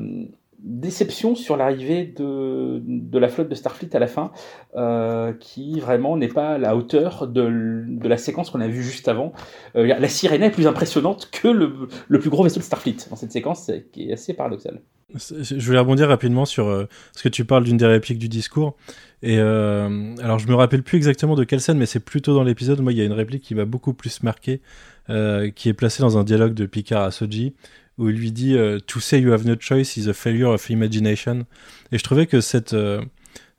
[0.63, 4.31] déception sur l'arrivée de, la flotte de Starfleet à la fin,
[4.75, 9.07] euh, qui vraiment n'est pas à la hauteur de, la séquence qu'on a vue juste
[9.07, 9.33] avant.
[9.75, 13.31] Euh, la Sirena est plus impressionnante que le, plus gros vaisseau de Starfleet dans cette
[13.31, 14.81] séquence, qui est assez paradoxale.
[15.15, 18.75] Je voulais rebondir rapidement sur euh, ce que tu parles d'une des répliques du discours.
[19.21, 22.81] Et alors, je me rappelle plus exactement de quelle scène, mais c'est plutôt dans l'épisode.
[22.81, 24.59] Moi, il y a une réplique qui m'a beaucoup plus marqué,
[25.07, 27.53] qui est placée dans un dialogue de Picard à Soji,
[27.97, 30.69] où il lui dit euh, To say you have no choice is a failure of
[30.69, 31.45] imagination.
[31.91, 33.01] Et je trouvais que cette, euh,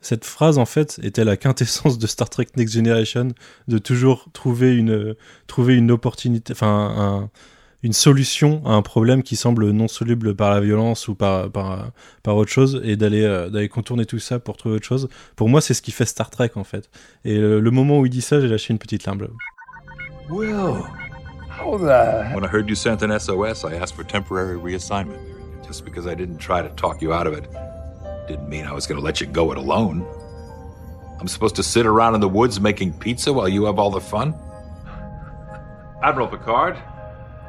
[0.01, 3.29] cette phrase, en fait, était la quintessence de Star Trek Next Generation,
[3.67, 5.15] de toujours trouver une,
[5.47, 7.29] trouver une opportunité, enfin,
[7.83, 11.91] une solution à un problème qui semble non soluble par la violence ou par, par,
[12.23, 15.07] par autre chose, et d'aller euh, d'aller contourner tout ça pour trouver autre chose.
[15.35, 16.89] Pour moi, c'est ce qui fait Star Trek, en fait.
[17.23, 19.27] Et le, moment où il dit ça, j'ai lâché une petite larme.
[21.65, 25.65] When I heard you sent an SOS, I asked for temporary reassignment.
[25.65, 27.49] Just because I didn't try to talk you out of it
[28.27, 30.05] didn't mean I was going to let you go it alone.
[31.19, 34.01] I'm supposed to sit around in the woods making pizza while you have all the
[34.01, 34.35] fun?
[36.03, 36.77] Admiral Picard,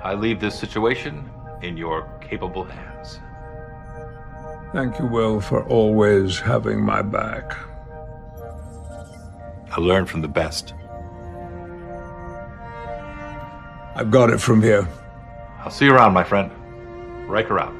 [0.02, 1.28] I leave this situation
[1.62, 3.20] in your capable hands.
[4.72, 7.56] Thank you, Will, for always having my back.
[9.70, 10.74] I learned from the best.
[13.96, 14.86] I've got it from here.
[15.60, 16.50] I'll see you around, my friend.
[17.26, 17.72] Riker out.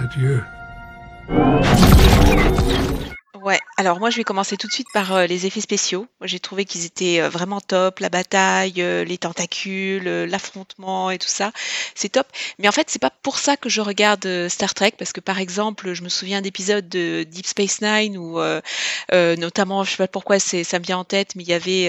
[0.00, 0.44] Adieu.
[3.40, 6.06] Ouais, alors moi je vais commencer tout de suite par euh, les effets spéciaux.
[6.22, 11.26] J'ai trouvé qu'ils étaient euh, vraiment top, la bataille, euh, les tentacules, l'affrontement et tout
[11.26, 11.50] ça,
[11.96, 12.28] c'est top.
[12.60, 15.40] Mais en fait, c'est pas pour ça que je regarde Star Trek, parce que par
[15.40, 18.40] exemple, je me souviens d'épisodes de Deep Space Nine où,
[19.10, 21.86] notamment, je sais pas pourquoi c'est, ça me vient en tête, mais il y avait,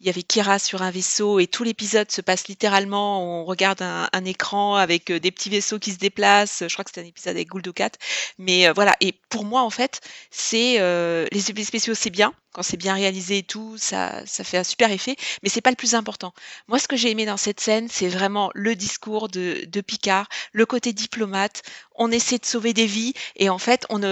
[0.00, 3.40] il y avait Kira sur un vaisseau et tout l'épisode se passe littéralement.
[3.40, 6.62] On regarde un, écran avec des petits vaisseaux qui se déplacent.
[6.66, 7.90] Je crois que c'était un épisode avec Gouldokat.
[8.38, 8.94] Mais voilà.
[9.00, 10.00] Et pour moi, en fait,
[10.30, 12.32] c'est euh, les effets spéciaux, c'est bien.
[12.52, 15.16] Quand c'est bien réalisé et tout, ça, ça fait un super effet.
[15.42, 16.32] Mais c'est pas le plus important.
[16.68, 20.66] Moi, ce que j'ai aimé dans cette scène, c'est vraiment le discours de, Picard, le
[20.66, 21.62] côté diplomate.
[21.94, 24.02] On essaie de sauver des vies et en fait, on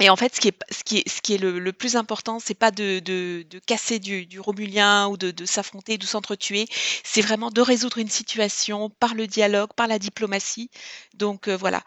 [0.00, 2.40] et en fait, ce qui est, ce qui est, ce qui est le, plus important,
[2.40, 6.66] c'est pas de, de, casser du, du romulien ou de, de s'affronter, de s'entretuer.
[7.04, 10.68] C'est vraiment de résoudre une situation par le dialogue, par la diplomatie.
[11.14, 11.82] Donc euh, voilà.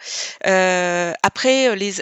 [0.46, 1.96] Euh, après, les,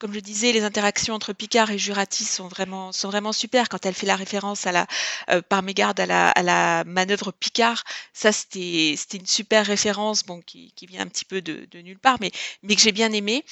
[0.00, 3.68] comme je disais, les interactions entre Picard et Jurati sont vraiment sont super.
[3.68, 4.86] Quand elle fait la référence à la
[5.28, 10.72] euh, par mégarde à la, à manœuvre Picard, ça c'était une super référence, bon qui,
[10.88, 13.44] vient un petit peu de, nulle part, mais que j'ai bien aimé.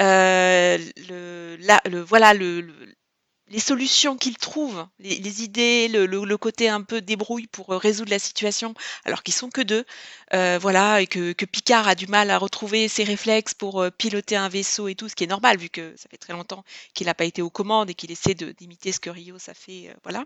[0.00, 2.64] Euh, le voilà le,
[3.50, 8.10] les solutions qu'ils trouvent, les, idées, le, le, côté un peu débrouille pour euh, résoudre
[8.10, 9.84] la situation, alors qu'ils sont que deux,
[10.34, 13.90] euh, voilà, et que, que, Picard a du mal à retrouver ses réflexes pour euh,
[13.90, 16.64] piloter un vaisseau et tout, ce qui est normal vu que ça fait très longtemps
[16.94, 19.94] qu'il n'a pas été aux commandes et qu'il essaie d'imiter ce que Rio ça fait,
[20.02, 20.24] voilà.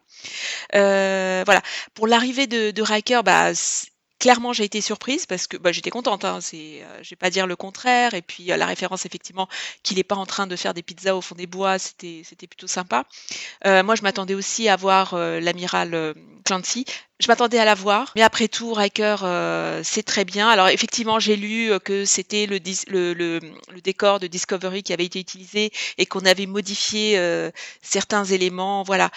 [0.73, 1.63] voilà.
[1.95, 3.53] Pour l'arrivée de, de Riker, bah,
[4.23, 7.29] clairement j'ai été surprise parce que bah, j'étais contente hein, c'est euh, je vais pas
[7.29, 8.15] dire le contraire.
[8.15, 9.49] Et puis euh, la référence effectivement
[9.83, 12.69] qu'il n'est pas en train de faire des pizzas au fond des bois c'était plutôt
[12.69, 13.05] sympa.
[13.67, 16.85] Euh, moi je m'attendais aussi à voir l'amiral Clancy
[17.23, 19.17] je m'attendais à la voir, mais après tout, Riker,
[19.85, 20.49] c'est très bien.
[20.49, 22.59] Alors effectivement, j'ai lu que c'était le,
[22.89, 23.39] le, le,
[23.73, 27.19] le, décor de Discovery qui avait été utilisé et qu'on avait modifié
[27.81, 28.83] certains éléments.
[28.83, 29.11] Voilà.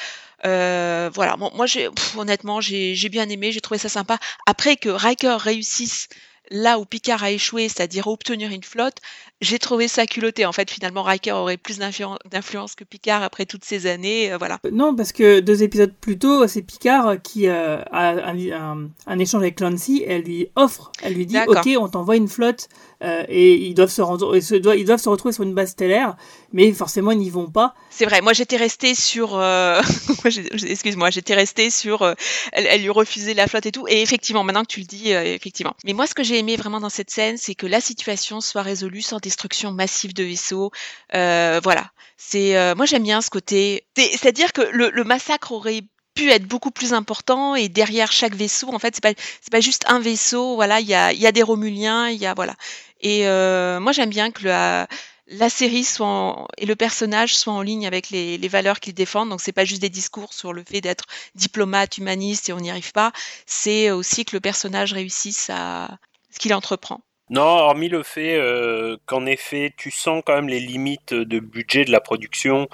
[0.46, 4.18] Euh, voilà, moi j'ai honnêtement j'ai bien aimé, j'ai trouvé ça sympa.
[4.46, 6.08] Après que Riker réussisse
[6.50, 8.98] là où Picard a échoué, c'est-à-dire obtenir une flotte,
[9.42, 10.46] j'ai trouvé ça culotté.
[10.46, 14.32] En fait, finalement, Riker aurait plus d'influence que Picard après toutes ces années.
[14.32, 14.60] Euh, voilà.
[14.72, 19.56] Non, parce que deux épisodes plus tôt, c'est Picard qui euh, a un, échange avec
[19.56, 20.04] Clancy.
[20.08, 22.70] Elle lui offre, elle lui dit Ok, on t'envoie une flotte
[23.06, 26.16] euh, et ils doivent, se retrouver sur une base stellaire,
[26.52, 27.74] mais forcément, ils n'y vont pas.
[27.90, 29.42] C'est vrai, moi j'étais resté sur.
[30.26, 32.04] Excuse-moi, j'étais resté sur.
[32.52, 33.86] Elle, elle, lui refusait la flotte et tout.
[33.88, 35.76] Et effectivement, maintenant que tu le dis, effectivement.
[35.86, 38.62] Mais moi, ce que j'ai aimé vraiment dans cette scène, c'est que la situation soit
[38.62, 40.72] résolue sans destruction massive de vaisseaux.
[41.14, 41.92] Euh, voilà.
[42.18, 43.86] C'est euh, moi j'aime bien ce côté.
[43.96, 45.82] C'est-à-dire que le, massacre aurait
[46.14, 49.62] pu être beaucoup plus important et derrière chaque vaisseau, en fait, c'est pas c'est pas
[49.62, 50.56] juste un vaisseau.
[50.56, 52.56] Voilà, il y a y a des Romuliens, il y a voilà.
[53.02, 54.88] Et euh, moi j'aime bien que la
[55.28, 59.30] la série soit et le personnage soit en ligne avec les, les valeurs qu'ils défendent.
[59.30, 61.06] Donc c'est pas juste des discours sur le fait d'être
[61.36, 63.12] diplomate, humaniste et on n'y arrive pas.
[63.48, 65.98] C'est aussi que le personnage réussisse à
[66.32, 67.02] ce qu'il entreprend.
[67.32, 71.84] Non, hormis le fait euh, qu'en effet, tu sens quand même les limites de budget
[71.84, 72.70] de la production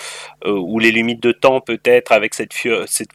[0.46, 2.52] euh, ou les limites de temps peut-être avec cette
[2.86, 3.12] cette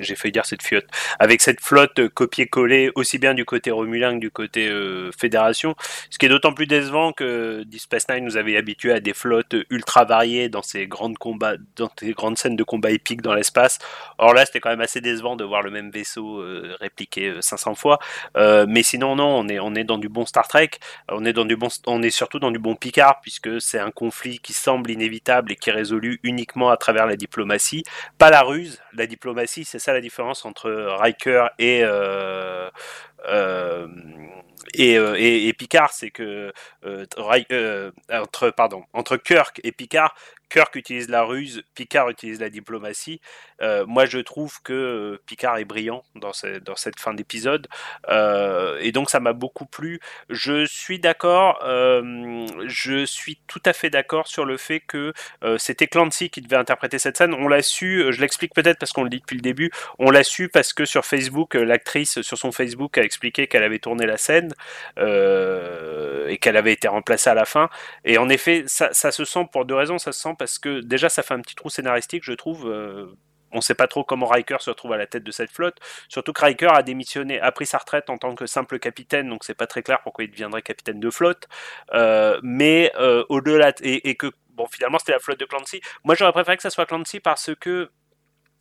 [0.00, 0.86] j'ai failli dire cette fiotte,
[1.20, 5.76] avec cette flotte copier-coller aussi bien du côté Romulin que du côté euh, Fédération.
[6.10, 9.54] Ce qui est d'autant plus décevant que Deep Space nous avait habitués à des flottes
[9.70, 13.78] ultra variées dans ces grandes combats, dans ces grandes scènes de combat épiques dans l'espace.
[14.18, 16.44] Or là, c'était quand même assez décevant de voir le même vaisseau
[16.80, 18.00] répliqué 500 fois.
[18.36, 21.68] mais sinon, non, on est dans du bon Star Trek on est dans du bon,
[21.86, 25.56] on est surtout dans du bon Picard puisque c'est un conflit qui semble inévitable et
[25.56, 27.84] qui est résolu uniquement à travers la diplomatie,
[28.18, 28.80] pas la ruse.
[28.92, 32.68] La diplomatie, c'est ça la différence entre Riker et euh,
[33.28, 33.86] euh,
[34.78, 36.52] euh, et, Picard, c'est que
[38.10, 40.14] entre pardon entre Kirk et Picard,
[40.50, 43.20] Kirk utilise la ruse, Picard utilise la diplomatie.
[43.62, 47.68] Euh, moi, je trouve que euh, Picard est brillant dans, cette fin d'épisode.
[48.08, 50.00] Euh, et donc, ça m'a beaucoup plu.
[50.28, 55.12] Je suis d'accord, je suis tout à fait d'accord sur le fait que
[55.58, 57.34] c'était Clancy qui devait interpréter cette scène.
[57.34, 60.24] On l'a su, je l'explique peut-être parce qu'on le dit depuis le début, on l'a
[60.24, 64.16] su parce que sur Facebook, l'actrice, sur son Facebook, a expliqué qu'elle avait tourné la
[64.16, 64.52] scène
[64.96, 67.68] et qu'elle avait été remplacée à la fin.
[68.04, 69.98] Et en effet, ça, se sent pour deux raisons.
[69.98, 72.68] Ça se sent parce que déjà ça fait un petit trou scénaristique, je trouve.
[72.68, 73.06] Euh,
[73.52, 75.78] on ne sait pas trop comment Riker se retrouve à la tête de cette flotte.
[76.08, 79.42] Surtout que Riker a démissionné, a pris sa retraite en tant que simple capitaine, donc
[79.42, 81.48] c'est pas très clair pourquoi il deviendrait capitaine de flotte.
[81.92, 85.80] Euh, mais euh, au-delà et, que bon finalement c'était la flotte de Clancy.
[86.04, 87.90] Moi j'aurais préféré que ça soit Clancy parce que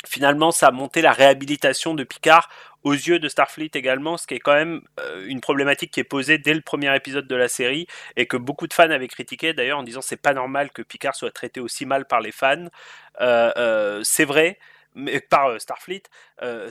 [0.07, 2.49] finalement ça a monté la réhabilitation de Picard
[2.83, 6.05] aux yeux de Starfleet également, ce qui est quand même euh, une problématique qui est
[6.05, 9.53] posée dès le premier épisode de la série et que beaucoup de fans avaient critiqué
[9.53, 12.67] d'ailleurs en disant c'est pas normal que Picard soit traité aussi mal par les fans.
[13.21, 14.59] Euh, euh, c'est vrai,
[14.95, 16.03] mais, par Starfleet,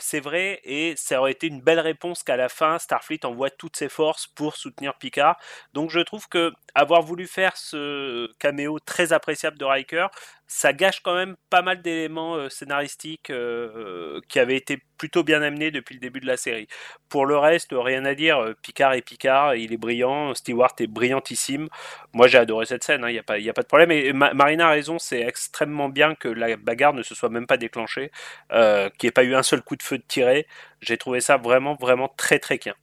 [0.01, 3.77] c'est vrai, et ça aurait été une belle réponse qu'à la fin, Starfleet envoie toutes
[3.77, 5.39] ses forces pour soutenir Picard.
[5.75, 10.09] Donc je trouve que avoir voulu faire ce caméo très appréciable de Riker,
[10.49, 15.23] ça gâche quand même pas mal d'éléments euh, scénaristiques euh, euh, qui avaient été plutôt
[15.23, 16.67] bien amenés depuis le début de la série.
[17.09, 18.55] Pour le reste, rien à dire.
[18.63, 20.35] Picard est Picard, il est brillant.
[20.35, 21.69] Stewart est brillantissime.
[22.15, 23.93] Moi, j'ai adoré cette scène, il hein, n'y a, a pas de problème.
[23.93, 27.59] Et Marina a raison, c'est extrêmement bien que la bagarre ne se soit même pas
[27.59, 28.11] déclenchée,
[28.51, 28.59] qu'il
[29.05, 30.47] n'y ait pas eu un seul coup de feu de tiré.
[30.81, 32.75] J'ai trouvé ça vraiment, vraiment très, très bien.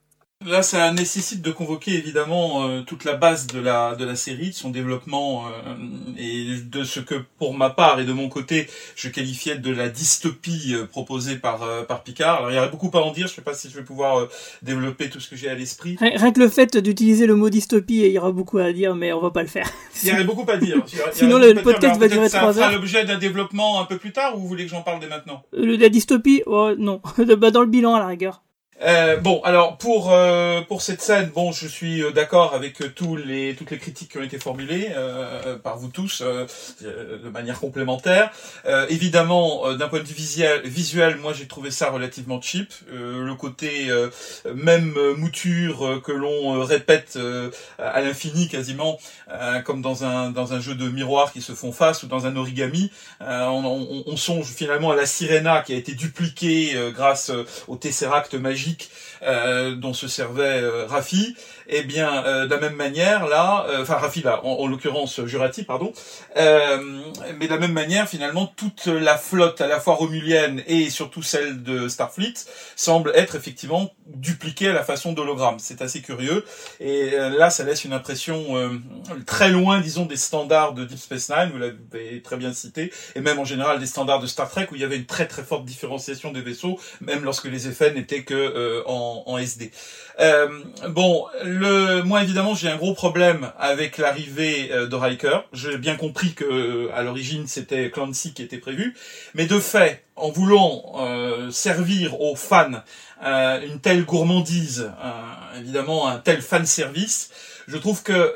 [0.45, 4.49] Là, ça nécessite de convoquer évidemment euh, toute la base de la de la série,
[4.49, 5.75] de son développement euh,
[6.17, 9.89] et de ce que, pour ma part et de mon côté, je qualifiais de la
[9.89, 12.37] dystopie euh, proposée par par Picard.
[12.37, 13.27] Alors, il y aurait beaucoup à en dire.
[13.27, 14.27] Je sais pas si je vais pouvoir
[14.61, 15.97] développer tout ce que j'ai à l'esprit.
[15.99, 19.13] Rien que le fait d'utiliser le mot dystopie, il y aura beaucoup à dire, mais
[19.13, 19.69] on va pas le faire.
[20.03, 20.83] Il y aurait beaucoup à dire.
[21.11, 22.53] Sinon, le, podcast va durer trois heures.
[22.53, 24.99] Ça sera l'objet d'un développement un peu plus tard, ou vous voulez que j'en parle
[24.99, 25.43] dès maintenant?
[25.53, 27.01] La dystopie, oh, non,
[27.37, 28.43] bah, dans le bilan à la rigueur.
[28.81, 32.91] Euh, bon, alors pour euh, pour cette scène, bon, je suis euh, d'accord avec euh,
[32.93, 36.45] tous les toutes les critiques qui ont été formulées euh, par vous tous euh,
[36.81, 38.31] de manière complémentaire.
[38.89, 42.73] évidemment, d'un point de vue visuel, visuel, moi j'ai trouvé ça relativement cheap.
[42.91, 43.89] le côté
[44.53, 47.17] même mouture que l'on répète
[47.79, 48.97] à l'infini quasiment,
[49.63, 52.35] comme dans un dans un jeu de miroir qui se font face ou dans un
[52.35, 52.91] origami,
[53.21, 53.25] on,
[53.65, 57.31] on, on, songe finalement à la sirena qui a été dupliquée grâce
[57.67, 58.64] au tesseract magique
[59.23, 61.35] euh, dont se servait euh, Rafi,
[61.67, 65.93] eh bien euh, de la même manière là, enfin Rafi là, en, l'occurrence Jurati pardon,
[66.35, 71.21] mais de la même manière finalement toute la flotte à la fois romulienne et surtout
[71.21, 72.33] celle de Starfleet
[72.75, 75.59] semble être effectivement dupliquée à la façon d'hologramme.
[75.59, 76.45] C'est assez curieux
[76.79, 78.79] et là ça laisse une impression
[79.25, 83.21] très loin disons des standards de Deep Space Nine, vous l'avez très bien cité, et
[83.21, 85.43] même en général des standards de Star Trek où il y avait une très très
[85.43, 89.71] forte différenciation des vaisseaux, même lorsque les effets n'étaient que euh, en, SD.
[90.19, 90.47] Euh,
[90.89, 91.25] bon,
[91.55, 95.39] le, moi évidemment j'ai un gros problème avec l'arrivée euh, de Riker.
[95.53, 98.95] J'ai bien compris que à l'origine c'était Clancy qui était prévu,
[99.33, 102.83] mais de fait, en voulant servir aux fans
[103.21, 104.91] une telle gourmandise,
[105.59, 107.31] évidemment un tel fan service,
[107.67, 108.33] je trouve que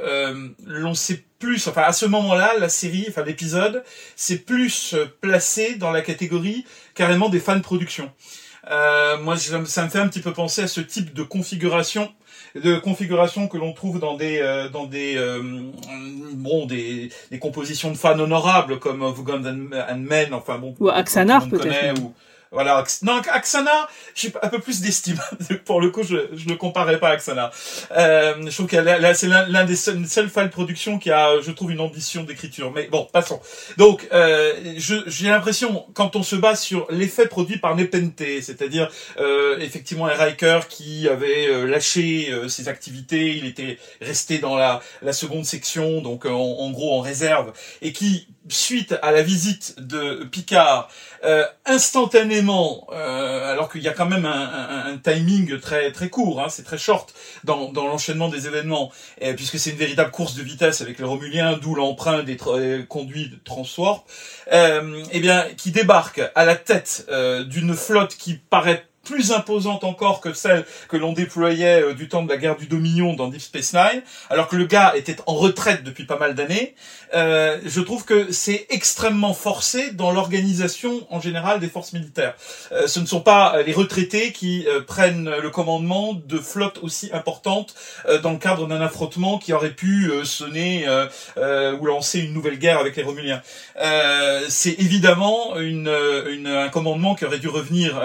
[0.65, 3.85] l'on sait plus, enfin à ce moment-là, la série, enfin l'épisode,
[4.17, 6.65] c'est plus placé dans la catégorie
[6.95, 8.11] carrément des fans production.
[8.69, 12.11] Euh, moi, ça me fait un petit peu penser à ce type de configuration
[12.55, 15.41] de configuration que l'on trouve dans des euh, dans des euh,
[16.33, 21.47] bon des, des compositions de fans honorables comme Vugand and Men enfin bon ou Axanar
[21.49, 21.95] peut-être
[22.51, 25.19] voilà, non, Axana, j'ai un peu plus d'estime.
[25.65, 27.51] Pour le coup, je, je ne comparerai pas à Axana.
[27.91, 31.51] Euh, je trouve que là, c'est l'un des seuls, seules de production qui a, je
[31.51, 32.71] trouve, une ambition d'écriture.
[32.71, 33.39] Mais bon, passons.
[33.77, 38.89] Donc, euh, j'ai l'impression, quand on se base sur l'effet produit par Nepente, c'est-à-dire
[39.19, 44.55] euh, effectivement un Riker qui avait euh, lâché euh, ses activités, il était resté dans
[44.55, 49.21] la, la seconde section, donc en, en gros en réserve, et qui suite à la
[49.21, 50.89] visite de Picard,
[51.23, 56.47] euh, instantanément, euh, alors qu'il y a quand même un, timing très très court, hein,
[56.49, 57.13] c'est très short
[57.43, 58.91] dans, l'enchaînement des événements,
[59.35, 62.37] puisque c'est une véritable course de vitesse avec les Romuliens, d'où l'emprunt des
[62.87, 64.05] conduits de Transwarp,
[64.51, 69.83] euh, eh bien, qui débarque à la tête euh, d'une flotte qui paraît plus imposante
[69.83, 73.27] encore que celle que l'on déployait euh, du temps de la guerre du Dominion dans
[73.27, 76.75] Deep Space Nine, alors que le gars était en retraite depuis pas mal d'années,
[77.15, 82.35] euh, je trouve que c'est extrêmement forcé dans l'organisation en général des forces militaires.
[82.71, 87.73] Euh, ce ne sont pas les retraités qui prennent le commandement de flottes aussi importantes
[88.21, 90.85] dans le cadre d'un affrontement qui aurait pu sonner
[91.37, 93.41] ou lancer une nouvelle guerre avec les Romuliens.
[94.47, 95.91] c'est évidemment une,
[96.29, 97.99] une, un commandement qui aurait dû revenir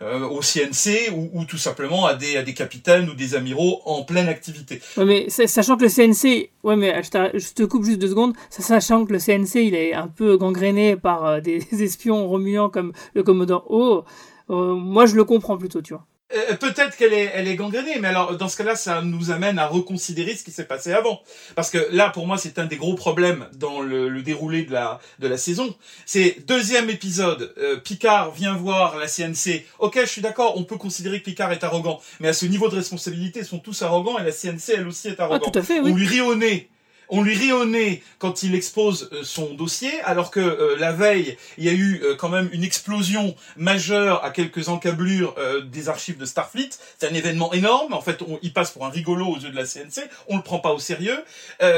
[0.00, 4.80] au CNC ou, tout simplement à des, capitaines ou des amiraux en pleine activité.
[4.96, 9.12] Mais sachant que le CNC, ouais, mais je, te coupe juste deux secondes, sachant que
[9.12, 13.70] le CNC il est un peu gangréné par euh, des espions remuants comme le Commodore
[13.70, 14.04] O,
[14.50, 16.06] euh, moi je le comprends plutôt, tu vois.
[16.34, 19.60] Euh, peut-être qu'elle est, elle est gangrénée, mais alors dans ce cas-là, ça nous amène
[19.60, 21.22] à reconsidérer ce qui s'est passé avant,
[21.54, 24.72] parce que là, pour moi, c'est un des gros problèmes dans le, le, déroulé de
[24.72, 25.72] la de la saison.
[26.04, 29.64] C'est deuxième épisode, euh, Picard vient voir la CNC.
[29.78, 32.68] Ok, je suis d'accord, on peut considérer que Picard est arrogant, mais à ce niveau
[32.68, 35.44] de responsabilité, ils sont tous arrogants et la CNC, elle aussi est arrogante.
[35.46, 35.92] Ah, tout à fait, oui.
[35.92, 36.68] On lui rit au nez
[37.08, 40.92] on lui rit au nez quand il expose euh, son dossier, alors que euh, la
[40.92, 45.34] veille, il y a eu euh, quand même une explosion majeure à quelques encablures
[45.64, 46.70] des archives de Starfleet.
[46.98, 47.92] C'est un événement énorme.
[47.92, 50.08] En fait, on, il passe pour un rigolo aux yeux de la CNC.
[50.28, 51.18] On le prend pas au sérieux.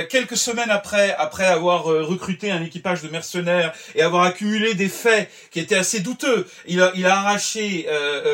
[0.09, 5.31] quelques semaines après, après avoir recruté un équipage de mercenaires et avoir accumulé des faits
[5.51, 7.87] qui étaient assez douteux, il a, il a arraché,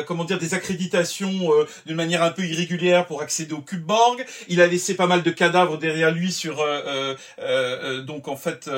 [0.07, 1.51] comment dire, des accréditations
[1.85, 4.25] d'une manière un peu irrégulière pour accéder au cube Borg.
[4.47, 6.84] Il a laissé pas mal de cadavres derrière lui sur euh, euh, euh,
[8.05, 8.69] donc en fait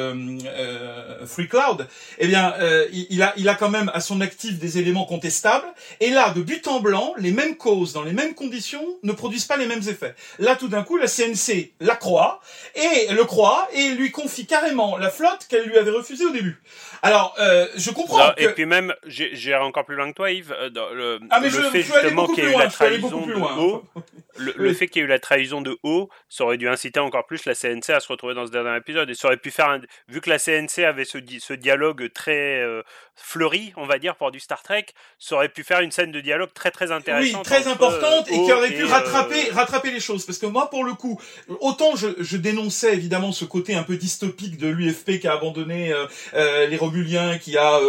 [1.26, 2.54] Free Cloud, eh bien
[2.92, 5.68] il, a il a quand même à son actif des éléments contestables.
[6.00, 9.46] Et là, de but en blanc, les mêmes causes dans les mêmes conditions ne produisent
[9.46, 10.16] pas les mêmes effets.
[10.40, 12.42] Là, tout d'un coup, la CNC la croit
[12.76, 16.62] et le croit et lui confie carrément la flotte qu'elle lui avait refusée au début.
[17.02, 17.36] Alors,
[17.76, 18.34] je comprends.
[18.38, 20.56] Et puis même, j'irai encore plus loin que toi, Yves.
[20.74, 23.84] Dans le, ah mais je, fait justement qu'il y a eu la trahison de Haut,
[24.38, 27.00] Le, le fait qu'il y ait eu la trahison de O, ça aurait dû inciter
[27.00, 29.10] encore plus la CNC à se retrouver dans ce dernier épisode.
[29.10, 29.82] Et ça aurait pu faire, un...
[30.08, 32.82] vu que la CNC avait ce, di- ce dialogue très euh,
[33.16, 34.86] fleuri, on va dire, pour du Star Trek,
[35.20, 37.46] ça aurait pu faire une scène de dialogue très très Oui, intéressante.
[37.46, 40.26] très entre, importante euh, et qui aurait pu euh, rattraper, rattraper les choses.
[40.26, 41.20] Parce que moi, pour le coup,
[41.60, 45.94] autant je, je dénonçais évidemment ce côté un peu dystopique de l'UFP qui a abandonné
[46.34, 47.80] euh, les Romuliens, qui a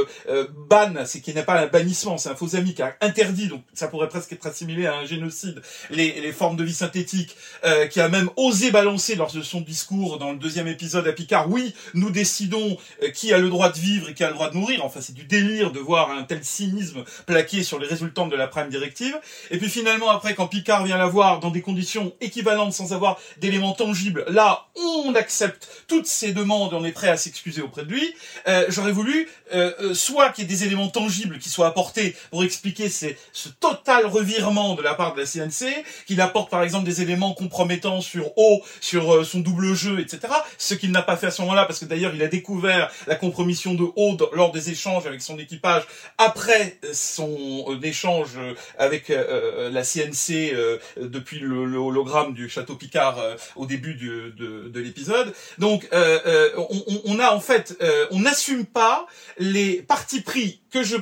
[0.68, 3.62] ban, c'est qui n'est pas un bannissement, c'est un faux ami qui a interdit, donc
[3.74, 5.60] ça pourrait presque être assimilé à un génocide,
[5.90, 9.60] les, les formes de vie synthétique, euh, qui a même osé balancer lors de son
[9.60, 13.70] discours dans le deuxième épisode à Picard, oui, nous décidons euh, qui a le droit
[13.70, 14.84] de vivre et qui a le droit de mourir.
[14.84, 18.46] Enfin, c'est du délire de voir un tel cynisme plaqué sur les résultants de la
[18.46, 19.18] Prime Directive.
[19.50, 23.18] Et puis finalement, après, quand Picard vient la voir dans des conditions équivalentes sans avoir
[23.38, 27.90] d'éléments tangibles, là, on accepte toutes ces demandes, on est prêt à s'excuser auprès de
[27.90, 28.14] lui.
[28.46, 32.14] Euh, J'aurais voulu euh, euh, soit qu'il y ait des éléments tangibles qui soient apportés
[32.30, 36.84] pour expliquer ce total revirement de la part de la CNC, qu'il apporte par exemple
[36.84, 40.18] des éléments compromettants sur O, sur euh, son double jeu, etc.
[40.58, 43.14] Ce qu'il n'a pas fait à ce moment-là, parce que d'ailleurs il a découvert la
[43.16, 45.82] compromission de O lors des échanges avec son équipage
[46.18, 52.48] après son euh, échange euh, avec euh, euh, la CNC euh, depuis le, hologramme du
[52.48, 54.32] château Picard euh, au début de,
[54.68, 55.32] de l'épisode.
[55.58, 56.82] Donc euh, euh, on,
[57.14, 59.06] on- a en fait, euh, on n'assume pas
[59.38, 60.96] les partis pris que je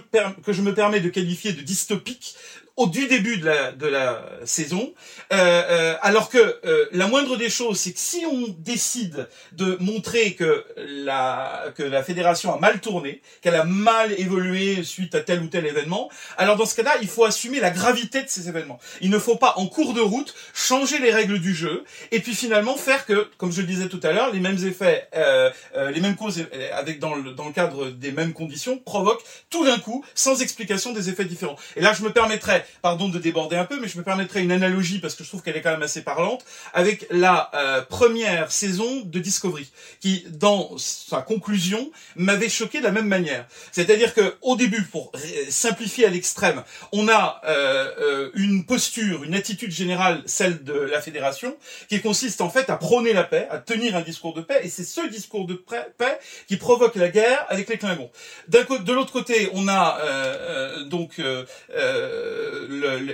[0.45, 2.37] que je me permets de qualifier de dystopiques
[2.77, 4.93] au du début de la de la saison,
[5.33, 9.77] euh, euh, alors que euh, la moindre des choses, c'est que si on décide de
[9.81, 15.21] montrer que la que la fédération a mal tourné, qu'elle a mal évolué suite à
[15.21, 18.49] tel ou tel événement, alors dans ce cas-là, il faut assumer la gravité de ces
[18.49, 18.79] événements.
[19.01, 22.35] Il ne faut pas en cours de route changer les règles du jeu et puis
[22.35, 25.91] finalement faire que, comme je le disais tout à l'heure, les mêmes effets, euh, euh,
[25.91, 29.65] les mêmes causes euh, avec dans le dans le cadre des mêmes conditions provoquent tout
[29.65, 31.57] d'un coup, sans explication, des effets différents.
[31.77, 34.53] Et là, je me permettrais, pardon de déborder un peu, mais je me permettrais une
[34.53, 38.51] analogie parce que je trouve qu'elle est quand même assez parlante avec la euh, première
[38.51, 39.71] saison de Discovery,
[40.01, 43.47] qui dans sa conclusion m'avait choqué de la même manière.
[43.73, 45.13] C'est-à-dire que au début, pour
[45.49, 46.63] simplifier à l'extrême,
[46.93, 51.57] on a euh, euh, une posture, une attitude générale, celle de la fédération,
[51.89, 54.69] qui consiste en fait à prôner la paix, à tenir un discours de paix, et
[54.69, 58.11] c'est ce discours de paix qui provoque la guerre avec les Klingons.
[58.49, 61.45] D'un côté, de l'autre côté, on a euh, euh, donc euh,
[61.75, 62.56] euh,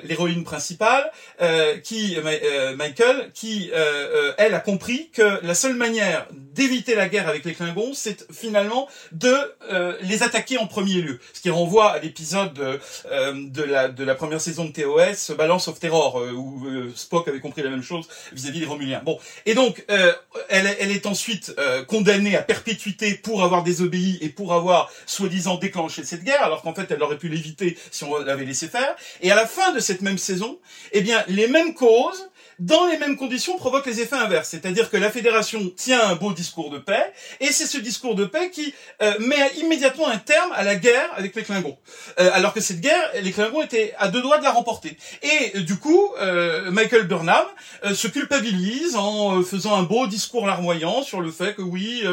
[0.05, 1.11] l'héroïne principale,
[1.41, 6.27] euh, qui Ma- euh, Michael, qui euh, euh, elle a compris que la seule manière
[6.33, 9.35] d'éviter la guerre avec les Klingons, c'est finalement de
[9.71, 11.19] euh, les attaquer en premier lieu.
[11.33, 12.79] Ce qui renvoie à l'épisode euh,
[13.11, 16.93] euh, de la de la première saison de TOS, Balance of Terror, euh, où euh,
[16.95, 19.03] Spock avait compris la même chose vis-à-vis des Romuliens.
[19.05, 20.13] Bon, et donc euh,
[20.49, 25.57] elle, elle est ensuite euh, condamnée à perpétuité pour avoir désobéi et pour avoir soi-disant
[25.57, 28.95] déclenché cette guerre, alors qu'en fait elle aurait pu l'éviter si on l'avait laissé faire.
[29.33, 30.59] À la fin de cette même saison,
[30.93, 32.31] eh bien les mêmes causes
[32.63, 34.51] dans les mêmes conditions provoquent les effets inverses.
[34.51, 38.25] C'est-à-dire que la fédération tient un beau discours de paix, et c'est ce discours de
[38.25, 38.73] paix qui
[39.03, 41.77] euh, met immédiatement un terme à la guerre avec les Klingons.
[42.21, 44.97] Euh, alors que cette guerre, les Klingons étaient à deux doigts de la remporter.
[45.23, 47.47] Et euh, du coup, euh, Michael Burnham
[47.85, 52.05] euh, se culpabilise en faisant un beau discours larmoyant sur le fait que oui,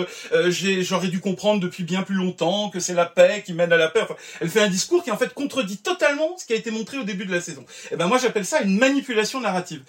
[0.82, 3.88] j'aurais dû comprendre depuis bien plus longtemps que c'est la paix qui mène à la
[3.88, 4.02] paix.
[4.04, 6.98] Enfin, elle fait un discours qui en fait contredit totalement ce qui a été montré
[6.98, 7.66] au début de la saison.
[7.92, 9.82] Et ben moi j'appelle ça une manipulation narrative,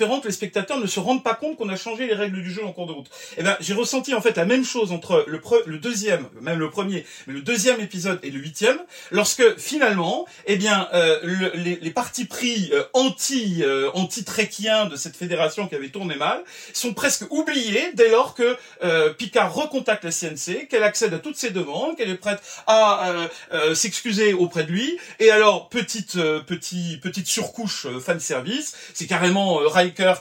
[0.00, 2.50] espérant que les spectateurs ne se rendent pas compte qu'on a changé les règles du
[2.50, 3.10] jeu en cours de route.
[3.36, 6.58] Et ben j'ai ressenti en fait la même chose entre le, pre- le deuxième, même
[6.58, 8.78] le premier, mais le deuxième épisode et le huitième,
[9.10, 14.86] lorsque finalement, eh bien euh, le- les, les partis pris euh, anti euh, anti tréquiens
[14.86, 19.52] de cette fédération qui avait tourné mal sont presque oubliés dès lors que euh, Picard
[19.52, 23.74] recontacte la CNC, qu'elle accède à toutes ses demandes, qu'elle est prête à euh, euh,
[23.74, 24.98] s'excuser auprès de lui.
[25.18, 29.66] Et alors petite euh, petit petite surcouche fan service, c'est carrément euh,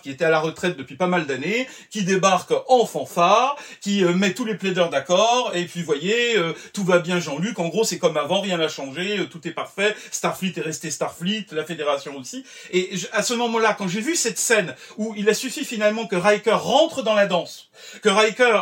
[0.04, 4.14] Qui était à la retraite depuis pas mal d'années, qui débarque en fanfare, qui euh,
[4.14, 5.52] met tous les plaideurs d'accord.
[5.56, 7.60] Et puis voyez, euh, tout va bien Jean-Luc.
[7.60, 9.96] En gros, c'est comme avant, rien n'a changé, euh, tout est parfait.
[10.12, 12.44] Starfleet est resté Starfleet, la Fédération aussi.
[12.72, 16.16] Et à ce moment-là, quand j'ai vu cette scène où il a suffi finalement que
[16.16, 17.70] Riker rentre dans la danse,
[18.02, 18.62] que Riker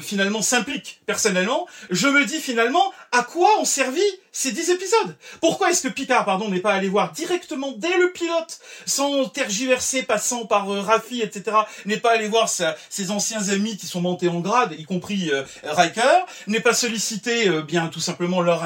[0.00, 4.02] finalement s'implique personnellement, je me dis finalement à quoi ont servi
[4.32, 5.16] ces dix épisodes?
[5.40, 10.02] Pourquoi est-ce que Picard, pardon, n'est pas allé voir directement dès le pilote, sans tergiverser,
[10.24, 14.00] passant par euh, Raffi, etc., n'est pas allé voir sa- ses anciens amis qui sont
[14.00, 18.62] montés en grade, y compris euh, Riker, n'est pas sollicité euh, bien tout simplement leur,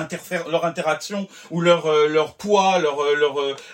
[0.49, 3.15] leur interaction ou leur, euh, leur poids, leur, euh,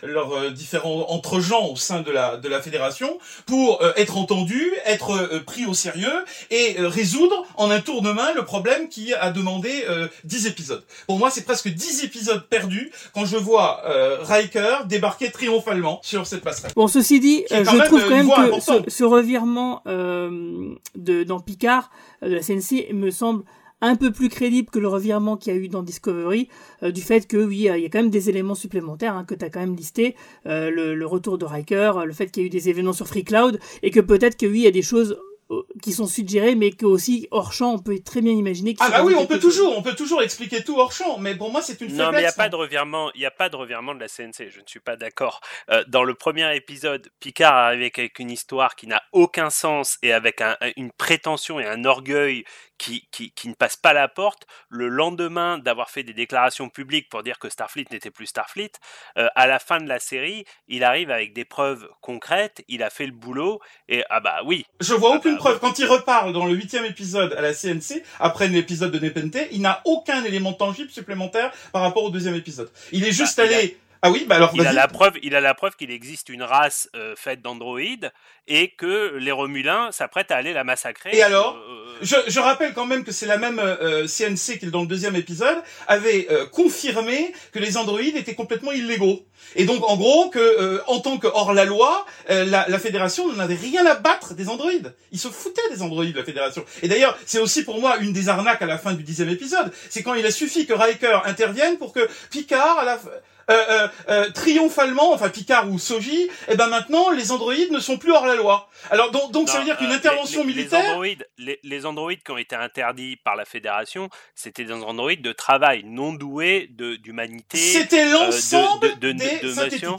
[0.02, 5.42] leur, euh, différents entre-gens au sein de la, de la fédération pour être entendu, être
[5.44, 9.84] pris au sérieux et résoudre en un tour de main le problème qui a demandé
[9.90, 10.82] euh, 10 épisodes.
[11.06, 13.82] Pour moi, c'est presque 10 épisodes perdus quand je vois
[14.22, 16.72] Riker débarquer triomphalement sur cette passerelle.
[16.76, 20.74] Bon, ceci dit, quand je même trouve euh, quand même que ce, ce revirement euh,
[20.96, 21.90] de, dans Picard
[22.22, 23.44] euh, de la CNC me semble
[23.80, 26.48] un peu plus crédible que le revirement qu'il y a eu dans Discovery,
[26.82, 29.24] euh, du fait que oui, euh, il y a quand même des éléments supplémentaires hein,
[29.24, 32.28] que tu as quand même listé, euh, le, le retour de Riker, euh, le fait
[32.28, 34.64] qu'il y a eu des événements sur Free Cloud, et que peut-être que oui, il
[34.64, 35.33] y a des choses euh,
[35.82, 38.74] qui sont suggérées, mais que aussi hors champ, on peut très bien imaginer.
[38.74, 39.42] qu'il Ah bah oui, on peut chose.
[39.42, 42.18] toujours, on peut toujours expliquer tout hors champ, mais pour moi c'est une Non, mais
[42.18, 43.10] il n'y a pas de revirement.
[43.14, 44.48] Il y a pas de revirement de la CNC.
[44.50, 45.40] Je ne suis pas d'accord.
[45.70, 50.12] Euh, dans le premier épisode, Picard arrive avec une histoire qui n'a aucun sens et
[50.12, 52.44] avec un- une prétention et un orgueil
[52.78, 54.46] qui, qui, qui ne passe pas la porte.
[54.68, 58.72] Le lendemain d'avoir fait des déclarations publiques pour dire que Starfleet n'était plus Starfleet,
[59.18, 62.62] euh, à la fin de la série, il arrive avec des preuves concrètes.
[62.68, 64.66] Il a fait le boulot et ah bah oui.
[64.80, 65.58] Je vois aucune preuve.
[65.58, 69.60] Quand il reparle dans le huitième épisode à la CNC, après l'épisode de Nepente, il
[69.60, 72.70] n'a aucun élément tangible supplémentaire par rapport au deuxième épisode.
[72.92, 73.78] Il est juste Bah, il allé...
[74.06, 76.42] Ah oui, bah alors Il a la preuve, il a la preuve qu'il existe une
[76.42, 78.12] race euh, faite d'androïdes
[78.46, 81.08] et que les Romulins s'apprêtent à aller la massacrer.
[81.14, 84.66] Et alors Euh, je, je rappelle quand même que c'est la même euh, CNC qui,
[84.66, 85.56] dans le deuxième épisode,
[85.88, 89.24] avait euh, confirmé que les androïdes étaient complètement illégaux.
[89.56, 92.78] Et donc, en gros, que euh, en tant que hors la loi, euh, la, la
[92.78, 94.94] fédération n'en avait rien à battre des androïdes.
[95.12, 96.62] Ils se foutaient des androïdes, la fédération.
[96.82, 99.72] Et d'ailleurs, c'est aussi pour moi une des arnaques à la fin du dixième épisode.
[99.88, 103.08] C'est quand il a suffi que Riker intervienne pour que Picard, à la fin,
[103.50, 107.98] euh, euh, euh, triomphalement, enfin Picard ou Soji, eh ben maintenant les androïdes ne sont
[107.98, 108.68] plus hors la loi.
[108.90, 111.86] Alors donc, donc ça veut dire qu'une intervention les, les- militaire, Les androïdes, les, les
[111.86, 116.68] androïdes qui ont été interdits par la Fédération, c'était des androïdes de travail, non doués
[116.70, 117.58] d'humanité.
[117.58, 119.82] C'était de- l'ensemble de, de, des de synthétiques.
[119.84, 119.96] notions.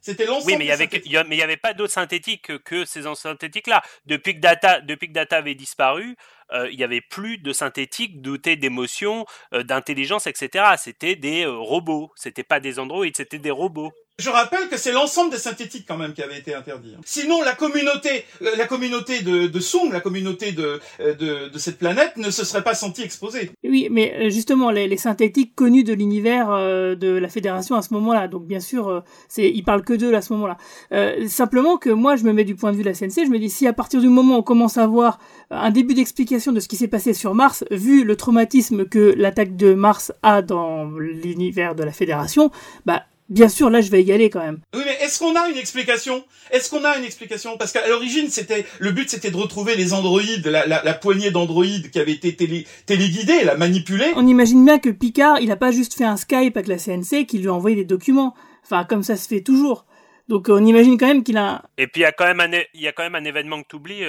[0.00, 1.74] C'était l'ensemble Oui, mais il y des avait, y a- mais il y avait pas
[1.74, 3.82] d'autres synthétiques que, ces synthétiques-là.
[4.06, 6.16] Depuis que Data, depuis que Data avait disparu,
[6.70, 10.64] il y avait plus de synthétiques dotés d'émotions, euh, d'intelligence, etc.
[10.76, 12.10] C'était des euh, robots.
[12.16, 13.92] C'était pas des androïdes, c'était des robots.
[14.20, 16.92] Je rappelle que c'est l'ensemble des synthétiques quand même qui avait été interdit.
[16.96, 17.00] hein.
[17.04, 21.58] Sinon, la communauté, euh, la communauté de, de Soong, la communauté de, euh, de, de
[21.58, 23.52] cette planète, ne se serait pas sentie exposée.
[23.62, 27.94] Oui, mais euh, justement, les, les synthétiques connus de l'univers de la Fédération à ce
[27.94, 28.26] moment-là.
[28.26, 30.56] Donc, bien sûr, euh, c'est, ils parlent que d'eux à ce moment-là.
[30.92, 33.30] Euh, simplement que moi, je me mets du point de vue de la CNC, je
[33.30, 35.20] me dis si à partir du moment où on commence à avoir
[35.50, 39.54] un début d'explication de ce qui s'est passé sur Mars, vu le traumatisme que l'attaque
[39.54, 42.50] de Mars a dans l'univers de la Fédération,
[42.84, 44.60] bah bien sûr, là, je vais y aller quand même.
[44.74, 46.24] Oui, mais est-ce qu'on a une explication?
[46.50, 47.56] Est-ce qu'on a une explication?
[47.58, 51.30] Parce qu'à l'origine, c'était le but, c'était de retrouver les androïdes, la, la, la poignée
[51.30, 54.12] d'androïdes qui avaient été télé, téléguidés, la manipulée.
[54.16, 57.26] On imagine bien que Picard, il a pas juste fait un Skype avec la CNC
[57.26, 58.34] qui lui a envoyé des documents.
[58.64, 59.84] Enfin, comme ça se fait toujours.
[60.28, 61.62] Donc, on imagine quand même qu'il a.
[61.78, 63.24] Et puis il y a quand même un, é- il y a quand même un
[63.24, 64.02] événement que tu oublies,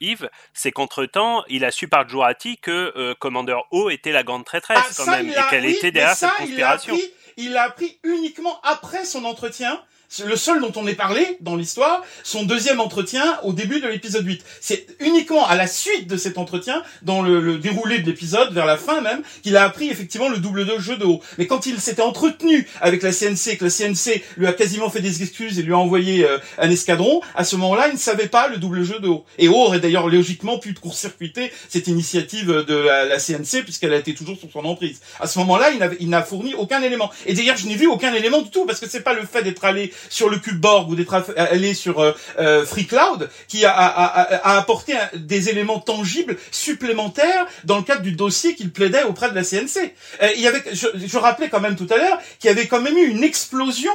[0.00, 4.22] Yves, c'est qu'entre temps, il a su par Jurati que euh, Commander O était la
[4.22, 6.94] grande traîtresse Ah, quand ça, même, il et qu'elle était derrière ça, cette conspiration.
[6.94, 9.80] appris, il l'a appris uniquement après son entretien.
[10.24, 14.24] Le seul dont on ait parlé dans l'histoire, son deuxième entretien au début de l'épisode
[14.24, 14.42] 8.
[14.58, 18.64] C'est uniquement à la suite de cet entretien, dans le, le déroulé de l'épisode, vers
[18.64, 21.20] la fin même, qu'il a appris effectivement le double de jeu de haut.
[21.36, 25.02] Mais quand il s'était entretenu avec la CNC, que la CNC lui a quasiment fait
[25.02, 28.28] des excuses et lui a envoyé euh, un escadron, à ce moment-là, il ne savait
[28.28, 29.26] pas le double jeu de haut.
[29.36, 34.14] Et haut aurait d'ailleurs logiquement pu court-circuiter cette initiative de la, CNC puisqu'elle a été
[34.14, 35.00] toujours sous son emprise.
[35.20, 35.70] À ce moment-là,
[36.00, 37.10] il n'a fourni aucun élément.
[37.26, 39.42] Et d'ailleurs, je n'ai vu aucun élément du tout parce que c'est pas le fait
[39.42, 43.28] d'être allé sur le cube Borg ou d'être aff- allé sur euh, euh, Free Cloud
[43.48, 48.54] qui a, a- a- a apporté des éléments tangibles supplémentaires dans le cadre du dossier
[48.54, 49.94] qu'il plaidait auprès de la CNC.
[50.22, 52.66] Euh, il y avait, je, je rappelais quand même tout à l'heure qu'il y avait
[52.66, 53.92] quand même eu une explosion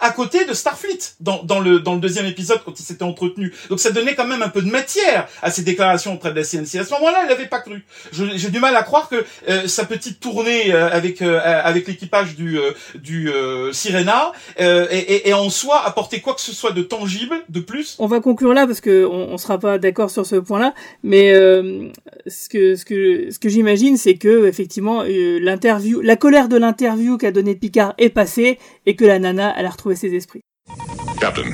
[0.00, 3.52] à côté de Starfleet dans, dans le dans le deuxième épisode quand il s'était entretenu.
[3.70, 6.44] Donc ça donnait quand même un peu de matière à ses déclarations auprès de la
[6.44, 6.80] CNC.
[6.80, 7.84] À ce moment-là, elle n'avait pas cru.
[8.12, 12.36] J'ai du mal à croire que euh, sa petite tournée euh, avec euh, avec l'équipage
[12.36, 16.72] du euh, du euh, Sirena euh, et, et en soi apporté quoi que ce soit
[16.72, 17.96] de tangible de plus.
[17.98, 21.88] On va conclure là parce que on, sera pas d'accord sur ce point-là, mais euh,
[22.26, 26.56] ce que ce que ce que j'imagine, c'est que effectivement euh, l'interview, la colère de
[26.56, 30.40] l'interview qu'a donné Picard est passée et que la nana, elle a retrouvé ses esprits.
[31.20, 31.50] Captain,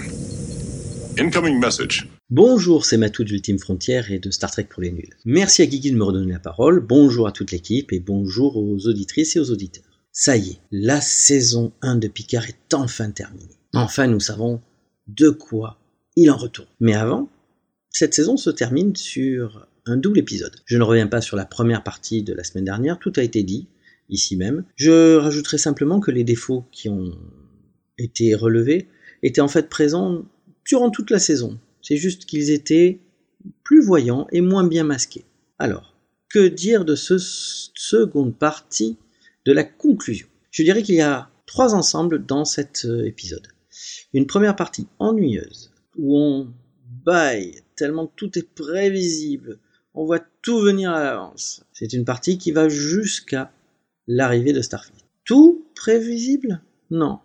[1.18, 2.08] incoming message.
[2.30, 5.16] Bonjour, c'est Matou d'Ultime Frontière et de Star Trek pour les nuls.
[5.24, 8.86] Merci à Guigui de me redonner la parole, bonjour à toute l'équipe et bonjour aux
[8.86, 9.84] auditrices et aux auditeurs.
[10.12, 13.58] Ça y est, la saison 1 de Picard est enfin terminée.
[13.74, 14.60] Enfin, nous savons
[15.08, 15.78] de quoi
[16.14, 16.68] il en retourne.
[16.78, 17.28] Mais avant,
[17.90, 20.54] cette saison se termine sur un double épisode.
[20.66, 23.42] Je ne reviens pas sur la première partie de la semaine dernière, tout a été
[23.42, 23.66] dit,
[24.08, 24.64] ici même.
[24.76, 27.18] Je rajouterai simplement que les défauts qui ont
[28.02, 28.88] été relevés
[29.22, 30.24] étaient en fait présents
[30.64, 31.58] durant toute la saison.
[31.80, 32.98] C'est juste qu'ils étaient
[33.64, 35.24] plus voyants et moins bien masqués.
[35.58, 35.94] Alors,
[36.28, 38.96] que dire de ce seconde partie
[39.44, 40.26] de la conclusion?
[40.50, 43.46] Je dirais qu'il y a trois ensembles dans cet euh, épisode.
[44.12, 46.48] Une première partie ennuyeuse, où on
[47.04, 49.58] baille, tellement tout est prévisible,
[49.94, 51.64] on voit tout venir à l'avance.
[51.72, 53.52] C'est une partie qui va jusqu'à
[54.06, 55.04] l'arrivée de Starfleet.
[55.24, 56.62] Tout prévisible?
[56.90, 57.18] Non.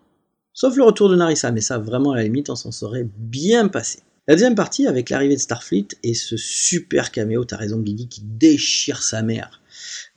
[0.60, 3.68] Sauf le retour de Narissa, mais ça vraiment à la limite on s'en serait bien
[3.68, 4.00] passé.
[4.26, 8.22] La deuxième partie, avec l'arrivée de Starfleet et ce super caméo, t'as raison Guigui, qui
[8.24, 9.62] déchire sa mère,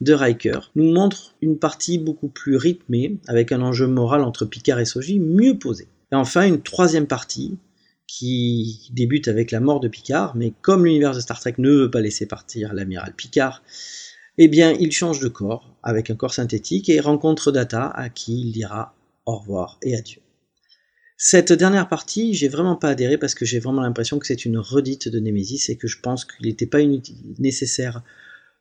[0.01, 4.79] de Riker, nous montre une partie beaucoup plus rythmée, avec un enjeu moral entre Picard
[4.79, 5.87] et Soji mieux posé.
[6.11, 7.59] Et enfin, une troisième partie,
[8.07, 11.91] qui débute avec la mort de Picard, mais comme l'univers de Star Trek ne veut
[11.91, 13.61] pas laisser partir l'amiral Picard,
[14.39, 18.41] eh bien, il change de corps, avec un corps synthétique, et rencontre Data, à qui
[18.41, 18.95] il dira
[19.27, 20.19] au revoir et adieu.
[21.23, 24.57] Cette dernière partie, j'ai vraiment pas adhéré parce que j'ai vraiment l'impression que c'est une
[24.57, 26.79] redite de Nemesis et que je pense qu'il n'était pas
[27.37, 28.01] nécessaire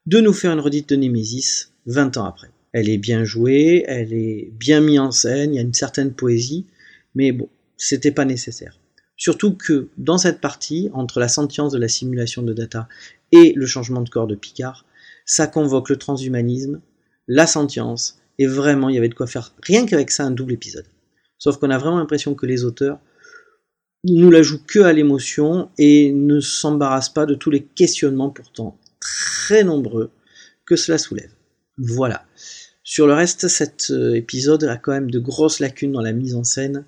[0.04, 2.50] de nous faire une redite de Nemesis 20 ans après.
[2.72, 6.12] Elle est bien jouée, elle est bien mise en scène, il y a une certaine
[6.12, 6.66] poésie,
[7.14, 8.78] mais bon, c'était pas nécessaire.
[9.16, 12.88] Surtout que dans cette partie, entre la sentience de la simulation de data
[13.32, 14.84] et le changement de corps de Picard,
[15.24, 16.82] ça convoque le transhumanisme,
[17.26, 20.52] la sentience, et vraiment il y avait de quoi faire rien qu'avec ça un double
[20.52, 20.84] épisode.
[21.40, 23.00] Sauf qu'on a vraiment l'impression que les auteurs
[24.04, 28.78] nous la jouent que à l'émotion et ne s'embarrassent pas de tous les questionnements pourtant
[29.00, 30.10] très nombreux
[30.64, 31.32] que cela soulève.
[31.76, 32.24] Voilà.
[32.82, 36.34] Sur le reste, cet euh, épisode a quand même de grosses lacunes dans la mise
[36.34, 36.84] en scène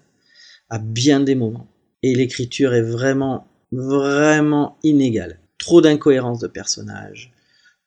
[0.69, 1.69] à bien des moments.
[2.03, 5.39] Et l'écriture est vraiment, vraiment inégale.
[5.59, 7.33] Trop d'incohérences de personnages.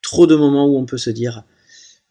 [0.02, 1.44] Trop de moments où on peut se dire,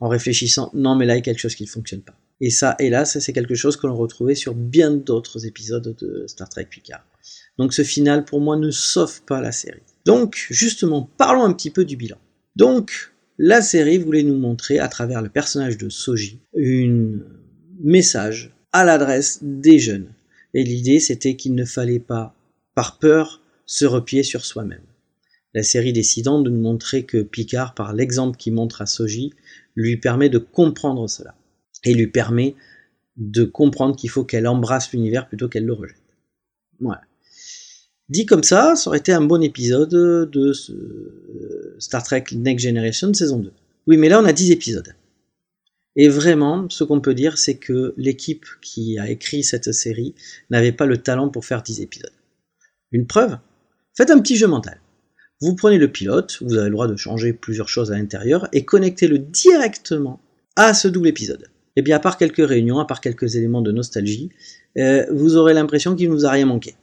[0.01, 2.19] en réfléchissant, non mais là il y a quelque chose qui ne fonctionne pas.
[2.41, 6.49] Et ça, hélas, c'est quelque chose que l'on retrouvait sur bien d'autres épisodes de Star
[6.49, 7.05] Trek Picard.
[7.59, 9.83] Donc ce final, pour moi, ne sauve pas la série.
[10.05, 12.19] Donc, justement, parlons un petit peu du bilan.
[12.57, 17.21] Donc, la série voulait nous montrer, à travers le personnage de Soji, un
[17.81, 20.09] message à l'adresse des jeunes.
[20.53, 22.35] Et l'idée, c'était qu'il ne fallait pas,
[22.75, 24.83] par peur, se replier sur soi-même.
[25.55, 29.33] La série décidant de nous montrer que Picard, par l'exemple qu'il montre à Soji,
[29.77, 31.35] lui permet de comprendre cela
[31.85, 32.55] et lui permet
[33.17, 35.97] de comprendre qu'il faut qu'elle embrasse l'univers plutôt qu'elle le rejette.
[36.81, 37.03] Voilà.
[38.09, 43.15] Dit comme ça, ça aurait été un bon épisode de euh, Star Trek Next Generation
[43.15, 43.53] saison 2.
[43.87, 44.95] Oui, mais là on a 10 épisodes.
[45.97, 50.15] Et vraiment, ce qu'on peut dire, c'est que l'équipe qui a écrit cette série
[50.51, 52.13] n'avait pas le talent pour faire 10 épisodes.
[52.91, 53.39] Une preuve
[53.97, 54.81] Faites un petit jeu mental.
[55.41, 58.65] Vous prenez le pilote, vous avez le droit de changer plusieurs choses à l'intérieur, et
[58.65, 60.21] connectez-le directement
[60.57, 61.47] à ce double épisode
[61.77, 64.31] eh bien à part quelques réunions, à part quelques éléments de nostalgie,
[64.79, 66.75] euh, vous aurez l'impression qu'il ne vous a rien manqué.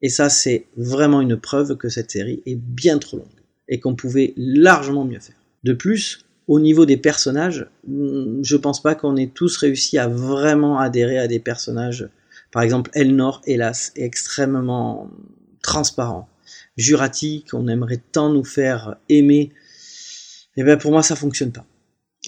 [0.00, 3.26] Et ça, c'est vraiment une preuve que cette série est bien trop longue
[3.68, 5.36] et qu'on pouvait largement mieux faire.
[5.62, 10.08] De plus, au niveau des personnages, hmm, je pense pas qu'on ait tous réussi à
[10.08, 12.08] vraiment adhérer à des personnages.
[12.50, 15.08] Par exemple, Elnor, hélas, est extrêmement
[15.62, 16.28] transparent.
[16.76, 19.52] Jurati, qu'on aimerait tant nous faire aimer,
[20.56, 21.64] eh bien pour moi ça fonctionne pas.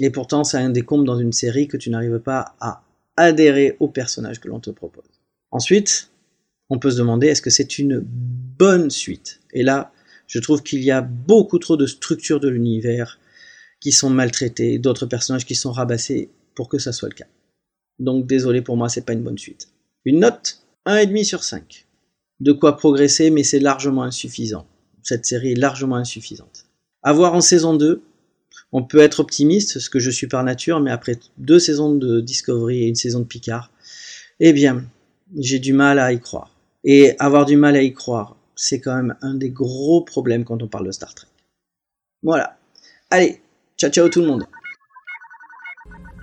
[0.01, 2.83] Et pourtant, c'est un décompte dans une série que tu n'arrives pas à
[3.17, 5.05] adhérer au personnage que l'on te propose.
[5.51, 6.11] Ensuite,
[6.69, 9.41] on peut se demander est-ce que c'est une bonne suite?
[9.53, 9.93] Et là,
[10.27, 13.21] je trouve qu'il y a beaucoup trop de structures de l'univers
[13.81, 17.27] qui sont maltraitées, d'autres personnages qui sont rabassés pour que ça soit le cas.
[17.99, 19.69] Donc désolé pour moi, c'est pas une bonne suite.
[20.05, 21.87] Une note 1,5 sur 5.
[22.41, 24.67] De quoi progresser, mais c'est largement insuffisant.
[25.03, 26.67] Cette série est largement insuffisante.
[27.03, 28.03] À voir en saison 2,
[28.75, 32.21] on peut être optimiste, ce que je suis par nature, mais après deux saisons de
[32.21, 33.71] Discovery et une saison de Picard,
[34.41, 34.85] eh bien,
[35.39, 36.51] j'ai du mal à y croire.
[36.83, 40.61] Et avoir du mal à y croire, c'est quand même un des gros problèmes quand
[40.61, 41.29] on parle de Star Trek.
[42.25, 42.59] Voilà.
[43.11, 43.41] Allez,
[43.79, 44.45] ciao ciao tout le monde.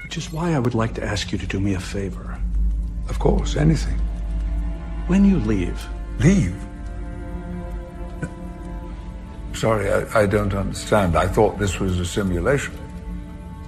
[0.03, 2.37] Which is why I would like to ask you to do me a favor.
[3.09, 3.97] Of course, anything.
[5.07, 5.79] When you leave.
[6.19, 6.70] Leave?
[9.53, 11.15] Sorry, I, I don't understand.
[11.15, 12.73] I thought this was a simulation.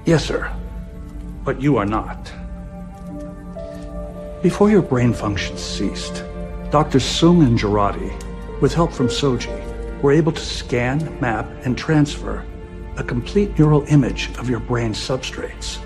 [0.05, 0.51] Yes, sir.
[1.43, 2.31] But you are not.
[4.41, 6.23] Before your brain functions ceased,
[6.72, 6.99] Dr.
[6.99, 8.11] Sung and Girardi,
[8.61, 12.45] with help from Soji, were able to scan, map, and transfer
[12.97, 15.81] a complete neural image of your brain substrates.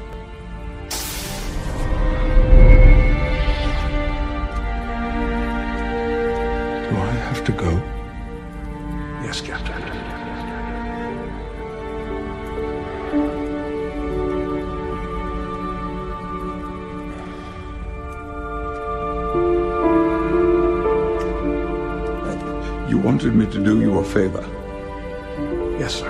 [6.89, 7.76] Do I have to go?
[23.68, 24.45] Do you a favor.
[25.77, 26.10] Yes, sir.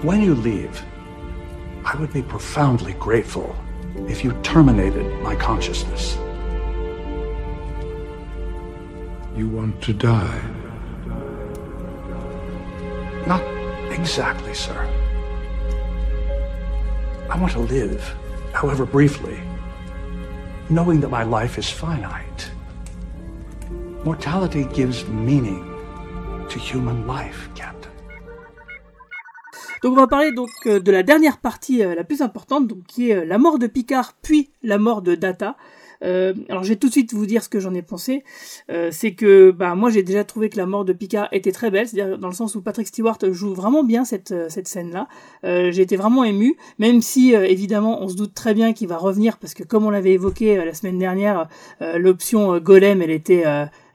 [0.00, 0.82] When you leave,
[1.84, 3.54] I would be profoundly grateful
[4.08, 6.16] if you terminated my consciousness.
[9.36, 10.40] You want to die?
[13.26, 13.42] Not
[13.92, 14.80] exactly, sir.
[17.28, 18.00] I want to live,
[18.54, 19.38] however briefly,
[20.70, 22.25] knowing that my life is finite.
[24.06, 25.64] Mortality gives meaning
[26.48, 27.90] to human life, Captain.
[29.82, 32.84] Donc on va parler donc euh, de la dernière partie euh, la plus importante, donc
[32.86, 35.56] qui est euh, la mort de Picard puis la mort de Data.
[36.02, 38.22] Alors je vais tout de suite vous dire ce que j'en ai pensé.
[38.90, 41.88] C'est que bah moi j'ai déjà trouvé que la mort de Picard était très belle,
[41.88, 45.08] c'est-à-dire dans le sens où Patrick Stewart joue vraiment bien cette cette scène-là.
[45.42, 49.38] J'ai été vraiment ému, même si évidemment on se doute très bien qu'il va revenir
[49.38, 51.48] parce que comme on l'avait évoqué la semaine dernière,
[51.80, 53.44] l'option Golem elle était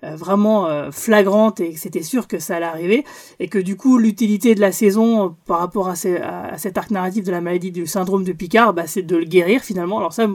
[0.03, 3.05] vraiment flagrante et que c'était sûr que ça allait arriver
[3.39, 6.19] et que du coup l'utilité de la saison par rapport à, ces,
[6.57, 9.61] cet arc narratif de la maladie du syndrome de Picard bah, c'est de le guérir
[9.61, 10.27] finalement alors ça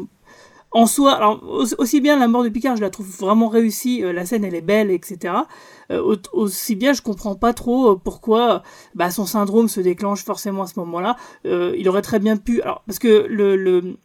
[0.77, 1.43] en soi, alors
[1.79, 4.55] aussi bien la mort de Picard, je la trouve vraiment réussie, euh, la scène elle
[4.55, 5.33] est belle, etc.
[5.91, 8.63] Euh, aussi bien, je comprends pas trop euh, pourquoi
[8.95, 11.17] bah, son syndrome se déclenche forcément à ce moment-là.
[11.45, 13.97] il aurait très bien pu, alors parce que le, le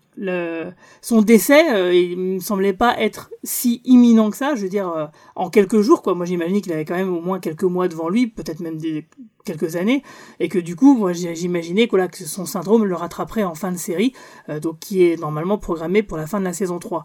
[1.02, 4.56] son décès, euh, il me semblait pas être si imminent que ça.
[4.56, 6.14] Je veux dire, euh, en quelques jours, quoi.
[6.14, 9.08] Moi, j'imaginais qu'il avait quand même au moins quelques mois devant lui, peut-être même des,
[9.46, 10.04] quelques années,
[10.40, 14.14] et que du coup, moi, j'imaginais que, son syndrome le rattraperait en fin de série,
[14.50, 17.04] euh, donc qui est normalement programmé pour la fin de la saison 3.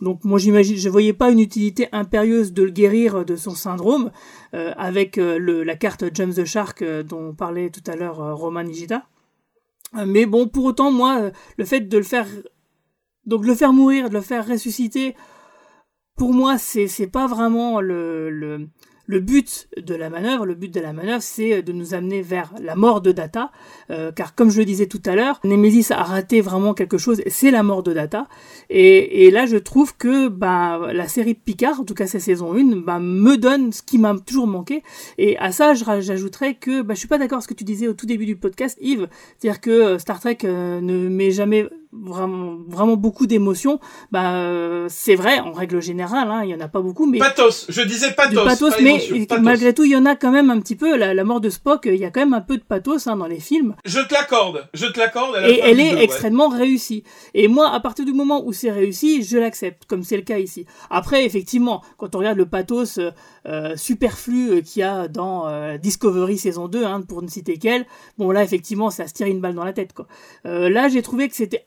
[0.00, 4.10] Donc moi j'imagine, je voyais pas une utilité impérieuse de le guérir de son syndrome
[4.52, 9.06] avec la carte James the Shark dont parlait tout à l'heure Roman Nigita.
[10.06, 12.26] Mais bon, pour autant, moi, le fait de le faire,
[13.26, 15.14] donc le faire mourir, de le faire ressusciter,
[16.16, 18.68] pour moi, c'est c'est pas vraiment le, le
[19.06, 22.52] le but de la manœuvre, le but de la manœuvre, c'est de nous amener vers
[22.60, 23.50] la mort de Data,
[23.90, 27.22] euh, car comme je le disais tout à l'heure, Nemesis a raté vraiment quelque chose,
[27.26, 28.26] c'est la mort de Data.
[28.70, 32.54] Et, et, là, je trouve que bah, la série Picard, en tout cas sa saison
[32.54, 34.82] 1, bah, me donne ce qui m'a toujours manqué.
[35.18, 37.88] Et à ça, j'ajouterais que bah, je suis pas d'accord avec ce que tu disais
[37.88, 39.08] au tout début du podcast, Yves,
[39.38, 41.68] c'est-à-dire que euh, Star Trek euh, ne met jamais
[42.02, 43.80] vraiment vraiment beaucoup d'émotions.
[44.10, 47.18] Bah euh, c'est vrai en règle générale hein, il y en a pas beaucoup mais
[47.18, 49.00] pathos je disais pathos, pathos mais
[49.40, 50.96] malgré tout il y en a quand même un petit peu.
[50.96, 53.26] La, mort de Spock il y a quand même un peu de pathos hein, dans
[53.26, 53.74] les films.
[53.84, 57.04] Je te l'accorde je te l'accorde et elle est extrêmement réussie.
[57.34, 60.38] Et moi à partir du moment où c'est réussi je l'accepte comme c'est le cas
[60.38, 60.66] ici.
[60.90, 62.98] Après effectivement quand on regarde le pathos
[63.46, 67.58] euh, superflu euh, qu'il y a dans euh, Discovery saison 2 hein, pour ne citer
[67.58, 67.84] qu'elle
[68.16, 70.06] bon là effectivement ça se tire une balle dans la tête quoi.
[70.44, 71.62] Là j'ai trouvé que c'était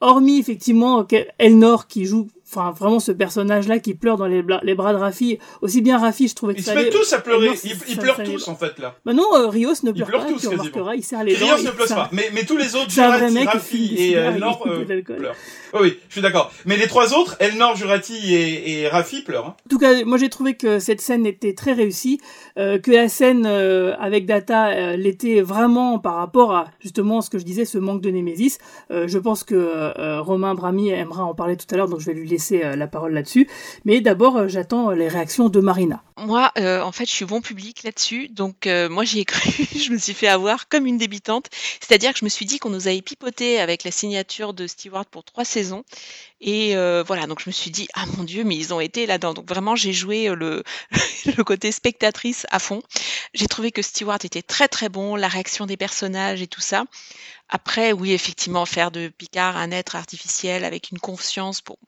[0.00, 1.06] hormis effectivement
[1.38, 4.98] Elnor qui joue enfin vraiment ce personnage là qui pleure dans les, les bras de
[4.98, 7.50] Rafi aussi bien Rafi je trouvais que ils ça se mettent tous à pleurer.
[7.64, 8.96] Ils, pleurent tous en fait là.
[9.04, 11.64] Bah non euh, Rios ne pleure pas tous, tu remarqueras il serre les dents Rios
[11.64, 12.08] ne pleure pas.
[12.12, 15.34] Mais, mais tous les autres Jurati, Rafi et Elnor euh, pleurent.
[15.74, 16.50] Oh, oui je suis d'accord.
[16.64, 19.56] Mais les trois autres Elnor Jurati et, et Rafi pleurent hein.
[19.66, 22.18] en tout cas moi j'ai trouvé que cette scène était très réussie
[22.58, 27.30] euh, que la scène euh, avec Data euh, l'était vraiment par rapport à justement ce
[27.30, 28.58] que je disais ce manque de Némésis
[28.90, 32.28] je pense que Romain Brami aimera en parler tout à l'heure donc je vais lui
[32.28, 33.48] laisser euh, la parole là-dessus.
[33.84, 36.02] Mais d'abord, euh, j'attends les réactions de Marina.
[36.16, 38.28] Moi, euh, en fait, je suis bon public là-dessus.
[38.28, 39.50] Donc, moi, j'y ai cru.
[39.76, 41.46] je me suis fait avoir comme une débutante.
[41.80, 45.06] C'est-à-dire que je me suis dit qu'on nous avait pipoté avec la signature de Stewart
[45.06, 45.84] pour trois saisons.
[46.40, 46.74] Et
[47.06, 49.34] voilà, donc je me suis dit, ah mon Dieu, mais ils ont été là-dedans.
[49.34, 50.62] Donc vraiment, j'ai joué le,
[51.36, 52.82] le côté spectatrice à fond.
[53.34, 56.84] J'ai trouvé que Stewart était très très bon, la réaction des personnages et tout ça.
[57.48, 61.78] Après, oui, effectivement, faire de Picard un être artificiel avec une conscience, pour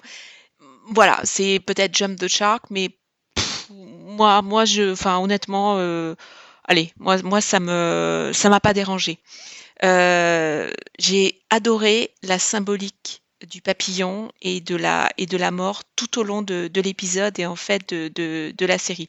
[0.87, 2.91] voilà, c'est peut-être Jump the Shark, mais
[3.71, 6.15] moi, moi, je, enfin, honnêtement, euh,
[6.65, 9.19] allez, moi, moi, ça me, ça m'a pas dérangé.
[9.85, 16.19] Euh, j'ai adoré la symbolique du papillon et de la et de la mort tout
[16.19, 19.09] au long de, de l'épisode et en fait de, de, de, la série.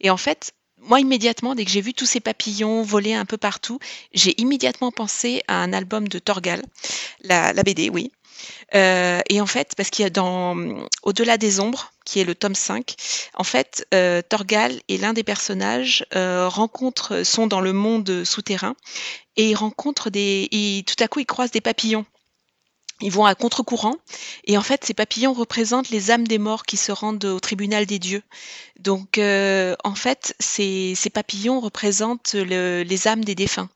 [0.00, 3.36] Et en fait, moi immédiatement, dès que j'ai vu tous ces papillons voler un peu
[3.36, 3.78] partout,
[4.12, 6.62] j'ai immédiatement pensé à un album de Torgal,
[7.22, 8.12] la, la BD, oui,
[8.74, 10.56] euh, et en fait, parce qu'il y a dans
[11.02, 12.94] Au-delà des ombres, qui est le tome 5,
[13.34, 18.76] en fait, euh, Torgal est l'un des personnages, euh, rencontre, sont dans le monde souterrain,
[19.36, 20.48] et il rencontre des.
[20.50, 22.06] Et tout à coup, il croise des papillons.
[23.00, 23.96] Ils vont à contre-courant
[24.44, 27.84] et en fait ces papillons représentent les âmes des morts qui se rendent au tribunal
[27.86, 28.22] des dieux.
[28.78, 33.68] Donc en fait ces, papillons représentent le, les âmes des défunts.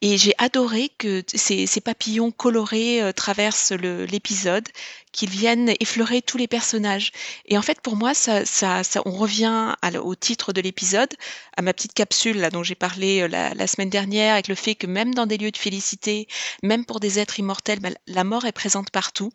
[0.00, 4.68] Et j'ai adoré que ces, papillons colorés euh, traversent l'épisode,
[5.10, 7.10] qu'ils viennent effleurer tous les personnages.
[7.46, 11.12] Et en fait, pour moi, ça, ça, ça on revient au titre de l'épisode,
[11.56, 14.76] à ma petite capsule là dont j'ai parlé euh, la, semaine dernière, avec le fait
[14.76, 16.28] que même dans des lieux de félicité,
[16.62, 19.32] même pour des êtres immortels, ben, la mort est présente partout.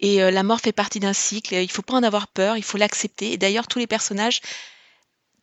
[0.00, 1.54] Et euh, la mort fait partie d'un cycle.
[1.54, 3.32] Il faut pas en avoir peur, il faut l'accepter.
[3.32, 4.40] Et d'ailleurs, tous les personnages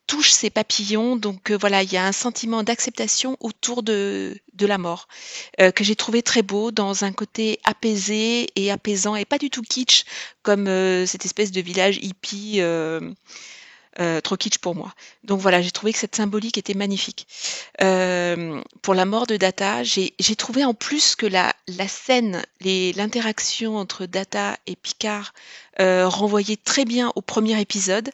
[0.10, 1.16] touche ses papillons.
[1.16, 5.08] Donc euh, voilà, il y a un sentiment d'acceptation autour de, la mort
[5.62, 9.50] euh, que j'ai trouvé très beau dans un côté apaisé et apaisant et pas du
[9.50, 10.04] tout kitsch
[10.42, 12.60] comme euh, cette espèce de village hippie.
[14.24, 14.94] trop kitsch pour moi.
[15.24, 17.28] Donc voilà, j'ai trouvé que cette symbolique était magnifique.
[17.78, 21.54] pour la mort de Data, j'ai trouvé en plus que la
[21.88, 25.34] scène, l'interaction entre Data et Picard
[25.78, 28.10] renvoyait très bien au premier épisode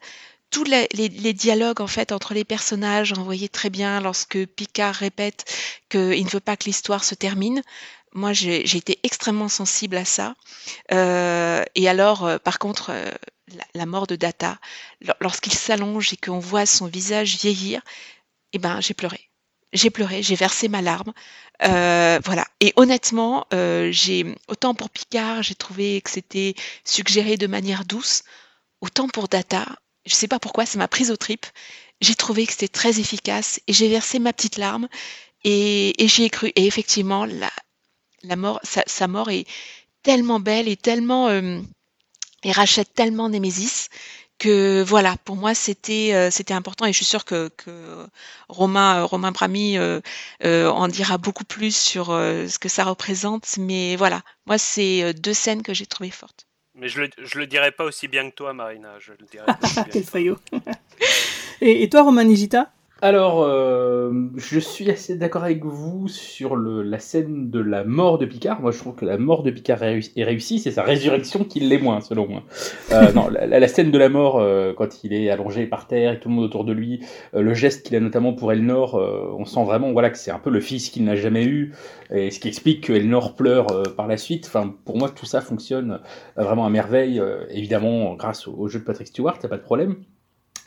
[0.56, 5.44] tous les, dialogues en fait entre les personnages, on voyait très bien lorsque Picard répète
[5.90, 7.62] qu'il ne veut pas que l'histoire se termine.
[8.14, 10.34] Moi, j'ai été extrêmement sensible à ça.
[10.94, 13.12] Euh, et alors, euh, par contre, euh,
[13.74, 14.58] la, mort de Data,
[15.20, 17.82] lorsqu'il s'allonge et qu'on voit son visage vieillir,
[18.54, 19.30] eh ben, j'ai pleuré.
[19.74, 21.12] J'ai pleuré, j'ai versé ma larme.
[21.60, 22.46] voilà.
[22.62, 23.46] Et honnêtement,
[24.48, 26.56] autant pour Picard, j'ai trouvé que c'était
[26.86, 28.24] suggéré de manière douce,
[28.80, 29.66] autant pour Data,
[30.06, 31.46] je sais pas pourquoi, ça m'a prise aux tripes.
[32.02, 34.88] J'ai trouvé que c'était très efficace et j'ai versé ma petite larme
[35.44, 36.52] et, j'y ai cru.
[36.56, 37.28] Et effectivement,
[38.64, 39.46] sa, mort est
[40.04, 41.62] tellement belle et tellement euh,
[42.44, 43.90] et rachète tellement Némésis
[44.38, 47.50] que voilà, pour moi c'était euh, important et je suis sûre que,
[48.50, 49.78] Romain euh, Brami
[50.44, 53.58] en dira beaucoup plus sur ce que ça représente.
[53.58, 56.46] Mais voilà, moi c'est deux scènes que j'ai trouvées fortes.
[56.76, 59.00] Mais je le, je le dirais pas aussi bien que toi, Marina.
[59.00, 59.46] Je le dirais
[59.92, 60.38] Quel faillot.
[61.62, 62.72] et, et, toi, Romanigita
[63.06, 68.18] alors, euh, je suis assez d'accord avec vous sur le, la scène de la mort
[68.18, 68.62] de Picard.
[68.62, 71.78] Moi, je trouve que la mort de Picard est réussie, c'est sa résurrection qui l'est
[71.78, 72.42] moins, selon moi.
[72.92, 76.20] Euh, non, la, scène de la mort, euh, quand il est allongé par terre et
[76.20, 79.64] tout le monde autour de lui, le geste qu'il a notamment pour Elnor, on sent
[79.66, 81.74] vraiment voilà, que c'est un peu le fils qu'il n'a jamais eu,
[82.12, 84.46] et ce qui explique que Elnor pleure par la suite.
[84.48, 86.00] Enfin, pour moi, tout ça fonctionne
[86.38, 87.22] vraiment à merveille,
[87.52, 89.98] évidemment, grâce au, jeu de Patrick Stewart, il a pas de problème.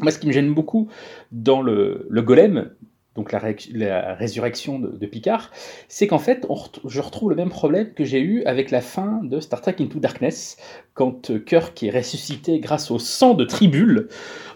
[0.01, 0.89] Moi, ce qui me gêne beaucoup
[1.33, 2.71] dans le, le golem,
[3.19, 3.41] donc la,
[3.75, 5.51] la résurrection de, Picard,
[5.89, 6.47] c'est qu'en fait,
[6.85, 9.99] je retrouve le même problème que j'ai eu avec la fin de Star Trek Into
[9.99, 10.57] Darkness,
[10.95, 14.09] quand Kirk est ressuscité grâce au sang de Tribule.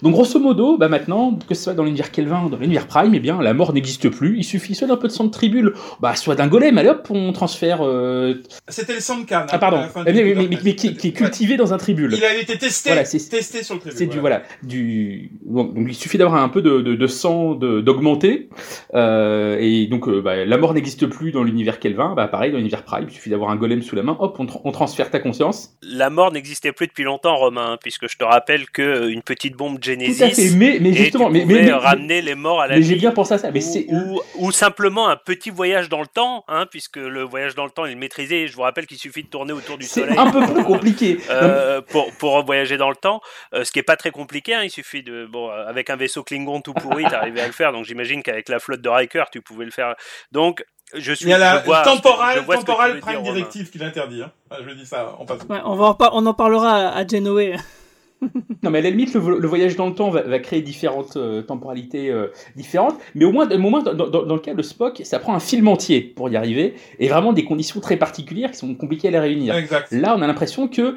[0.02, 3.14] Donc grosso modo, bah maintenant, que ce soit dans l'univers Kelvin ou dans l'univers Prime,
[3.14, 4.38] eh bien la mort n'existe plus.
[4.38, 7.06] Il suffit soit d'un peu de sang de Tribule, bah soit d'un golem, allez hop,
[7.10, 7.82] on transfère.
[7.82, 8.34] Euh,
[8.66, 9.46] C'était le sang de Khan.
[9.48, 12.12] Ah pardon, eh mais, qui, est cultivé dans un Tribule.
[12.16, 13.98] Il avait été testé, voilà, testé sur le Tribule.
[13.98, 18.48] C'est du voilà, du donc, il suffit d'avoir un peu de, de, de sang d'augmenter,
[18.94, 22.58] euh, et donc euh, bah, la mort n'existe plus dans l'univers Kelvin, bah pareil dans
[22.58, 25.18] l'univers Prime, il suffit d'avoir un golem sous la main, hop, on, on transfère ta
[25.18, 25.76] conscience.
[25.82, 29.56] La mort n'existait plus depuis longtemps, Romain, puisque je te rappelle que euh, une petite
[29.56, 30.18] bombe Genesis.
[30.18, 32.96] Tout à fait, mais, mais justement, mais, mais, ramener les morts à la mais j'ai
[32.96, 36.66] bien pensé à ça, mais ou, ou, simplement un petit voyage dans le temps, hein,
[36.70, 38.46] puisque le voyage dans le temps il est maîtrisé.
[38.46, 40.14] Je vous rappelle qu'il suffit de tourner autour du soleil.
[40.14, 41.18] C'est un peu plus compliqué.
[41.30, 43.20] euh, pour pour voyager dans le temps,
[43.52, 44.54] ce qui est pas très compliqué.
[44.54, 47.72] Hein, il suffit de bon avec un vaisseau Klingon tout pourri, t'arrivais à le faire.
[47.72, 49.94] Donc j'imagine qu'avec la flotte de Riker, tu pouvais le faire.
[50.30, 50.64] Donc
[50.94, 51.26] je suis.
[51.26, 54.22] Il y a la temporale, temporale prime directive qui l'interdit.
[54.22, 54.32] Hein.
[54.66, 55.16] je dis ça.
[55.18, 55.42] On, passe.
[55.48, 57.56] Ouais, on, va en on en parlera à Genoé.
[58.62, 62.10] non, mais à la limite, le, voyage dans le temps va, créer différentes euh, temporalités
[62.10, 65.34] euh, différentes, mais au moins, au moins dans, dans, le cas de Spock, ça prend
[65.34, 69.08] un film entier pour y arriver, et vraiment des conditions très particulières qui sont compliquées
[69.08, 69.56] à les réunir.
[69.90, 70.96] Là, on a l'impression que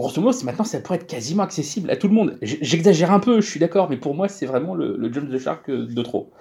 [0.00, 2.38] grosso modo, maintenant, ça pourrait être quasiment accessible à tout le monde.
[2.42, 5.38] J'exagère un peu, je suis d'accord, mais pour moi, c'est vraiment le, le, jump the
[5.38, 6.32] shark de trop.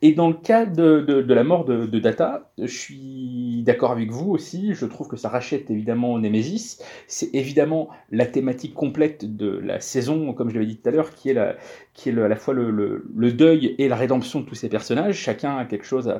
[0.00, 4.74] Et dans le cas de, la mort de, Data, je suis d'accord avec vous aussi.
[4.74, 6.78] Je trouve que ça rachète évidemment Nemesis.
[7.06, 11.12] C'est évidemment la thématique complète de la saison, comme je l'avais dit tout à l'heure,
[11.14, 15.16] qui est, à la fois le, le, deuil et la rédemption de tous ces personnages.
[15.16, 16.12] Chacun a quelque chose,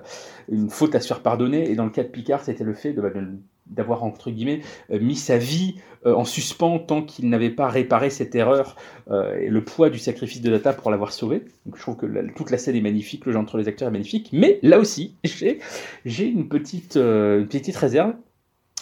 [0.50, 1.70] une faute à se faire pardonner.
[1.70, 3.10] Et dans le cas de Picard, c'était le fait de bah,
[3.70, 5.76] d'avoir entre guillemets euh, mis sa vie
[6.06, 8.76] euh, en suspens tant qu'il n'avait pas réparé cette erreur
[9.10, 11.44] euh, et le poids du sacrifice de Data pour l'avoir sauvé.
[11.66, 13.92] Donc je trouve que toute la scène est magnifique, le jeu entre les acteurs est
[13.92, 15.14] magnifique, mais là aussi
[16.04, 18.14] j'ai une petite une petite réserve,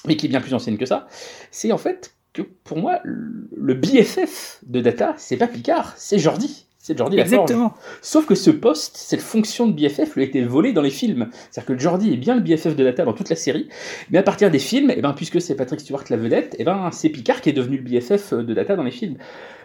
[0.06, 1.06] mais qui est bien plus ancienne que ça.
[1.50, 6.65] C'est en fait que pour moi le BFF de Data c'est pas Picard, c'est Jordi.
[6.86, 7.74] C'est Jordi Exactement.
[8.00, 11.30] Sauf que ce poste, cette fonction de BFF lui a été volée dans les films.
[11.50, 13.68] C'est-à-dire que Jordi est bien le BFF de Data dans toute la série,
[14.10, 16.58] mais à partir des films, et eh ben, puisque c'est Patrick Stewart la vedette, et
[16.60, 19.16] eh ben, c'est Picard qui est devenu le BFF de Data dans les films.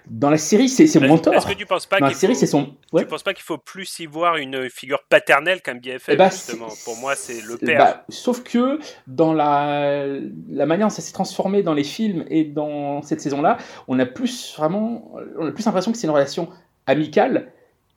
[0.08, 1.36] Dans la série, c'est mon mentor.
[1.36, 2.74] Est-ce que tu penses pas qu'il série, c'est son.
[2.98, 6.32] Tu penses pas qu'il faut plus y voir une figure paternelle qu'un BFF eh ben,
[6.32, 6.70] justement?
[6.86, 7.78] Pour moi, c'est le père.
[7.78, 10.08] Bah, sauf que dans la
[10.50, 14.08] la manière dont ça s'est transformé dans les films et dans cette saison-là, on a
[14.08, 16.50] plus vraiment, on a plus l'impression que c'est une relation
[16.88, 17.52] amicale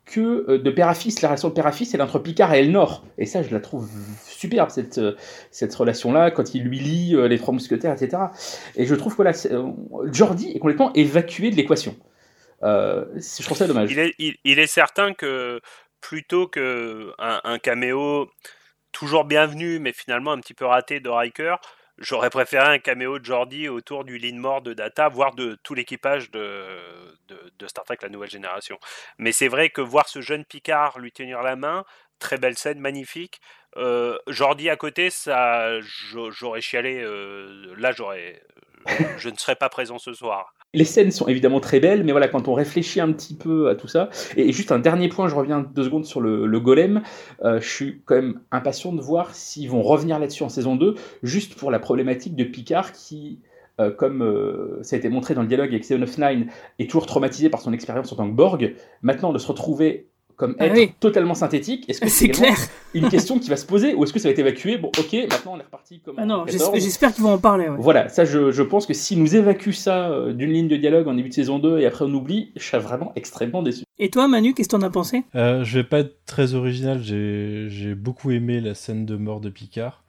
[0.05, 1.21] que euh, de père à fils.
[1.21, 3.03] La relation de père à fils, c'est entre Picard et Elnor.
[3.17, 3.89] Et ça, je la trouve
[4.25, 5.15] superbe, cette, euh,
[5.51, 8.23] cette relation-là, quand il lui lit euh, Les Trois Mousquetaires, etc.
[8.75, 9.31] Et je trouve que là,
[10.11, 11.95] Jordi est complètement évacué de l'équation.
[12.61, 13.91] Je trouve ça dommage.
[13.91, 15.59] Il est, est certain que
[16.01, 18.29] plutôt que un, un, caméo
[18.91, 21.57] toujours bienvenu, mais finalement un petit peu raté de Riker,
[21.97, 26.31] j'aurais préféré un caméo de Jordi autour du lean de Data, voire de tout l'équipage
[26.31, 26.77] de,
[27.67, 28.79] Star Trek La Nouvelle Génération.
[29.17, 31.85] Mais c'est vrai que voir ce jeune Picard lui tenir la main,
[32.19, 33.41] très belle scène, magnifique.
[33.77, 37.01] Euh, Jordi à côté, ça, j'aurais chialé.
[37.01, 38.41] Euh, là, j'aurais,
[39.17, 40.54] je ne serais pas présent ce soir.
[40.75, 43.75] Les scènes sont évidemment très belles, mais voilà, quand on réfléchit un petit peu à
[43.75, 47.01] tout ça, et juste un dernier point, je reviens deux secondes sur le, golem,
[47.43, 50.95] euh, je suis quand même impatient de voir s'ils vont revenir là-dessus en saison 2,
[51.23, 53.39] juste pour la problématique de Picard qui,
[53.79, 56.47] euh, comme euh, ça a été montré dans le dialogue avec Seven of Nine,
[56.79, 60.55] est toujours traumatisé par son expérience en tant que Borg, maintenant de se retrouver comme
[60.59, 62.55] ah être totalement synthétique, est-ce que c'est clair
[62.93, 64.77] une question qui va se poser ou est-ce que ça va être évacué?
[64.77, 66.15] Bon, ok, maintenant on est reparti comme.
[66.17, 67.67] Ah non, j'espère qu'ils vont en parler.
[67.77, 71.07] Voilà, ça je, je, pense que si nous évacuent ça euh, d'une ligne de dialogue
[71.07, 73.85] en début de saison 2 et après on oublie, je serais vraiment extrêmement déçu.
[73.97, 75.23] Et toi, Manu, qu'est-ce que t'en as pensé?
[75.35, 79.49] Euh, Je vais pas être très original, j'ai beaucoup aimé la scène de mort de
[79.49, 80.03] Picard.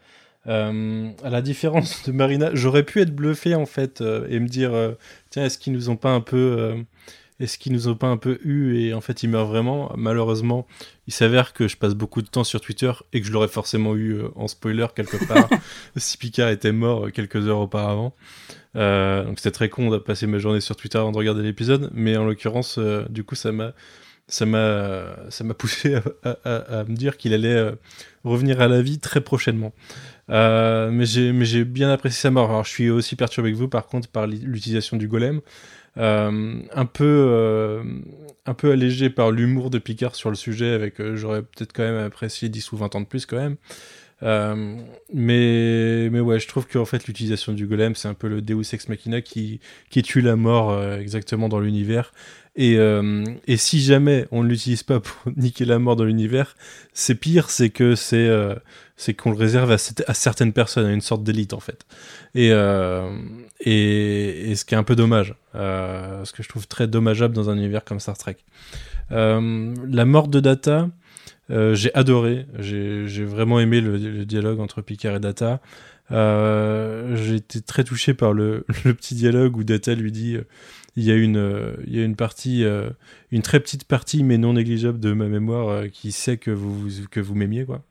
[0.48, 4.46] Euh, à la différence de Marina, j'aurais pu être bluffé en fait euh, et me
[4.46, 4.72] dire
[5.30, 6.84] tiens, est-ce qu'ils nous ont pas un peu
[7.38, 10.66] est-ce qu'ils nous ont pas un peu eu et en fait ils meurent vraiment Malheureusement,
[11.06, 13.94] il s'avère que je passe beaucoup de temps sur Twitter et que je l'aurais forcément
[13.94, 15.48] eu euh, en spoiler quelque part
[15.96, 18.14] si Picard était mort euh, quelques heures auparavant.
[18.74, 21.90] Euh, donc c'était très con de passer ma journée sur Twitter avant de regarder l'épisode,
[21.94, 22.78] mais en l'occurrence,
[23.10, 23.72] du coup, ça m'a
[24.28, 27.72] ça m'a ça m'a poussé à, me dire qu'il allait
[28.24, 29.72] revenir à la vie très prochainement.
[30.28, 32.50] mais j'ai mais j'ai bien apprécié sa mort.
[32.50, 35.40] Alors je suis aussi perturbé que vous par contre par l'utilisation du golem.
[35.98, 37.82] Euh, un peu euh,
[38.44, 41.82] un peu allégé par l'humour de Picard sur le sujet, avec euh, j'aurais peut-être quand
[41.82, 43.56] même apprécié 10 ou 20 ans de plus quand même.
[44.22, 48.72] Mais mais ouais, je trouve qu'en fait l'utilisation du golem, c'est un peu le Deus
[48.72, 49.60] ex machina qui
[49.90, 52.12] qui tue la mort exactement dans l'univers.
[52.58, 52.78] Et,
[53.46, 56.56] et si jamais on ne l'utilise pas pour niquer la mort dans l'univers,
[56.94, 58.30] c'est pire, c'est que c'est
[58.96, 61.84] c'est qu'on le réserve à, certaines personnes, à une sorte d'élite en fait.
[62.34, 63.10] Et, euh,
[63.60, 67.50] et, ce qui est un peu dommage, euh, ce que je trouve très dommageable dans
[67.50, 68.38] un univers comme Star Trek.
[69.12, 70.88] Euh, la mort de Data,
[71.50, 75.60] euh, j'ai adoré, j'ai vraiment aimé le, dialogue entre Picard et Data.
[76.12, 80.36] Euh, j'ai été très touché par le, petit dialogue où Data lui dit
[80.96, 82.64] il y a une, il y a une partie,
[83.30, 87.64] une très petite partie mais non négligeable de ma mémoire qui sait que vous, m'aimiez
[87.64, 87.82] quoi.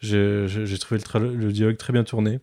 [0.00, 2.40] J'ai trouvé le, dialogue très bien tourné.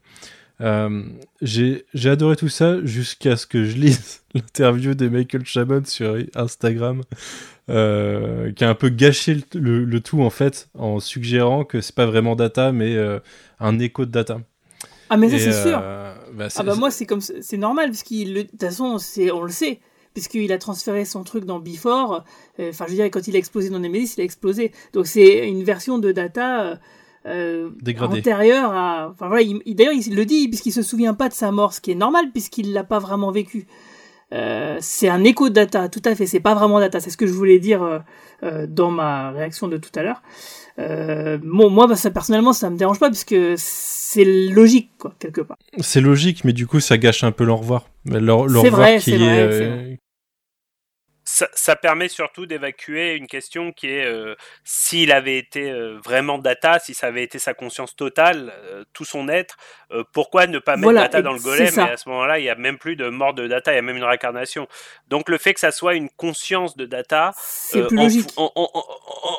[0.62, 1.04] Euh,
[1.42, 7.02] j'ai adoré tout ça jusqu'à ce que je lise l'interview de Michael Chabot sur Instagram,
[7.70, 11.96] euh, qui a un peu gâché le, le, tout en fait, en suggérant que c'est
[11.96, 13.20] pas vraiment data, mais euh,
[13.60, 14.40] un écho de data.
[15.10, 15.80] Ah mais ça c'est sûr.
[16.34, 18.98] Bah, ah bah moi c'est comme c'est normal parce qu'il de toute façon
[19.32, 19.80] on le sait
[20.14, 22.24] puisqu'il a transféré son truc dans Before.
[22.60, 24.72] Enfin je veux dire quand il a explosé dans Nemesis il a explosé.
[24.94, 26.80] Donc c'est une version de data
[27.26, 27.70] euh,
[28.00, 29.10] antérieur à.
[29.12, 31.92] Enfin voilà, d'ailleurs il le dit puisqu'il se souvient pas de sa mort, ce qui
[31.92, 33.68] est normal puisqu'il l'a pas vraiment vécu.
[34.34, 36.26] Euh, c'est un écho de data, tout à fait.
[36.26, 37.00] C'est pas vraiment data.
[37.00, 38.00] C'est ce que je voulais dire euh,
[38.44, 40.22] euh dans ma réaction de tout à l'heure.
[40.80, 45.42] Euh, bon, moi, bah, ça personnellement, ça me dérange pas puisque c'est logique, quoi, quelque
[45.42, 45.58] part.
[45.80, 47.88] C'est logique, mais du coup, ça gâche un peu leur revoir.
[48.06, 50.00] Leur, revoir qui est, est,
[51.26, 56.78] ça, permet surtout d'évacuer une question qui est euh, s'il avait été euh, vraiment data,
[56.78, 59.58] si ça avait été sa conscience totale, euh, tout son être,
[60.14, 61.74] pourquoi ne pas mettre data dans le golem?
[61.74, 63.80] Et à ce moment-là, il n'y a même plus de mort de data, il y
[63.80, 64.68] a même une réincarnation.
[65.10, 67.34] Donc le fait que ça soit une conscience de data,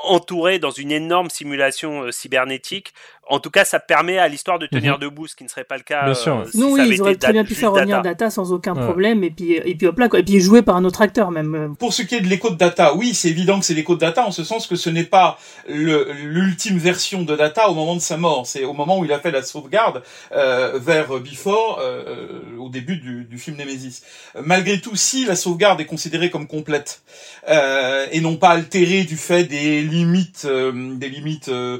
[0.04, 2.94] entourée dans une énorme simulation cybernétique,
[3.28, 5.00] en tout cas, ça permet à l'histoire de tenir mhm.
[5.00, 6.04] debout, ce qui ne serait pas le cas.
[6.04, 6.46] Bien sûr.
[6.48, 8.30] Si non, oui, ils auraient très bien pu faire revenir data.
[8.30, 10.20] sans aucun problème, et puis et puis hop là, quoi.
[10.20, 11.74] et puis jouer par un autre acteur même.
[11.78, 14.00] Pour ce qui est de l'écho de data, oui, c'est évident que c'est l'écho de
[14.00, 15.38] data, en ce sens que ce n'est pas
[15.68, 19.18] l'ultime version de data au moment de sa mort, c'est au moment où il a
[19.18, 24.02] fait la sauvegarde euh, vers Before, euh, au début du, du, film Nemesis.
[24.42, 27.02] Malgré tout, si la sauvegarde est considérée comme complète
[27.48, 31.78] euh, et non pas altérée du fait des limites, euh, des limites euh,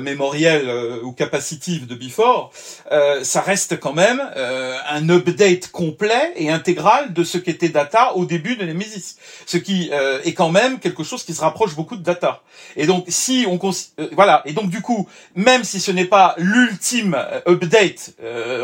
[0.00, 2.52] mémorielles euh, ou capacitives de Before,
[2.92, 8.14] euh, ça reste quand même euh, un update complet et intégral de ce qu'était Data
[8.14, 11.96] au début de Nemesis, ce qui est quand même quelque chose qui se rapproche beaucoup
[11.96, 12.42] de Data.
[12.76, 13.58] Et donc si on
[14.12, 18.14] voilà, et donc du coup, même si ce n'est pas l'ultime update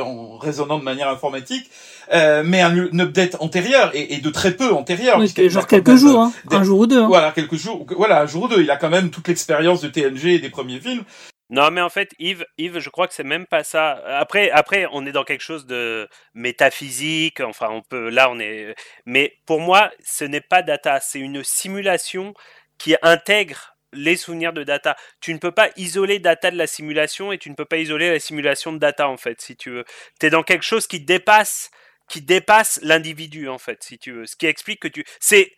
[0.04, 1.68] en raisonnant de manière informatique,
[2.12, 5.18] euh, mais un, update antérieur et, et, de très peu antérieur.
[5.48, 7.00] genre quelques jours, hein, un jour ou deux.
[7.00, 7.06] Hein.
[7.06, 8.60] Voilà, quelques jours, voilà, un jour ou deux.
[8.60, 11.04] Il a quand même toute l'expérience de TNG et des premiers films.
[11.52, 14.02] Non, mais en fait, Yves, Yves, je crois que c'est même pas ça.
[14.06, 17.40] Après, après, on est dans quelque chose de métaphysique.
[17.40, 18.08] Enfin, on peut.
[18.08, 18.74] Là, on est.
[19.04, 20.98] Mais pour moi, ce n'est pas data.
[21.00, 22.32] C'est une simulation
[22.78, 24.96] qui intègre les souvenirs de data.
[25.20, 28.10] Tu ne peux pas isoler data de la simulation et tu ne peux pas isoler
[28.10, 29.84] la simulation de data en fait, si tu veux.
[30.20, 31.70] Tu es dans quelque chose qui dépasse
[32.08, 34.26] qui dépasse l'individu en fait, si tu veux.
[34.26, 35.52] Ce qui explique que tu c'est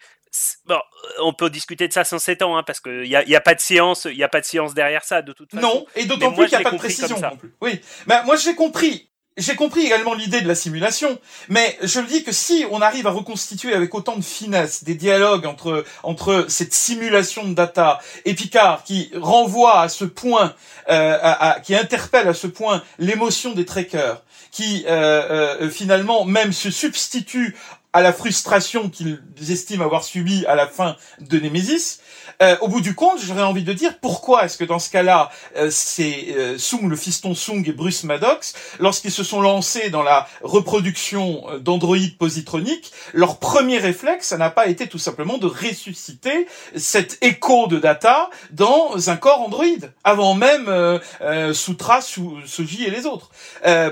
[0.66, 0.81] Bon,
[1.23, 3.40] on peut discuter de ça sans 7 ans, hein, parce qu'il n'y a, y a,
[3.40, 5.62] pas de science, il y a pas de science derrière ça, de toute façon.
[5.62, 7.55] Non, et d'autant plus qu'il n'y a pas de précision non plus.
[7.61, 12.06] Oui, bah, moi j'ai compris j'ai compris également l'idée de la simulation, mais je le
[12.06, 16.47] dis que si on arrive à reconstituer avec autant de finesse des dialogues entre entre
[16.48, 20.55] cette simulation de data et Picard qui renvoie à ce point,
[20.89, 26.52] euh, à, qui interpelle à ce point l'émotion des trekkers, qui euh, euh, finalement même
[26.52, 27.56] se substitue
[27.95, 32.01] à la frustration qu'ils estiment avoir subie à la fin de Nemesis,
[32.43, 35.31] euh, au bout du compte, j'aurais envie de dire pourquoi est-ce que dans ce cas-là,
[35.57, 40.03] euh, c'est euh, Sung, le fiston Sung et Bruce Maddox, lorsqu'ils se sont lancés dans
[40.03, 45.47] la reproduction euh, d'androïdes positroniques, leur premier réflexe, ça n'a pas été tout simplement de
[45.47, 46.47] ressusciter
[46.77, 53.07] cet écho de data dans un corps androïde, avant même euh, Sutra, Soji et les
[53.07, 53.31] autres.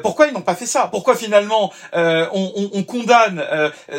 [0.03, 0.89] pourquoi ils n'ont pas fait ça?
[0.91, 3.45] Pourquoi finalement on, on, on, condamne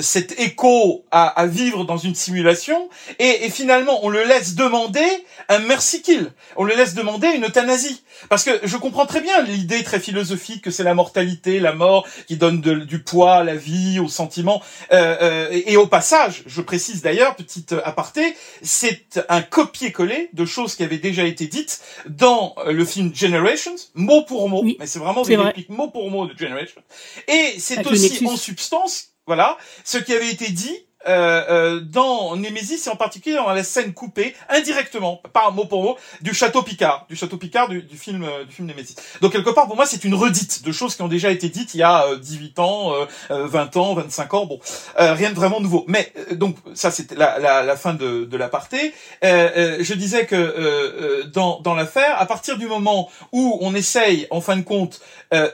[0.02, 2.90] cet écho à, à, vivre dans une simulation
[3.20, 5.06] et, et finalement on le laisse demander
[5.50, 6.32] un mercy kill.
[6.56, 8.04] On le laisse demander une euthanasie.
[8.30, 12.08] Parce que je comprends très bien l'idée très philosophique que c'est la mortalité, la mort
[12.28, 14.62] qui donne du poids à la vie, aux sentiments.
[14.92, 20.76] Euh, euh, et, au passage, je précise d'ailleurs, petite aparté, c'est un copier-coller de choses
[20.76, 24.64] qui avaient déjà été dites dans le film Generations, mot pour mot.
[24.64, 26.82] mais c'est vraiment des répliques mot pour mot de Generations.
[27.28, 32.88] Et c'est aussi en substance, voilà, ce qui avait été dit euh, euh, dans Nemesis
[32.88, 37.06] et en particulier dans la scène coupée indirectement, pas mot pour mot, du château Picard,
[37.10, 38.96] du château Picard du, du film euh, du film Nemesis.
[39.20, 41.74] Donc quelque part pour moi c'est une redite de choses qui ont déjà été dites
[41.74, 42.94] il y a 18 ans,
[43.30, 44.60] 20 ans, 25 ans, bon,
[44.98, 45.84] rien de vraiment nouveau.
[45.88, 48.94] Mais donc ça c'était la, la, la, fin de, de l'aparté.
[49.22, 54.56] je disais que dans, dans l'affaire, à partir du moment où on essaye en fin
[54.56, 55.02] de compte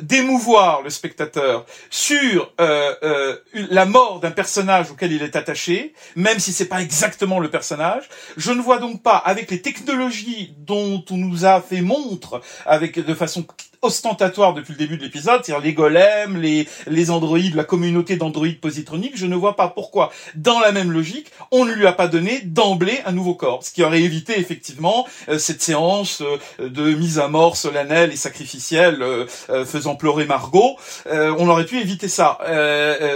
[0.01, 6.67] d'émouvoir le spectateur sur la mort d'un personnage auquel il est attaché, même si c'est
[6.67, 8.03] pas exactement le personnage.
[8.37, 13.03] Je ne vois donc pas, avec les technologies dont on nous a fait montre, avec
[13.03, 13.45] de façon
[13.81, 18.59] ostentatoire depuis le début de l'épisode, c'est-à-dire les golems, les, les androïdes, la communauté d'androïdes
[18.59, 22.07] positroniques, je ne vois pas pourquoi, dans la même logique, on ne lui a pas
[22.07, 26.93] donné d'emblée un nouveau corps, ce qui aurait évité effectivement euh, cette séance euh, de
[26.93, 29.25] mise à mort solennelle et sacrificielle euh,
[29.65, 30.77] faisant pleurer Margot.
[31.09, 32.37] on aurait pu éviter ça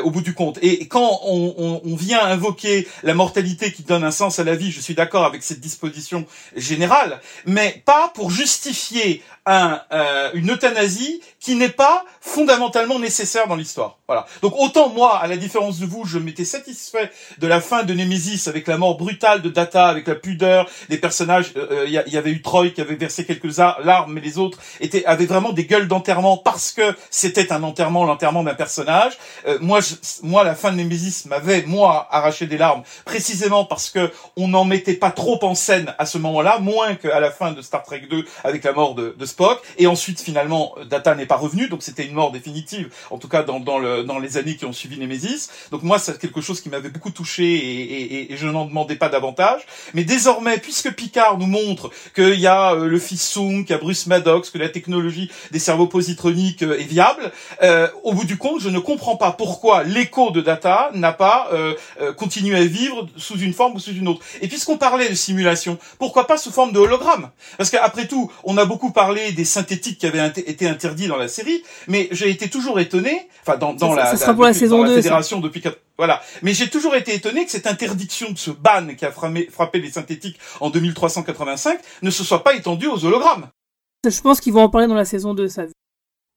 [0.03, 0.57] au bout du compte.
[0.61, 4.71] Et quand on, on vient invoquer la mortalité qui donne un sens à la vie,
[4.71, 6.25] je suis d'accord avec cette disposition
[6.55, 13.57] générale, mais pas pour justifier un, euh, une euthanasie qui n'est pas fondamentalement nécessaire dans
[13.57, 13.97] l'histoire.
[14.07, 14.25] Voilà.
[14.41, 17.93] Donc autant moi, à la différence de vous, je m'étais satisfait de la fin de
[17.93, 21.51] Nemesis avec la mort brutale de Data, avec la pudeur des personnages.
[21.53, 24.57] Il euh, euh, y, avait eu Troy qui avait versé quelques larmes, mais les autres
[24.79, 29.17] étaient avaient vraiment des gueules d'enterrement parce que c'était un enterrement, l'enterrement d'un personnage.
[29.59, 34.11] moi, je, moi, la fin de Nemesis m'avait moi arraché des larmes, précisément parce que
[34.37, 37.61] on n'en mettait pas trop en scène à ce moment-là, moins qu'à la fin de
[37.61, 39.61] Star Trek 2 avec la mort de, de Spock.
[39.77, 43.43] Et ensuite, finalement, Data n'est pas revenu, donc c'était une mort définitive, en tout cas
[43.43, 45.49] dans, dans, le, dans les années qui ont suivi Nemesis.
[45.71, 48.95] Donc moi, c'est quelque chose qui m'avait beaucoup touché et, et, et je n'en demandais
[48.95, 49.61] pas davantage.
[49.93, 53.77] Mais désormais, puisque Picard nous montre qu'il y a euh, le fils qu'il y a
[53.77, 57.31] Bruce Maddox, que la technologie des cerveaux positroniques euh, est viable,
[57.63, 61.49] euh, au bout du compte, je ne comprends pas pourquoi l'écho de Data n'a pas
[61.53, 61.73] euh,
[62.15, 64.23] continué à vivre sous une forme ou sous une autre.
[64.41, 67.31] Et puisqu'on parlait de simulation, pourquoi pas sous forme de hologramme?
[67.57, 71.27] Parce qu'après tout, on a beaucoup parlé des synthétiques qui avaient été interdits dans la
[71.27, 74.95] série, mais j'ai été toujours étonné, enfin dans, dans la, sera pour la, saison 2,
[74.95, 75.61] fédération depuis
[75.97, 76.21] voilà.
[76.41, 79.79] Mais j'ai toujours été étonné que cette interdiction de ce ban qui a frappé, frappé
[79.79, 83.47] les synthétiques en 2385 ne se soit pas étendue aux hologrammes.
[84.05, 85.63] Je pense qu'ils vont en parler dans la saison 2, ça.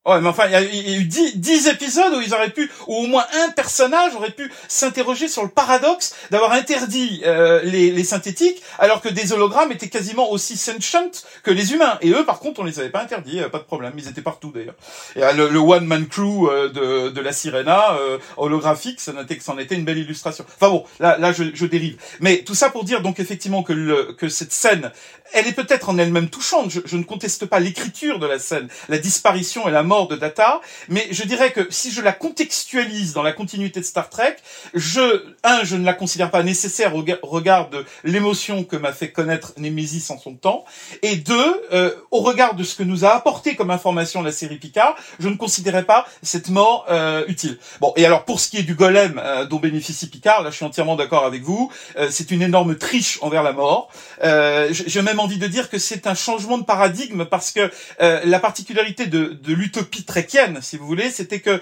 [0.07, 3.07] Ouais, mais enfin, il y a, eu dix, épisodes où ils auraient pu, ou au
[3.09, 8.63] moins un personnage aurait pu s'interroger sur le paradoxe d'avoir interdit euh, les, les, synthétiques,
[8.79, 11.11] alors que des hologrammes étaient quasiment aussi sentient
[11.43, 11.99] que les humains.
[12.03, 13.95] Et eux, par contre, on les avait pas interdits, euh, pas de problème.
[13.99, 14.77] Ils étaient partout d'ailleurs.
[15.17, 17.99] Et euh, le, le one man crew de, de la Sirena
[18.37, 20.45] holographique, ça n'était que c'en était une belle illustration.
[20.61, 21.97] Enfin bon, là, là, je, je dérive.
[22.21, 24.93] Mais tout ça pour dire donc effectivement que le, que cette scène,
[25.33, 26.71] elle est peut-être en elle-même touchante.
[26.71, 30.17] Je, je ne conteste pas l'écriture de la scène, la disparition et la mort de
[30.17, 34.37] Data, mais je dirais que si je la contextualise dans la continuité de Star Trek,
[34.75, 39.11] je, un, je ne la considère pas nécessaire au regard de l'émotion que m'a fait
[39.11, 40.65] connaître Nemesis en son temps,
[41.03, 44.57] et deux, euh, au regard de ce que nous a apporté comme information la série
[44.57, 47.59] Picard, je ne considérais pas cette mort euh, utile.
[47.81, 50.57] Bon, et alors pour ce qui est du golem euh, dont bénéficie Picard, là je
[50.57, 51.71] suis entièrement d'accord avec vous,
[52.11, 53.91] c'est une énorme triche envers la mort.
[54.23, 57.71] J'ai même envie de dire que c'est un changement de paradigme parce que
[58.01, 61.61] la particularité de, de l'utopie tréquienne, si vous voulez, c'était que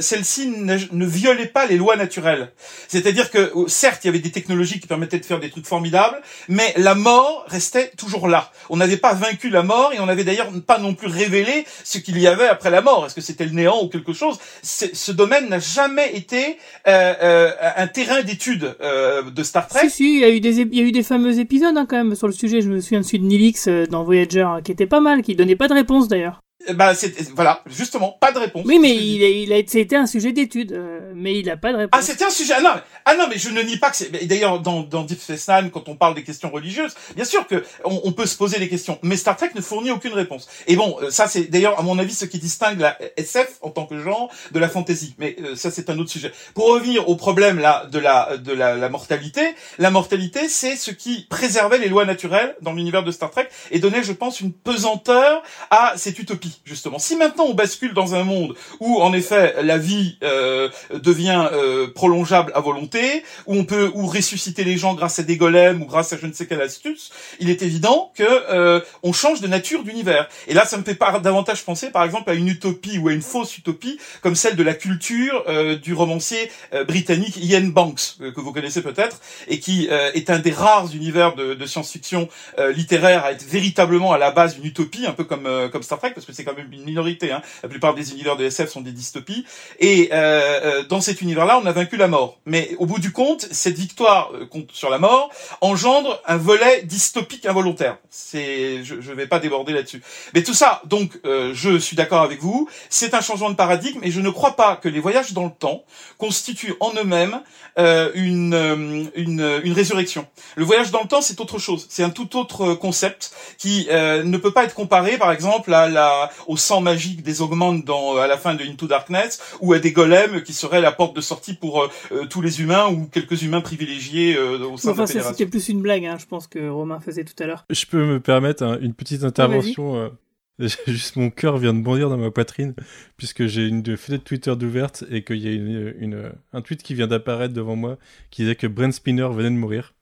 [0.00, 2.52] celle-ci ne, ne violait pas les lois naturelles.
[2.88, 6.20] C'est-à-dire que certes, il y avait des technologies qui permettaient de faire des trucs formidables,
[6.48, 8.52] mais la mort restait toujours là.
[8.70, 11.98] On n'avait pas vaincu la mort et on n'avait d'ailleurs pas non plus révélé ce
[11.98, 13.06] qu'il y avait après la mort.
[13.06, 14.38] Est-ce que c'était le néant ou quelque chose?
[14.62, 19.88] Ce domaine n'a jamais été euh, euh, un terrain d'étude euh, de Star Trek.
[19.88, 21.86] Si, si, il y a eu des, il y a eu des fameux épisodes hein,
[21.88, 22.60] quand même sur le sujet.
[22.80, 25.74] Souviens de de Nilix dans Voyager hein, qui était pas mal, qui donnait pas de
[25.74, 26.43] réponse d'ailleurs.
[26.72, 28.64] Bah, c'est voilà, justement, pas de réponse.
[28.66, 31.72] Oui, mais il a, il a, c'était un sujet d'étude, euh, mais il a pas
[31.72, 32.00] de réponse.
[32.00, 32.54] Ah, c'était un sujet.
[32.56, 32.70] Ah non,
[33.04, 34.10] ah non, mais je ne nie pas que c'est.
[34.26, 37.64] D'ailleurs, dans dans Deep Space Nine, quand on parle des questions religieuses, bien sûr que
[37.84, 40.48] on, on, peut se poser des questions, mais Star Trek ne fournit aucune réponse.
[40.66, 43.70] Et bon, euh, ça c'est d'ailleurs à mon avis ce qui distingue la SF en
[43.70, 45.14] tant que genre de la fantasy.
[45.18, 46.32] Mais euh, ça c'est un autre sujet.
[46.54, 49.42] Pour revenir au problème là de la de la, la mortalité,
[49.78, 53.78] la mortalité c'est ce qui préservait les lois naturelles dans l'univers de Star Trek et
[53.78, 56.98] donnait, je pense, une pesanteur à cette utopie justement.
[56.98, 61.88] Si maintenant on bascule dans un monde où en effet la vie euh, devient euh,
[61.92, 65.86] prolongeable à volonté, où on peut ou ressusciter les gens grâce à des golems ou
[65.86, 67.10] grâce à je ne sais quelle astuce,
[67.40, 70.28] il est évident que euh, on change de nature d'univers.
[70.48, 73.12] Et là, ça me fait pas davantage penser, par exemple, à une utopie ou à
[73.12, 75.44] une fausse utopie comme celle de la culture
[75.82, 76.50] du romancier
[76.86, 81.54] britannique Ian Banks que vous connaissez peut-être et qui est un des rares univers de,
[81.54, 82.28] de science-fiction
[82.74, 86.12] littéraire à être véritablement à la base d'une utopie, un peu comme comme Star Trek,
[86.14, 87.42] parce que c'est quand même une minorité Hein.
[87.62, 89.44] La plupart des univers de SF sont des dystopies.
[89.78, 92.38] Et euh, euh, dans cet univers-là, on a vaincu la mort.
[92.46, 97.46] Mais au bout du compte, cette victoire euh, sur la mort engendre un volet dystopique
[97.46, 97.98] involontaire.
[98.10, 100.02] C'est, je, je vais pas déborder là-dessus.
[100.34, 102.68] Mais tout ça, donc, je suis d'accord avec vous.
[102.88, 105.50] C'est un changement de paradigme, et je ne crois pas que les voyages dans le
[105.50, 105.84] temps
[106.18, 107.40] constituent en eux-mêmes
[107.76, 110.26] une, une, une résurrection.
[110.56, 111.86] Le voyage dans le temps, c'est autre chose.
[111.88, 116.30] C'est un tout autre concept qui ne peut pas être comparé, par exemple, à la,
[116.46, 119.92] au sang magique des augmentes dans, à la fin de Into Darkness, ou à des
[119.92, 123.42] golems qui seraient la porte de sortie pour euh, euh, tous les humains ou quelques
[123.42, 125.32] humains privilégiés euh, au sein de la fédération.
[125.32, 127.64] C'était plus une blague, hein, je pense que Romain faisait tout à l'heure.
[127.70, 130.12] Je peux me permettre une petite intervention.
[130.86, 132.74] Juste mon cœur vient de bondir dans ma poitrine
[133.16, 137.08] puisque j'ai une fenêtre Twitter d'ouverte et qu'il y a une, un tweet qui vient
[137.08, 137.98] d'apparaître devant moi
[138.30, 139.94] qui disait que Brent Spinner venait de mourir.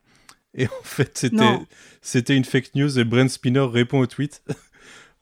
[0.54, 1.58] Et en fait, c'était
[2.02, 4.42] c'était une fake news et Brent Spinner répond au tweet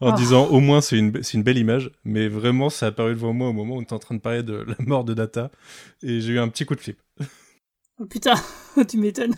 [0.01, 0.17] en ah.
[0.17, 3.49] disant au moins c'est une, une belle image, mais vraiment ça a apparu devant moi
[3.49, 5.51] au moment où on était en train de parler de la mort de Data,
[6.03, 6.99] et j'ai eu un petit coup de flip.
[7.99, 8.35] Oh putain,
[8.89, 9.35] tu m'étonnes.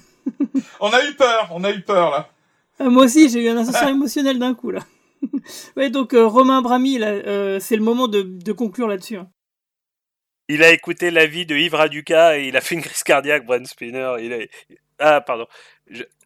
[0.81, 2.31] on a eu peur, on a eu peur là.
[2.79, 4.81] Ah, moi aussi j'ai eu un ascenseur émotionnel d'un coup là.
[5.77, 9.17] ouais donc euh, Romain Brami, euh, c'est le moment de, de conclure là-dessus.
[9.17, 9.31] Hein.
[10.49, 13.65] Il a écouté l'avis de Yves Raduca et il a fait une crise cardiaque, Brent
[13.65, 14.17] Spinner.
[14.21, 14.39] Il a...
[14.99, 15.47] Ah, pardon.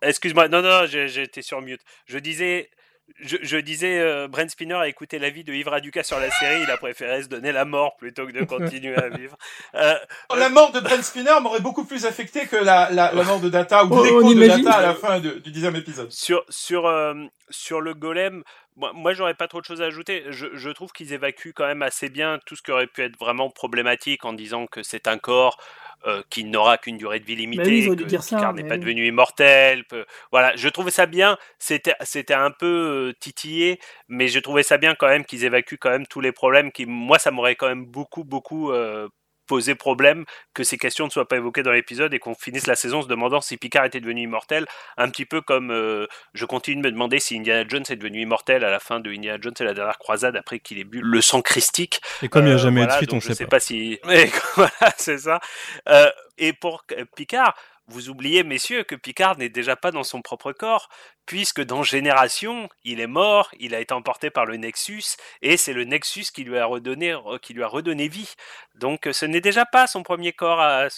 [0.03, 1.83] Excuse-moi, non, non, j'étais sur mute.
[2.07, 2.71] Je disais,
[3.21, 6.71] je, disais, euh, Brent Spinner a écouté l'avis de Yves Raduca sur la série, il
[6.71, 9.37] a préféré se donner la mort plutôt que de continuer à vivre.
[9.75, 9.95] Euh,
[10.37, 13.85] la mort de Brent Spinner m'aurait beaucoup plus affecté que la, la, mort de Data
[13.85, 16.11] ou l'écho de Data à la fin du dixième épisode.
[16.13, 17.15] Sur, sur, euh,
[17.51, 18.43] sur le golem,
[18.77, 20.25] moi, moi j'aurais pas trop de choses à ajouter.
[20.29, 23.19] Je, je trouve qu'ils évacuent quand même assez bien tout ce qui aurait pu être
[23.19, 25.59] vraiment problématique en disant que c'est un corps
[26.07, 29.85] euh, qui n'aura qu'une durée de vie limitée, bah que Picard n'est pas devenu immortel.
[30.31, 31.37] Voilà, je trouvais ça bien.
[31.59, 35.79] C'était, c'était un peu euh, titillé, mais je trouvais ça bien quand même qu'ils évacuent
[35.79, 39.09] quand même tous les problèmes qui, moi, ça m'aurait quand même beaucoup, beaucoup euh,
[39.47, 42.77] poser problème que ces questions ne soient pas évoquées dans l'épisode et qu'on finisse la
[42.77, 44.67] saison se demandant si Picard était devenu immortel,
[44.97, 48.23] un petit peu comme euh, je continue de me demander si Indiana Jones est devenu
[48.23, 51.01] immortel à la fin de Indiana Jones et la dernière croisade après qu'il ait bu
[51.01, 52.01] le sang christique.
[52.23, 53.61] Et comme il n'y a euh, jamais eu de suite, on ne sait pas.
[53.61, 53.99] si.
[54.57, 55.41] voilà, c'est ça.
[55.89, 56.85] Euh, et pour
[57.15, 57.55] Picard,
[57.89, 60.89] vous oubliez, messieurs, que Picard n'est déjà pas dans son propre corps,
[61.27, 65.73] puisque dans Génération, il est mort, il a été emporté par le Nexus, et c'est
[65.73, 68.35] le Nexus qui lui a redonné, qui lui a redonné vie.
[68.79, 70.89] Donc ce n'est déjà pas son premier corps à,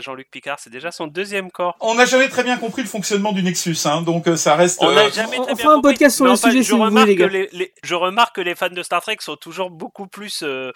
[0.00, 1.76] Jean-Luc Picard, c'est déjà son deuxième corps.
[1.80, 4.78] On n'a jamais très bien compris le fonctionnement du Nexus, hein, donc euh, ça reste...
[4.82, 7.94] On n'a euh, jamais très bien un podcast sur le sujet je remarque les je
[7.94, 10.42] remarque que les fans de Star Trek sont toujours beaucoup plus...
[10.42, 10.72] Euh,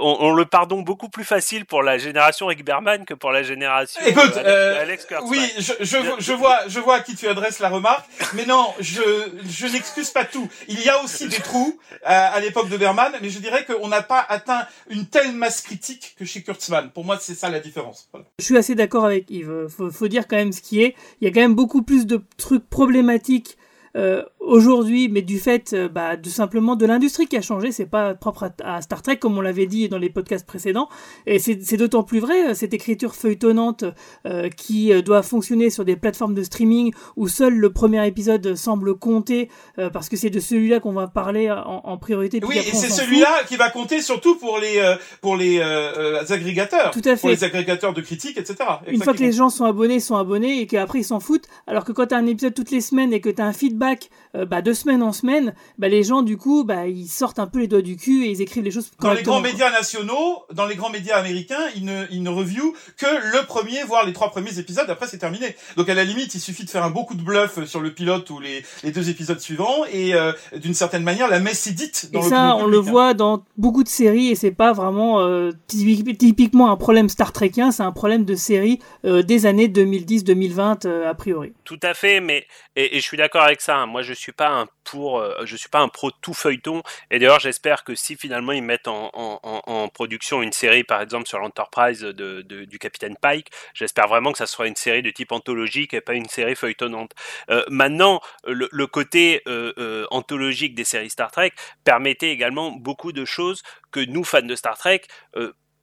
[0.00, 4.00] on, le pardon beaucoup plus facile pour la génération Rick Berman que pour la génération...
[4.04, 5.30] Écoute, Alex Kurtzman.
[5.30, 8.72] Oui, je, je, je, vois, je vois à qui tu adresses la remarque, mais non,
[8.80, 9.00] je,
[9.48, 10.48] je n'excuse pas tout.
[10.68, 13.88] Il y a aussi des trous à, à l'époque de Berman, mais je dirais qu'on
[13.88, 16.90] n'a pas atteint une telle masse critique que chez Kurtzman.
[16.90, 18.08] Pour moi, c'est ça la différence.
[18.38, 19.68] Je suis assez d'accord avec Yves.
[19.68, 20.94] Faut, faut dire quand même ce qui est.
[21.20, 23.56] Il y a quand même beaucoup plus de trucs problématiques
[23.96, 27.86] euh, aujourd'hui, mais du fait euh, bah, de simplement de l'industrie qui a changé, c'est
[27.86, 30.88] pas propre à, à, Star Trek comme on l'avait dit dans les podcasts précédents,
[31.26, 33.84] et c'est d'autant plus vrai euh, cette écriture feuilletonnante
[34.26, 38.54] euh, qui euh, doit fonctionner sur des plateformes de streaming où seul le premier épisode
[38.54, 42.40] semble compter euh, parce que c'est de celui-là qu'on va parler en, en priorité.
[42.46, 44.78] Oui, et c'est celui-là qui va compter surtout pour les
[45.20, 47.20] pour les agrégateurs, Tout à fait.
[47.20, 48.54] pour les agrégateurs de critiques, etc.
[48.58, 48.78] Exactement.
[48.92, 51.84] Une fois que les gens sont abonnés, sont abonnés et qu'après ils s'en foutent, alors
[51.84, 54.10] que quand tu as un épisode toutes les semaines et que tu as un feedback
[54.38, 57.46] euh, bah, de semaine en semaine, bah, les gens du coup, bah, ils sortent un
[57.46, 58.90] peu les doigts du cul et ils écrivent les choses.
[59.00, 62.74] Dans les grands médias nationaux, dans les grands médias américains, ils ne ils ne review
[62.96, 64.88] que le premier, voire les trois premiers épisodes.
[64.88, 65.56] Après, c'est terminé.
[65.76, 68.30] Donc à la limite, il suffit de faire un beaucoup de bluff sur le pilote
[68.30, 72.10] ou les les deux épisodes suivants et euh, d'une certaine manière, la messe est dite.
[72.12, 75.52] Dans et ça, on le voit dans beaucoup de séries et c'est pas vraiment euh,
[75.66, 81.08] typiquement un problème Star Trekien, c'est un problème de série euh, des années 2010-2020 euh,
[81.08, 81.52] a priori.
[81.64, 83.76] Tout à fait, mais et, et je suis d'accord avec ça.
[83.76, 83.86] Hein.
[83.86, 86.82] Moi, je suis pas un pour, euh, je suis pas un pro tout feuilleton.
[87.10, 91.38] Et d'ailleurs, j'espère que si finalement ils mettent en, production une série, par exemple sur
[91.38, 96.00] l'Enterprise du Capitaine Pike, j'espère vraiment que ça sera une série de type anthologique et
[96.00, 97.12] pas une série feuilletonnante.
[97.50, 101.52] Euh, maintenant, le, côté euh, anthologique des séries Star Trek
[101.84, 105.02] permettait également beaucoup de choses que nous, fans de Star Trek,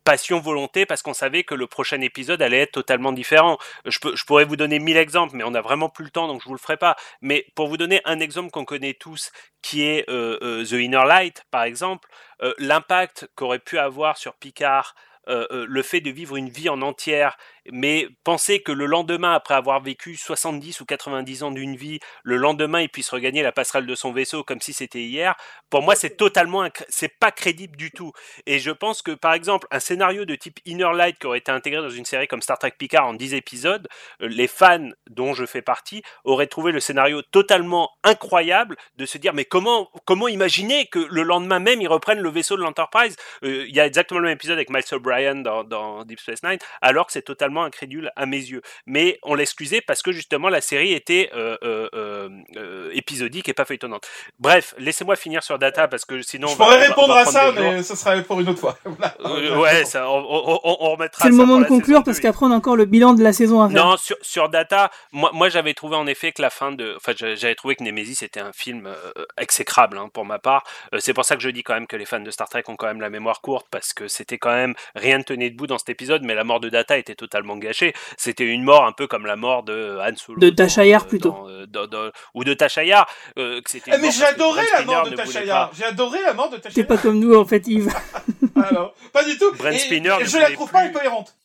[0.05, 3.57] passion volonté parce qu'on savait que le prochain épisode allait être totalement différent.
[3.85, 6.27] Je, peux, je pourrais vous donner mille exemples, mais on n'a vraiment plus le temps,
[6.27, 6.95] donc je vous le ferai pas.
[7.21, 11.03] Mais pour vous donner un exemple qu'on connaît tous, qui est euh, euh, The Inner
[11.05, 12.07] Light, par exemple,
[12.43, 14.95] euh, l'impact qu'aurait pu avoir sur Picard
[15.27, 17.35] le fait de vivre une vie en entière,
[17.71, 22.37] mais penser que le lendemain, après avoir vécu 70 ou 90 ans d'une vie, le
[22.37, 25.35] lendemain, il puisse regagner la passerelle de son vaisseau comme si c'était hier,
[25.69, 28.11] pour moi, c'est totalement, c'est pas crédible du tout.
[28.45, 31.51] Et je pense que, par exemple, un scénario de type Inner Light qui aurait été
[31.51, 33.87] intégré dans une série comme Star Trek Picard en 10 épisodes,
[34.19, 39.33] les fans dont je fais partie auraient trouvé le scénario totalement incroyable de se dire,
[39.33, 43.15] mais comment, comment imaginer que le lendemain même, ils reprennent le vaisseau de l'Enterprise?
[43.43, 46.59] Euh, Il y a exactement le même épisode avec Miles O'Brien dans, Deep Space Nine,
[46.81, 48.61] alors que c'est totalement incrédule à mes yeux.
[48.85, 53.65] Mais on l'excusait parce que justement la série était euh, euh, euh, épisodique et pas
[53.65, 54.07] feuilletonnante.
[54.39, 56.47] Bref, laissez-moi finir sur Data parce que sinon.
[56.47, 58.77] Je pourrais répondre à ça, mais ce sera pour une autre fois.
[59.57, 61.23] ouais, ça, on, on, on remettra.
[61.23, 63.61] C'est le moment de conclure parce qu'après on a encore le bilan de la saison
[63.61, 63.85] à faire.
[63.85, 67.13] Non, sur, sur Data, moi, moi j'avais trouvé en effet que la fin de, enfin
[67.15, 68.89] j'avais trouvé que Nemesis était un film
[69.37, 70.63] exécrable hein, pour ma part.
[70.99, 72.75] c'est pour ça que je dis quand même que les fans de Star Trek ont
[72.75, 75.77] quand même la mémoire courte parce que c'était quand même rien ne tenait debout dans
[75.77, 77.93] cet épisode, mais la mort de Data était totalement gâchée.
[78.17, 80.39] C'était une mort un peu comme la mort de Han Solo.
[80.39, 81.47] De Tachayar plutôt.
[81.67, 83.07] Dans, dans, ou de Tachayar.
[83.37, 85.71] Euh, eh mais j'ai adoré la mort de Tachayar.
[85.77, 86.73] J'ai adoré la mort de Tachayar.
[86.73, 87.93] T'es pas comme nous en fait, Yves.
[88.55, 89.51] Alors, pas du tout.
[89.53, 90.15] Brent Spinner.
[90.21, 90.73] Et je la trouve plus...
[90.73, 91.35] pas incohérente.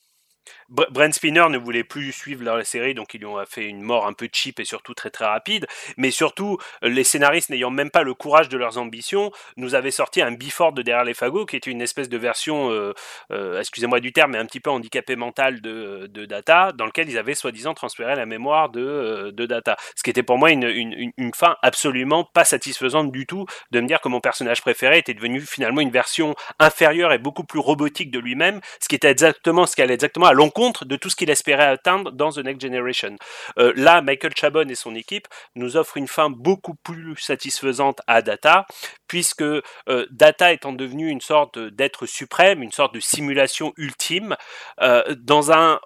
[0.70, 4.06] Brent Spinner ne voulait plus suivre la série, donc ils lui ont fait une mort
[4.06, 5.66] un peu cheap et surtout très très rapide.
[5.96, 10.22] Mais surtout, les scénaristes n'ayant même pas le courage de leurs ambitions, nous avaient sorti
[10.22, 12.94] un Biford de derrière les fagots, qui est une espèce de version, euh,
[13.32, 17.18] euh, excusez-moi du terme, mais un petit peu handicapé mental de, Data, dans lequel ils
[17.18, 19.76] avaient soi-disant transféré la mémoire de, euh, Data.
[19.96, 23.80] Ce qui était pour moi une, une, une, fin absolument pas satisfaisante du tout, de
[23.80, 27.58] me dire que mon personnage préféré était devenu finalement une version inférieure et beaucoup plus
[27.58, 31.08] robotique de lui-même, ce qui était exactement ce qui allait exactement à l'encontre de tout
[31.08, 33.16] ce qu'il espérait atteindre dans The Next Generation.
[33.58, 38.20] Euh, là, Michael Chabon et son équipe nous offrent une fin beaucoup plus satisfaisante à
[38.20, 38.66] Data,
[39.08, 39.62] puisque euh,
[40.10, 44.36] Data étant devenu une sorte d'être suprême, une sorte de simulation ultime,
[44.80, 45.80] euh, dans un...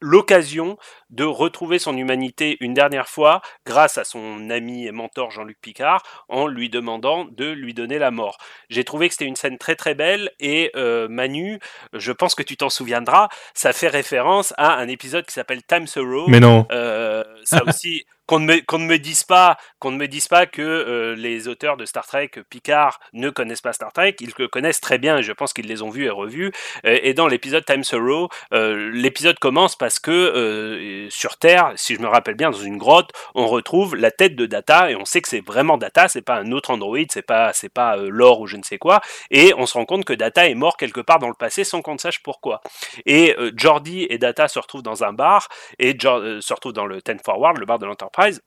[0.00, 0.76] l'occasion
[1.10, 6.02] de retrouver son humanité une dernière fois grâce à son ami et mentor Jean-Luc Picard
[6.28, 8.38] en lui demandant de lui donner la mort.
[8.68, 11.58] J'ai trouvé que c'était une scène très très belle et euh, Manu,
[11.92, 15.86] je pense que tu t'en souviendras, ça fait référence à un épisode qui s'appelle Time
[15.86, 16.28] Sorrow.
[16.28, 16.66] Mais non.
[16.72, 21.16] Euh, ça aussi qu'on ne, me, dise pas qu'on ne me dise pas que euh,
[21.16, 24.98] les auteurs de Star Trek Picard ne connaissent pas Star Trek, ils le connaissent très
[24.98, 26.52] bien et je pense qu'ils les ont vus et revus.
[26.84, 31.96] Et, et dans l'épisode Time Sorrow, euh, l'épisode commence parce que euh, sur Terre, si
[31.96, 35.04] je me rappelle bien, dans une grotte, on retrouve la tête de Data et on
[35.04, 38.08] sait que c'est vraiment Data, c'est pas un autre androïde, c'est pas c'est pas euh,
[38.10, 39.00] l'or ou je ne sais quoi.
[39.32, 41.82] Et on se rend compte que Data est mort quelque part dans le passé sans
[41.82, 42.60] qu'on ne sache pourquoi.
[43.06, 45.48] Et euh, Jordi et Data se retrouvent dans un bar
[45.80, 48.40] et se retrouvent dans le Ten Forward, le bar de l'Enterprise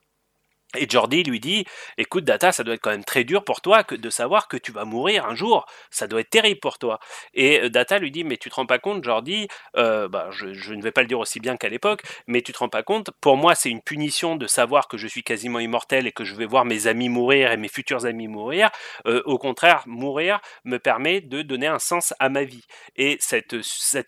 [0.76, 1.66] Et Jordi lui dit,
[1.98, 4.58] écoute Data, ça doit être quand même très dur pour toi que de savoir que
[4.58, 5.68] tu vas mourir un jour.
[5.92, 7.00] Ça doit être terrible pour toi.
[7.36, 10.74] Et euh, Data lui dit, mais tu te rends pas compte, Jordi, euh, bah, je,
[10.74, 13.12] ne vais pas le dire aussi bien qu'à l'époque, mais tu te rends pas compte,
[13.22, 16.34] pour moi c'est une punition de savoir que je suis quasiment immortel et que je
[16.34, 18.72] vais voir mes amis mourir et mes futurs amis mourir.
[19.06, 22.66] Euh, au contraire, mourir me permet de donner un sens à ma vie.
[22.96, 23.62] Et cette,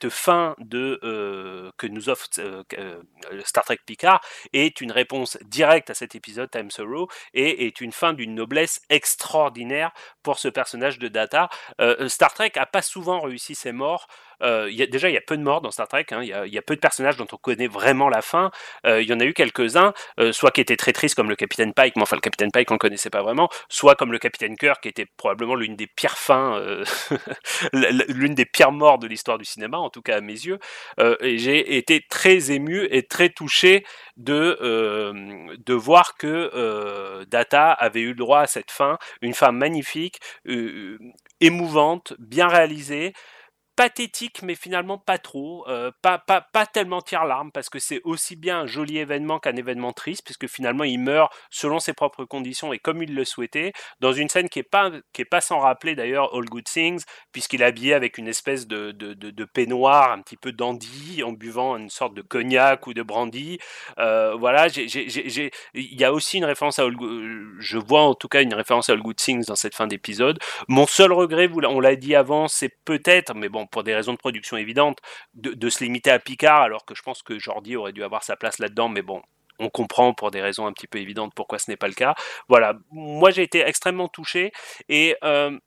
[0.10, 1.00] fin de,
[1.78, 2.28] que nous offre
[3.44, 4.22] Star Trek Picard
[4.54, 6.50] est une réponse directe à cet épisode
[7.34, 9.92] Et est une fin d'une noblesse extraordinaire
[10.24, 11.50] pour ce personnage de Data.
[11.82, 14.08] Euh, Star Trek a pas souvent réussi ses morts
[14.42, 16.06] euh, déjà, il y a peu de morts dans Star Trek.
[16.12, 16.22] Hein.
[16.24, 18.52] Il y, a peu de personnages dont on connaît vraiment la fin.
[18.86, 21.36] Euh, il y en a eu quelques-uns, euh, soit qui étaient très tristes comme le
[21.36, 24.20] Capitaine Pike, mais enfin le Capitaine Pike on le connaissait pas vraiment, soit comme le
[24.20, 26.60] Capitaine Kirk qui était probablement l'une des pires fins,
[27.74, 30.60] l'une des pires morts de l'histoire du cinéma, en tout cas à mes yeux.
[31.22, 33.86] J'ai été très ému et très touché
[34.18, 34.58] de
[35.58, 40.20] de voir que Data avait eu le droit à cette fin, une fin magnifique,
[41.42, 43.14] émouvante, bien réalisée
[43.76, 48.36] pathétique, mais finalement pas trop, euh, pas, pas, pas tellement tire-larme, parce que c'est aussi
[48.36, 52.74] bien un joli événement qu'un événement triste, puisque finalement il meurt selon ses propres conditions
[52.74, 55.60] et comme il le souhaitait, dans une scène qui est pas, qui est pas sans
[55.60, 60.12] rappeler d'ailleurs All Good Things, puisqu'il est habillé avec une espèce de, de, de, peignoir
[60.12, 63.60] un petit peu dandy, en buvant une sorte de cognac ou de brandy.
[64.00, 66.96] Euh, voilà, il y a aussi une référence à All
[67.60, 70.40] je vois en tout cas une référence à All Good Things dans cette fin d'épisode.
[70.68, 74.18] Mon seul regret, on l'a dit avant, c'est peut-être, mais bon, pour des raisons de
[74.18, 75.00] production évidentes,
[75.34, 78.36] de, se limiter à Picard, alors que je pense que Jordi aurait dû avoir sa
[78.36, 79.22] place là-dedans, mais bon,
[79.60, 82.16] on comprend pour des raisons un petit peu évidentes pourquoi ce n'est pas le cas.
[82.48, 84.52] Voilà, moi j'ai été extrêmement touché
[84.90, 85.58] et euh,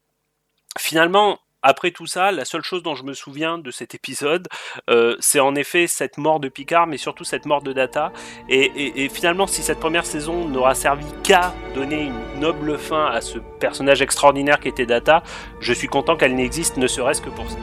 [0.79, 4.49] finalement après tout ça, la seule chose dont je me souviens de cet épisode,
[4.89, 8.13] euh, c'est en effet cette mort de Picard, mais surtout cette mort de Data.
[8.49, 13.39] Et, finalement, si cette première saison n'aura servi qu'à donner une noble fin à ce
[13.39, 15.23] personnage extraordinaire qui était Data,
[15.61, 17.59] je suis content qu'elle n'existe ne serait-ce que pour ça.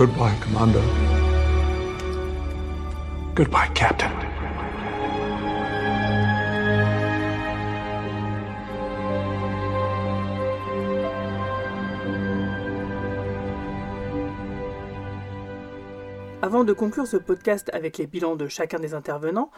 [0.00, 0.80] Goodbye, Commander.
[3.34, 4.08] Goodbye, Captain.
[16.40, 19.50] Avant de conclure ce podcast avec les bilans de chacun des intervenants,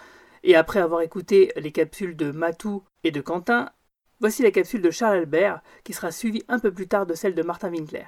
[0.42, 3.70] et après avoir écouté les capsules de Matou et de Quentin,
[4.18, 7.36] voici la capsule de Charles Albert qui sera suivie un peu plus tard de celle
[7.36, 8.06] de Martin Winkler.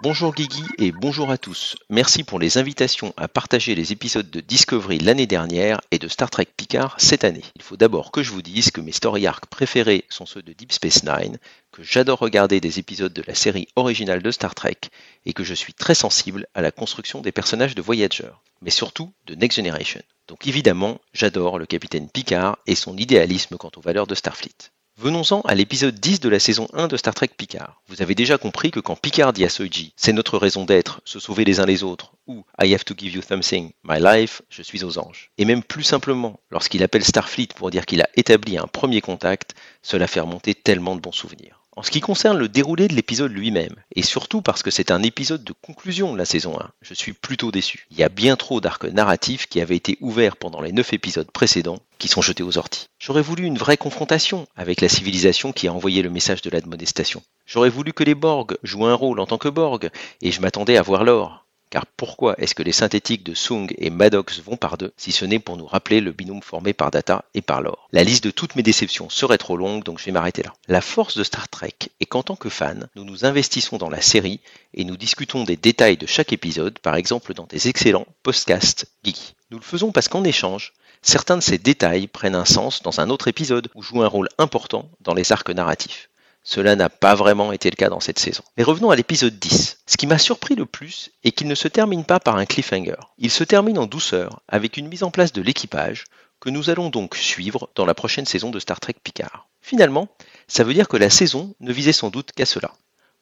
[0.00, 1.76] Bonjour Guigui et bonjour à tous.
[1.90, 6.30] Merci pour les invitations à partager les épisodes de Discovery l'année dernière et de Star
[6.30, 7.42] Trek Picard cette année.
[7.56, 10.52] Il faut d'abord que je vous dise que mes story arcs préférés sont ceux de
[10.52, 11.38] Deep Space Nine,
[11.72, 14.78] que j'adore regarder des épisodes de la série originale de Star Trek
[15.26, 18.30] et que je suis très sensible à la construction des personnages de Voyager,
[18.62, 20.02] mais surtout de Next Generation.
[20.28, 24.70] Donc évidemment, j'adore le capitaine Picard et son idéalisme quant aux valeurs de Starfleet.
[25.00, 27.80] Venons-en à l'épisode 10 de la saison 1 de Star Trek Picard.
[27.86, 31.20] Vous avez déjà compris que quand Picard dit à Soji c'est notre raison d'être, se
[31.20, 34.60] sauver les uns les autres, ou I have to give you something, my life, je
[34.60, 35.30] suis aux anges.
[35.38, 39.54] Et même plus simplement, lorsqu'il appelle Starfleet pour dire qu'il a établi un premier contact,
[39.82, 41.57] cela fait remonter tellement de bons souvenirs.
[41.78, 45.00] En ce qui concerne le déroulé de l'épisode lui-même, et surtout parce que c'est un
[45.04, 47.86] épisode de conclusion de la saison 1, je suis plutôt déçu.
[47.92, 51.30] Il y a bien trop d'arcs narratifs qui avaient été ouverts pendant les 9 épisodes
[51.30, 52.88] précédents qui sont jetés aux orties.
[52.98, 57.22] J'aurais voulu une vraie confrontation avec la civilisation qui a envoyé le message de l'admonestation.
[57.46, 59.88] J'aurais voulu que les Borg jouent un rôle en tant que Borg,
[60.20, 61.44] et je m'attendais à voir l'or.
[61.70, 65.26] Car pourquoi est-ce que les synthétiques de Sung et Maddox vont par deux, si ce
[65.26, 67.88] n'est pour nous rappeler le binôme formé par Data et par Lore?
[67.92, 70.54] La liste de toutes mes déceptions serait trop longue, donc je vais m'arrêter là.
[70.66, 74.00] La force de Star Trek est qu'en tant que fan, nous nous investissons dans la
[74.00, 74.40] série
[74.72, 79.34] et nous discutons des détails de chaque épisode, par exemple dans des excellents podcasts geeks.
[79.50, 80.72] Nous le faisons parce qu'en échange,
[81.02, 84.28] certains de ces détails prennent un sens dans un autre épisode ou jouent un rôle
[84.38, 86.08] important dans les arcs narratifs.
[86.50, 88.42] Cela n'a pas vraiment été le cas dans cette saison.
[88.56, 89.80] Mais revenons à l'épisode 10.
[89.86, 92.96] Ce qui m'a surpris le plus est qu'il ne se termine pas par un cliffhanger.
[93.18, 96.04] Il se termine en douceur avec une mise en place de l'équipage
[96.40, 99.46] que nous allons donc suivre dans la prochaine saison de Star Trek Picard.
[99.60, 100.08] Finalement,
[100.46, 102.72] ça veut dire que la saison ne visait sans doute qu'à cela.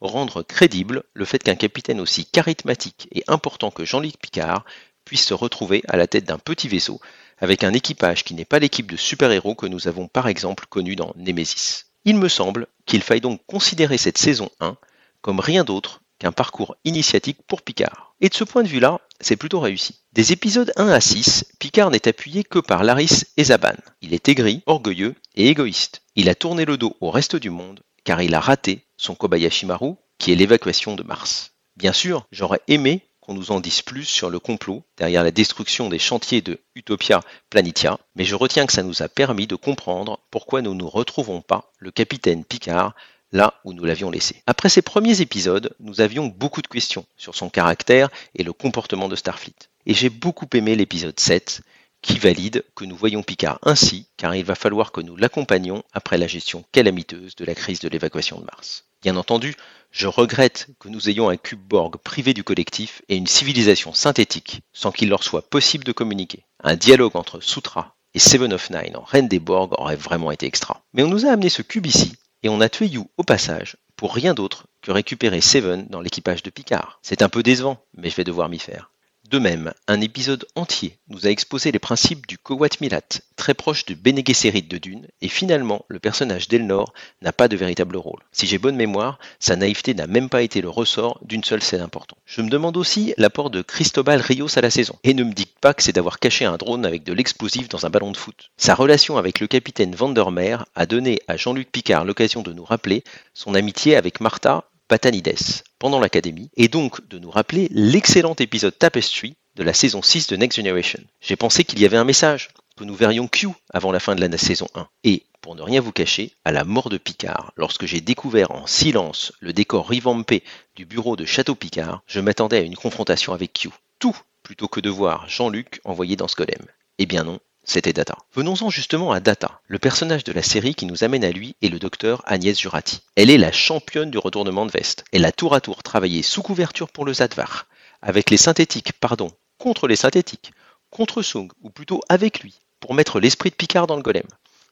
[0.01, 4.65] Rendre crédible le fait qu'un capitaine aussi charismatique et important que Jean-Luc Picard
[5.05, 7.01] puisse se retrouver à la tête d'un petit vaisseau
[7.39, 10.95] avec un équipage qui n'est pas l'équipe de super-héros que nous avons par exemple connu
[10.95, 11.87] dans Nemesis.
[12.07, 14.77] Il me semble qu'il faille donc considérer cette saison 1
[15.23, 18.15] comme rien d'autre qu'un parcours initiatique pour Picard.
[18.21, 20.03] Et de ce point de vue-là, c'est plutôt réussi.
[20.13, 23.75] Des épisodes 1 à 6, Picard n'est appuyé que par Laris et Zaban.
[24.03, 26.03] Il est aigri, orgueilleux et égoïste.
[26.15, 29.67] Il a tourné le dos au reste du monde car il a raté son Kobayashi
[29.67, 31.55] Maru, qui est l'évacuation de Mars.
[31.77, 35.89] Bien sûr, j'aurais aimé qu'on nous en dise plus sur le complot derrière la destruction
[35.89, 40.21] des chantiers de Utopia Planitia, mais je retiens que ça nous a permis de comprendre
[40.31, 42.95] pourquoi nous ne retrouvons pas le capitaine Picard
[43.33, 44.43] là où nous l'avions laissé.
[44.47, 49.09] Après ces premiers épisodes, nous avions beaucoup de questions sur son caractère et le comportement
[49.09, 49.69] de Starfleet.
[49.87, 51.63] Et j'ai beaucoup aimé l'épisode 7,
[52.07, 56.19] qui valide que nous voyons Picard ainsi, car il va falloir que nous l'accompagnions après
[56.19, 58.85] la gestion calamiteuse de la crise de l'évacuation de Mars.
[59.03, 59.57] Bien entendu,
[59.91, 64.61] je regrette que nous ayons un cube Borg privé du collectif et une civilisation synthétique
[64.73, 66.45] sans qu'il leur soit possible de communiquer.
[66.63, 70.47] Un dialogue entre Sutra et Seven of Nine en Reine des Borg aurait vraiment été
[70.47, 70.83] extra.
[70.95, 73.79] Mais on nous a amené ce cube ici et on a tué You au passage
[73.97, 77.01] pour rien d'autre que récupérer Seven dans l'équipage de Picard.
[77.03, 78.91] C'est un peu décevant, mais je vais devoir m'y faire.
[79.31, 83.01] De même, un épisode entier nous a exposé les principes du Kowat Milat,
[83.35, 87.97] très proche de Bene de Dune, et finalement, le personnage d'Elnor n'a pas de véritable
[87.97, 88.23] rôle.
[88.31, 91.81] Si j'ai bonne mémoire, sa naïveté n'a même pas été le ressort d'une seule scène
[91.81, 92.21] importante.
[92.25, 95.59] Je me demande aussi l'apport de Cristobal Rios à la saison, et ne me dites
[95.61, 98.51] pas que c'est d'avoir caché un drone avec de l'explosif dans un ballon de foot.
[98.57, 103.03] Sa relation avec le capitaine Vandermeer a donné à Jean-Luc Picard l'occasion de nous rappeler
[103.35, 109.37] son amitié avec Martha Patanides pendant l'académie, et donc de nous rappeler l'excellent épisode Tapestry
[109.57, 111.01] de la saison 6 de Next Generation.
[111.21, 114.25] J'ai pensé qu'il y avait un message, que nous verrions Q avant la fin de
[114.25, 114.87] la saison 1.
[115.05, 118.67] Et, pour ne rien vous cacher, à la mort de Picard, lorsque j'ai découvert en
[118.67, 120.43] silence le décor revampé
[120.75, 123.71] du bureau de Château Picard, je m'attendais à une confrontation avec Q.
[123.99, 126.67] Tout plutôt que de voir Jean-Luc envoyé dans ce golem.
[126.99, 128.17] Eh bien non, c'était Data.
[128.33, 129.61] Venons-en justement à Data.
[129.67, 133.01] Le personnage de la série qui nous amène à lui est le docteur Agnès Jurati.
[133.17, 135.05] Elle est la championne du retournement de veste.
[135.13, 137.67] Elle a tour à tour travaillé sous couverture pour le Zadvar,
[138.03, 140.53] avec les synthétiques, pardon, contre les synthétiques,
[140.91, 144.27] contre Sung, ou plutôt avec lui, pour mettre l'esprit de Picard dans le golem.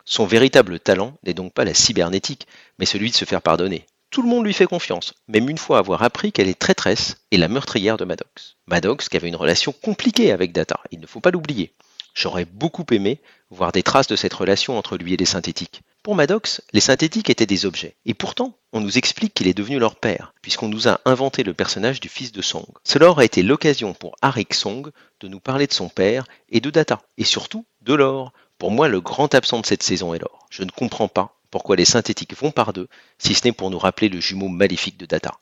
[0.05, 2.47] Son véritable talent n'est donc pas la cybernétique,
[2.79, 3.87] mais celui de se faire pardonner.
[4.11, 7.39] Tout le monde lui fait confiance, même une fois avoir appris qu'elle est traîtresse et
[7.39, 8.55] la meurtrière de Maddox.
[8.69, 11.75] Maddox qui avait une relation compliquée avec Data, il ne faut pas l'oublier.
[12.15, 13.21] J'aurais beaucoup aimé
[13.51, 15.83] voir des traces de cette relation entre lui et les synthétiques.
[16.05, 17.97] Pour Maddox, les synthétiques étaient des objets.
[18.05, 21.55] Et pourtant, on nous explique qu'il est devenu leur père, puisqu'on nous a inventé le
[21.55, 22.67] personnage du fils de Song.
[22.85, 26.71] Cela aurait été l'occasion pour Arik Song de nous parler de son père et de
[26.71, 28.33] Data, et surtout de l'or.
[28.59, 30.47] Pour moi, le grand absent de cette saison est l'or.
[30.51, 33.79] Je ne comprends pas pourquoi les synthétiques vont par deux, si ce n'est pour nous
[33.79, 35.33] rappeler le jumeau maléfique de Data.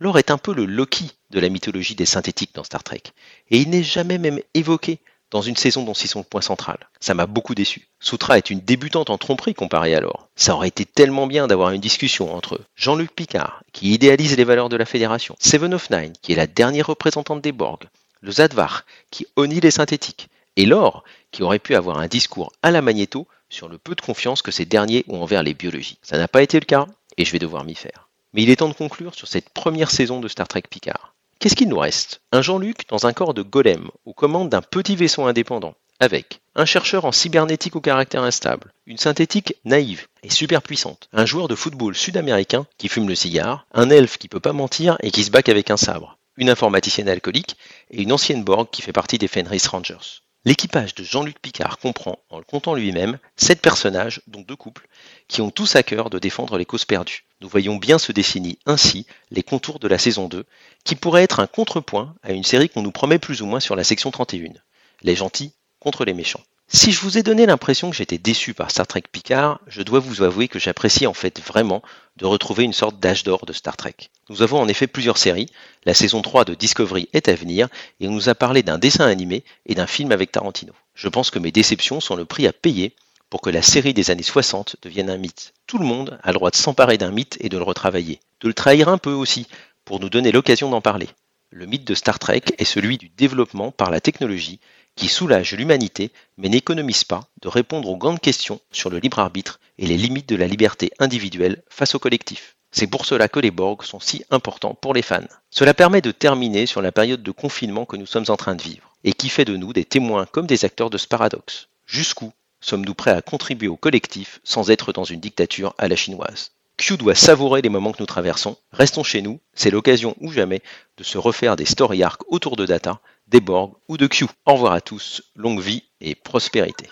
[0.00, 3.02] L'or est un peu le Loki de la mythologie des synthétiques dans Star Trek,
[3.50, 5.00] et il n'est jamais même évoqué
[5.30, 6.78] dans une saison dont ils sont le point central.
[7.00, 7.88] Ça m'a beaucoup déçu.
[8.00, 10.28] Soutra est une débutante en tromperie comparée à l'or.
[10.36, 14.68] Ça aurait été tellement bien d'avoir une discussion entre Jean-Luc Picard, qui idéalise les valeurs
[14.68, 17.88] de la Fédération, Seven of Nine, qui est la dernière représentante des Borg,
[18.20, 22.70] le Zadvar, qui honnie les synthétiques, et l'or, qui aurait pu avoir un discours à
[22.70, 25.98] la magnéto sur le peu de confiance que ces derniers ont envers les biologies.
[26.02, 28.08] Ça n'a pas été le cas, et je vais devoir m'y faire.
[28.32, 31.14] Mais il est temps de conclure sur cette première saison de Star Trek Picard.
[31.38, 32.20] Qu'est-ce qu'il nous reste?
[32.32, 36.64] Un Jean-Luc dans un corps de golem, aux commandes d'un petit vaisseau indépendant, avec un
[36.64, 41.54] chercheur en cybernétique au caractère instable, une synthétique naïve et super puissante, un joueur de
[41.54, 45.30] football sud-américain qui fume le cigare, un elfe qui peut pas mentir et qui se
[45.30, 47.56] bac avec un sabre, une informaticienne alcoolique
[47.92, 50.22] et une ancienne Borg qui fait partie des Fenris Rangers.
[50.44, 54.87] L'équipage de Jean-Luc Picard comprend, en le comptant lui-même, sept personnages, dont deux couples,
[55.28, 57.24] qui ont tous à cœur de défendre les causes perdues.
[57.40, 60.44] Nous voyons bien se dessiner ainsi les contours de la saison 2,
[60.84, 63.76] qui pourrait être un contrepoint à une série qu'on nous promet plus ou moins sur
[63.76, 64.54] la section 31.
[65.02, 66.42] Les gentils contre les méchants.
[66.70, 70.00] Si je vous ai donné l'impression que j'étais déçu par Star Trek Picard, je dois
[70.00, 71.82] vous avouer que j'apprécie en fait vraiment
[72.16, 73.94] de retrouver une sorte d'âge d'or de Star Trek.
[74.28, 75.48] Nous avons en effet plusieurs séries,
[75.86, 77.68] la saison 3 de Discovery est à venir,
[78.00, 80.74] et on nous a parlé d'un dessin animé et d'un film avec Tarantino.
[80.94, 82.94] Je pense que mes déceptions sont le prix à payer
[83.30, 85.52] pour que la série des années 60 devienne un mythe.
[85.66, 88.48] Tout le monde a le droit de s'emparer d'un mythe et de le retravailler, de
[88.48, 89.46] le trahir un peu aussi,
[89.84, 91.08] pour nous donner l'occasion d'en parler.
[91.50, 94.60] Le mythe de Star Trek est celui du développement par la technologie
[94.96, 99.60] qui soulage l'humanité mais n'économise pas de répondre aux grandes questions sur le libre arbitre
[99.78, 102.56] et les limites de la liberté individuelle face au collectif.
[102.70, 105.22] C'est pour cela que les Borg sont si importants pour les fans.
[105.50, 108.62] Cela permet de terminer sur la période de confinement que nous sommes en train de
[108.62, 111.68] vivre, et qui fait de nous des témoins comme des acteurs de ce paradoxe.
[111.86, 116.52] Jusqu'où sommes-nous prêts à contribuer au collectif sans être dans une dictature à la chinoise?
[116.78, 118.56] Q doit savourer les moments que nous traversons.
[118.72, 120.62] Restons chez nous, c'est l'occasion ou jamais
[120.96, 124.26] de se refaire des story arcs autour de Data, des Borg ou de Q.
[124.46, 126.88] Au revoir à tous, longue vie et prospérité.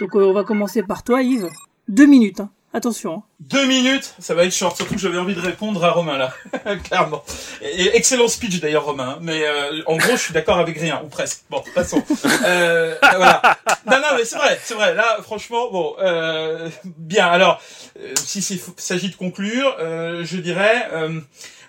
[0.00, 1.48] Donc euh, on va commencer par toi Yves.
[1.88, 2.50] Deux minutes, hein.
[2.72, 3.14] Attention.
[3.14, 3.22] Hein.
[3.40, 4.76] Deux minutes, ça va être short.
[4.76, 6.32] Surtout que j'avais envie de répondre à Romain là,
[6.84, 7.24] clairement.
[7.62, 9.18] Et, excellent speech d'ailleurs Romain.
[9.20, 11.42] Mais euh, en gros, je suis d'accord avec rien ou presque.
[11.50, 12.02] Bon, passons.
[12.42, 13.42] Euh, voilà.
[13.86, 14.94] Non, non, mais c'est vrai, c'est vrai.
[14.94, 17.26] Là, franchement, bon, euh, bien.
[17.26, 17.60] Alors,
[17.98, 20.88] euh, si s'il s'agit de conclure, euh, je dirais,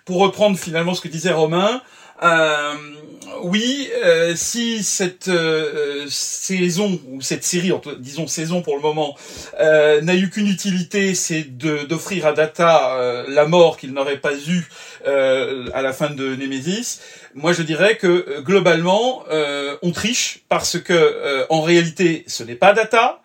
[0.05, 1.81] pour reprendre finalement ce que disait Romain.
[3.43, 9.15] Oui, euh, si cette euh, saison ou cette série, disons saison pour le moment,
[9.59, 14.67] euh, n'a eu qu'une utilité, c'est d'offrir à Data la mort qu'il n'aurait pas eue
[15.05, 16.99] à la fin de Nemesis.
[17.33, 19.23] Moi, je dirais que globalement,
[19.81, 23.21] on triche parce que en réalité, ce n'est pas Data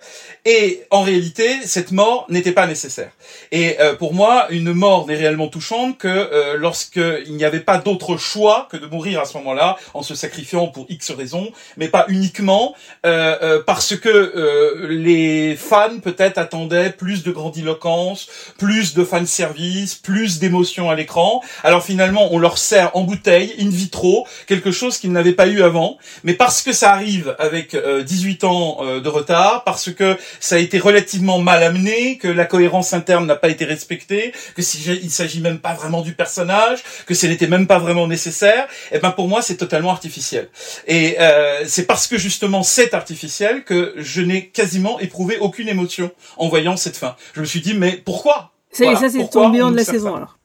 [0.46, 3.10] et en réalité, cette mort n'était pas nécessaire.
[3.50, 7.78] Et euh, pour moi, une mort n'est réellement touchante que euh, lorsqu'il n'y avait pas
[7.78, 11.88] d'autre choix que de mourir à ce moment-là en se sacrifiant pour X raisons, mais
[11.88, 12.74] pas uniquement
[13.04, 19.26] euh, euh parce que euh, les fans peut-être attendaient plus de grandiloquence, plus de fan
[19.26, 21.42] service, plus d'émotion à l'écran.
[21.64, 25.62] Alors finalement, on leur sert en bouteille, in vitro, quelque chose qu'ils n'avaient pas eu
[25.62, 25.98] avant.
[26.24, 30.78] Mais parce que ça arrive avec 18 ans de retard, parce que ça a été
[30.78, 35.40] relativement mal amené, que la cohérence interne n'a pas été respectée, que si il s'agit
[35.40, 39.10] même pas vraiment du personnage, que ce n'était même pas vraiment nécessaire, et eh ben
[39.10, 40.48] pour moi c'est totalement artificiel.
[40.86, 46.10] Et euh, c'est parce que justement c'est artificiel que je n'ai quasiment éprouvé aucune émotion
[46.36, 47.16] en voyant cette fin.
[47.34, 48.52] Je me suis dit mais pourquoi?
[48.72, 50.36] Ça, ça c'est ton bilan de la saison alors.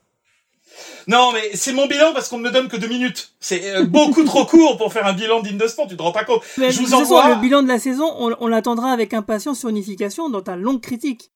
[1.07, 3.33] Non, mais c'est mon bilan parce qu'on ne me donne que deux minutes.
[3.39, 6.41] C'est euh, beaucoup trop court pour faire un bilan ce tu te rends pas compte.
[6.57, 7.29] Mais je vous envoie...
[7.29, 11.31] le bilan de la saison, on, l'attendra avec impatience sur unification dans ta longue critique.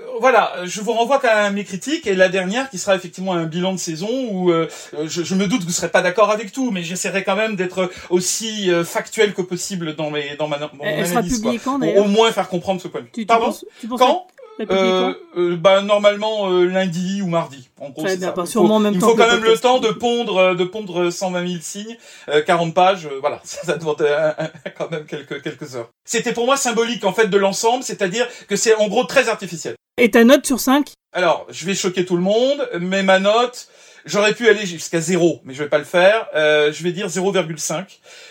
[0.00, 2.96] Euh, voilà, je vous renvoie quand même à mes critiques et la dernière qui sera
[2.96, 4.68] effectivement un bilan de saison où euh,
[5.06, 7.90] je, me doute que vous serez pas d'accord avec tout, mais j'essaierai quand même d'être
[8.10, 12.04] aussi factuel que possible dans mes dans ma dans Elle sera publiée quand Pour au
[12.04, 13.26] moins faire comprendre ce point de vue.
[13.26, 13.54] Pardon
[13.96, 14.26] Quand
[14.70, 17.68] euh, euh, bah normalement euh, lundi ou mardi.
[17.78, 19.78] En gros, bien, bah, sûrement il même faut, temps il faut quand même le temps
[19.78, 21.96] de pondre de pondre 120 000 signes,
[22.46, 23.08] 40 pages.
[23.20, 24.06] voilà, ça, ça demande
[24.76, 25.88] quand même quelques quelques heures.
[26.04, 29.76] C'était pour moi symbolique en fait de l'ensemble, c'est-à-dire que c'est en gros très artificiel.
[29.96, 33.68] Et ta note sur 5 Alors, je vais choquer tout le monde, mais ma note,
[34.06, 36.26] J'aurais pu aller jusqu'à 0, mais je vais pas le faire.
[36.34, 37.84] Euh, je vais dire 0,5,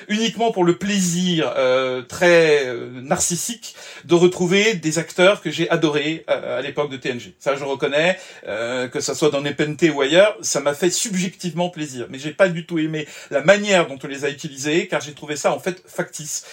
[0.07, 3.75] uniquement pour le plaisir euh, très euh, narcissique
[4.05, 7.33] de retrouver des acteurs que j'ai adorés à l'époque de TNG.
[7.39, 12.07] Ça, je reconnais, que ça soit dans Nepente ou ailleurs, ça m'a fait subjectivement plaisir.
[12.09, 15.13] Mais j'ai pas du tout aimé la manière dont on les a utilisés, car j'ai
[15.13, 16.45] trouvé ça en fait factice.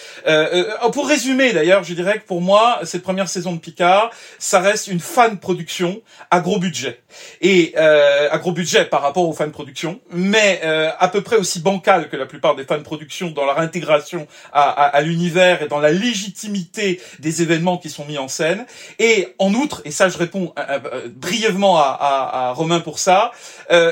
[0.93, 4.87] pour résumer, d'ailleurs, je dirais que pour moi, cette première saison de Picard, ça reste
[4.87, 6.99] une fan production à gros budget
[7.41, 11.37] et à gros budget par rapport aux fans de production, mais euh, à peu près
[11.37, 15.01] aussi bancal que la plupart des fans de production dans leur intégration à, à, à
[15.01, 18.65] l'univers et dans la légitimité des événements qui sont mis en scène.
[18.99, 23.31] Et en outre, et ça je réponds euh, euh, brièvement à, à, Romain pour ça,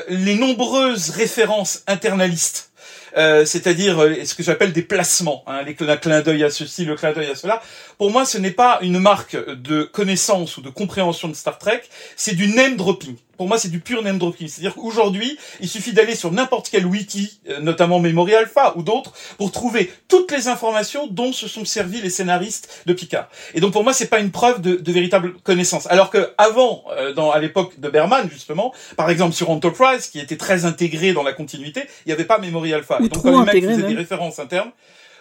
[0.07, 2.71] les nombreuses références internalistes
[3.17, 7.13] euh, c'est-à-dire ce que j'appelle des placements, hein, les clin d'œil à ceci, le clin
[7.13, 7.61] d'œil à cela.
[7.97, 11.81] Pour moi, ce n'est pas une marque de connaissance ou de compréhension de Star Trek,
[12.15, 13.15] c'est du name dropping.
[13.37, 14.47] Pour moi, c'est du pur name dropping.
[14.47, 19.13] C'est-à-dire qu'aujourd'hui, il suffit d'aller sur n'importe quel wiki, euh, notamment Memory Alpha ou d'autres,
[19.37, 23.29] pour trouver toutes les informations dont se sont servis les scénaristes de Picard.
[23.53, 25.87] Et donc, pour moi, c'est pas une preuve de, de, véritable connaissance.
[25.87, 30.19] Alors que avant, euh, dans à l'époque de Berman, justement, par exemple sur Enterprise, qui
[30.19, 32.99] était très intégré dans la continuité, il n'y avait pas Memory Alpha.
[33.03, 34.71] et donc, quand les mecs faisaient des références internes,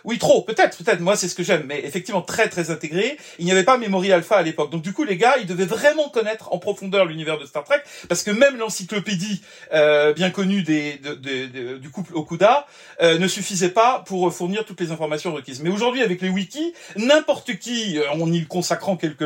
[0.05, 1.01] oui, trop, peut-être, peut-être.
[1.01, 3.17] Moi, c'est ce que j'aime, mais effectivement très très intégré.
[3.39, 5.65] Il n'y avait pas Memory Alpha à l'époque, donc du coup, les gars, ils devaient
[5.65, 9.43] vraiment connaître en profondeur l'univers de Star Trek, parce que même l'encyclopédie
[9.73, 12.67] euh, bien connue des, de, du couple Okuda
[13.03, 15.61] euh, ne suffisait pas pour fournir toutes les informations requises.
[15.63, 19.25] Mais aujourd'hui, avec les wikis, n'importe qui, euh, en y consacrant quelques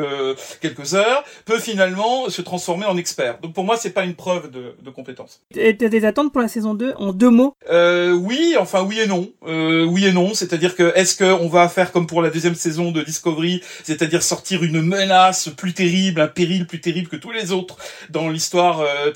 [0.61, 3.39] quelques heures, peut finalement se transformer en expert.
[3.41, 5.41] Donc pour moi, c'est pas une preuve de, de compétence.
[5.55, 7.55] T'as des attentes pour la saison 2 en deux mots?
[7.71, 9.31] Euh, Oui, enfin oui et non.
[9.47, 12.91] Euh, oui et non, c'est-à-dire que est-ce qu'on va faire comme pour la deuxième saison
[12.91, 17.53] de Discovery, c'est-à-dire sortir une menace plus terrible, un péril plus terrible que tous les
[17.53, 17.77] autres
[18.11, 19.13] dans l'histoire euh,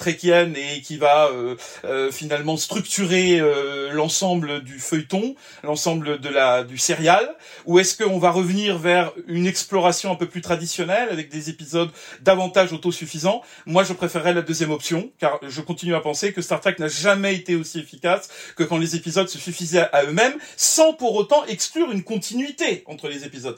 [0.57, 6.79] et qui va euh, euh, finalement structurer euh, l'ensemble du feuilleton, l'ensemble de la du
[6.79, 7.35] serial,
[7.67, 11.91] ou est-ce qu'on va revenir vers une exploration un peu plus traditionnelle avec des épisodes
[12.21, 13.43] davantage autosuffisants?
[13.67, 16.89] Moi, je préférerais la deuxième option, car je continue à penser que Star Trek n'a
[16.89, 21.42] jamais été aussi efficace que quand les épisodes se suffisaient à eux-mêmes, sans pour autant
[21.49, 23.57] exclure une continuité entre les épisodes.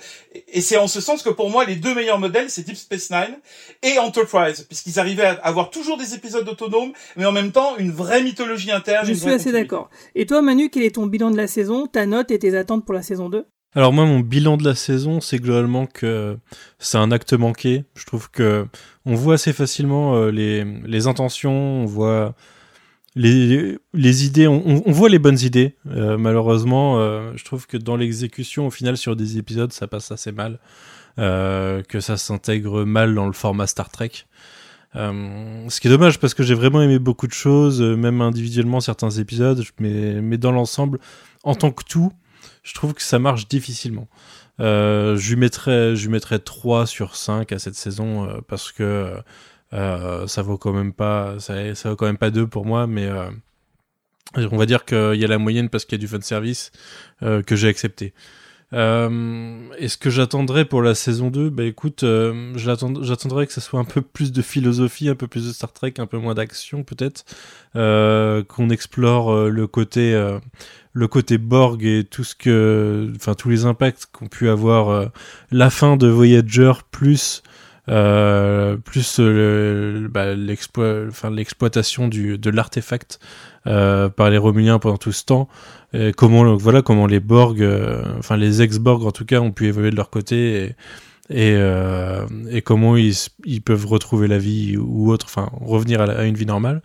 [0.49, 3.11] Et c'est en ce sens que pour moi, les deux meilleurs modèles, c'est Deep Space
[3.11, 3.39] Nine
[3.83, 7.91] et Enterprise, puisqu'ils arrivaient à avoir toujours des épisodes autonomes, mais en même temps une
[7.91, 9.07] vraie mythologie interne.
[9.07, 9.91] Je suis assez d'accord.
[10.15, 12.85] Et toi, Manu, quel est ton bilan de la saison, ta note et tes attentes
[12.85, 13.47] pour la saison 2
[13.77, 16.39] alors moi, mon bilan de la saison, c'est globalement que
[16.79, 17.83] c'est un acte manqué.
[17.97, 18.67] Je trouve que
[19.05, 22.37] on voit assez facilement euh, les, les intentions, on voit
[23.17, 25.77] les, idées, on, voit les bonnes idées.
[25.89, 30.11] Euh, malheureusement, euh, je trouve que dans l'exécution, au final, sur des épisodes, ça passe
[30.11, 30.59] assez mal.
[31.21, 34.11] Euh, que ça s'intègre mal dans le format Star Trek.
[34.95, 39.11] Ce qui est dommage parce que j'ai vraiment aimé beaucoup de choses, même individuellement certains
[39.11, 40.99] épisodes, mais, mais dans l'ensemble,
[41.43, 42.13] en tant que tout,
[42.63, 44.09] je trouve que ça marche difficilement.
[44.59, 49.17] Je lui mettrais, mettrais 3 sur 5 à cette saison parce que
[49.75, 51.55] ça vaut quand même pas, ça,
[51.85, 53.09] vaut quand même pas 2 pour moi, mais
[54.37, 56.73] on va dire qu'il y a la moyenne parce qu'il y a du fan service
[57.21, 58.15] que j'ai accepté.
[58.75, 63.79] Euh, Est-ce que j'attendrais pour la saison 2 Bah écoute, euh, j'attendrais que ça soit
[63.79, 66.83] un peu plus de philosophie, un peu plus de Star Trek, un peu moins d'action
[66.83, 67.25] peut-être,
[67.77, 70.39] euh, qu'on explore euh, le côté euh,
[70.93, 75.07] le côté Borg et tout ce que, enfin tous les impacts qu'ont pu avoir euh,
[75.51, 77.43] la fin de Voyager plus
[77.87, 83.21] plus bah, l'exploitation de l'artefact
[83.65, 85.49] par les Romuliens pendant tout ce temps
[86.17, 89.91] comment voilà comment les Borg, euh, enfin les ex-Borg en tout cas, ont pu évoluer
[89.91, 90.77] de leur côté et
[91.31, 96.35] et, euh, et comment ils, peuvent retrouver la vie ou autre, enfin revenir à, une
[96.35, 96.83] vie normale.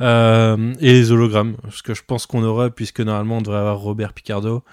[0.00, 3.78] Euh, et les hologrammes, ce que je pense qu'on aura, puisque normalement on devrait avoir
[3.78, 4.64] Robert Picardo.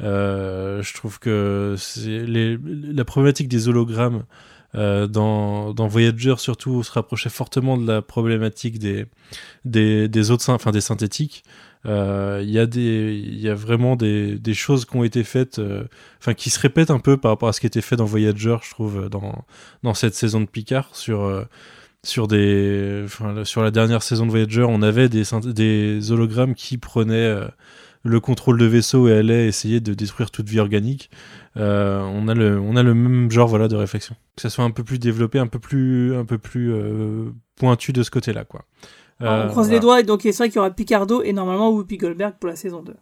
[0.00, 4.24] Euh, je trouve que la problématique des hologrammes
[4.78, 9.06] euh, dans, Voyager surtout se rapprochait fortement de la problématique des,
[9.64, 11.42] des, des autres, enfin des synthétiques.
[11.86, 15.84] Euh, il y a y a vraiment des, des choses qui ont été faites euh,
[16.20, 18.56] enfin qui se répètent un peu par rapport à ce qui était fait dans Voyager
[18.62, 19.44] je trouve dans
[19.84, 21.46] dans cette saison de Picard sur
[22.02, 23.06] sur des
[23.44, 27.46] sur la dernière saison de Voyager on avait des des hologrammes qui prenaient
[28.02, 31.10] le contrôle de vaisseau et allaient essayer de détruire toute vie organique
[31.56, 34.64] euh, on a le on a le même genre voilà de réflexion que ça soit
[34.64, 38.32] un peu plus développé un peu plus un peu plus euh, pointu de ce côté
[38.32, 38.64] là quoi
[39.20, 39.74] euh, on croise voilà.
[39.74, 42.48] les doigts, et donc c'est vrai qu'il y aura Picardo et normalement Whoopi Goldberg pour
[42.48, 42.94] la saison 2.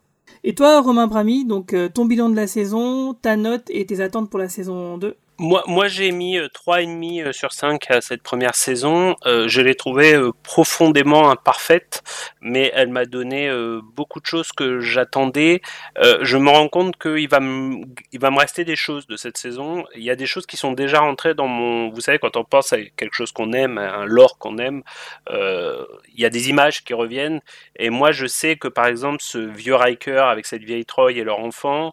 [0.45, 4.01] Et toi, Romain Brami, donc euh, ton bilan de la saison, ta note et tes
[4.01, 8.23] attentes pour la saison 2 moi, moi j'ai mis euh, 3,5 sur 5 à cette
[8.23, 9.17] première saison.
[9.27, 12.03] Euh, je l'ai trouvée euh, profondément imparfaite,
[12.41, 15.61] mais elle m'a donné euh, beaucoup de choses que j'attendais.
[15.99, 19.17] Euh, je me rends compte qu'il va, me, il va me rester des choses de
[19.17, 19.85] cette saison.
[19.95, 21.91] Il y a des choses qui sont déjà rentrées dans mon...
[21.91, 24.83] Vous savez, quand on pense à quelque chose qu'on aime, un lore qu'on aime,
[25.31, 25.85] euh,
[26.15, 27.41] il y a des images qui reviennent.
[27.79, 31.25] Et moi, je sais que, par exemple, ce vieux Riker avec cette vieille Troy et
[31.25, 31.93] leur enfant,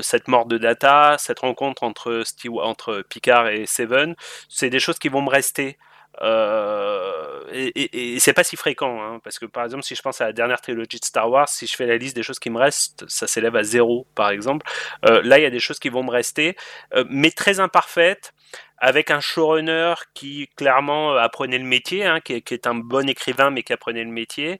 [0.00, 4.16] cette mort de Data, cette rencontre entre Stewart entre Picard et Seven,
[4.48, 5.78] c'est des choses qui vont me rester.
[6.20, 10.02] Euh, et, et, et c'est pas si fréquent, hein, parce que par exemple, si je
[10.02, 12.38] pense à la dernière trilogie de Star Wars, si je fais la liste des choses
[12.38, 14.66] qui me restent, ça s'élève à zéro, par exemple.
[15.06, 16.56] Euh, là, il y a des choses qui vont me rester,
[16.94, 18.34] euh, mais très imparfaites,
[18.78, 23.08] avec un showrunner qui clairement apprenait le métier, hein, qui, est, qui, est, un bon
[23.08, 24.58] écrivain, mais qui apprenait le métier.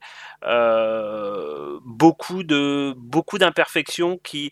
[1.85, 4.51] Beaucoup de beaucoup d'imperfections qui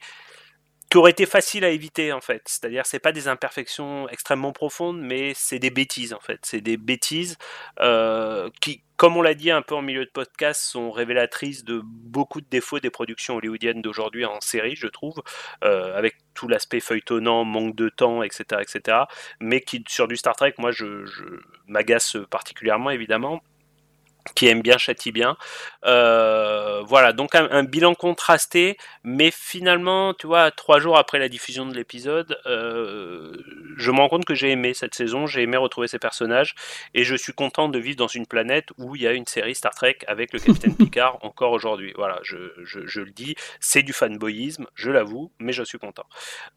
[0.91, 2.41] qui aurait été facile à éviter en fait.
[2.45, 6.39] C'est-à-dire c'est pas des imperfections extrêmement profondes, mais c'est des bêtises en fait.
[6.43, 7.37] C'est des bêtises
[7.79, 11.81] euh, qui, comme on l'a dit un peu en milieu de podcast, sont révélatrices de
[11.85, 15.23] beaucoup de défauts des productions hollywoodiennes d'aujourd'hui en série, je trouve,
[15.63, 18.97] euh, avec tout l'aspect feuilletonnant, manque de temps, etc., etc.
[19.39, 21.23] Mais qui sur du Star Trek, moi, je, je
[21.67, 23.41] m'agace particulièrement évidemment
[24.35, 25.35] qui aime bien châtie bien.
[25.85, 31.27] Euh, voilà, donc un, un, bilan contrasté, mais finalement, tu vois, trois jours après la
[31.27, 33.35] diffusion de l'épisode, euh,
[33.77, 36.53] je me rends compte que j'ai aimé cette saison, j'ai aimé retrouver ces personnages,
[36.93, 39.55] et je suis content de vivre dans une planète où il y a une série
[39.55, 41.93] Star Trek avec le capitaine Picard encore aujourd'hui.
[41.95, 46.05] Voilà, je, je, je, le dis, c'est du fanboyisme, je l'avoue, mais je suis content.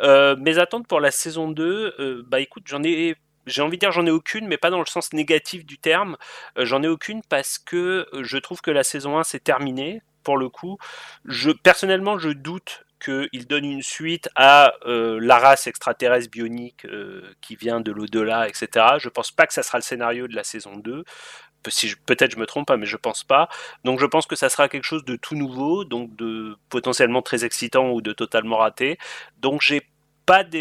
[0.03, 3.81] Euh, mes attentes pour la saison 2, euh, bah écoute, j'en ai j'ai envie de
[3.81, 6.17] dire j'en ai aucune, mais pas dans le sens négatif du terme.
[6.59, 10.37] Euh, j'en ai aucune parce que je trouve que la saison 1 s'est terminée, pour
[10.37, 10.79] le coup.
[11.25, 17.35] Je, personnellement, je doute qu'il donne une suite à euh, la race extraterrestre bionique euh,
[17.43, 18.87] qui vient de l'au-delà, etc.
[18.99, 21.05] Je pense pas que ça sera le scénario de la saison 2.
[21.69, 23.49] Si peut-être je me trompe, mais je pense pas.
[23.85, 27.45] Donc je pense que ça sera quelque chose de tout nouveau, donc de potentiellement très
[27.45, 28.99] excitant ou de totalement raté.
[29.39, 29.87] Donc j'ai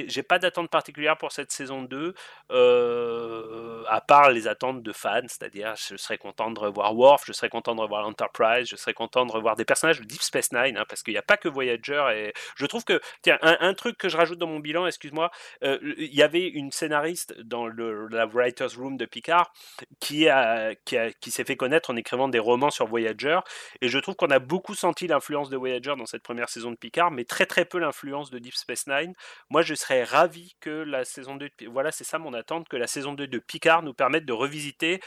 [0.08, 2.14] j'ai pas d'attente particulière pour cette saison 2
[2.52, 7.34] euh, à part les attentes de fans c'est-à-dire je serais content de revoir Worf je
[7.34, 10.52] serais content de revoir l'Enterprise je serais content de revoir des personnages de Deep Space
[10.52, 13.74] Nine hein, parce qu'il n'y a pas que Voyager et je trouve que tiens un,
[13.74, 15.32] truc que je rajoute dans mon bilan excuse-moi
[15.64, 19.54] euh, il y avait une scénariste dans la writers room de Picard
[20.00, 23.40] qui a qui, qui s'est fait connaître en écrivant des romans sur Voyager
[23.82, 26.76] et je trouve qu'on a beaucoup senti l'influence de Voyager dans cette première saison de
[26.76, 29.14] Picard mais très très peu l'influence de Deep Space Nine
[29.54, 32.88] moi je serais ravi que la saison 2 voilà c'est ça mon attente que la
[32.88, 35.00] saison 2 de Picard nous permette de revisiter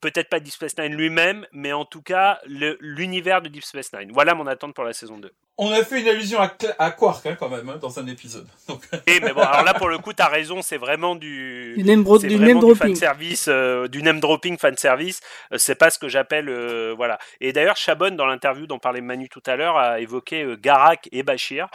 [0.00, 4.10] peut-être pas Deep Space Nine lui-même, mais en tout cas l'univers de Deep Space Nine.
[4.12, 5.32] Voilà mon attente pour la saison 2.
[5.58, 8.48] On a fait une allusion à, Quark hein, quand même hein, dans un épisode.
[9.06, 12.02] Et mais bon, alors là pour le coup, t'as raison, c'est vraiment du, du name,
[12.02, 15.20] du name dropping, fan service, euh, du name dropping fan service.
[15.52, 17.18] Euh, c'est pas ce que j'appelle euh, voilà.
[17.40, 21.22] Et d'ailleurs, Chabon dans l'interview dont parlait Manu tout à l'heure a évoqué Garak et
[21.22, 21.68] Bashir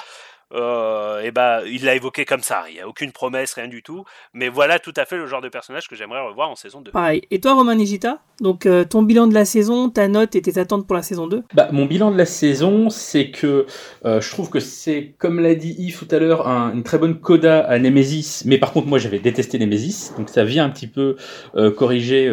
[0.53, 2.63] euh, et bah, il l'a évoqué comme ça.
[2.69, 4.05] Il n'y a aucune promesse, rien du tout.
[4.33, 6.91] Mais voilà tout à fait le genre de personnage que j'aimerais revoir en saison 2.
[6.91, 7.21] Pareil.
[7.31, 8.19] Et toi, Romain Nigita?
[8.39, 11.27] Donc, euh, ton bilan de la saison, ta note et tes attentes pour la saison
[11.27, 13.65] 2 bah, Mon bilan de la saison, c'est que
[14.05, 17.19] euh, je trouve que c'est, comme l'a dit Yves tout à l'heure, une très bonne
[17.19, 18.43] coda à Nemesis.
[18.45, 20.13] Mais par contre, moi, j'avais détesté Nemesis.
[20.17, 21.17] Donc, ça vient un petit peu
[21.75, 22.27] corriger,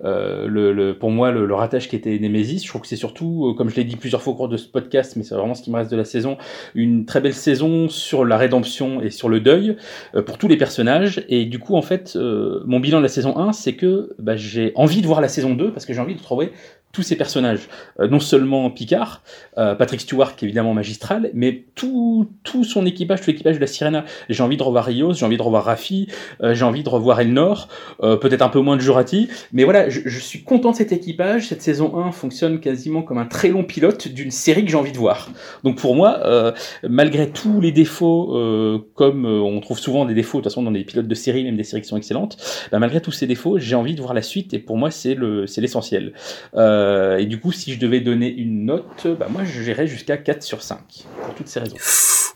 [0.00, 2.62] le, le, pour moi, le, le, rattache qui était Nemesis.
[2.64, 4.66] Je trouve que c'est surtout, comme je l'ai dit plusieurs fois au cours de ce
[4.66, 6.36] podcast, mais c'est vraiment ce qui me reste de la saison,
[6.74, 7.53] une très belle saison
[7.88, 9.76] sur la rédemption et sur le deuil
[10.14, 11.24] euh, pour tous les personnages.
[11.28, 14.36] Et du coup, en fait, euh, mon bilan de la saison 1, c'est que bah,
[14.36, 16.52] j'ai envie de voir la saison 2 parce que j'ai envie de trouver
[16.94, 17.68] tous ces personnages,
[18.00, 19.22] euh, non seulement Picard,
[19.58, 23.60] euh, Patrick Stewart qui est évidemment magistral, mais tout, tout son équipage, tout l'équipage de
[23.60, 24.04] la Sirena.
[24.30, 26.08] J'ai envie de revoir Rios, j'ai envie de revoir Raffi,
[26.42, 27.68] euh, j'ai envie de revoir Elnor,
[28.00, 31.48] peut-être un peu moins de Jurati, mais voilà, je, je, suis content de cet équipage.
[31.48, 34.92] Cette saison 1 fonctionne quasiment comme un très long pilote d'une série que j'ai envie
[34.92, 35.30] de voir.
[35.64, 36.54] Donc pour moi,
[36.88, 40.84] malgré tous les défauts, comme on trouve souvent des défauts de toute façon dans des
[40.84, 42.36] pilotes de série, même des séries qui sont excellentes,
[42.70, 45.14] bah, malgré tous ces défauts, j'ai envie de voir la suite et pour moi c'est
[45.14, 46.12] le c'est l'essentiel.
[46.54, 50.16] Euh, euh, et du coup, si je devais donner une note, bah moi j'irais jusqu'à
[50.16, 50.78] 4 sur 5,
[51.22, 51.76] pour toutes ces raisons.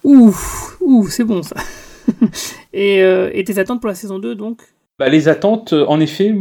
[0.04, 0.34] Ouh,
[0.80, 1.56] ouh c'est bon ça.
[2.72, 4.62] et, euh, et tes attentes pour la saison 2 donc?
[4.98, 6.32] Bah, les attentes, en effet,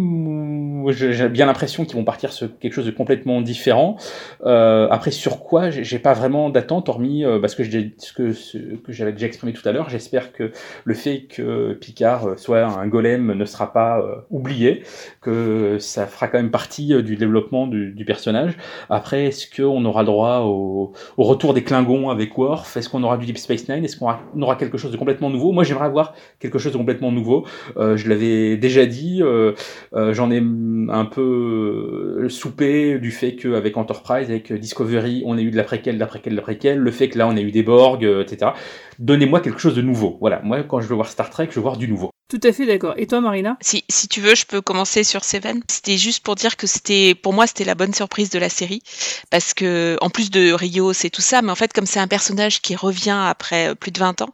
[0.91, 3.97] j'ai bien l'impression qu'ils vont partir sur quelque chose de complètement différent.
[4.45, 8.31] Euh, après, sur quoi, j'ai pas vraiment d'attente, hormis euh, parce que ce que,
[8.77, 9.89] que j'avais déjà exprimé tout à l'heure.
[9.89, 10.51] J'espère que
[10.83, 14.83] le fait que Picard euh, soit un golem ne sera pas euh, oublié,
[15.21, 18.57] que ça fera quand même partie du développement du, du personnage.
[18.89, 22.77] Après, est-ce qu'on aura droit au, au, retour des Klingons avec Worf?
[22.77, 23.83] Est-ce qu'on aura du Deep Space Nine?
[23.83, 25.51] Est-ce qu'on aura, quelque chose de complètement nouveau?
[25.51, 27.45] Moi, j'aimerais avoir quelque chose de complètement nouveau.
[27.77, 29.53] je l'avais déjà dit, euh,
[29.93, 30.41] euh, j'en ai
[30.89, 35.63] un peu euh, soupé du fait qu'avec Enterprise, avec Discovery, on a eu de la
[35.63, 37.63] préquelle, de la préquelle, de la préquelle, le fait que là on a eu des
[37.63, 38.51] Borg, etc.
[38.99, 40.17] Donnez-moi quelque chose de nouveau.
[40.19, 42.11] Voilà, moi quand je veux voir Star Trek, je veux voir du nouveau.
[42.29, 42.93] Tout à fait d'accord.
[42.97, 43.55] Et toi, Marina?
[43.61, 45.61] Si, si tu veux, je peux commencer sur Seven.
[45.71, 48.81] C'était juste pour dire que c'était, pour moi, c'était la bonne surprise de la série,
[49.29, 52.07] parce que en plus de Rio, c'est tout ça, mais en fait, comme c'est un
[52.09, 54.29] personnage qui revient après plus de 20 ans,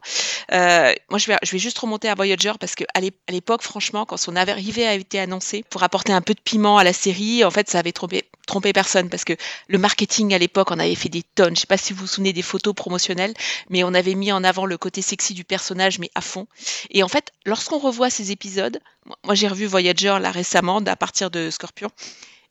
[0.52, 4.06] euh, moi, je vais, je vais juste remonter à Voyager parce que à l'époque, franchement,
[4.06, 7.44] quand son arrivée a été annoncé pour apporter un peu de piment à la série,
[7.44, 9.34] en fait, ça avait trompé, trompé personne parce que
[9.68, 11.56] le marketing à l'époque, on avait fait des tonnes.
[11.56, 13.34] Je sais pas si vous vous souvenez des photos promotionnelles,
[13.70, 16.46] mais on avait mis en avant le côté sexy du personnage, mais à fond.
[16.90, 18.80] Et en fait, lorsqu'on revoit ces épisodes.
[19.24, 21.90] Moi, j'ai revu Voyager là récemment, à partir de Scorpion.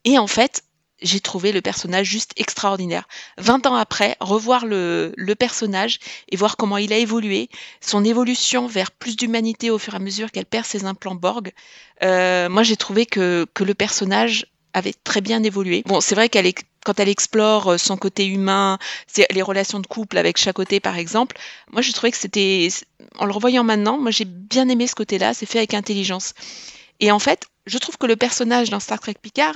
[0.05, 0.63] Et en fait,
[1.01, 3.07] j'ai trouvé le personnage juste extraordinaire.
[3.37, 5.99] 20 ans après, revoir le, personnage
[6.29, 7.49] et voir comment il a évolué,
[7.81, 11.51] son évolution vers plus d'humanité au fur et à mesure qu'elle perd ses implants Borg,
[12.03, 15.83] euh, moi j'ai trouvé que, que le personnage avait très bien évolué.
[15.85, 18.77] Bon, c'est vrai qu'elle est quand elle explore euh, son côté humain,
[19.31, 21.37] les relations de couple avec chaque côté par exemple,
[21.71, 22.67] moi je trouvais que c'était,
[23.17, 26.33] en le revoyant maintenant, moi j'ai bien aimé ce côté-là, c'est fait avec intelligence.
[26.99, 29.55] Et en fait, je trouve que le personnage dans Star Trek Picard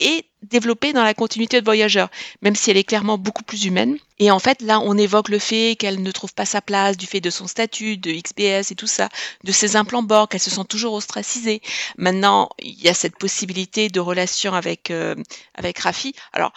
[0.00, 2.06] est développée dans la continuité de Voyager,
[2.42, 3.98] même si elle est clairement beaucoup plus humaine.
[4.18, 7.06] Et en fait, là, on évoque le fait qu'elle ne trouve pas sa place du
[7.06, 9.08] fait de son statut, de XBS et tout ça,
[9.44, 11.60] de ses implants Borg, qu'elle se sent toujours ostracisée.
[11.98, 15.14] Maintenant, il y a cette possibilité de relation avec, euh,
[15.54, 16.14] avec Rafi.
[16.32, 16.52] Alors,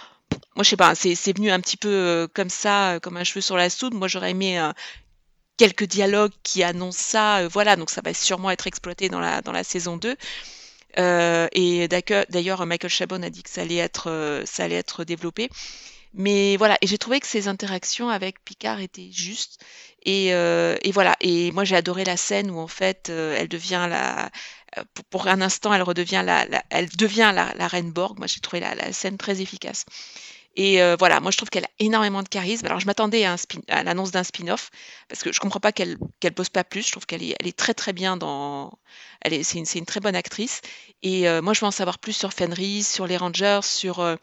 [0.56, 3.24] moi, je sais pas, c'est venu un petit peu euh, comme ça, euh, comme un
[3.24, 3.94] cheveu sur la soude.
[3.94, 4.62] Moi, j'aurais aimé
[5.58, 7.48] quelques dialogues qui annoncent ça.
[7.48, 10.16] voilà, donc ça va sûrement être exploité dans la, dans la saison 2.
[10.98, 15.04] Euh, et d'ailleurs, Michael Chabon a dit que ça allait être, euh, ça allait être
[15.04, 15.50] développé.
[16.14, 19.60] Mais voilà, et j'ai trouvé que ces interactions avec Picard étaient justes.
[20.04, 23.86] Et, euh, et voilà, et moi j'ai adoré la scène où en fait elle devient
[23.90, 24.32] la,
[25.12, 28.18] pour, un instant elle redevient la, elle devient la, reine Borg.
[28.18, 29.86] Moi j'ai trouvé la, scène très efficace.
[30.62, 32.66] Et euh, voilà, moi je trouve qu'elle a énormément de charisme.
[32.66, 33.38] Alors je m'attendais à,
[33.70, 34.72] à l'annonce d'un spin-off
[35.08, 36.86] parce que je comprends pas qu'elle qu'elle pose pas plus.
[36.86, 38.78] Je trouve qu'elle est, elle est très très bien dans.
[39.22, 40.60] Elle est, c'est une, une, très bonne actrice.
[41.02, 44.18] Et euh, moi je veux en savoir plus sur Fenris, sur les Rangers, sur euh,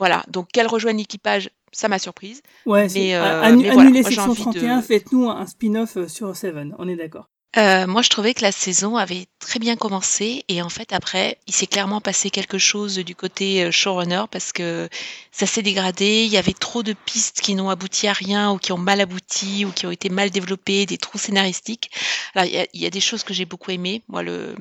[0.00, 0.24] voilà.
[0.26, 2.42] Donc qu'elle rejoigne l'équipage, ça m'a surprise.
[2.66, 6.74] Ouais, mais, euh, annulez Section 31, faites-nous un spin-off sur Seven.
[6.80, 7.28] On est d'accord.
[7.58, 11.38] Euh, moi, je trouvais que la saison avait très bien commencé et en fait après,
[11.48, 14.88] il s'est clairement passé quelque chose du côté euh, showrunner parce que
[15.32, 16.22] ça s'est dégradé.
[16.24, 19.00] Il y avait trop de pistes qui n'ont abouti à rien ou qui ont mal
[19.00, 21.90] abouti ou qui ont été mal développées, des trous scénaristiques.
[22.34, 24.02] Alors il y a, il y a des choses que j'ai beaucoup aimées.
[24.06, 24.54] Moi, le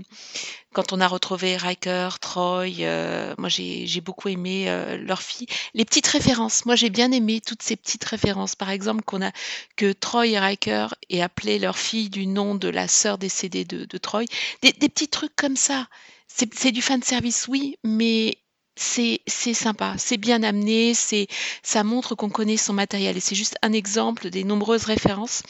[0.74, 5.48] quand on a retrouvé Riker, Troy, euh, moi j'ai beaucoup aimé euh, leur fille.
[5.74, 8.56] Les petites références, moi j'ai bien aimé toutes ces petites références.
[8.56, 9.32] Par exemple, qu'on a
[9.76, 13.98] que Troy et Riker aient appelé leur fille du nom de la sœur décédée de,
[13.98, 14.26] Troy.
[14.62, 15.88] Des, petits trucs comme ça.
[16.28, 18.38] C'est du fan service, oui, mais
[18.76, 21.28] c'est sympa, c'est bien amené, c'est
[21.64, 25.42] ça montre qu'on connaît son matériel et c'est juste un exemple des nombreuses références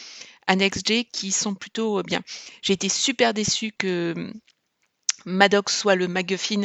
[0.47, 2.21] à NextG qui sont plutôt euh, bien.
[2.61, 4.31] J'ai été super déçue que
[5.27, 6.63] Maddox soit le MacGuffin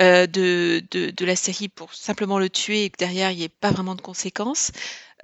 [0.00, 3.48] euh, de, de, la série pour simplement le tuer et que derrière il n'y ait
[3.48, 4.72] pas vraiment de conséquences.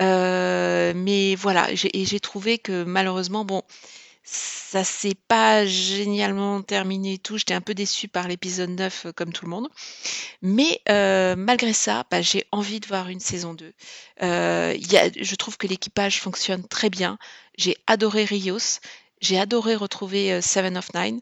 [0.01, 3.63] Euh, mais voilà, j'ai trouvé que malheureusement, bon,
[4.23, 7.39] ça s'est pas génialement terminé et tout.
[7.39, 9.69] J'étais un peu déçue par l'épisode 9 euh, comme tout le monde.
[10.43, 10.81] Mais
[11.37, 13.73] malgré ça, bah, j'ai envie de voir une saison 2.
[14.23, 17.19] Euh, il y a, je trouve que l'équipage fonctionne très bien.
[17.57, 18.81] J'ai adoré Rios.
[19.21, 21.21] J'ai adoré retrouver Seven of Nine.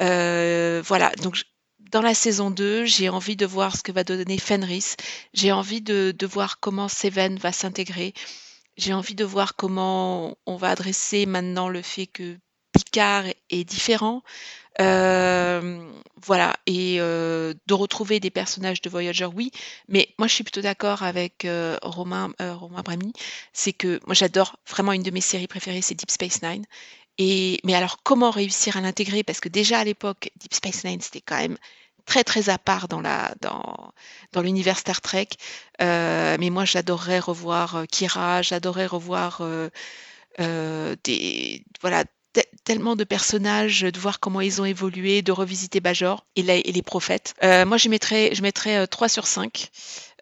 [0.00, 1.42] Euh, voilà, donc
[1.90, 4.96] dans la saison 2, j'ai envie de voir ce que va donner Fenris.
[5.34, 8.14] J'ai envie de, de voir comment Seven va s'intégrer.
[8.76, 12.38] J'ai envie de voir comment on va adresser maintenant le fait que
[12.72, 14.22] Picard est différent.
[14.80, 15.86] Euh,
[16.24, 19.50] voilà, et euh, de retrouver des personnages de Voyager, oui,
[19.88, 23.12] mais moi je suis plutôt d'accord avec euh, Romain, euh, Romain Brami,
[23.52, 26.64] c'est que moi j'adore vraiment une de mes séries préférées, c'est Deep Space Nine.
[27.18, 29.22] Mais alors comment réussir à l'intégrer?
[29.22, 31.56] Parce que déjà à l'époque, Deep Space Nine c'était quand même
[32.06, 35.28] très très à part dans la dans l'univers Star Trek.
[35.80, 39.68] Euh, mais moi j'adorerais revoir euh, Kira, j'adorerais revoir euh,
[41.80, 46.42] voilà te- tellement de personnages, de voir comment ils ont évolué, de revisiter Bajor et,
[46.42, 47.34] les prophètes.
[47.42, 49.68] Moi je mettrais je mettrais euh, 3 sur 5.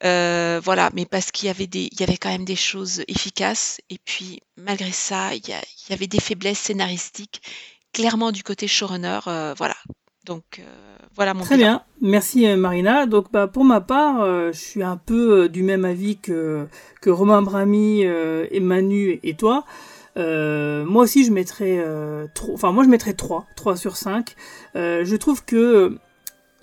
[0.04, 3.02] Euh, voilà, mais parce qu'il y avait des, il y avait quand même des choses
[3.08, 7.42] efficaces, et puis malgré ça, il y, a- il y avait des faiblesses scénaristiques,
[7.92, 9.76] clairement du côté showrunner, euh, voilà.
[10.24, 11.68] Donc euh, voilà mon Très bilan.
[11.68, 13.06] bien, merci euh, Marina.
[13.06, 16.66] Donc bah pour ma part, euh, je suis un peu du même avis que
[17.00, 19.64] que Romain Brami, euh, et Manu et toi.
[20.16, 24.34] Euh, moi aussi je mettrais euh, tro- enfin moi je mettrais 3, 3 sur 5.
[24.76, 25.98] Euh, je trouve que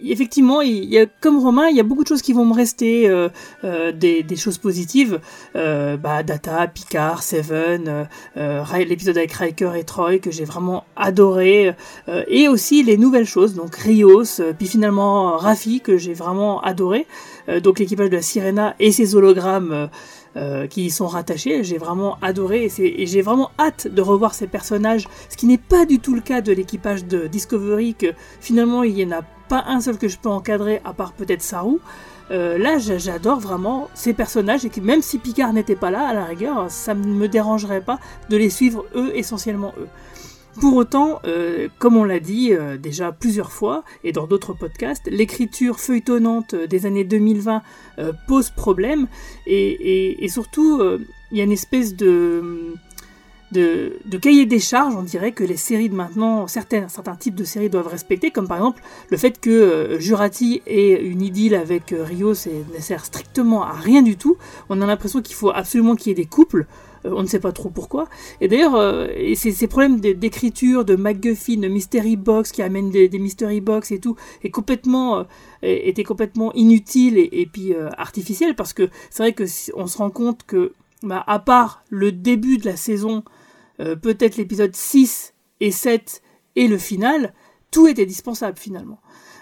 [0.04, 2.54] effectivement, il y a, comme Romain, il y a beaucoup de choses qui vont me
[2.54, 3.30] rester, euh,
[3.64, 5.20] euh, des, des choses positives.
[5.56, 11.74] Euh, bah, Data, Picard, Seven, euh, l'épisode avec Riker et Troy que j'ai vraiment adoré,
[12.28, 17.08] et aussi les nouvelles choses, donc Rios, puis finalement Raffi que j'ai vraiment adoré,
[17.64, 19.90] donc l'équipage de la Sirena et ses hologrammes.
[20.38, 24.48] Euh, qui y sont rattachés, j'ai vraiment adoré et, j'ai vraiment hâte de revoir ces
[24.48, 28.08] personnages, ce qui n'est pas du tout le cas de l'équipage de Discovery, que
[28.40, 31.42] finalement il n'y en a pas un seul que je peux encadrer à part peut-être
[31.42, 31.78] Saru.
[32.30, 36.08] Euh, là, j'a- j'adore vraiment ces personnages et que même si Picard n'était pas là,
[36.10, 38.00] à la rigueur, ça ne me dérangerait pas
[38.30, 39.88] de les suivre eux, essentiellement eux.
[40.60, 45.08] Pour autant, euh, comme on l'a dit euh, déjà plusieurs fois et dans d'autres podcasts,
[45.12, 47.62] l'écriture feuilletonnante euh, des années 2020
[48.00, 49.08] euh, pose problème
[49.46, 50.82] et, surtout
[51.32, 52.74] il y a une espèce de,
[54.20, 56.88] cahier des charges, on dirait que les séries de maintenant, certains,
[57.20, 61.56] types de séries doivent respecter, comme par exemple le fait que Jurati ait une idylle
[61.56, 64.38] avec Rios et ne sert strictement à rien du tout.
[64.70, 66.66] On a l'impression qu'il faut absolument qu'il y ait des couples.
[67.08, 68.08] Euh, on ne sait pas trop pourquoi.
[68.42, 72.92] Et d'ailleurs, euh, ces, ces problèmes d'é- d'écriture, de MacGuffin, de Mystery Box qui amènent
[72.92, 75.24] des, Mystery Box et tout, est complètement, euh,
[75.62, 79.46] était complètement inutile et, et puis artificiel parce que c'est vrai que
[79.76, 83.24] on se rend compte que, bah, à part le début de la saison,
[83.78, 86.22] peut-être l'épisode 6 et 7
[86.56, 87.34] et le final,
[87.72, 89.00] tout est indispensable finalement.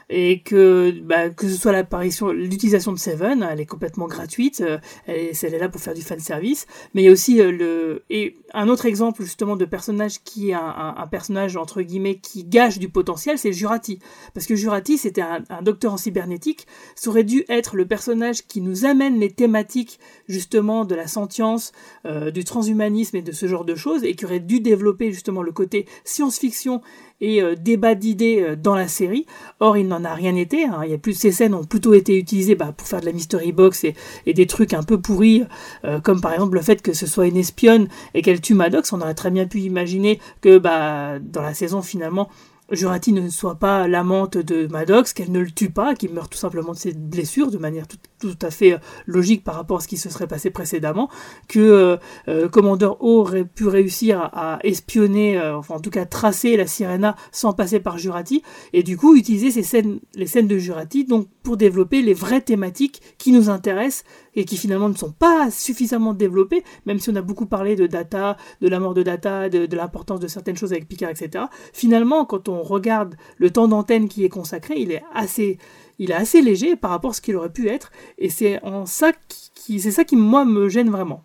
[0.10, 4.78] Et que, bah, que ce soit l'apparition, l'utilisation de Seven, elle est complètement gratuite, euh,
[5.08, 8.04] elle est, là pour faire du fan service, mais il y a aussi euh, le,
[8.10, 12.78] et un autre exemple justement de personnage qui est un, personnage entre guillemets qui gage
[12.78, 14.00] du potentiel, c'est Jurati.
[14.34, 18.46] Parce que Jurati, c'était un, un docteur en cybernétique, ça aurait dû être le personnage
[18.48, 21.72] qui nous amène les thématiques justement de la sentience,
[22.06, 25.42] euh, du transhumanisme et de ce genre de choses, et qui aurait dû développer justement
[25.42, 26.82] le côté science-fiction
[27.22, 29.26] et euh, débat d'idées euh, dans la série.
[29.60, 30.66] Or, il n'en a rien été.
[30.66, 30.84] hein.
[31.02, 34.34] Plus ces scènes ont plutôt été utilisées bah, pour faire de la mystery box et,
[34.34, 35.44] des trucs un peu pourris,
[35.86, 38.92] euh, comme par exemple le fait que ce soit une espionne et qu'elle tue Maddox.
[38.94, 42.30] On aurait très bien pu imaginer que bah, dans la saison finalement
[42.72, 46.38] Jurati ne soit pas l'amante de Maddox, qu'elle ne le tue pas, qu'il meurt tout
[46.38, 47.86] simplement de ses blessures de manière
[48.30, 51.10] tout, à fait euh, logique par rapport à ce qui se serait passé précédemment,
[51.48, 51.98] que euh,
[52.28, 56.68] euh Commandeur O aurait pu réussir à, espionner, euh, enfin en tout cas tracer la
[56.68, 58.42] Sirena sans passer par Jurati,
[58.74, 62.42] et du coup utiliser ces scènes, les scènes de Jurati donc pour développer les vraies
[62.42, 64.04] thématiques qui nous intéressent
[64.36, 67.88] et qui finalement ne sont pas suffisamment développées, même si on a beaucoup parlé de
[67.88, 71.46] Data, de la mort de Data, de l'importance de certaines choses avec Picard, etc.
[71.74, 75.58] Finalement, quand on regarde le temps d'antenne qui est consacré, il est assez,
[76.00, 78.86] il est assez léger par rapport à ce qu'il aurait pu être, et c'est en
[78.86, 79.12] ça
[79.56, 81.24] qui, c'est ça qui moi me gêne vraiment.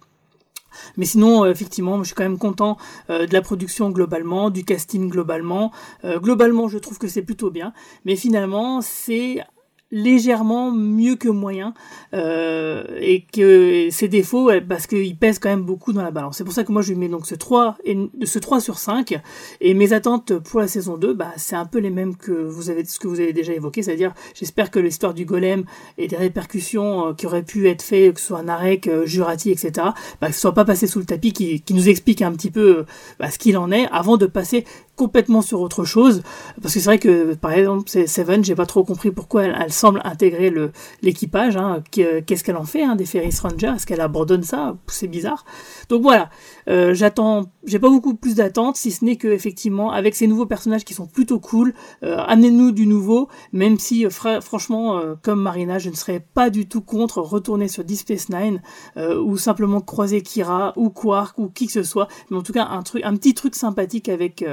[0.96, 2.76] Mais sinon, euh, effectivement, je suis quand même content
[3.10, 5.72] euh, de la production globalement, du casting globalement.
[6.04, 7.72] Euh, globalement, je trouve que c'est plutôt bien.
[8.04, 9.42] Mais finalement, c'est
[9.90, 11.74] légèrement mieux que moyen
[12.14, 16.36] euh, et que ses défauts parce qu'il pèse quand même beaucoup dans la balance.
[16.38, 18.78] C'est pour ça que moi je lui mets donc ce 3 et ce 3 sur
[18.78, 19.20] 5
[19.60, 22.70] et mes attentes pour la saison 2 bah c'est un peu les mêmes que vous
[22.70, 25.64] avez ce que vous avez déjà évoqué, c'est-à-dire j'espère que l'histoire du golem
[25.98, 29.50] et des répercussions euh, qui auraient pu être faites que ce soit Narek, euh, Jurati,
[29.50, 29.88] etc.
[30.20, 32.50] Bah, que ce soit pas passé sous le tapis qui, qui nous explique un petit
[32.50, 32.84] peu
[33.18, 34.64] bah, ce qu'il en est avant de passer
[35.00, 36.22] complètement sur autre chose.
[36.60, 40.02] Parce que c'est vrai que par exemple Seven j'ai pas trop compris pourquoi elle, semble
[40.04, 44.42] intégrer le l'équipage hein, qu'est-ce qu'elle en fait hein, des Ferris Rangers est-ce qu'elle abandonne
[44.42, 44.76] ça?
[44.88, 45.46] C'est bizarre.
[45.88, 46.28] Donc voilà.
[46.68, 50.44] Euh, j'attends j'ai pas beaucoup plus d'attentes si ce n'est que effectivement avec ces nouveaux
[50.44, 51.72] personnages qui sont plutôt cool
[52.02, 54.10] euh, amenez-nous du nouveau même si euh,
[54.42, 58.60] franchement comme Marina je ne serais pas du tout contre retourner sur Deep Space Nine
[58.96, 62.08] ou simplement croiser Kira ou Quark ou qui que ce soit.
[62.28, 64.44] Mais en tout cas un truc un petit truc sympathique avec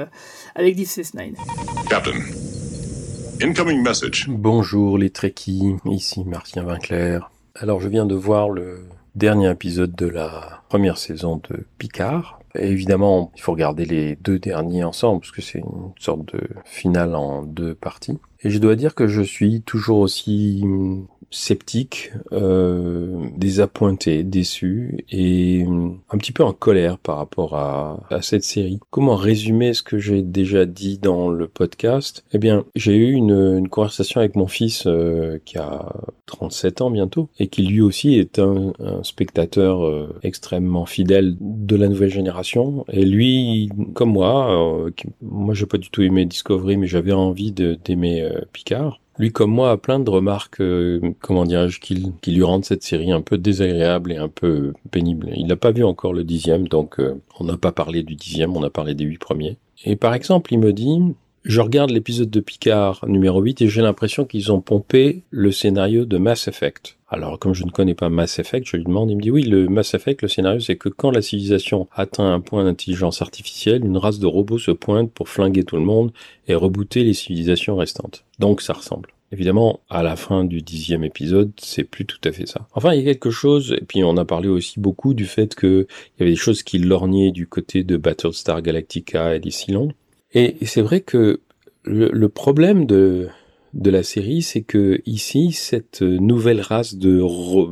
[0.54, 1.34] avec Deep Space Nine.
[1.88, 2.18] Captain,
[3.42, 4.26] incoming message.
[4.28, 7.30] Bonjour les Trekkies, ici Martien Vinclair.
[7.54, 8.84] Alors je viens de voir le
[9.14, 12.38] dernier épisode de la première saison de Picard.
[12.54, 16.40] Et évidemment, il faut regarder les deux derniers ensemble parce que c'est une sorte de
[16.64, 18.18] finale en deux parties.
[18.42, 20.64] Et je dois dire que je suis toujours aussi
[21.30, 25.64] sceptique, euh, désappointé, déçu et
[26.10, 28.80] un petit peu en colère par rapport à, à cette série.
[28.90, 32.24] Comment résumer ce que j'ai déjà dit dans le podcast?
[32.32, 35.92] Eh bien, j'ai eu une, une, conversation avec mon fils euh, qui a
[36.26, 41.76] 37 ans bientôt et qui lui aussi est un, un spectateur euh, extrêmement fidèle de
[41.76, 42.84] la nouvelle génération.
[42.90, 44.90] Et lui, comme moi, euh,
[45.22, 49.50] moi j'ai pas du tout aimé Discovery, mais j'avais envie d'aimer euh, Picard lui comme
[49.50, 51.94] moi a plein de remarques, euh, comment dirais-je, qui,
[52.26, 55.30] lui rendent cette série un peu désagréable et un peu pénible.
[55.36, 58.56] Il n'a pas vu encore le dixième, donc euh, on n'a pas parlé du dixième,
[58.56, 59.56] on a parlé des huit premiers.
[59.84, 61.00] Et par exemple, il me dit,
[61.44, 66.04] je regarde l'épisode de Picard numéro 8 et j'ai l'impression qu'ils ont pompé le scénario
[66.04, 66.97] de Mass Effect.
[67.10, 69.42] Alors, comme je ne connais pas Mass Effect, je lui demande, il me dit oui,
[69.42, 73.84] le Mass Effect, le scénario, c'est que quand la civilisation atteint un point d'intelligence artificielle,
[73.84, 76.12] une race de robots se pointe pour flinguer tout le monde
[76.48, 78.24] et rebooter les civilisations restantes.
[78.38, 79.14] Donc, ça ressemble.
[79.32, 82.66] Évidemment, à la fin du dixième épisode, c'est plus tout à fait ça.
[82.74, 85.54] Enfin, il y a quelque chose, et puis on a parlé aussi beaucoup du fait
[85.54, 85.86] qu'il
[86.18, 89.92] y avait des choses qui lorgnaient du côté de Battlestar Galactica et des Cylons.
[90.34, 91.40] Et, c'est vrai que
[91.84, 93.30] le problème de,
[93.74, 97.20] de la série, c'est que ici, cette nouvelle race de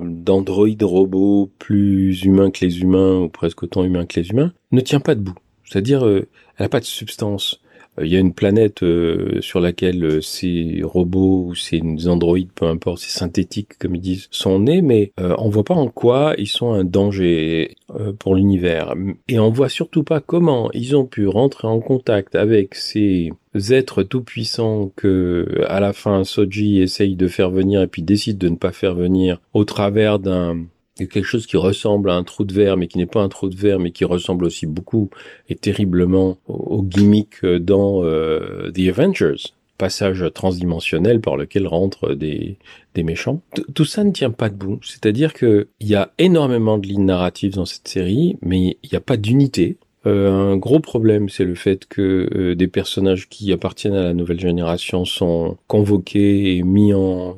[0.05, 4.81] d'androïdes robots plus humains que les humains, ou presque autant humains que les humains, ne
[4.81, 5.35] tient pas debout.
[5.65, 7.61] C'est-à-dire, euh, elle n'a pas de substance.
[7.99, 12.67] Euh, il y a une planète euh, sur laquelle ces robots ou ces androïdes, peu
[12.67, 16.47] importe, ces synthétiques comme ils disent, sont nés, mais on voit pas en quoi ils
[16.47, 17.77] sont un danger
[18.19, 18.95] pour l'univers.
[19.29, 23.31] Et on voit surtout pas comment ils ont pu rentrer en contact avec ces
[23.71, 28.39] êtres tout puissants que à la fin Soji essaye de faire venir et puis décide
[28.39, 30.67] de ne pas faire venir au travers d'un
[30.97, 33.49] quelque chose qui ressemble à un trou de verre mais qui n'est pas un trou
[33.49, 35.11] de verre mais qui ressemble aussi beaucoup
[35.49, 42.57] et terriblement au, gimmick dans euh, The Avengers passage transdimensionnel par lequel rentrent des,
[42.95, 43.43] des méchants.
[43.75, 44.79] tout ça ne tient pas debout.
[44.83, 48.97] C'est-à-dire que il y a énormément de lignes narratives dans cette série, mais il n'y
[48.97, 49.77] a pas d'unité.
[50.07, 54.15] Euh, un gros problème, c'est le fait que euh, des personnages qui appartiennent à la
[54.15, 57.37] nouvelle génération sont convoqués et mis en,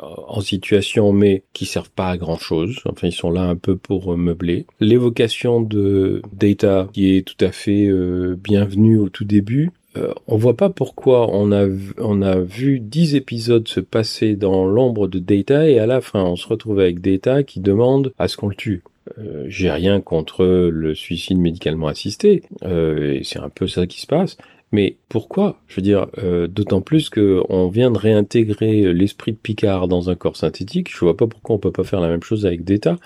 [0.00, 2.80] euh, situation, mais qui servent pas à grand chose.
[2.86, 4.66] Enfin, ils sont là un peu pour meubler.
[4.78, 7.90] L'évocation de Data, qui est tout à fait
[8.36, 9.70] bienvenue au tout début,
[10.26, 11.66] on voit pas pourquoi on a,
[11.98, 16.22] on a vu dix épisodes se passer dans l'ombre de Data et à la fin
[16.22, 18.82] on se retrouve avec Data qui demande à ce qu'on le tue.
[19.18, 24.00] Euh, j'ai rien contre le suicide médicalement assisté, euh, et c'est un peu ça qui
[24.00, 24.36] se passe.
[24.72, 25.60] Mais pourquoi?
[25.66, 30.10] Je veux dire, euh, d'autant plus que on vient de réintégrer l'esprit de Picard dans
[30.10, 30.90] un corps synthétique.
[30.92, 32.96] Je vois pas pourquoi on peut pas faire la même chose avec Data.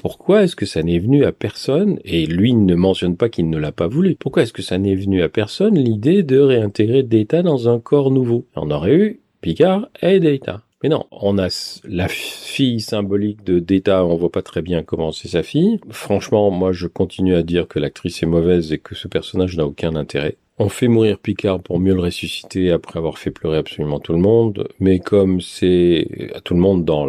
[0.00, 3.58] pourquoi est-ce que ça n'est venu à personne, et lui ne mentionne pas qu'il ne
[3.58, 7.42] l'a pas voulu, pourquoi est-ce que ça n'est venu à personne l'idée de réintégrer Data
[7.42, 8.46] dans un corps nouveau?
[8.56, 10.62] On aurait eu Picard et Data.
[10.82, 11.48] Mais non, on a
[11.84, 15.78] la fille symbolique de Data, on voit pas très bien comment c'est sa fille.
[15.90, 19.66] Franchement, moi je continue à dire que l'actrice est mauvaise et que ce personnage n'a
[19.66, 20.38] aucun intérêt.
[20.58, 24.18] On fait mourir Picard pour mieux le ressusciter après avoir fait pleurer absolument tout le
[24.18, 27.06] monde, mais comme c'est à tout le monde dans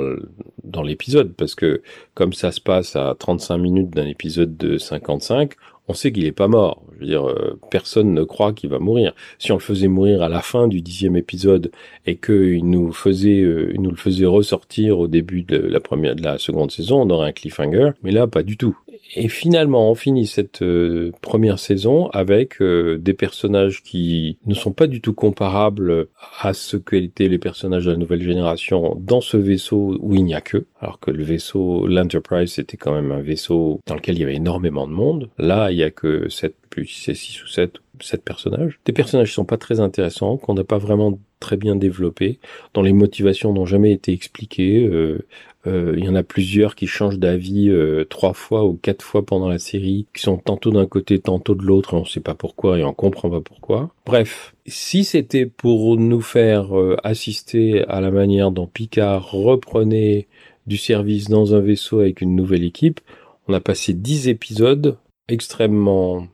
[0.64, 1.82] dans l'épisode, parce que
[2.14, 5.54] comme ça se passe à 35 minutes d'un épisode de 55,
[5.92, 6.84] on sait qu'il est pas mort.
[6.96, 9.14] Je veux dire, euh, personne ne croit qu'il va mourir.
[9.40, 11.70] Si on le faisait mourir à la fin du dixième épisode
[12.06, 16.24] et qu'il nous faisait, euh, nous le faisait ressortir au début de la première, de
[16.24, 17.92] la seconde saison, on aurait un cliffhanger.
[18.04, 18.78] Mais là, pas du tout.
[19.16, 24.88] Et finalement, on finit cette euh, première saison avec des personnages qui ne sont pas
[24.88, 26.08] du tout comparables
[26.40, 30.36] à ce qu'étaient les personnages de la nouvelle génération dans ce vaisseau où il n'y
[30.36, 30.66] a que.
[30.80, 34.36] Alors que le vaisseau, l'Enterprise, c'était quand même un vaisseau dans lequel il y avait
[34.36, 35.30] énormément de monde.
[35.38, 38.80] Là, il y a que 7, plus c'est 6 ou 7, 7 personnages.
[38.86, 42.40] Des personnages qui sont pas très intéressants, qu'on n'a pas vraiment très bien développés,
[42.74, 44.86] dont les motivations n'ont jamais été expliquées.
[44.86, 45.26] Euh,
[45.68, 49.26] euh, il y en a plusieurs qui changent d'avis euh, trois fois ou quatre fois
[49.26, 52.22] pendant la série, qui sont tantôt d'un côté, tantôt de l'autre, et on ne sait
[52.22, 53.92] pas pourquoi et on comprend pas pourquoi.
[54.06, 56.70] Bref, si c'était pour nous faire
[57.04, 60.28] assister à la manière dont Picard reprenait
[60.68, 63.02] du service dans un vaisseau avec une nouvelle équipe,
[63.48, 66.28] on a passé dix épisodes extrêmement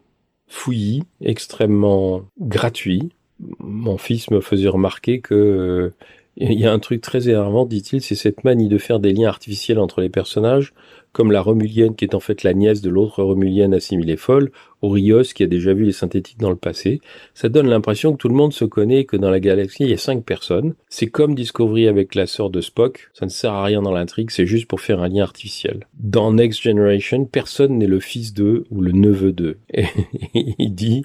[0.48, 3.10] fouillis, extrêmement gratuits.
[3.60, 5.94] Mon fils me faisait remarquer que euh,
[6.38, 9.30] il y a un truc très énervant, dit-il, c'est cette manie de faire des liens
[9.30, 10.74] artificiels entre les personnages
[11.18, 14.52] comme la Romulienne qui est en fait la nièce de l'autre Romulienne assimilée folle,
[14.84, 17.02] ou Rios qui a déjà vu les synthétiques dans le passé.
[17.34, 19.90] Ça donne l'impression que tout le monde se connaît et que dans la galaxie il
[19.90, 20.76] y a cinq personnes.
[20.90, 24.30] C'est comme Discovery avec la sœur de Spock, ça ne sert à rien dans l'intrigue,
[24.30, 25.88] c'est juste pour faire un lien artificiel.
[26.00, 29.58] Dans Next Generation, personne n'est le fils d'eux ou le neveu d'eux.
[30.36, 31.02] Il dit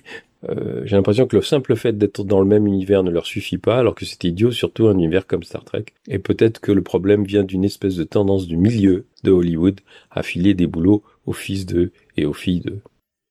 [0.49, 3.59] euh, j'ai l'impression que le simple fait d'être dans le même univers ne leur suffit
[3.59, 5.87] pas, alors que c'est idiot, surtout un univers comme Star Trek.
[6.09, 9.81] Et peut-être que le problème vient d'une espèce de tendance du milieu de Hollywood
[10.11, 12.81] à filer des boulots aux fils d'eux et aux filles d'eux.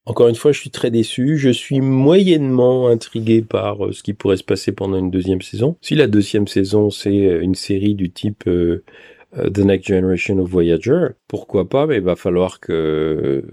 [0.05, 1.37] Encore une fois, je suis très déçu.
[1.37, 5.77] Je suis moyennement intrigué par euh, ce qui pourrait se passer pendant une deuxième saison.
[5.81, 11.07] Si la deuxième saison, c'est euh, une série du type The Next Generation of Voyager,
[11.29, 13.45] pourquoi pas, mais il va falloir que,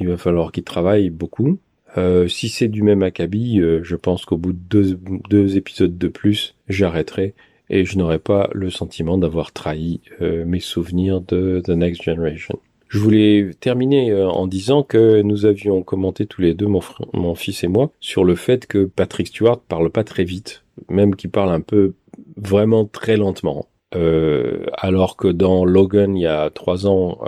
[0.00, 1.60] il va falloir qu'ils travaillent beaucoup.
[1.96, 5.96] Euh, si c'est du même acabit, euh, je pense qu'au bout de deux, deux, épisodes
[5.96, 7.34] de plus, j'arrêterai
[7.68, 12.58] et je n'aurai pas le sentiment d'avoir trahi euh, mes souvenirs de The Next Generation.
[12.88, 16.80] Je voulais terminer en disant que nous avions commenté tous les deux, mon,
[17.12, 21.14] mon fils et moi, sur le fait que Patrick Stewart parle pas très vite, même
[21.14, 21.94] qu'il parle un peu
[22.36, 23.68] vraiment très lentement.
[23.92, 27.20] alors que dans Logan, il y a trois ans,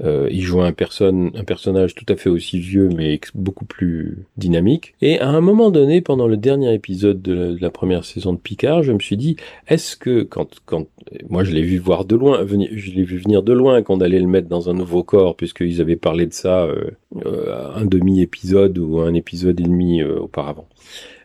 [0.00, 4.94] euh, il joue un, un personnage tout à fait aussi vieux, mais beaucoup plus dynamique.
[5.02, 8.82] Et à un moment donné, pendant le dernier épisode de la, première saison de Picard,
[8.82, 9.36] je me suis dit,
[9.66, 10.86] est-ce que quand, quand,
[11.28, 14.00] moi je l'ai vu voir de loin, venir, je l'ai vu venir de loin qu'on
[14.00, 16.90] allait le mettre dans un nouveau corps, puisqu'ils avaient parlé de ça euh,
[17.24, 20.68] euh un demi épisode ou un épisode et demi euh, auparavant.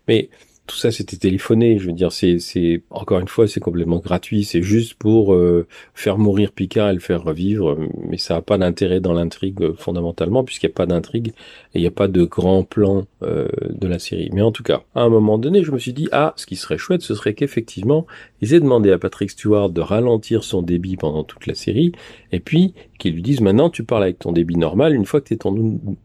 [0.08, 0.30] Mais
[0.74, 1.78] tout ça c'était téléphoné.
[1.78, 4.44] Je veux dire, c'est, encore une fois, c'est complètement gratuit.
[4.44, 7.78] C'est juste pour euh, faire mourir Picard et le faire revivre,
[8.10, 11.28] mais ça n'a pas d'intérêt dans l'intrigue euh, fondamentalement, puisqu'il n'y a pas d'intrigue
[11.74, 14.30] et il n'y a pas de grand plan euh, de la série.
[14.34, 16.56] Mais en tout cas, à un moment donné, je me suis dit ah, ce qui
[16.56, 18.08] serait chouette, ce serait qu'effectivement,
[18.42, 21.92] ils aient demandé à Patrick Stewart de ralentir son débit pendant toute la série,
[22.32, 25.28] et puis qu'ils lui disent maintenant tu parles avec ton débit normal une fois que
[25.28, 25.38] tu es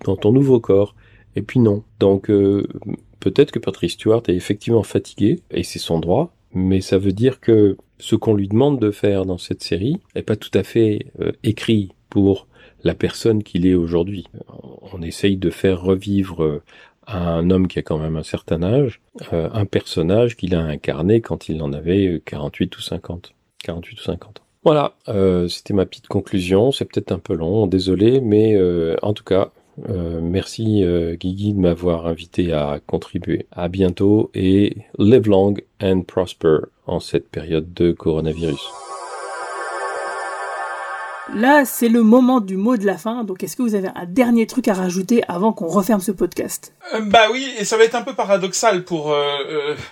[0.04, 0.94] dans ton nouveau corps.
[1.36, 1.84] Et puis non.
[2.00, 2.30] Donc
[3.20, 7.40] peut-être que Patrick Stewart est effectivement fatigué, et c'est son droit, mais ça veut dire
[7.40, 11.06] que ce qu'on lui demande de faire dans cette série n'est pas tout à fait
[11.20, 12.46] euh, écrit pour
[12.84, 14.26] la personne qu'il est aujourd'hui.
[14.92, 16.62] On essaye de faire revivre euh,
[17.06, 19.00] un homme qui a quand même un certain âge,
[19.32, 23.34] euh, un personnage qu'il a incarné quand il en avait 48 ou 50.
[23.64, 24.42] 48 ou 50 ans.
[24.64, 24.96] Voilà,
[25.48, 26.72] c'était ma petite conclusion.
[26.72, 28.54] C'est peut-être un peu long, désolé, mais
[29.00, 29.50] en tout cas,
[29.88, 33.46] euh, merci euh, Guigui de m'avoir invité à contribuer.
[33.52, 38.60] À bientôt et live long and prosper en cette période de coronavirus.
[41.34, 43.22] Là, c'est le moment du mot de la fin.
[43.22, 46.72] Donc, est-ce que vous avez un dernier truc à rajouter avant qu'on referme ce podcast?
[46.94, 49.14] Euh, Bah oui, et ça va être un peu paradoxal pour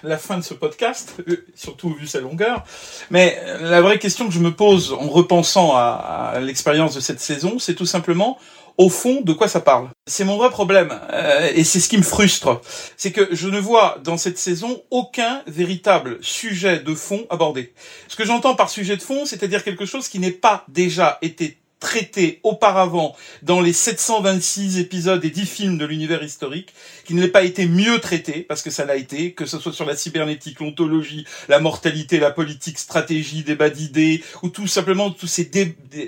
[0.02, 1.22] la fin de ce podcast,
[1.54, 2.64] surtout vu sa longueur.
[3.10, 7.58] Mais la vraie question que je me pose en repensant à l'expérience de cette saison,
[7.58, 8.38] c'est tout simplement
[8.78, 9.88] au fond de quoi ça parle.
[10.06, 12.60] C'est mon vrai problème euh, et c'est ce qui me frustre,
[12.96, 17.72] c'est que je ne vois dans cette saison aucun véritable sujet de fond abordé.
[18.08, 21.58] Ce que j'entends par sujet de fond, c'est-à-dire quelque chose qui n'est pas déjà été
[21.80, 26.72] traité auparavant dans les 726 épisodes et 10 films de l'univers historique,
[27.04, 29.84] qui ne pas été mieux traité, parce que ça l'a été, que ce soit sur
[29.84, 35.50] la cybernétique, l'ontologie, la mortalité, la politique, stratégie, débat d'idées, ou tout simplement tous ces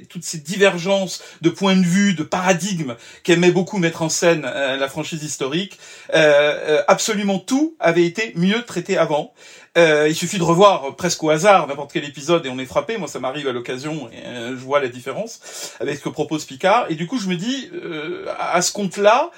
[0.09, 4.77] toutes ces divergences de points de vue, de paradigmes qu'aimait beaucoup mettre en scène euh,
[4.77, 5.79] la franchise historique.
[6.15, 9.33] Euh, euh, absolument tout avait été mieux traité avant.
[9.79, 12.97] Euh, il suffit de revoir presque au hasard n'importe quel épisode et on est frappé.
[12.97, 15.41] Moi, ça m'arrive à l'occasion et euh, je vois la différence
[15.79, 16.87] avec ce que propose Picard.
[16.91, 19.31] Et du coup, je me dis, euh, à ce compte-là,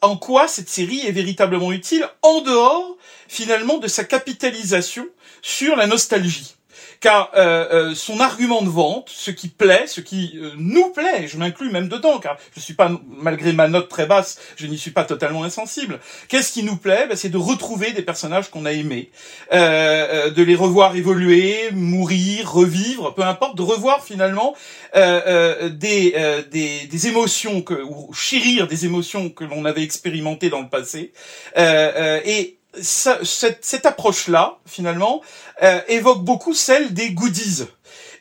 [0.00, 2.96] en quoi cette série est véritablement utile en dehors
[3.28, 5.06] finalement de sa capitalisation
[5.42, 6.56] sur la nostalgie?
[7.02, 11.26] Car euh, euh, son argument de vente, ce qui plaît, ce qui euh, nous plaît,
[11.26, 14.78] je m'inclus même dedans, car je suis pas, malgré ma note très basse, je n'y
[14.78, 15.98] suis pas totalement insensible.
[16.28, 17.06] Qu'est-ce qui nous plaît?
[17.08, 19.10] Ben, C'est de retrouver des personnages qu'on a aimés,
[19.50, 24.54] de les revoir évoluer, mourir, revivre, peu importe, de revoir finalement
[24.94, 26.14] des,
[26.52, 31.12] des, des émotions que, ou chérir des émotions que l'on avait expérimentées dans le passé,
[31.56, 35.22] et cette, cette approche-là, finalement,
[35.62, 37.64] euh, évoque beaucoup celle des goodies.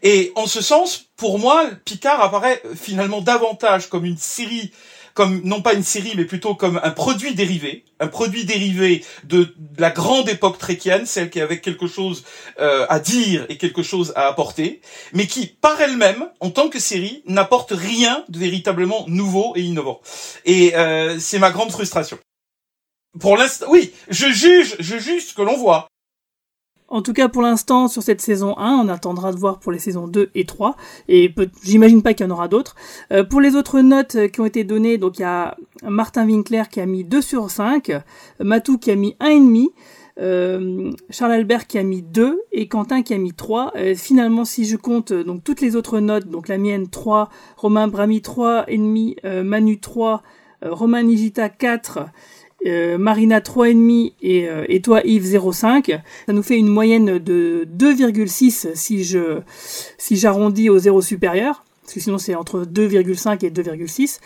[0.03, 4.71] Et en ce sens, pour moi, Picard apparaît finalement davantage comme une série,
[5.13, 9.53] comme non pas une série, mais plutôt comme un produit dérivé, un produit dérivé de,
[9.77, 12.23] la grande époque tréquienne, celle qui avait quelque chose
[12.59, 14.81] euh, à dire et quelque chose à apporter,
[15.13, 20.01] mais qui, par elle-même, en tant que série, n'apporte rien de véritablement nouveau et innovant.
[20.45, 22.17] Et euh, c'est ma grande frustration.
[23.19, 25.87] Pour l'instant, oui, je juge, je juge ce que l'on voit.
[26.91, 29.79] En tout cas, pour l'instant, sur cette saison 1, on attendra de voir pour les
[29.79, 30.75] saisons 2 et 3.
[31.07, 31.33] Et
[31.63, 32.75] j'imagine pas qu'il y en aura d'autres.
[33.13, 36.25] Euh, pour les autres notes euh, qui ont été données, donc il y a Martin
[36.25, 37.93] Winkler qui a mis 2 sur 5,
[38.41, 39.69] Matou qui a mis 1,5,
[40.19, 43.71] euh, Charles Albert qui a mis 2 et Quentin qui a mis 3.
[43.77, 47.87] Euh, finalement, si je compte donc toutes les autres notes, donc la mienne 3, Romain
[47.87, 50.23] Brami 3,5, Manu 3,
[50.63, 52.07] Romain Nigita 4,
[52.65, 55.99] euh, Marina 3,5 et, euh, et toi Yves 0,5.
[56.25, 59.39] Ça nous fait une moyenne de 2,6 si je
[59.97, 64.19] si j'arrondis au zéro supérieur, parce que sinon c'est entre 2,5 et 2,6.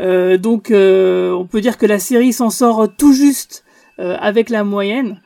[0.00, 3.64] Euh, donc euh, on peut dire que la série s'en sort tout juste
[3.98, 5.22] avec la moyenne.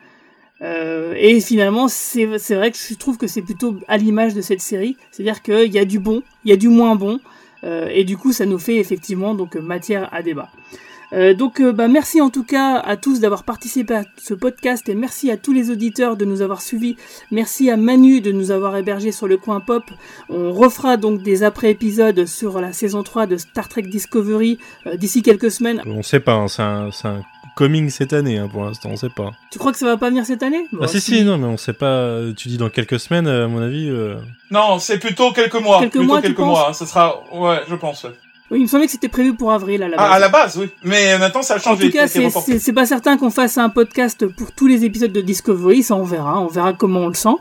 [0.62, 4.96] et finalement, c'est vrai que je trouve que c'est plutôt à l'image de cette série,
[5.10, 7.18] c'est-à-dire qu'il y a du bon, il y a du moins bon,
[7.64, 10.50] et du coup, ça nous fait effectivement donc matière à débat.
[11.12, 14.88] Euh, donc euh, bah, merci en tout cas à tous d'avoir participé à ce podcast
[14.88, 16.96] et merci à tous les auditeurs de nous avoir suivis.
[17.30, 19.84] Merci à Manu de nous avoir hébergés sur le coin pop.
[20.28, 25.22] On refera donc des après-épisodes sur la saison 3 de Star Trek Discovery euh, d'ici
[25.22, 25.82] quelques semaines.
[25.86, 27.22] On sait pas, hein, c'est un, un,
[27.56, 29.32] coming cette année hein, pour l'instant, on sait pas.
[29.50, 30.66] Tu crois que ça va pas venir cette année?
[30.80, 32.20] Ah si, si, non, mais on sait pas.
[32.36, 33.90] Tu dis dans quelques semaines, à mon avis.
[34.50, 35.80] Non, c'est plutôt quelques mois.
[35.80, 36.68] Quelques mois, quelques mois.
[36.70, 38.06] Hein, ça sera, ouais, je pense.
[38.50, 40.06] Oui, il me semblait que c'était prévu pour avril à la base.
[40.10, 40.68] Ah, à la base, oui.
[40.82, 41.84] Mais maintenant, ça a changé.
[41.84, 45.20] En tout cas, c'est pas certain qu'on fasse un podcast pour tous les épisodes de
[45.20, 45.82] Discovery.
[45.82, 46.40] Ça, on verra.
[46.40, 47.36] On verra comment on le sent.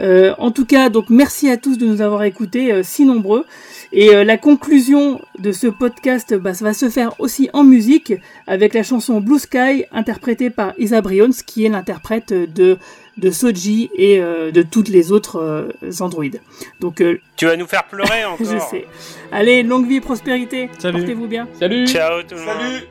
[0.00, 3.44] Euh, en tout cas, donc merci à tous de nous avoir écoutés, euh, si nombreux.
[3.92, 8.14] Et euh, la conclusion de ce podcast bah, ça va se faire aussi en musique
[8.46, 12.78] avec la chanson Blue Sky interprétée par Isa Brions, qui est l'interprète de
[13.16, 16.40] de Soji et euh, de toutes les autres euh, androïdes.
[16.80, 18.46] Donc euh, tu vas nous faire pleurer encore.
[18.46, 18.86] je sais.
[19.32, 20.68] Allez, longue vie et prospérité.
[20.80, 21.48] Portez-vous bien.
[21.58, 21.86] Salut.
[21.86, 22.56] Ciao tout le monde.
[22.58, 22.86] Salut.